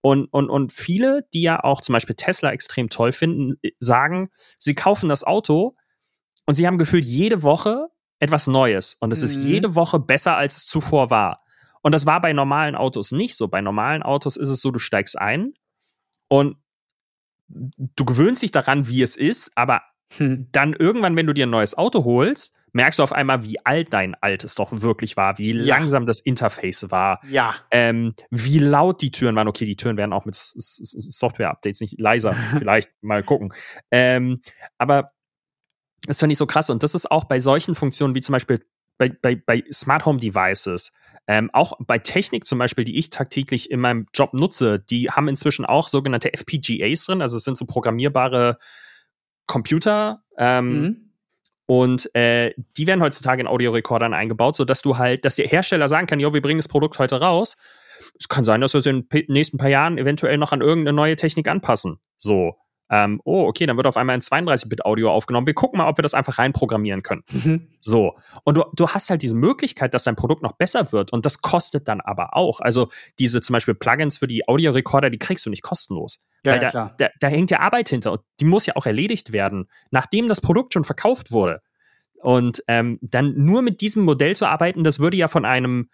Und, 0.00 0.26
und, 0.32 0.48
und 0.48 0.72
viele, 0.72 1.26
die 1.34 1.42
ja 1.42 1.62
auch 1.64 1.80
zum 1.80 1.92
Beispiel 1.94 2.14
Tesla 2.14 2.52
extrem 2.52 2.88
toll 2.88 3.12
finden, 3.12 3.56
äh, 3.62 3.72
sagen, 3.80 4.30
sie 4.58 4.74
kaufen 4.74 5.08
das 5.08 5.24
Auto 5.24 5.76
und 6.46 6.54
sie 6.54 6.66
haben 6.66 6.78
gefühlt 6.78 7.04
jede 7.04 7.42
Woche 7.42 7.88
etwas 8.20 8.46
Neues. 8.46 8.94
Und 8.94 9.10
es 9.10 9.22
ist 9.22 9.36
Mhm. 9.38 9.46
jede 9.46 9.74
Woche 9.74 9.98
besser, 9.98 10.36
als 10.36 10.56
es 10.58 10.66
zuvor 10.66 11.10
war. 11.10 11.42
Und 11.82 11.92
das 11.92 12.06
war 12.06 12.20
bei 12.20 12.32
normalen 12.32 12.76
Autos 12.76 13.10
nicht 13.12 13.36
so. 13.36 13.48
Bei 13.48 13.60
normalen 13.60 14.02
Autos 14.02 14.36
ist 14.36 14.48
es 14.48 14.60
so, 14.60 14.70
du 14.70 14.78
steigst 14.78 15.18
ein 15.18 15.52
und 16.28 16.56
du 17.48 18.04
gewöhnst 18.04 18.42
dich 18.42 18.50
daran, 18.50 18.88
wie 18.88 19.02
es 19.02 19.16
ist, 19.16 19.52
aber 19.56 19.82
Hm. 20.18 20.48
dann 20.52 20.72
irgendwann, 20.72 21.16
wenn 21.16 21.26
du 21.26 21.32
dir 21.34 21.46
ein 21.46 21.50
neues 21.50 21.76
Auto 21.76 22.04
holst, 22.04 22.54
merkst 22.72 22.98
du 22.98 23.02
auf 23.02 23.12
einmal, 23.12 23.42
wie 23.42 23.64
alt 23.64 23.92
dein 23.92 24.14
altes 24.14 24.54
doch 24.54 24.70
wirklich 24.82 25.16
war, 25.16 25.38
wie 25.38 25.50
Ja. 25.52 25.76
langsam 25.78 26.06
das 26.06 26.20
Interface 26.20 26.90
war, 26.90 27.20
Ja. 27.28 27.56
ähm, 27.72 28.14
wie 28.30 28.58
laut 28.60 29.00
die 29.02 29.10
Türen 29.10 29.34
waren. 29.34 29.48
Okay, 29.48 29.64
die 29.64 29.74
Türen 29.76 29.96
werden 29.96 30.12
auch 30.12 30.24
mit 30.24 30.34
Software-Updates 30.36 31.80
nicht 31.80 31.98
leiser, 31.98 32.32
vielleicht 32.68 32.90
mal 33.02 33.22
gucken. 33.24 33.52
Ähm, 33.90 34.42
aber 34.78 35.12
das 36.06 36.18
finde 36.20 36.32
ich 36.34 36.38
so 36.38 36.46
krass. 36.46 36.70
Und 36.70 36.82
das 36.82 36.94
ist 36.94 37.10
auch 37.10 37.24
bei 37.24 37.38
solchen 37.38 37.74
Funktionen 37.74 38.14
wie 38.14 38.20
zum 38.20 38.32
Beispiel 38.34 38.64
bei, 38.98 39.08
bei, 39.08 39.34
bei 39.36 39.64
Smart 39.72 40.04
Home 40.06 40.18
Devices, 40.20 40.92
ähm, 41.28 41.50
auch 41.52 41.72
bei 41.80 41.98
Technik 41.98 42.46
zum 42.46 42.58
Beispiel, 42.58 42.84
die 42.84 42.98
ich 42.98 43.10
tagtäglich 43.10 43.70
in 43.70 43.80
meinem 43.80 44.06
Job 44.14 44.32
nutze, 44.34 44.78
die 44.78 45.10
haben 45.10 45.28
inzwischen 45.28 45.64
auch 45.64 45.88
sogenannte 45.88 46.32
FPGAs 46.32 47.04
drin. 47.04 47.20
Also 47.20 47.36
es 47.36 47.44
sind 47.44 47.56
so 47.58 47.64
programmierbare 47.66 48.58
Computer. 49.46 50.22
Ähm, 50.38 50.80
Mhm. 50.82 51.10
und 51.66 52.14
äh, 52.14 52.54
die 52.76 52.86
werden 52.86 53.00
heutzutage 53.02 53.40
in 53.40 53.48
Audiorekordern 53.48 54.14
eingebaut, 54.14 54.54
sodass 54.56 54.82
du 54.82 54.98
halt, 54.98 55.24
dass 55.24 55.36
der 55.36 55.48
Hersteller 55.48 55.88
sagen 55.88 56.06
kann, 56.06 56.20
jo, 56.20 56.32
wir 56.34 56.42
bringen 56.42 56.58
das 56.58 56.68
Produkt 56.68 56.98
heute 56.98 57.20
raus. 57.20 57.56
Es 58.18 58.28
kann 58.28 58.44
sein, 58.44 58.60
dass 58.60 58.74
wir 58.74 58.78
es 58.78 58.86
in 58.86 59.08
den 59.08 59.24
nächsten 59.28 59.56
paar 59.58 59.70
Jahren 59.70 59.98
eventuell 59.98 60.36
noch 60.38 60.52
an 60.52 60.60
irgendeine 60.60 60.94
neue 60.94 61.16
Technik 61.16 61.48
anpassen. 61.48 61.98
So. 62.18 62.54
Ähm, 62.88 63.20
oh, 63.24 63.46
okay, 63.46 63.66
dann 63.66 63.76
wird 63.76 63.86
auf 63.86 63.96
einmal 63.96 64.14
ein 64.14 64.20
32-Bit-Audio 64.20 65.10
aufgenommen. 65.10 65.46
Wir 65.46 65.54
gucken 65.54 65.78
mal, 65.78 65.88
ob 65.88 65.98
wir 65.98 66.02
das 66.02 66.14
einfach 66.14 66.38
reinprogrammieren 66.38 67.02
können. 67.02 67.22
Mhm. 67.36 67.68
So. 67.80 68.16
Und 68.44 68.56
du, 68.56 68.64
du 68.74 68.88
hast 68.88 69.10
halt 69.10 69.20
diese 69.20 69.36
Möglichkeit, 69.36 69.92
dass 69.92 70.04
dein 70.04 70.16
Produkt 70.16 70.42
noch 70.42 70.52
besser 70.52 70.90
wird. 70.90 71.12
Und 71.12 71.26
das 71.26 71.42
kostet 71.42 71.86
dann 71.86 72.00
aber 72.00 72.34
auch. 72.34 72.60
Also 72.60 72.88
diese 73.18 73.42
zum 73.42 73.52
Beispiel 73.52 73.74
Plugins 73.74 74.16
für 74.16 74.26
die 74.26 74.48
Audiorekorder, 74.48 75.10
die 75.10 75.18
kriegst 75.18 75.44
du 75.44 75.50
nicht 75.50 75.62
kostenlos. 75.62 76.26
Ja, 76.44 76.52
Weil 76.52 76.58
ja, 76.58 76.64
da, 76.64 76.70
klar. 76.70 76.94
Da, 76.98 77.08
da 77.20 77.28
hängt 77.28 77.50
ja 77.50 77.60
Arbeit 77.60 77.90
hinter. 77.90 78.12
Und 78.12 78.22
die 78.40 78.46
muss 78.46 78.64
ja 78.64 78.74
auch 78.74 78.86
erledigt 78.86 79.32
werden, 79.32 79.68
nachdem 79.90 80.28
das 80.28 80.40
Produkt 80.40 80.72
schon 80.72 80.84
verkauft 80.84 81.30
wurde. 81.30 81.60
Und 82.22 82.64
ähm, 82.66 82.98
dann 83.02 83.34
nur 83.36 83.62
mit 83.62 83.80
diesem 83.80 84.02
Modell 84.04 84.34
zu 84.34 84.46
arbeiten, 84.46 84.82
das 84.82 84.98
würde 84.98 85.16
ja 85.16 85.28
von 85.28 85.44
einem 85.44 85.90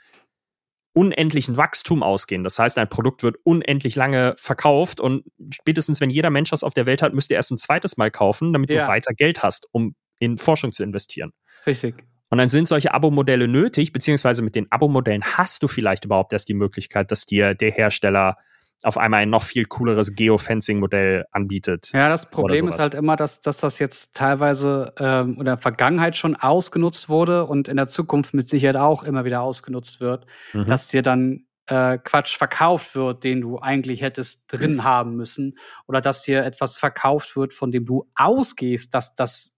unendlichen 0.95 1.57
Wachstum 1.57 2.03
ausgehen. 2.03 2.45
Das 2.45 2.59
heißt, 2.59 2.79
ein 2.79 2.89
Produkt 2.89 3.23
wird 3.23 3.37
unendlich 3.45 3.97
lange 3.97 4.35
verkauft 4.37 5.01
und 5.01 5.25
spätestens, 5.51 6.01
wenn 6.01 6.11
jeder 6.11 6.31
Mensch 6.31 6.51
das 6.51 6.63
auf 6.65 6.75
der 6.75 6.87
Welt 6.87 7.03
hat, 7.03 7.15
müsst 7.15 7.31
ihr 7.31 7.37
erst 7.37 7.51
ein 7.51 7.59
zweites 7.59 7.97
Mal 7.97 8.11
kaufen, 8.11 8.53
damit 8.53 8.71
Ja. 8.73 8.83
du 8.83 8.89
weiter 8.89 9.15
Geld 9.15 9.43
hast, 9.43 9.67
um 9.73 9.95
in 10.19 10.39
Forschung 10.39 10.73
zu 10.73 10.83
investieren. 10.83 11.33
Richtig. 11.67 11.95
Und 12.31 12.39
dann 12.39 12.49
sind 12.49 12.67
solche 12.67 12.95
Abo-Modelle 12.95 13.49
nötig, 13.49 13.93
beziehungsweise 13.93 14.43
mit 14.43 14.55
den 14.55 14.71
Abo-Modellen 14.71 15.23
hast 15.23 15.63
du 15.63 15.69
vielleicht 15.69 16.05
überhaupt 16.05 16.33
erst 16.33 16.49
die 16.49 16.55
Möglichkeit, 16.55 17.11
dass 17.11 17.27
dir 17.27 17.55
der 17.55 17.71
Hersteller 17.73 18.37
auf 18.83 18.99
einmal 18.99 19.23
ein 19.23 19.31
noch 19.31 19.43
viel 19.43 19.65
cooleres 19.65 20.15
Geofencing-Modell 20.15 21.27
anbietet. 21.31 21.91
Ja, 21.93 22.09
das 22.09 22.31
Problem 22.31 22.69
ist 22.69 22.79
halt 22.79 22.95
immer, 22.95 23.17
dass, 23.17 23.41
dass 23.41 23.59
das 23.59 23.79
jetzt 23.79 24.15
teilweise 24.15 24.93
ähm, 24.99 25.37
in 25.39 25.45
der 25.45 25.59
Vergangenheit 25.59 26.17
schon 26.17 26.37
ausgenutzt 26.37 27.09
wurde 27.09 27.47
und 27.47 27.69
in 27.69 27.77
der 27.77 27.87
Zukunft 27.87 28.35
mit 28.35 28.49
Sicherheit 28.49 28.77
auch 28.77 29.03
immer 29.03 29.25
wieder 29.25 29.43
ausgenutzt 29.43 30.01
wird, 30.01 30.27
Mhm. 30.53 30.67
dass 30.67 30.89
dir 30.89 31.03
dann 31.03 31.47
äh, 31.67 31.99
Quatsch 31.99 32.37
verkauft 32.37 32.95
wird, 32.97 33.25
den 33.25 33.41
du 33.41 33.59
eigentlich 33.59 34.03
hättest 34.03 34.53
drin 34.53 34.83
haben 34.85 35.17
müssen, 35.17 35.59
oder 35.87 36.01
dass 36.01 36.23
dir 36.23 36.45
etwas 36.45 36.77
verkauft 36.77 37.37
wird, 37.37 37.55
von 37.55 37.71
dem 37.71 37.87
du 37.87 38.09
ausgehst, 38.17 38.95
dass 38.95 39.15
das 39.15 39.55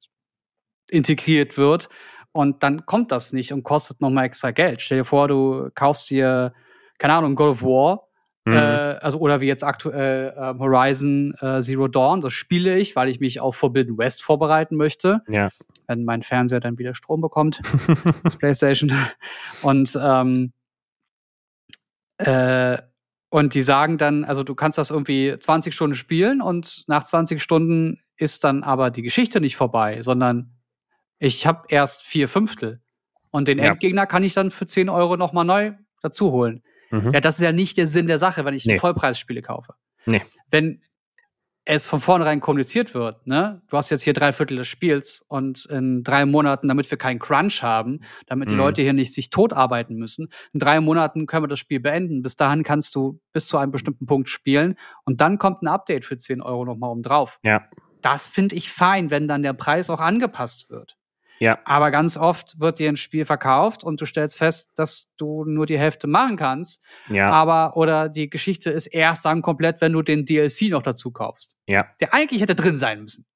integriert 0.91 1.57
wird. 1.57 1.89
Und 2.33 2.63
dann 2.63 2.85
kommt 2.85 3.11
das 3.13 3.33
nicht 3.33 3.53
und 3.53 3.63
kostet 3.63 4.01
nochmal 4.01 4.27
extra 4.27 4.51
Geld. 4.51 4.83
Stell 4.83 4.99
dir 4.99 5.05
vor, 5.05 5.29
du 5.29 5.71
kaufst 5.75 6.11
dir, 6.11 6.53
keine 6.99 7.15
Ahnung, 7.15 7.37
God 7.37 7.51
of 7.51 7.63
War 7.63 8.09
Mhm. 8.47 8.53
äh, 8.53 8.57
also 8.57 9.19
oder 9.19 9.41
wie 9.41 9.47
jetzt 9.47 9.65
aktuell 9.65 10.35
äh, 10.37 10.59
Horizon 10.59 11.35
äh, 11.41 11.61
Zero 11.61 11.89
Dawn, 11.89 12.21
das 12.21 12.35
spiele 12.35 12.79
ich, 12.79 12.95
weil 12.95 13.09
ich 13.09 13.19
mich 13.21 13.41
auf 13.41 13.57
Forbidden 13.57 13.97
West 13.97 14.23
vorbereiten 14.23 14.77
möchte, 14.77 15.23
ja. 15.29 15.49
wenn 15.87 16.05
mein 16.05 16.23
Fernseher 16.23 16.61
dann 16.61 16.79
wieder 16.79 16.95
Strom 16.95 17.23
bekommt, 17.23 17.63
das 18.23 18.37
PlayStation. 18.37 18.93
Und 19.63 19.99
ähm, 20.01 20.53
äh, 22.19 22.79
und 23.31 23.55
die 23.55 23.63
sagen 23.63 23.99
dann, 23.99 24.25
also 24.25 24.45
du 24.45 24.55
kannst 24.55 24.79
das 24.79 24.91
irgendwie 24.91 25.37
20 25.37 25.75
Stunden 25.75 25.97
spielen 25.97 26.41
und 26.41 26.85
nach 26.87 27.03
20 27.03 27.43
Stunden 27.43 27.99
ist 28.17 28.45
dann 28.45 28.63
aber 28.63 28.91
die 28.91 29.03
Geschichte 29.03 29.41
nicht 29.41 29.57
vorbei, 29.57 30.03
sondern 30.03 30.53
ich 31.19 31.47
habe 31.47 31.65
erst 31.69 32.03
vier 32.03 32.29
Fünftel. 32.29 32.81
Und 33.31 33.49
den 33.49 33.59
Ja. 33.59 33.73
Endgegner 33.73 34.07
kann 34.07 34.23
ich 34.23 34.35
dann 34.35 34.53
für 34.53 34.67
10 34.67 34.89
Euro 34.89 35.17
nochmal 35.17 35.45
neu 35.45 35.73
dazu 36.01 36.31
holen. 36.31 36.63
Mhm. 37.03 37.13
Ja, 37.13 37.21
das 37.21 37.37
ist 37.39 37.43
ja 37.43 37.53
nicht 37.53 37.77
der 37.77 37.87
Sinn 37.87 38.07
der 38.07 38.19
Sache, 38.19 38.45
wenn 38.45 38.55
ich 38.55 38.65
Nee. 38.67 38.79
Vollpreisspiele 38.79 39.43
kaufe. 39.43 39.75
Nee. 40.07 40.23
Wenn 40.51 40.81
es 41.67 41.87
von 41.87 41.99
vornherein 42.01 42.41
kommuniziert 42.41 42.93
wird, 42.93 43.27
ne, 43.27 43.63
du 43.69 43.77
hast 43.79 43.89
jetzt 43.89 44.03
hier 44.03 44.13
drei 44.13 44.35
Viertel 44.35 44.59
des 44.59 44.69
Spiels 44.69 45.25
und 45.29 45.65
in 45.67 46.05
drei 46.05 46.27
Monaten, 46.27 46.69
damit 46.69 46.91
wir 46.91 46.99
keinen 46.99 47.19
Crunch 47.19 47.63
haben, 47.63 48.01
damit 48.27 48.51
die 48.51 48.55
Mhm. 48.55 48.61
Leute 48.61 48.83
hier 48.83 48.93
nicht 48.93 49.15
sich 49.15 49.31
totarbeiten 49.31 49.97
müssen, 49.97 50.29
in 50.53 50.61
drei 50.61 50.81
Monaten 50.83 51.27
können 51.27 51.45
wir 51.45 51.49
das 51.49 51.59
Spiel 51.59 51.81
beenden. 51.81 52.21
Bis 52.23 52.37
dahin 52.37 52.65
kannst 52.65 52.95
du 52.95 53.19
bis 53.33 53.47
zu 53.47 53.57
einem 53.57 53.73
bestimmten 53.73 54.05
Punkt 54.05 54.29
spielen 54.29 54.77
und 55.07 55.23
dann 55.23 55.39
kommt 55.39 55.63
ein 55.63 55.69
Update 55.69 56.05
für 56.05 56.19
10 56.19 56.43
Euro 56.43 56.67
nochmal 56.67 56.91
oben 56.91 57.03
drauf. 57.03 57.39
Ja. 57.43 57.65
Das 58.03 58.27
finde 58.27 58.57
ich 58.57 58.71
fein, 58.71 59.11
wenn 59.11 59.27
dann 59.27 59.43
der 59.43 59.55
Preis 59.55 59.89
auch 59.89 60.01
angepasst 60.01 60.69
wird. 60.69 60.99
Ja. 61.45 61.59
Aber 61.67 61.91
ganz 61.91 62.17
oft 62.17 62.59
wird 62.59 62.79
dir 62.79 62.89
ein 62.89 62.97
Spiel 62.97 63.27
verkauft 63.27 63.85
und 63.85 64.01
du 64.01 64.07
stellst 64.07 64.39
fest, 64.39 64.73
dass 64.77 65.13
du 65.19 65.45
nur 65.45 65.67
die 65.67 65.79
Hälfte 65.79 66.07
machen 66.07 66.37
kannst. 66.37 66.83
Ja. 67.11 67.29
Aber, 67.29 67.77
oder 67.77 68.09
die 68.09 68.31
Geschichte 68.31 68.71
ist 68.71 68.87
erst 68.87 69.27
dann 69.27 69.43
komplett, 69.43 69.83
wenn 69.83 69.93
du 69.93 70.01
den 70.01 70.25
DLC 70.25 70.71
noch 70.71 70.83
dazu 70.83 71.11
kaufst. 71.11 71.59
Ja. 71.67 71.87
Der 72.01 72.15
eigentlich 72.15 72.41
hätte 72.41 72.55
drin 72.55 72.79
sein 72.79 73.03
müssen. 73.03 73.27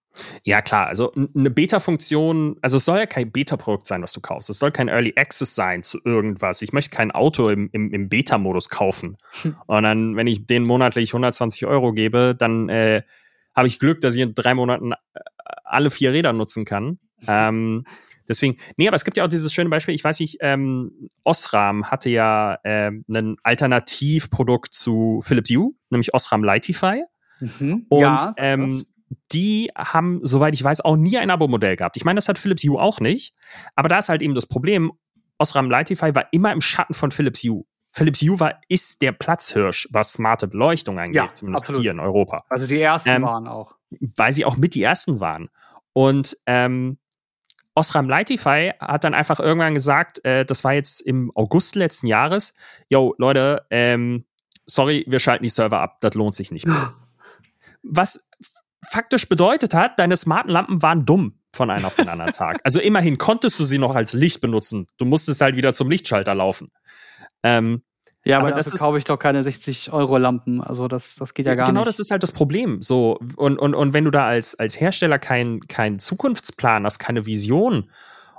Ja, 0.43 0.63
klar. 0.63 0.87
Also 0.87 1.13
eine 1.13 1.51
Beta-Funktion, 1.51 2.57
also 2.63 2.79
es 2.79 2.87
soll 2.87 2.99
ja 2.99 3.07
kein 3.07 3.31
Beta-Produkt 3.31 3.87
sein, 3.87 4.03
was 4.03 4.15
du 4.15 4.23
kaufst. 4.23 4.49
Es 4.49 4.59
soll 4.59 4.73
kein 4.73 4.89
Early 4.89 5.13
Access 5.17 5.55
sein 5.55 5.83
zu 5.83 6.01
irgendwas. 6.03 6.63
Ich 6.63 6.73
möchte 6.73 6.97
kein 6.97 7.11
Auto 7.11 7.51
im, 7.51 7.69
im, 7.73 7.93
im 7.93 8.09
Beta-Modus 8.09 8.71
kaufen. 8.71 9.19
Und 9.67 9.83
dann, 9.83 10.17
wenn 10.17 10.27
ich 10.27 10.47
den 10.47 10.65
monatlich 10.65 11.11
120 11.11 11.67
Euro 11.67 11.93
gebe, 11.93 12.35
dann 12.37 12.71
äh, 12.71 13.03
habe 13.55 13.69
ich 13.69 13.79
Glück, 13.79 14.01
dass 14.01 14.15
ich 14.15 14.23
in 14.23 14.35
drei 14.35 14.55
Monaten 14.55 14.93
äh, 14.93 14.97
alle 15.65 15.91
vier 15.91 16.13
Räder 16.13 16.33
nutzen 16.33 16.65
kann. 16.65 16.99
Ähm, 17.27 17.85
deswegen, 18.29 18.59
nee, 18.77 18.87
aber 18.89 18.95
es 18.97 19.05
gibt 19.05 19.17
ja 19.17 19.25
auch 19.25 19.29
dieses 19.29 19.53
schöne 19.53 19.71
Beispiel, 19.71 19.95
ich 19.95 20.05
weiß 20.05 20.21
nicht, 20.21 20.39
ähm, 20.41 21.09
Osram 21.25 21.91
hatte 21.91 22.11
ja 22.11 22.59
ähm, 22.65 23.05
ein 23.09 23.37
Alternativprodukt 23.43 24.73
zu 24.75 25.21
Philips 25.23 25.51
Hue, 25.51 25.73
nämlich 25.91 26.15
Osram 26.15 26.45
Lightify. 26.45 27.05
Mhm. 27.41 27.87
Und 27.89 28.01
Ja, 28.01 28.35
ähm, 28.37 28.85
die 29.33 29.71
haben, 29.77 30.21
soweit 30.23 30.55
ich 30.55 30.63
weiß, 30.63 30.83
auch 30.83 30.97
nie 30.97 31.17
ein 31.19 31.31
Abo-Modell 31.31 31.77
gehabt. 31.77 31.97
Ich 31.97 32.05
meine, 32.05 32.19
das 32.19 32.29
hat 32.29 32.39
Philips 32.39 32.63
Hue 32.65 32.81
auch 32.81 33.01
nicht. 33.01 33.35
Aber 33.75 33.89
da 33.89 33.99
ist 33.99 34.09
halt 34.09 34.21
eben 34.23 34.35
das 34.35 34.47
Problem, 34.47 34.93
Osram 35.39 35.71
Lightify 35.71 36.15
war 36.15 36.27
immer 36.33 36.53
im 36.53 36.61
Schatten 36.61 36.95
von 36.95 37.11
Philips 37.11 37.43
Hue. 37.43 37.65
Philips 37.93 38.21
Hue 38.21 38.39
war, 38.39 38.61
ist 38.69 39.01
der 39.01 39.13
Platzhirsch, 39.13 39.89
was 39.93 40.13
smarte 40.13 40.47
Beleuchtung 40.47 40.99
angeht, 40.99 41.17
Ja, 41.17 41.29
zumindest 41.35 41.65
absolut. 41.65 41.83
hier 41.83 41.91
in 41.93 42.01
Europa. 42.01 42.45
also 42.51 42.67
die 42.67 42.81
ersten 42.81 43.09
ähm, 43.09 43.23
waren 43.23 43.49
auch. 43.49 43.77
Weil 44.17 44.33
sie 44.33 44.45
auch 44.45 44.57
mit 44.59 44.75
die 44.75 44.83
ersten 44.83 45.21
waren. 45.21 45.49
Und 45.95 46.37
ähm, 46.47 46.99
Osram 47.79 48.09
Lightify 48.09 48.73
hat 48.81 49.05
dann 49.05 49.15
einfach 49.15 49.39
irgendwann 49.41 49.75
gesagt, 49.75 50.25
äh, 50.25 50.45
das 50.45 50.65
war 50.65 50.75
jetzt 50.75 51.01
im 51.01 51.31
August 51.35 51.77
letzten 51.77 52.09
Jahres, 52.09 52.55
yo, 52.89 53.15
Leute, 53.19 53.65
ähm, 53.71 54.25
sorry, 54.67 55.05
wir 55.09 55.21
schalten 55.21 55.45
die 55.45 55.49
Server 55.49 55.81
ab, 55.81 56.01
das 56.01 56.15
lohnt 56.15 56.35
sich 56.35 56.51
nicht 56.51 56.67
mehr. 56.67 56.95
Was 57.83 58.29
faktisch 58.85 59.29
bedeutet 59.29 59.75
hat, 59.75 59.99
deine 59.99 60.17
smarten 60.17 60.51
Lampen 60.51 60.83
waren 60.83 61.07
dumm 61.07 61.39
von 61.55 61.71
einem 61.71 61.85
auf 61.85 61.95
den 61.95 62.09
anderen 62.09 62.33
Tag. 62.33 62.59
Also 62.65 62.81
immerhin 62.81 63.17
konntest 63.17 63.59
du 63.61 63.65
sie 63.65 63.79
noch 63.79 63.95
als 63.95 64.13
Licht 64.13 64.41
benutzen. 64.41 64.87
Du 64.99 65.05
musstest 65.05 65.41
halt 65.41 65.57
wieder 65.57 65.73
zum 65.73 65.89
Lichtschalter 65.89 66.35
laufen. 66.35 66.71
Ähm, 67.43 67.83
Ja, 68.25 68.39
aber, 68.39 68.49
aber 68.49 68.57
das 68.57 68.67
dafür 68.71 68.87
kaufe 68.87 68.99
ich 68.99 69.05
doch 69.05 69.19
keine 69.19 69.41
60-Euro-Lampen. 69.43 70.61
Also 70.61 70.89
das, 70.89 71.15
das 71.15 71.35
geht 71.35 71.47
ja 71.47 71.55
gar 71.55 71.67
genau 71.67 71.81
nicht. 71.81 71.89
das 71.89 71.99
ist 72.01 72.11
halt 72.11 72.23
das 72.23 72.33
Problem. 72.33 72.83
So, 72.83 73.19
und, 73.37 73.59
und, 73.59 73.75
und 73.75 73.93
wenn 73.95 74.05
du 74.05 74.11
da 74.11 74.27
als, 74.27 74.59
als 74.59 74.79
Hersteller 74.79 75.19
keinen 75.19 75.61
kein 75.69 75.99
Zukunftsplan 75.99 76.85
hast, 76.85 76.99
keine 76.99 77.27
Vision, 77.27 77.91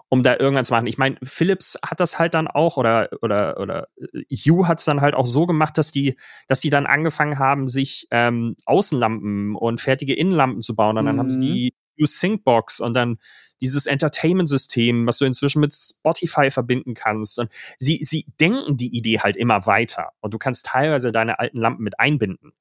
um 0.09 0.23
da 0.23 0.35
irgendwann 0.37 0.65
zu 0.65 0.73
machen. 0.73 0.87
Ich 0.87 0.97
meine, 0.97 1.17
Philips 1.23 1.77
hat 1.85 1.99
das 1.99 2.17
halt 2.17 2.33
dann 2.33 2.47
auch, 2.47 2.77
oder, 2.77 3.09
oder, 3.21 3.59
oder 3.59 3.87
äh, 4.01 4.35
Hue 4.35 4.67
hat 4.67 4.79
es 4.79 4.85
dann 4.85 5.01
halt 5.01 5.13
auch 5.15 5.27
so 5.27 5.45
gemacht, 5.45 5.77
dass 5.77 5.91
die, 5.91 6.15
dass 6.47 6.59
die 6.61 6.71
dann 6.71 6.85
angefangen 6.87 7.37
haben, 7.39 7.67
sich 7.67 8.07
ähm, 8.11 8.55
Außenlampen 8.65 9.55
und 9.55 9.79
fertige 9.81 10.13
Innenlampen 10.15 10.61
zu 10.63 10.75
bauen. 10.75 10.97
Und 10.97 11.05
dann 11.05 11.19
haben 11.19 11.29
sie 11.29 11.37
Mhm. 11.37 11.41
die 11.41 11.73
Syncbox 12.05 12.79
und 12.79 12.93
dann 12.93 13.17
dieses 13.61 13.85
Entertainment-System, 13.85 15.05
was 15.05 15.17
du 15.17 15.25
inzwischen 15.25 15.59
mit 15.59 15.73
Spotify 15.73 16.49
verbinden 16.49 16.93
kannst. 16.93 17.39
Und 17.39 17.51
sie, 17.77 17.99
sie 18.03 18.25
denken 18.39 18.77
die 18.77 18.95
Idee 18.95 19.19
halt 19.19 19.35
immer 19.35 19.65
weiter. 19.65 20.11
Und 20.21 20.33
du 20.33 20.37
kannst 20.37 20.67
teilweise 20.67 21.11
deine 21.11 21.39
alten 21.39 21.57
Lampen 21.57 21.83
mit 21.83 21.99
einbinden. 21.99 22.53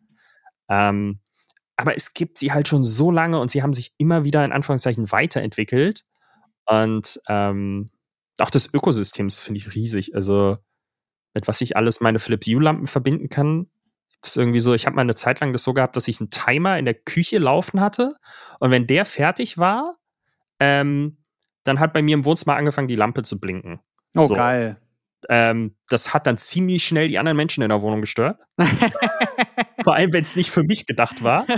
Ähm, 0.68 1.20
aber 1.76 1.96
es 1.96 2.14
gibt 2.14 2.38
sie 2.38 2.52
halt 2.52 2.66
schon 2.66 2.82
so 2.82 3.10
lange 3.12 3.38
und 3.38 3.50
sie 3.50 3.62
haben 3.62 3.72
sich 3.72 3.92
immer 3.98 4.24
wieder 4.24 4.44
in 4.44 4.52
Anführungszeichen 4.52 5.12
weiterentwickelt. 5.12 6.04
Und 6.66 7.20
ähm, 7.28 7.90
auch 8.38 8.50
das 8.50 8.72
Ökosystems 8.74 9.38
finde 9.38 9.58
ich 9.58 9.74
riesig. 9.74 10.14
Also 10.14 10.58
mit 11.34 11.46
was 11.46 11.60
ich 11.60 11.76
alles 11.76 12.00
meine 12.00 12.18
Philips 12.18 12.46
Hue-Lampen 12.46 12.86
verbinden 12.88 13.28
kann. 13.28 13.68
Das 14.20 14.32
ist 14.32 14.36
irgendwie 14.36 14.60
so, 14.60 14.74
ich 14.74 14.86
habe 14.86 14.96
mal 14.96 15.02
eine 15.02 15.14
Zeit 15.14 15.40
lang 15.40 15.52
das 15.52 15.62
so 15.62 15.72
gehabt, 15.74 15.96
dass 15.96 16.08
ich 16.08 16.20
einen 16.20 16.30
Timer 16.30 16.78
in 16.78 16.84
der 16.84 16.94
Küche 16.94 17.38
laufen 17.38 17.80
hatte. 17.80 18.16
Und 18.60 18.70
wenn 18.70 18.86
der 18.86 19.04
fertig 19.04 19.58
war, 19.58 19.96
ähm, 20.60 21.18
dann 21.64 21.78
hat 21.80 21.92
bei 21.92 22.02
mir 22.02 22.14
im 22.14 22.24
Wohnzimmer 22.24 22.56
angefangen, 22.56 22.88
die 22.88 22.96
Lampe 22.96 23.22
zu 23.22 23.38
blinken. 23.40 23.80
Oh, 24.16 24.22
So. 24.24 24.34
geil. 24.34 24.80
Ähm, 25.28 25.74
das 25.88 26.14
hat 26.14 26.28
dann 26.28 26.38
ziemlich 26.38 26.84
schnell 26.84 27.08
die 27.08 27.18
anderen 27.18 27.36
Menschen 27.36 27.62
in 27.62 27.70
der 27.70 27.82
Wohnung 27.82 28.00
gestört. 28.00 28.40
Vor 29.82 29.94
allem, 29.94 30.12
wenn 30.12 30.22
es 30.22 30.36
nicht 30.36 30.50
für 30.50 30.62
mich 30.62 30.86
gedacht 30.86 31.22
war. 31.22 31.46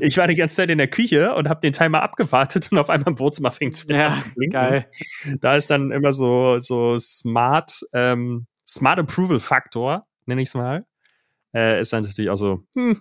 Ich 0.00 0.16
war 0.16 0.26
die 0.28 0.34
ganze 0.34 0.56
Zeit 0.56 0.70
in 0.70 0.78
der 0.78 0.88
Küche 0.88 1.34
und 1.34 1.48
habe 1.48 1.60
den 1.60 1.72
Timer 1.72 2.02
abgewartet 2.02 2.70
und 2.72 2.78
auf 2.78 2.90
einmal 2.90 3.12
im 3.12 3.18
Wohnzimmer 3.18 3.50
fing 3.50 3.68
es 3.70 3.86
wieder 3.86 3.98
ja, 3.98 4.06
an 4.08 4.14
zu 4.14 4.24
blinken. 4.34 4.52
geil. 4.52 4.90
Da 5.40 5.54
ist 5.56 5.70
dann 5.70 5.90
immer 5.90 6.12
so, 6.12 6.58
so 6.60 6.98
smart, 6.98 7.80
ähm, 7.92 8.46
smart 8.66 8.98
Approval 8.98 9.40
Faktor, 9.40 10.04
nenne 10.26 10.42
ich 10.42 10.48
es 10.48 10.54
mal. 10.54 10.84
Äh, 11.54 11.80
ist 11.80 11.92
dann 11.92 12.04
natürlich 12.04 12.30
auch 12.30 12.36
so, 12.36 12.62
hm, 12.74 13.00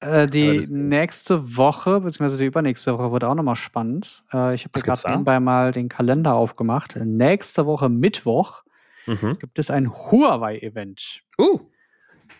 Äh, 0.00 0.26
die 0.28 0.56
das- 0.56 0.70
nächste 0.70 1.56
Woche, 1.56 2.00
beziehungsweise 2.00 2.38
die 2.38 2.46
übernächste 2.46 2.96
Woche 2.96 3.12
wird 3.12 3.24
auch 3.24 3.34
nochmal 3.34 3.56
spannend. 3.56 4.24
Äh, 4.32 4.54
ich 4.54 4.64
habe 4.64 4.80
gerade 4.80 5.10
nebenbei 5.10 5.40
mal 5.40 5.72
den 5.72 5.88
Kalender 5.90 6.34
aufgemacht. 6.34 6.96
Nächste 6.96 7.66
Woche 7.66 7.88
Mittwoch 7.90 8.62
mhm. 9.06 9.38
gibt 9.38 9.58
es 9.58 9.70
ein 9.70 9.90
Huawei-Event. 9.92 11.20
Uh, 11.38 11.60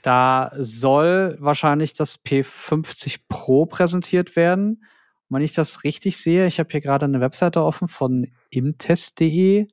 Da 0.02 0.50
soll 0.56 1.36
wahrscheinlich 1.40 1.92
das 1.92 2.24
P50 2.24 3.24
Pro 3.28 3.66
präsentiert 3.66 4.34
werden. 4.36 4.84
Und 5.28 5.36
wenn 5.36 5.42
ich 5.42 5.52
das 5.52 5.84
richtig 5.84 6.16
sehe, 6.16 6.46
ich 6.46 6.58
habe 6.58 6.70
hier 6.70 6.80
gerade 6.80 7.04
eine 7.04 7.20
Webseite 7.20 7.62
offen 7.62 7.86
von 7.88 8.26
imtest.de, 8.48 9.68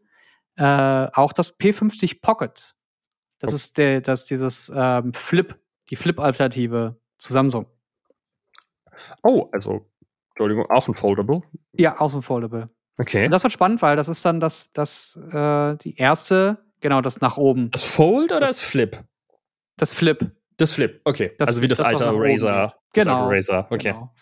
äh, 0.58 1.08
auch 1.14 1.32
das 1.32 1.58
P50 1.58 2.22
Pocket. 2.22 2.76
Das 3.40 3.52
Oh. 3.52 3.56
ist 3.56 3.78
der, 3.78 4.02
das 4.02 4.26
dieses 4.26 4.72
ähm, 4.76 5.14
Flip, 5.14 5.56
die 5.90 5.96
Flip-Alternative 5.96 6.96
zu 7.18 7.34
Samsung. 7.34 7.68
oh, 9.24 9.48
also, 9.52 9.86
Entschuldigung, 10.32 10.66
auch 10.70 10.88
ein 10.88 10.96
Foldable. 10.96 11.42
Ja, 11.74 11.98
außen 12.00 12.22
foldable. 12.22 12.70
Okay. 12.98 13.26
Und 13.26 13.32
das 13.32 13.44
wird 13.44 13.54
spannend, 13.54 13.82
weil 13.82 13.96
das 13.96 14.08
ist 14.08 14.24
dann 14.26 14.40
das, 14.40 14.72
das, 14.74 15.20
äh, 15.32 15.76
die 15.78 15.96
erste, 15.98 16.58
genau, 16.80 17.02
das 17.02 17.22
nach 17.22 17.38
oben. 17.38 17.70
Das 17.72 17.84
Fold 17.84 18.32
oder 18.32 18.40
das- 18.40 18.50
das 18.50 18.62
Flip? 18.62 19.04
Das 19.78 19.94
Flip. 19.94 20.32
Das 20.58 20.74
Flip, 20.74 21.00
okay. 21.06 21.34
Das- 21.38 21.50
also 21.50 21.62
wie 21.62 21.68
das, 21.68 21.78
das, 21.78 21.88
alte 21.88 22.06
Razer. 22.12 22.74
geht. 22.92 22.96
Das 22.96 23.04
Genau. 23.06 23.24
alte 23.26 23.36
Razer, 23.36 23.68
okay. 23.70 23.92
Genau. 23.92 24.14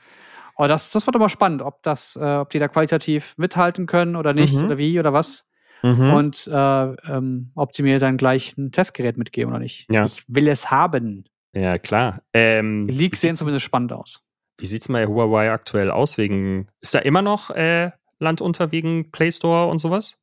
Aber 0.58 0.68
das, 0.68 0.92
das 0.92 1.06
wird 1.06 1.16
aber 1.16 1.30
spannend, 1.30 1.62
ob 1.62 1.82
das, 1.84 2.16
äh, 2.18 2.24
ob 2.38 2.50
die 2.50 2.60
da 2.60 2.68
qualitativ 2.68 3.38
mithalten 3.38 3.86
können 3.88 4.16
oder 4.18 4.34
nicht 4.34 4.54
Mhm. 4.54 4.66
oder 4.66 4.78
wie 4.78 5.00
oder 5.00 5.14
was. 5.14 5.50
Mhm. 5.84 6.14
Und 6.14 6.48
äh, 6.52 6.54
ähm, 6.54 7.52
ob 7.56 7.72
die 7.74 7.84
mir 7.84 8.00
dann 8.00 8.18
gleich 8.18 8.58
ein 8.58 8.72
Testgerät 8.72 9.18
mitgeben 9.18 9.52
oder 9.52 9.60
nicht. 9.60 9.88
Ja. 9.92 10.06
Ich 10.06 10.24
will 10.28 10.48
es 10.48 10.72
haben. 10.72 11.26
ja, 11.54 11.78
klar. 11.78 12.22
Ähm, 12.34 12.88
Die 12.88 12.94
Leaks 12.96 13.22
sehen 13.22 13.36
zumindest 13.36 13.66
spannend 13.66 13.94
aus. 13.94 14.26
Wie 14.58 14.66
sieht's 14.66 14.88
bei 14.88 15.06
Huawei 15.06 15.52
aktuell 15.52 15.92
aus? 15.92 16.18
Wegen, 16.18 16.68
ist 16.82 16.94
da 16.96 17.00
immer 17.00 17.22
noch 17.22 17.50
äh, 17.50 17.92
Land 18.20 18.42
unter 18.42 18.72
wegen 18.72 19.12
Play 19.12 19.32
Store 19.32 19.68
und 19.68 19.80
sowas? 19.80 20.18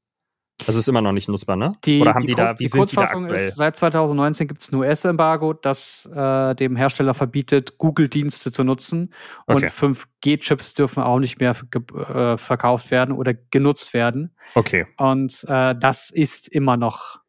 Also 0.67 0.79
ist 0.79 0.87
immer 0.89 1.03
noch 1.03 1.13
nicht 1.13 1.29
nutzbar, 1.29 1.57
ne? 1.57 1.77
Die, 1.85 2.01
Oder 2.01 2.15
haben 2.15 2.25
die, 2.25 2.35
Kur- 2.35 2.45
da, 2.45 2.59
wie 2.59 2.67
sind 2.69 2.93
die 2.93 2.95
da 2.95 3.01
Kurzfassung 3.03 3.25
aktuell? 3.25 3.49
ist, 3.49 3.57
seit 3.57 3.77
2019 3.77 4.47
gibt 4.47 4.61
es 4.63 4.71
ein 4.71 4.77
US-Embargo, 4.77 5.55
das 5.55 6.09
äh, 6.15 6.55
dem 6.55 6.77
Hersteller 6.77 7.15
verbietet, 7.15 7.79
Google-Dienste 7.79 8.53
zu 8.53 8.63
nutzen. 8.63 9.13
Okay. 9.49 9.71
Und 9.83 9.97
5G-Chips 9.97 10.75
dürfen 10.75 11.03
auch 11.03 11.19
nicht 11.19 11.41
mehr 11.41 11.51
äh, 11.51 12.37
verkauft 12.39 12.91
werden 12.93 13.13
oder 13.17 13.35
genutzt 13.35 13.93
werden. 13.93 14.37
Okay. 14.55 14.87
Und 14.99 15.45
äh, 15.49 15.75
das 15.77 16.11
ist 16.11 16.47
immer 16.49 16.77
noch 16.77 17.21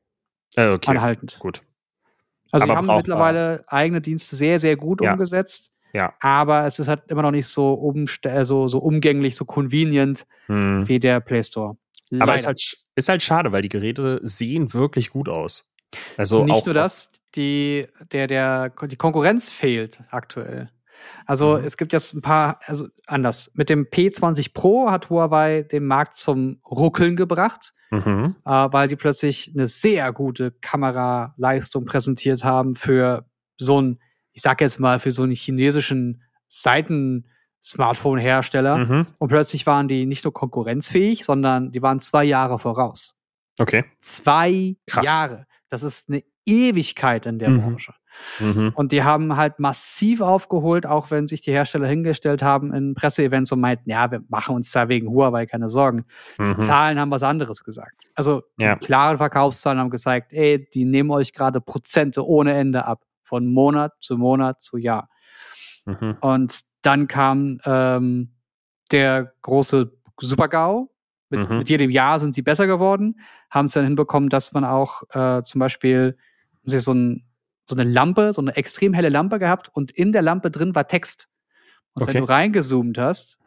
Äh, 0.55 0.67
okay. 0.69 0.91
anhaltend. 0.91 1.38
Gut. 1.39 1.63
Also 2.51 2.65
Aber 2.65 2.74
wir 2.74 2.78
haben 2.78 2.97
mittlerweile 2.97 3.63
eigene 3.67 3.99
Dienste 4.01 4.36
sehr, 4.36 4.59
sehr 4.59 4.76
gut 4.76 5.01
Ja. 5.01 5.13
umgesetzt. 5.13 5.71
Ja. 5.93 6.13
Aber 6.19 6.65
es 6.67 6.78
ist 6.78 6.88
halt 6.88 7.03
immer 7.07 7.24
noch 7.24 7.32
nicht 7.32 7.47
so, 7.47 7.74
umste 7.74 8.30
äh, 8.30 8.45
so, 8.45 8.67
so 8.67 8.78
umgänglich, 8.78 9.36
so 9.36 9.45
convenient 9.45 10.28
Hm. 10.47 10.88
wie 10.88 10.99
der 10.99 11.19
Play 11.19 11.41
Store. 11.41 11.78
Aber 12.11 12.19
Leider. 12.28 12.36
ist 12.36 12.45
halt, 12.45 12.78
ist 12.96 13.10
halt 13.10 13.22
schade, 13.24 13.52
weil 13.52 13.62
die 13.62 13.70
Geräte 13.70 14.20
sehen 14.24 14.74
wirklich 14.74 15.10
gut 15.10 15.30
aus. 15.30 15.72
Also 16.18 16.44
nicht 16.44 16.66
nur 16.66 16.74
das, 16.74 17.12
die, 17.36 17.88
der, 18.12 18.28
der, 18.28 18.70
die 18.70 18.96
Konkurrenz 18.96 19.52
fehlt 19.52 20.02
aktuell. 20.10 20.70
Also 21.26 21.58
Mhm. 21.58 21.66
es 21.66 21.78
gibt 21.78 21.91
jetzt 21.94 22.14
ein 22.14 22.22
paar, 22.22 22.60
also 22.66 22.88
anders. 23.08 23.52
Mit 23.56 23.70
dem 23.70 23.86
P20 23.86 24.54
Pro 24.54 24.89
hat 24.89 25.10
Huawei 25.10 25.64
den 25.64 25.86
Markt 25.86 26.16
zum 26.16 26.62
Ruckeln 26.66 27.16
gebracht, 27.16 27.74
Mhm. 27.91 28.36
äh, 28.46 28.50
weil 28.50 28.88
die 28.88 28.96
plötzlich 28.96 29.52
eine 29.54 29.68
sehr 29.68 30.12
gute 30.14 30.52
Kameraleistung 30.52 31.86
präsentiert 31.86 32.44
haben 32.44 32.74
für 32.76 33.26
so 33.58 33.82
ein, 33.82 34.00
ich 34.32 34.41
sag 34.41 34.62
jetzt 34.62 34.80
mal, 34.80 34.98
für 35.00 35.12
so 35.12 35.24
einen 35.24 35.34
chinesischen 35.36 36.24
Seiten-Smartphone-Hersteller. 37.64 38.78
Mhm. 38.78 39.07
Und 39.20 39.30
plötzlich 39.30 39.66
waren 39.66 39.88
die 39.88 40.05
nicht 40.05 40.24
nur 40.24 40.34
konkurrenzfähig, 40.34 41.26
sondern 41.26 41.72
die 41.72 41.82
waren 41.82 41.99
zwei 41.99 42.24
Jahre 42.24 42.59
voraus. 42.59 43.20
Okay. 43.59 43.86
Zwei 44.01 44.76
Krass. 44.88 45.05
Jahre. 45.05 45.45
Das 45.70 45.84
ist 45.84 46.09
eine 46.09 46.24
Ewigkeit 46.45 47.26
in 47.26 47.39
der 47.39 47.49
Mhm. 47.49 47.61
Branche. 47.61 47.93
Mhm. 48.39 48.74
Und 48.76 48.91
die 48.91 49.01
haben 49.03 49.38
halt 49.38 49.57
massiv 49.59 50.22
aufgeholt, 50.22 50.86
auch 50.86 51.09
wenn 51.09 51.26
sich 51.28 51.41
die 51.41 51.51
Hersteller 51.51 51.88
hingestellt 51.88 52.43
haben 52.43 52.72
in 52.74 52.93
Presseevents 52.93 53.51
und 53.51 53.59
meinten, 53.59 53.89
ja, 53.89 54.11
wir 54.11 54.22
machen 54.28 54.55
uns 54.55 54.72
da 54.72 54.88
wegen 54.88 55.09
Huawei 55.09 55.45
keine 55.47 55.68
Sorgen. 55.68 56.05
Die 56.38 56.43
Mhm. 56.51 56.59
Zahlen 56.59 56.99
haben 56.99 57.09
was 57.11 57.24
anderes 57.24 57.64
gesagt. 57.64 58.03
Also 58.14 58.43
Ja. 58.57 58.76
die 58.76 58.86
klaren 58.86 59.18
Verkaufszahlen 59.18 59.80
haben 59.80 59.89
gesagt, 59.89 60.32
ey, 60.34 60.68
die 60.74 60.86
nehmen 60.86 61.09
euch 61.11 61.34
gerade 61.34 61.59
Prozente 61.61 62.26
ohne 62.26 62.53
Ende 62.53 62.86
ab. 62.86 63.01
Von 63.24 63.51
Monat 63.51 63.93
zu 64.01 64.18
Monat 64.18 64.61
zu 64.61 64.78
Jahr. 64.78 65.09
Mhm. 65.86 66.18
Und 66.20 66.59
dann 66.84 67.08
kam 67.08 67.60
ähm, 67.66 68.36
der 68.92 69.34
große 69.42 69.92
Super-GAU. 70.20 70.90
Mit, 71.30 71.50
Mhm. 71.50 71.58
mit 71.58 71.70
jedem 71.70 71.90
Jahr 71.90 72.20
sind 72.20 72.36
sie 72.36 72.44
besser 72.44 72.68
geworden. 72.68 73.20
Haben 73.50 73.66
es 73.66 73.72
dann 73.72 73.86
hinbekommen, 73.86 74.30
dass 74.30 74.54
man 74.54 74.64
auch 74.66 75.02
äh, 75.16 75.42
zum 75.42 75.58
Beispiel 75.60 76.16
sie 76.64 76.78
so, 76.80 76.94
ein, 76.94 77.26
so 77.66 77.76
eine 77.76 77.90
Lampe, 77.90 78.34
so 78.34 78.42
eine 78.42 78.56
extrem 78.56 78.94
helle 78.94 79.10
Lampe 79.10 79.40
gehabt 79.40 79.70
und 79.70 79.90
in 79.92 80.12
der 80.12 80.22
Lampe 80.22 80.52
drin 80.52 80.76
war 80.76 80.88
Text. 80.88 81.30
Und 81.94 82.04
Okay. 82.04 82.14
wenn 82.14 82.22
du 82.26 82.30
reingezoomt 82.30 82.98
hast, 83.00 83.40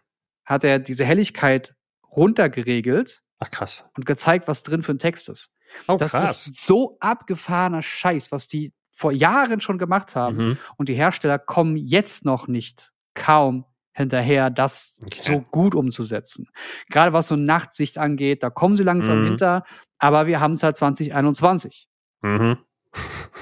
hat 0.45 0.65
er 0.65 0.81
diese 0.81 1.05
Helligkeit 1.05 1.77
runtergeregelt 2.11 3.23
Ach 3.39 3.51
krass. 3.51 3.91
und 3.97 4.05
gezeigt, 4.07 4.49
was 4.49 4.63
drin 4.63 4.83
für 4.83 4.93
ein 4.93 4.99
Text 4.99 5.29
ist. 5.29 5.53
Oh, 5.89 5.97
Das 5.97 6.13
krass. 6.13 6.49
ist 6.49 6.67
so 6.67 6.97
abgefahrener 7.01 7.83
Scheiß, 7.83 8.33
was 8.33 8.49
die 8.49 8.73
vor 8.91 9.13
Jahren 9.13 9.61
schon 9.61 9.79
gemacht 9.79 10.17
haben. 10.17 10.37
Mhm. 10.37 10.59
Und 10.77 10.89
die 10.89 10.95
Hersteller 10.95 11.39
kommen 11.39 11.77
jetzt 11.77 12.25
noch 12.25 12.49
nicht 12.49 12.93
kaum 13.17 13.65
hinterher, 13.93 14.51
das 14.51 14.99
Okay. 15.05 15.23
so 15.23 15.41
gut 15.41 15.75
umzusetzen. 15.75 16.47
Gerade 16.91 17.13
was 17.13 17.27
so 17.29 17.35
Nachtsicht 17.37 17.99
angeht, 17.99 18.43
da 18.45 18.51
kommen 18.51 18.77
sie 18.77 18.85
langsam 18.85 19.23
Mhm. 19.23 19.25
hinter, 19.25 19.65
aber 19.99 20.27
wir 20.29 20.39
haben 20.39 20.53
es 20.53 20.63
halt 20.63 20.77
2021. 20.77 21.89
Mhm. 22.23 22.59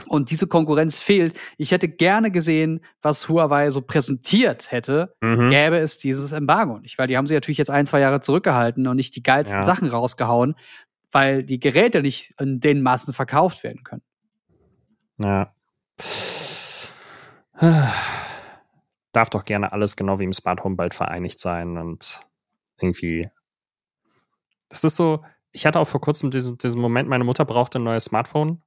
Und 0.09 0.31
diese 0.31 0.47
Konkurrenz 0.49 0.99
fehlt. 0.99 1.39
Ich 1.59 1.71
hätte 1.71 1.89
gerne 1.89 2.31
gesehen, 2.33 2.85
was 3.03 3.29
Huawei 3.29 3.71
so 3.71 3.83
präsentiert 3.83 4.73
hätte, 4.73 5.15
Mhm. 5.21 5.51
gäbe 5.51 5.79
es 5.79 5.99
dieses 5.99 6.33
Embargo 6.33 6.79
nicht. 6.79 6.99
Weil 6.99 7.07
die 7.09 7.17
haben 7.17 7.27
sie 7.27 7.35
natürlich 7.35 7.59
jetzt 7.59 7.71
ein, 7.71 7.87
zwei 7.87 8.01
Jahre 8.01 8.21
zurückgehalten 8.21 8.87
und 8.89 8.97
nicht 8.97 9.15
die 9.15 9.23
geilsten 9.23 9.61
Ja. 9.61 9.65
Sachen 9.65 9.89
rausgehauen, 9.89 10.55
weil 11.13 11.45
die 11.45 11.61
Geräte 11.61 12.03
nicht 12.03 12.35
in 12.41 12.59
den 12.61 12.83
Massen 12.83 13.15
verkauft 13.15 13.63
werden 13.63 13.83
können. 13.85 14.03
Ja. 15.19 15.53
Darf 19.15 19.31
doch 19.31 19.47
gerne 19.47 19.73
alles 19.73 19.97
genau 19.97 20.19
wie 20.19 20.25
im 20.25 20.35
Smart 20.35 20.63
Home 20.65 20.77
bald 20.77 20.93
vereinigt 20.93 21.41
sein 21.41 21.79
und 21.79 22.21
irgendwie. 22.79 23.31
Das 24.69 24.85
ist 24.85 24.97
so, 24.97 25.25
ich 25.53 25.65
hatte 25.65 25.79
auch 25.79 25.89
vor 25.89 26.01
kurzem 26.01 26.31
diesen, 26.31 26.59
diesen 26.59 26.81
Moment, 26.81 27.09
meine 27.09 27.25
Mutter 27.25 27.45
brauchte 27.45 27.79
ein 27.79 27.85
neues 27.85 28.05
Smartphone. 28.05 28.63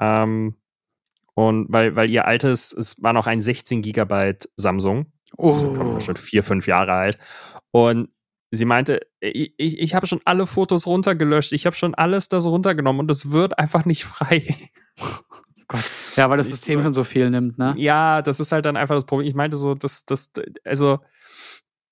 Ähm, 0.00 0.54
und 1.34 1.66
weil, 1.68 1.96
weil 1.96 2.10
ihr 2.10 2.26
altes, 2.26 2.72
es 2.72 3.02
war 3.02 3.12
noch 3.12 3.26
ein 3.26 3.40
16 3.40 3.82
Gigabyte 3.82 4.48
Samsung. 4.56 5.12
Oh. 5.36 6.00
schon 6.00 6.16
vier, 6.16 6.42
fünf 6.42 6.66
Jahre 6.66 6.92
alt. 6.92 7.18
Und 7.70 8.08
sie 8.50 8.64
meinte, 8.64 9.00
ich, 9.20 9.52
ich, 9.56 9.78
ich 9.78 9.94
habe 9.94 10.06
schon 10.06 10.20
alle 10.24 10.46
Fotos 10.46 10.86
runtergelöscht, 10.86 11.52
ich 11.52 11.66
habe 11.66 11.76
schon 11.76 11.94
alles 11.94 12.28
das 12.28 12.46
runtergenommen 12.46 13.00
und 13.00 13.10
es 13.10 13.30
wird 13.30 13.58
einfach 13.58 13.84
nicht 13.84 14.04
frei. 14.04 14.42
Ja, 16.16 16.30
weil 16.30 16.36
das 16.38 16.48
Ich- 16.48 16.54
System 16.54 16.80
schon 16.80 16.94
so 16.94 17.04
viel 17.04 17.30
nimmt, 17.30 17.58
ne? 17.58 17.72
Ja, 17.76 18.22
das 18.22 18.40
ist 18.40 18.52
halt 18.52 18.64
dann 18.66 18.76
einfach 18.76 18.94
das 18.94 19.04
Problem. 19.06 19.28
Ich 19.28 19.34
meinte 19.34 19.56
so, 19.56 19.74
das, 19.74 20.04
das, 20.06 20.30
also, 20.64 20.98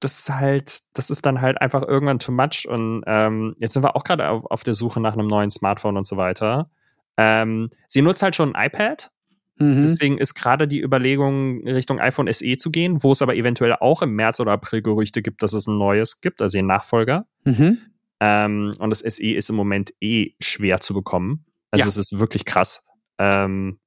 das 0.01 0.19
ist 0.21 0.31
halt, 0.31 0.81
das 0.95 1.11
ist 1.11 1.25
dann 1.27 1.41
halt 1.41 1.61
einfach 1.61 1.83
irgendwann 1.83 2.19
too 2.19 2.33
much. 2.33 2.67
Und 2.69 3.03
ähm, 3.07 3.55
jetzt 3.59 3.75
sind 3.75 3.83
wir 3.83 3.97
auch 3.97 4.05
gerade 4.05 4.29
auf, 4.29 4.45
auf 4.47 4.63
der 4.63 4.75
Suche 4.75 5.01
nach 5.01 5.15
einem 5.15 5.27
neuen 5.27 5.51
Smartphone 5.51 5.97
und 5.97 6.07
so 6.07 6.17
weiter. 6.17 6.71
Ähm, 7.17 7.71
sie 7.89 8.03
nutzt 8.03 8.23
halt 8.23 8.37
schon 8.37 8.55
ein 8.55 8.67
iPad. 8.67 9.11
Mhm. 9.59 9.81
Deswegen 9.81 10.19
ist 10.19 10.35
gerade 10.35 10.69
die 10.69 10.83
Überlegung, 10.83 11.67
Richtung 11.67 11.99
iPhone 11.99 12.31
SE 12.31 12.57
zu 12.59 12.71
gehen, 12.71 13.03
wo 13.03 13.13
es 13.13 13.23
aber 13.23 13.35
eventuell 13.37 13.75
auch 13.75 14.03
im 14.03 14.15
März 14.15 14.39
oder 14.39 14.53
April 14.53 14.83
Gerüchte 14.83 15.23
gibt, 15.23 15.43
dass 15.43 15.55
es 15.55 15.67
ein 15.67 15.79
neues 15.79 16.21
gibt, 16.21 16.43
also 16.43 16.59
den 16.59 16.67
Nachfolger. 16.67 17.27
Mhm. 17.45 17.79
Ähm, 18.21 18.73
und 18.79 18.91
das 18.91 19.01
SE 19.01 19.33
ist 19.35 19.49
im 19.49 19.57
Moment 19.57 19.95
eh 20.01 20.33
schwer 20.41 20.81
zu 20.81 20.93
bekommen. 20.93 21.47
Also 21.71 21.85
Ja. 21.85 21.89
es 21.89 21.97
ist 21.97 22.19
wirklich 22.19 22.45
krass. 22.45 22.86
Ähm, 23.19 23.79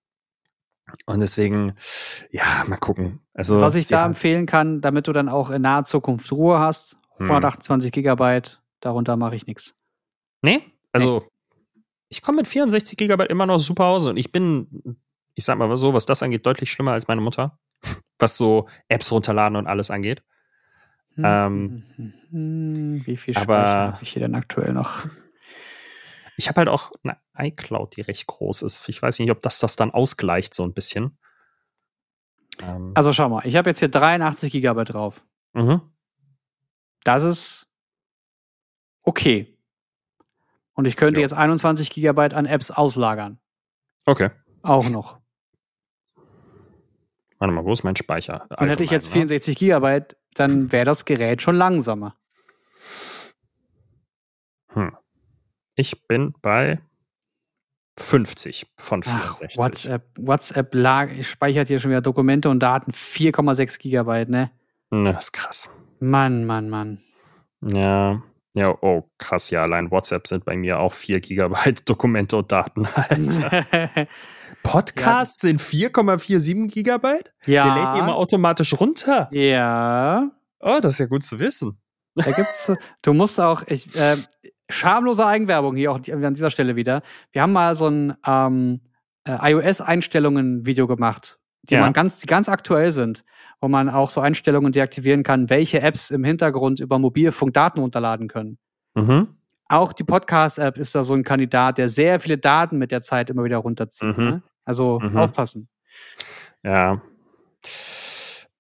und 1.06 1.20
deswegen, 1.20 1.74
ja, 2.32 2.64
mal 2.68 2.78
gucken. 2.78 3.20
Also, 3.34 3.62
Was 3.62 3.76
ich 3.76 3.88
da 3.88 4.06
empfehlen 4.06 4.46
kann, 4.48 4.82
damit 4.82 5.08
du 5.08 5.14
dann 5.14 5.30
auch 5.30 5.50
in 5.52 5.62
naher 5.62 5.84
Zukunft 5.84 6.32
Ruhe 6.32 6.60
hast, 6.60 6.98
Hm. 7.18 7.26
128 7.30 7.92
Gigabyte 7.92 8.62
Darunter 8.80 9.18
mache 9.18 9.36
ich 9.36 9.46
nichts. 9.46 9.76
Nee? 10.42 10.64
Also, 10.94 11.28
ich 12.08 12.22
komme 12.22 12.38
mit 12.38 12.48
64 12.48 12.98
Gigabyte 12.98 13.30
immer 13.30 13.46
noch 13.46 13.60
super 13.60 13.86
aus 13.86 14.06
und 14.06 14.16
ich 14.18 14.32
bin, 14.32 14.98
ich 15.36 15.44
sag 15.46 15.58
mal 15.58 15.76
so, 15.78 15.94
was 15.94 16.06
das 16.06 16.24
angeht, 16.24 16.46
deutlich 16.46 16.72
schlimmer 16.72 16.94
als 16.94 17.08
meine 17.08 17.22
Mutter. 17.22 17.60
Was 18.20 18.36
so 18.36 18.68
Apps 18.90 19.12
runterladen 19.14 19.56
und 19.56 19.68
alles 19.68 19.90
angeht. 19.92 20.22
Ähm, 21.18 21.84
Hm, 22.32 23.02
Wie 23.06 23.16
viel 23.18 23.34
Speicher 23.34 23.94
habe 23.94 23.98
ich 24.04 24.10
hier 24.12 24.22
denn 24.22 24.36
aktuell 24.36 24.74
noch? 24.74 25.06
Ich 26.40 26.48
habe 26.48 26.60
halt 26.60 26.70
auch 26.70 26.94
eine 27.04 27.18
iCloud, 27.38 27.98
die 27.98 28.02
recht 28.02 28.26
groß 28.28 28.62
ist. 28.62 28.88
Ich 28.88 29.02
weiß 29.02 29.20
nicht, 29.20 29.30
ob 29.30 29.42
das 29.42 29.60
das 29.60 29.76
dann 29.76 29.92
ausgleicht, 29.92 30.54
so 30.54 30.64
ein 30.64 30.74
bisschen. 30.74 31.18
Ähm, 32.62 32.94
Also 32.96 33.12
schau 33.12 33.28
mal, 33.28 33.46
ich 33.46 33.58
habe 33.58 33.70
jetzt 33.70 33.80
hier 33.80 33.90
83 33.90 34.50
Gigabyte 34.52 34.94
drauf. 34.94 35.22
mhm. 35.54 35.82
Das 37.04 37.24
ist 37.24 37.68
okay. 39.04 39.58
Und 40.74 40.86
ich 40.86 40.96
könnte 40.96 41.20
Ja. 41.20 41.24
jetzt 41.26 41.34
21 41.34 41.90
Gigabyte 41.90 42.34
an 42.34 42.46
Apps 42.46 42.72
auslagern. 42.72 43.40
Okay. 44.06 44.30
Auch 44.64 44.88
noch. 44.90 45.20
Warte 47.38 47.54
mal, 47.54 47.64
wo 47.66 47.72
ist 47.74 47.84
mein 47.84 47.96
Speicher? 47.96 48.48
Und 48.60 48.70
hätte 48.70 48.84
ich 48.84 48.92
jetzt 48.92 49.08
ne? 49.08 49.14
64 49.14 49.58
Gigabyte, 49.58 50.18
dann 50.36 50.72
wäre 50.72 50.86
das 50.86 51.04
Gerät 51.06 51.42
schon 51.42 51.56
langsamer. 51.56 52.16
Hm. 54.70 54.96
Ich 55.80 56.06
bin 56.10 56.34
bei 56.42 56.82
50 57.98 58.68
von 58.76 59.02
Ach, 59.06 59.38
64. 59.38 59.58
WhatsApp, 59.58 60.04
WhatsApp 60.18 60.76
lag, 60.76 61.24
speichert 61.24 61.70
hier 61.70 61.80
schon 61.80 61.92
wieder 61.92 62.02
Dokumente 62.02 62.50
und 62.50 62.60
Daten 62.60 62.92
4,6 62.92 63.80
Gigabyte, 63.80 64.28
ne? 64.28 64.52
Ne, 64.90 65.14
das 65.14 65.26
ist 65.26 65.32
krass. 65.32 65.70
Mann, 66.02 66.44
Mann, 66.44 66.70
Mann. 66.70 67.00
Ja. 67.62 68.22
Ja, 68.56 68.78
oh, 68.82 69.10
krass, 69.18 69.52
ja. 69.52 69.64
Allein 69.64 69.90
WhatsApp 69.90 70.28
sind 70.28 70.44
bei 70.44 70.58
mir 70.58 70.80
auch 70.80 70.92
4 70.92 71.22
Gigabyte 71.22 71.84
Dokumente 71.90 72.36
und 72.36 72.52
Daten. 72.52 72.86
Alter. 72.86 73.66
Podcasts 74.64 75.44
sind 75.44 75.62
4,47 75.62 76.68
Gigabyte? 76.74 77.32
Der 77.48 77.64
lädt 77.64 77.96
die 77.96 78.00
immer 78.00 78.10
ja. 78.10 78.16
automatisch 78.16 78.78
runter. 78.78 79.30
Ja. 79.32 80.30
Oh, 80.60 80.80
das 80.82 80.96
ist 80.96 81.00
ja 81.00 81.06
gut 81.06 81.24
zu 81.24 81.40
wissen. 81.40 81.80
Da 82.16 82.32
gibt's, 82.32 82.70
du 83.02 83.14
musst 83.14 83.40
auch, 83.40 83.64
ich, 83.68 83.96
äh, 83.96 84.18
schamlose 84.70 85.26
Eigenwerbung 85.26 85.76
hier 85.76 85.92
auch 85.92 86.00
an 86.08 86.34
dieser 86.34 86.50
Stelle 86.50 86.76
wieder. 86.76 87.02
Wir 87.32 87.42
haben 87.42 87.52
mal 87.54 87.76
so 87.76 87.88
ein 87.88 88.14
ähm, 88.26 88.82
äh, 89.26 89.52
iOS-Einstellungen-Video 89.52 90.88
gemacht, 90.88 91.40
die 91.64 91.74
Ja. 91.76 91.82
man 91.82 91.94
ganz, 91.94 92.18
die 92.20 92.28
ganz 92.28 92.50
aktuell 92.50 92.92
sind, 92.92 93.24
wo 93.62 93.68
man 93.68 93.90
auch 93.90 94.10
so 94.10 94.22
Einstellungen 94.22 94.72
deaktivieren 94.72 95.24
kann, 95.24 95.50
welche 95.50 95.82
Apps 95.82 96.12
im 96.12 96.24
Hintergrund 96.24 96.80
über 96.80 97.00
Mobilfunk 97.00 97.54
Daten 97.54 97.80
runterladen 97.80 98.28
können. 98.28 98.58
Mhm. 98.96 99.28
Auch 99.68 99.94
die 99.94 100.04
Podcast-App 100.04 100.78
ist 100.78 100.96
da 100.96 101.04
so 101.04 101.14
ein 101.14 101.24
Kandidat, 101.24 101.78
der 101.78 101.90
sehr 101.90 102.20
viele 102.20 102.38
Daten 102.38 102.78
mit 102.78 102.92
der 102.92 103.02
Zeit 103.02 103.30
immer 103.30 103.44
wieder 103.44 103.58
runterzieht. 103.58 104.18
Mhm. 104.18 104.24
Ne? 104.24 104.44
Also 104.66 105.00
Mhm. 105.00 105.18
aufpassen. 105.18 105.68
Ja. 106.64 107.02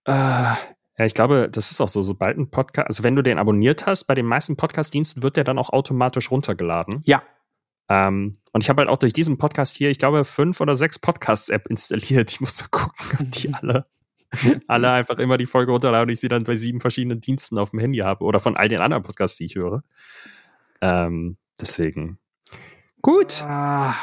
Äh, 0.06 0.53
ja, 0.99 1.05
ich 1.05 1.13
glaube, 1.13 1.47
das 1.49 1.71
ist 1.71 1.80
auch 1.80 1.88
so, 1.88 2.01
sobald 2.01 2.38
ein 2.38 2.51
Podcast, 2.51 2.88
also 2.89 3.03
wenn 3.03 3.15
du 3.15 3.21
den 3.21 3.39
abonniert 3.39 3.85
hast, 3.85 4.03
bei 4.03 4.15
den 4.15 4.26
meisten 4.26 4.57
Podcast-Diensten 4.57 5.23
wird 5.23 5.38
der 5.38 5.45
dann 5.45 5.57
auch 5.57 5.69
automatisch 5.69 6.30
runtergeladen. 6.30 7.01
Ja. 7.05 7.23
Ähm, 7.88 8.39
und 8.51 8.63
ich 8.63 8.69
habe 8.69 8.81
halt 8.81 8.89
auch 8.89 8.97
durch 8.97 9.13
diesen 9.13 9.38
Podcast 9.38 9.77
hier, 9.77 9.89
ich 9.89 9.97
glaube, 9.97 10.26
fünf 10.26 10.59
oder 10.59 10.76
sechs 10.76 10.99
Podcasts-App 10.99 11.69
installiert. 11.69 12.31
Ich 12.31 12.41
muss 12.41 12.59
mal 12.59 12.67
gucken, 12.69 13.17
ob 13.17 13.31
die 13.31 13.53
alle, 13.53 13.85
alle 14.67 14.91
einfach 14.91 15.17
immer 15.19 15.38
die 15.38 15.45
Folge 15.45 15.71
runterladen 15.71 16.09
und 16.09 16.11
ich 16.11 16.19
sie 16.19 16.27
dann 16.27 16.43
bei 16.43 16.57
sieben 16.57 16.81
verschiedenen 16.81 17.21
Diensten 17.21 17.57
auf 17.57 17.69
dem 17.69 17.80
Handy 17.80 17.99
habe 17.99 18.26
oder 18.26 18.41
von 18.41 18.57
all 18.57 18.67
den 18.67 18.81
anderen 18.81 19.03
Podcasts, 19.03 19.38
die 19.38 19.45
ich 19.45 19.55
höre. 19.55 19.84
Ähm, 20.81 21.38
deswegen. 21.61 22.19
Gut. 23.01 23.41
Ah, 23.43 23.95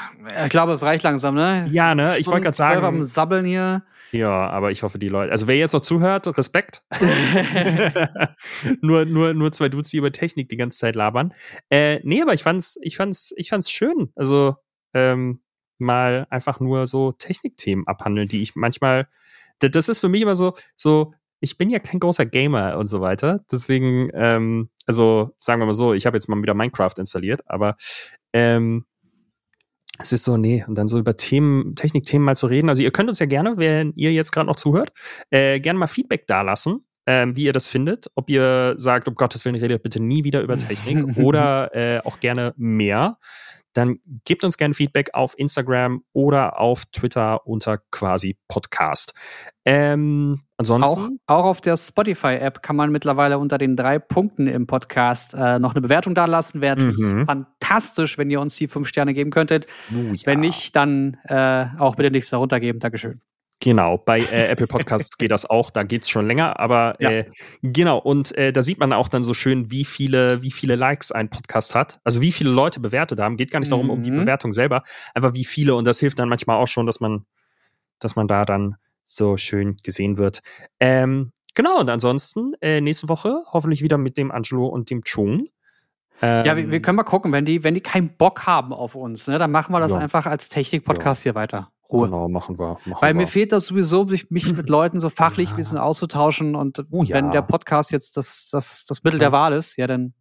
ich 0.44 0.48
glaube, 0.48 0.72
es 0.72 0.82
reicht 0.82 1.02
langsam, 1.02 1.34
ne? 1.34 1.68
Ja, 1.70 1.94
ne? 1.94 2.16
Ich 2.16 2.26
wollte 2.26 2.44
gerade 2.44 2.56
sagen- 2.56 2.84
am 2.86 3.02
Sabbeln 3.02 3.44
hier. 3.44 3.84
Ja, 4.12 4.48
aber 4.50 4.70
ich 4.70 4.82
hoffe, 4.82 4.98
die 4.98 5.08
Leute. 5.08 5.32
Also 5.32 5.46
wer 5.46 5.56
jetzt 5.56 5.72
noch 5.72 5.80
zuhört, 5.80 6.26
Respekt. 6.38 6.82
nur, 8.80 9.04
nur, 9.04 9.34
nur 9.34 9.52
zwei 9.52 9.68
Dudes, 9.68 9.90
die 9.90 9.98
über 9.98 10.12
Technik 10.12 10.48
die 10.48 10.56
ganze 10.56 10.78
Zeit 10.78 10.94
labern. 10.94 11.34
Äh, 11.70 12.00
nee, 12.04 12.22
aber 12.22 12.34
ich 12.34 12.42
fand's, 12.42 12.78
ich 12.82 12.96
fand's, 12.96 13.34
ich 13.36 13.50
fand's 13.50 13.70
schön. 13.70 14.10
Also 14.14 14.56
ähm, 14.94 15.40
mal 15.78 16.26
einfach 16.30 16.60
nur 16.60 16.86
so 16.86 17.12
Technikthemen 17.12 17.86
abhandeln, 17.86 18.28
die 18.28 18.42
ich 18.42 18.54
manchmal. 18.56 19.08
Das 19.58 19.88
ist 19.88 19.98
für 19.98 20.08
mich 20.08 20.22
immer 20.22 20.34
so, 20.34 20.54
so. 20.74 21.12
Ich 21.40 21.58
bin 21.58 21.68
ja 21.68 21.78
kein 21.78 22.00
großer 22.00 22.24
Gamer 22.24 22.78
und 22.78 22.86
so 22.86 23.02
weiter. 23.02 23.44
Deswegen, 23.52 24.08
ähm, 24.14 24.70
also 24.86 25.34
sagen 25.36 25.60
wir 25.60 25.66
mal 25.66 25.74
so, 25.74 25.92
ich 25.92 26.06
habe 26.06 26.16
jetzt 26.16 26.28
mal 26.28 26.40
wieder 26.40 26.54
Minecraft 26.54 26.94
installiert, 26.96 27.42
aber 27.46 27.76
ähm, 28.32 28.86
es 29.98 30.12
ist 30.12 30.24
so, 30.24 30.36
nee, 30.36 30.64
und 30.66 30.76
dann 30.76 30.88
so 30.88 30.98
über 30.98 31.16
Themen, 31.16 31.74
Technikthemen 31.74 32.24
mal 32.24 32.36
zu 32.36 32.46
reden. 32.46 32.68
Also 32.68 32.82
ihr 32.82 32.90
könnt 32.90 33.08
uns 33.08 33.18
ja 33.18 33.26
gerne, 33.26 33.56
wenn 33.56 33.92
ihr 33.96 34.12
jetzt 34.12 34.32
gerade 34.32 34.46
noch 34.46 34.56
zuhört, 34.56 34.92
äh, 35.30 35.60
gerne 35.60 35.78
mal 35.78 35.86
Feedback 35.86 36.26
dalassen, 36.26 36.86
ähm, 37.06 37.36
wie 37.36 37.44
ihr 37.44 37.52
das 37.52 37.66
findet. 37.66 38.10
Ob 38.14 38.28
ihr 38.30 38.74
sagt, 38.78 39.08
um 39.08 39.14
Gottes 39.14 39.44
Willen, 39.44 39.56
redet 39.56 39.82
bitte 39.82 40.02
nie 40.02 40.24
wieder 40.24 40.42
über 40.42 40.58
Technik 40.58 41.16
oder 41.18 41.74
äh, 41.74 42.00
auch 42.04 42.20
gerne 42.20 42.54
mehr. 42.56 43.16
Dann 43.76 43.98
gebt 44.24 44.42
uns 44.44 44.56
gerne 44.56 44.74
Feedback 44.74 45.10
auf 45.12 45.38
Instagram 45.38 46.02
oder 46.12 46.58
auf 46.58 46.84
Twitter 46.86 47.46
unter 47.46 47.78
quasi 47.90 48.36
Podcast. 48.48 49.12
Ähm, 49.64 50.40
Auch, 50.40 50.58
ansonsten, 50.58 51.20
auch 51.26 51.44
auf 51.44 51.60
der 51.60 51.76
Spotify-App 51.76 52.62
kann 52.62 52.76
man 52.76 52.90
mittlerweile 52.92 53.38
unter 53.38 53.58
den 53.58 53.76
drei 53.76 53.98
Punkten 53.98 54.46
im 54.46 54.66
Podcast 54.66 55.34
äh, 55.34 55.58
noch 55.58 55.72
eine 55.74 55.80
Bewertung 55.82 56.14
dalassen. 56.14 56.60
Wäre 56.60 56.76
natürlich 56.76 56.98
Mhm. 56.98 57.26
fantastisch, 57.26 58.16
wenn 58.16 58.30
ihr 58.30 58.40
uns 58.40 58.56
die 58.56 58.68
fünf 58.68 58.88
Sterne 58.88 59.12
geben 59.12 59.30
könntet. 59.30 59.66
Oh, 59.92 60.12
ja. 60.12 60.26
Wenn 60.26 60.40
nicht, 60.40 60.74
dann 60.76 61.16
äh, 61.24 61.66
auch 61.78 61.96
bitte 61.96 62.10
nichts 62.10 62.30
darunter 62.30 62.60
geben. 62.60 62.78
Dankeschön. 62.78 63.20
Genau, 63.60 63.96
bei 63.98 64.20
äh, 64.20 64.46
Apple 64.50 64.66
Podcasts 64.66 65.16
geht 65.16 65.30
das 65.30 65.48
auch, 65.48 65.70
da 65.70 65.82
geht's 65.82 66.08
schon 66.10 66.26
länger, 66.26 66.60
aber 66.60 66.94
Ja. 67.00 67.10
äh, 67.10 67.24
genau, 67.62 67.98
und 67.98 68.36
äh, 68.36 68.52
da 68.52 68.60
sieht 68.62 68.78
man 68.78 68.92
auch 68.92 69.08
dann 69.08 69.22
so 69.22 69.32
schön, 69.34 69.70
wie 69.70 69.84
viele, 69.84 70.42
wie 70.42 70.50
viele 70.50 70.76
Likes 70.76 71.10
ein 71.10 71.30
Podcast 71.30 71.74
hat, 71.74 71.98
also 72.04 72.20
wie 72.20 72.32
viele 72.32 72.50
Leute 72.50 72.80
bewertet 72.80 73.18
haben, 73.18 73.36
geht 73.36 73.50
gar 73.50 73.60
nicht 73.60 73.72
darum, 73.72 73.88
um 73.90 74.02
die 74.02 74.10
Mhm. 74.10 74.16
Bewertung 74.20 74.52
selber, 74.52 74.82
einfach 75.14 75.32
wie 75.34 75.44
viele 75.44 75.74
und 75.74 75.86
das 75.86 75.98
hilft 76.00 76.18
dann 76.18 76.28
manchmal 76.28 76.58
auch 76.58 76.68
schon, 76.68 76.84
dass 76.86 77.00
man, 77.00 77.24
dass 77.98 78.14
man 78.14 78.28
da 78.28 78.44
dann 78.44 78.76
so 79.04 79.36
schön 79.38 79.76
gesehen 79.82 80.18
wird. 80.18 80.42
Ähm, 80.78 81.32
genau, 81.54 81.80
und 81.80 81.88
ansonsten 81.88 82.52
äh, 82.60 82.80
nächste 82.82 83.08
Woche 83.08 83.42
hoffentlich 83.52 83.82
wieder 83.82 83.96
mit 83.96 84.18
dem 84.18 84.30
Angelo 84.30 84.66
und 84.66 84.90
dem 84.90 85.02
Chung. 85.02 85.48
Ähm, 86.20 86.44
Ja, 86.46 86.56
wir, 86.56 86.70
wir 86.70 86.82
können 86.82 86.96
mal 86.96 87.04
gucken, 87.04 87.32
wenn 87.32 87.44
die, 87.46 87.64
wenn 87.64 87.74
die 87.74 87.80
keinen 87.80 88.08
Bock 88.16 88.46
haben 88.46 88.72
auf 88.74 88.94
uns, 88.94 89.28
ne, 89.28 89.38
dann 89.38 89.50
machen 89.50 89.72
wir 89.72 89.80
das 89.80 89.92
Ja. 89.92 89.98
einfach 89.98 90.26
als 90.26 90.48
Technik-Podcast 90.50 91.22
hier 91.22 91.34
weiter. 91.34 91.70
Ruhe. 91.90 92.06
Genau, 92.08 92.28
machen 92.28 92.58
wir. 92.58 92.78
Machen 92.84 92.96
Weil 93.00 93.14
wir. 93.14 93.20
mir 93.22 93.26
fehlt 93.26 93.52
das 93.52 93.66
sowieso, 93.66 94.06
sich 94.06 94.30
mich 94.30 94.52
mit 94.54 94.68
Leuten 94.68 94.98
so 95.00 95.08
fachlich 95.10 95.50
ein 95.50 95.56
bisschen 95.56 95.78
auszutauschen 95.78 96.54
und 96.56 96.84
Oh 96.90 97.02
ja. 97.02 97.14
wenn 97.16 97.30
der 97.30 97.42
Podcast 97.42 97.90
jetzt 97.92 98.16
das, 98.16 98.48
das, 98.50 98.84
das 98.84 99.04
Mittel 99.04 99.18
Ja. 99.20 99.26
der 99.26 99.32
Wahl 99.32 99.52
ist, 99.52 99.76
ja 99.76 99.86
dann. 99.86 100.14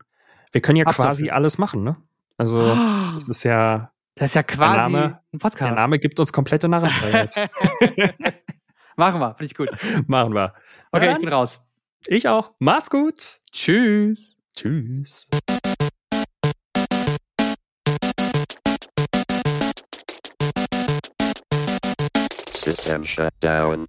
wir 0.51 0.61
können 0.61 0.77
ja 0.77 0.85
quasi 0.85 1.23
dafür. 1.25 1.35
alles 1.35 1.57
machen, 1.57 1.83
ne? 1.83 1.97
Also, 2.37 2.59
das 3.15 3.27
ist 3.27 3.43
ja, 3.43 3.91
Das 4.15 4.31
ist 4.31 4.35
ja 4.35 4.43
quasi 4.43 4.77
Name- 4.91 5.19
ein 5.33 5.39
Podcast. 5.39 5.61
der 5.69 5.71
Name 5.75 5.99
gibt 5.99 6.19
uns 6.19 6.31
komplette 6.33 6.67
Narrenfreiheit. 6.67 7.35
Machen 8.97 9.19
wir, 9.19 9.29
finde 9.35 9.45
ich 9.45 9.55
gut. 9.55 9.69
Machen 10.07 10.33
wir. 10.33 10.53
Okay, 10.91 11.07
ich 11.07 11.11
Dann, 11.13 11.21
bin 11.21 11.29
raus. 11.33 11.61
ich 12.07 12.27
auch. 12.29 12.53
Macht's 12.59 12.89
gut. 12.89 13.39
Tschüss. 13.51 14.41
Tschüss. 14.55 15.27
System 22.65 23.03
shut 23.03 23.39
down. 23.41 23.87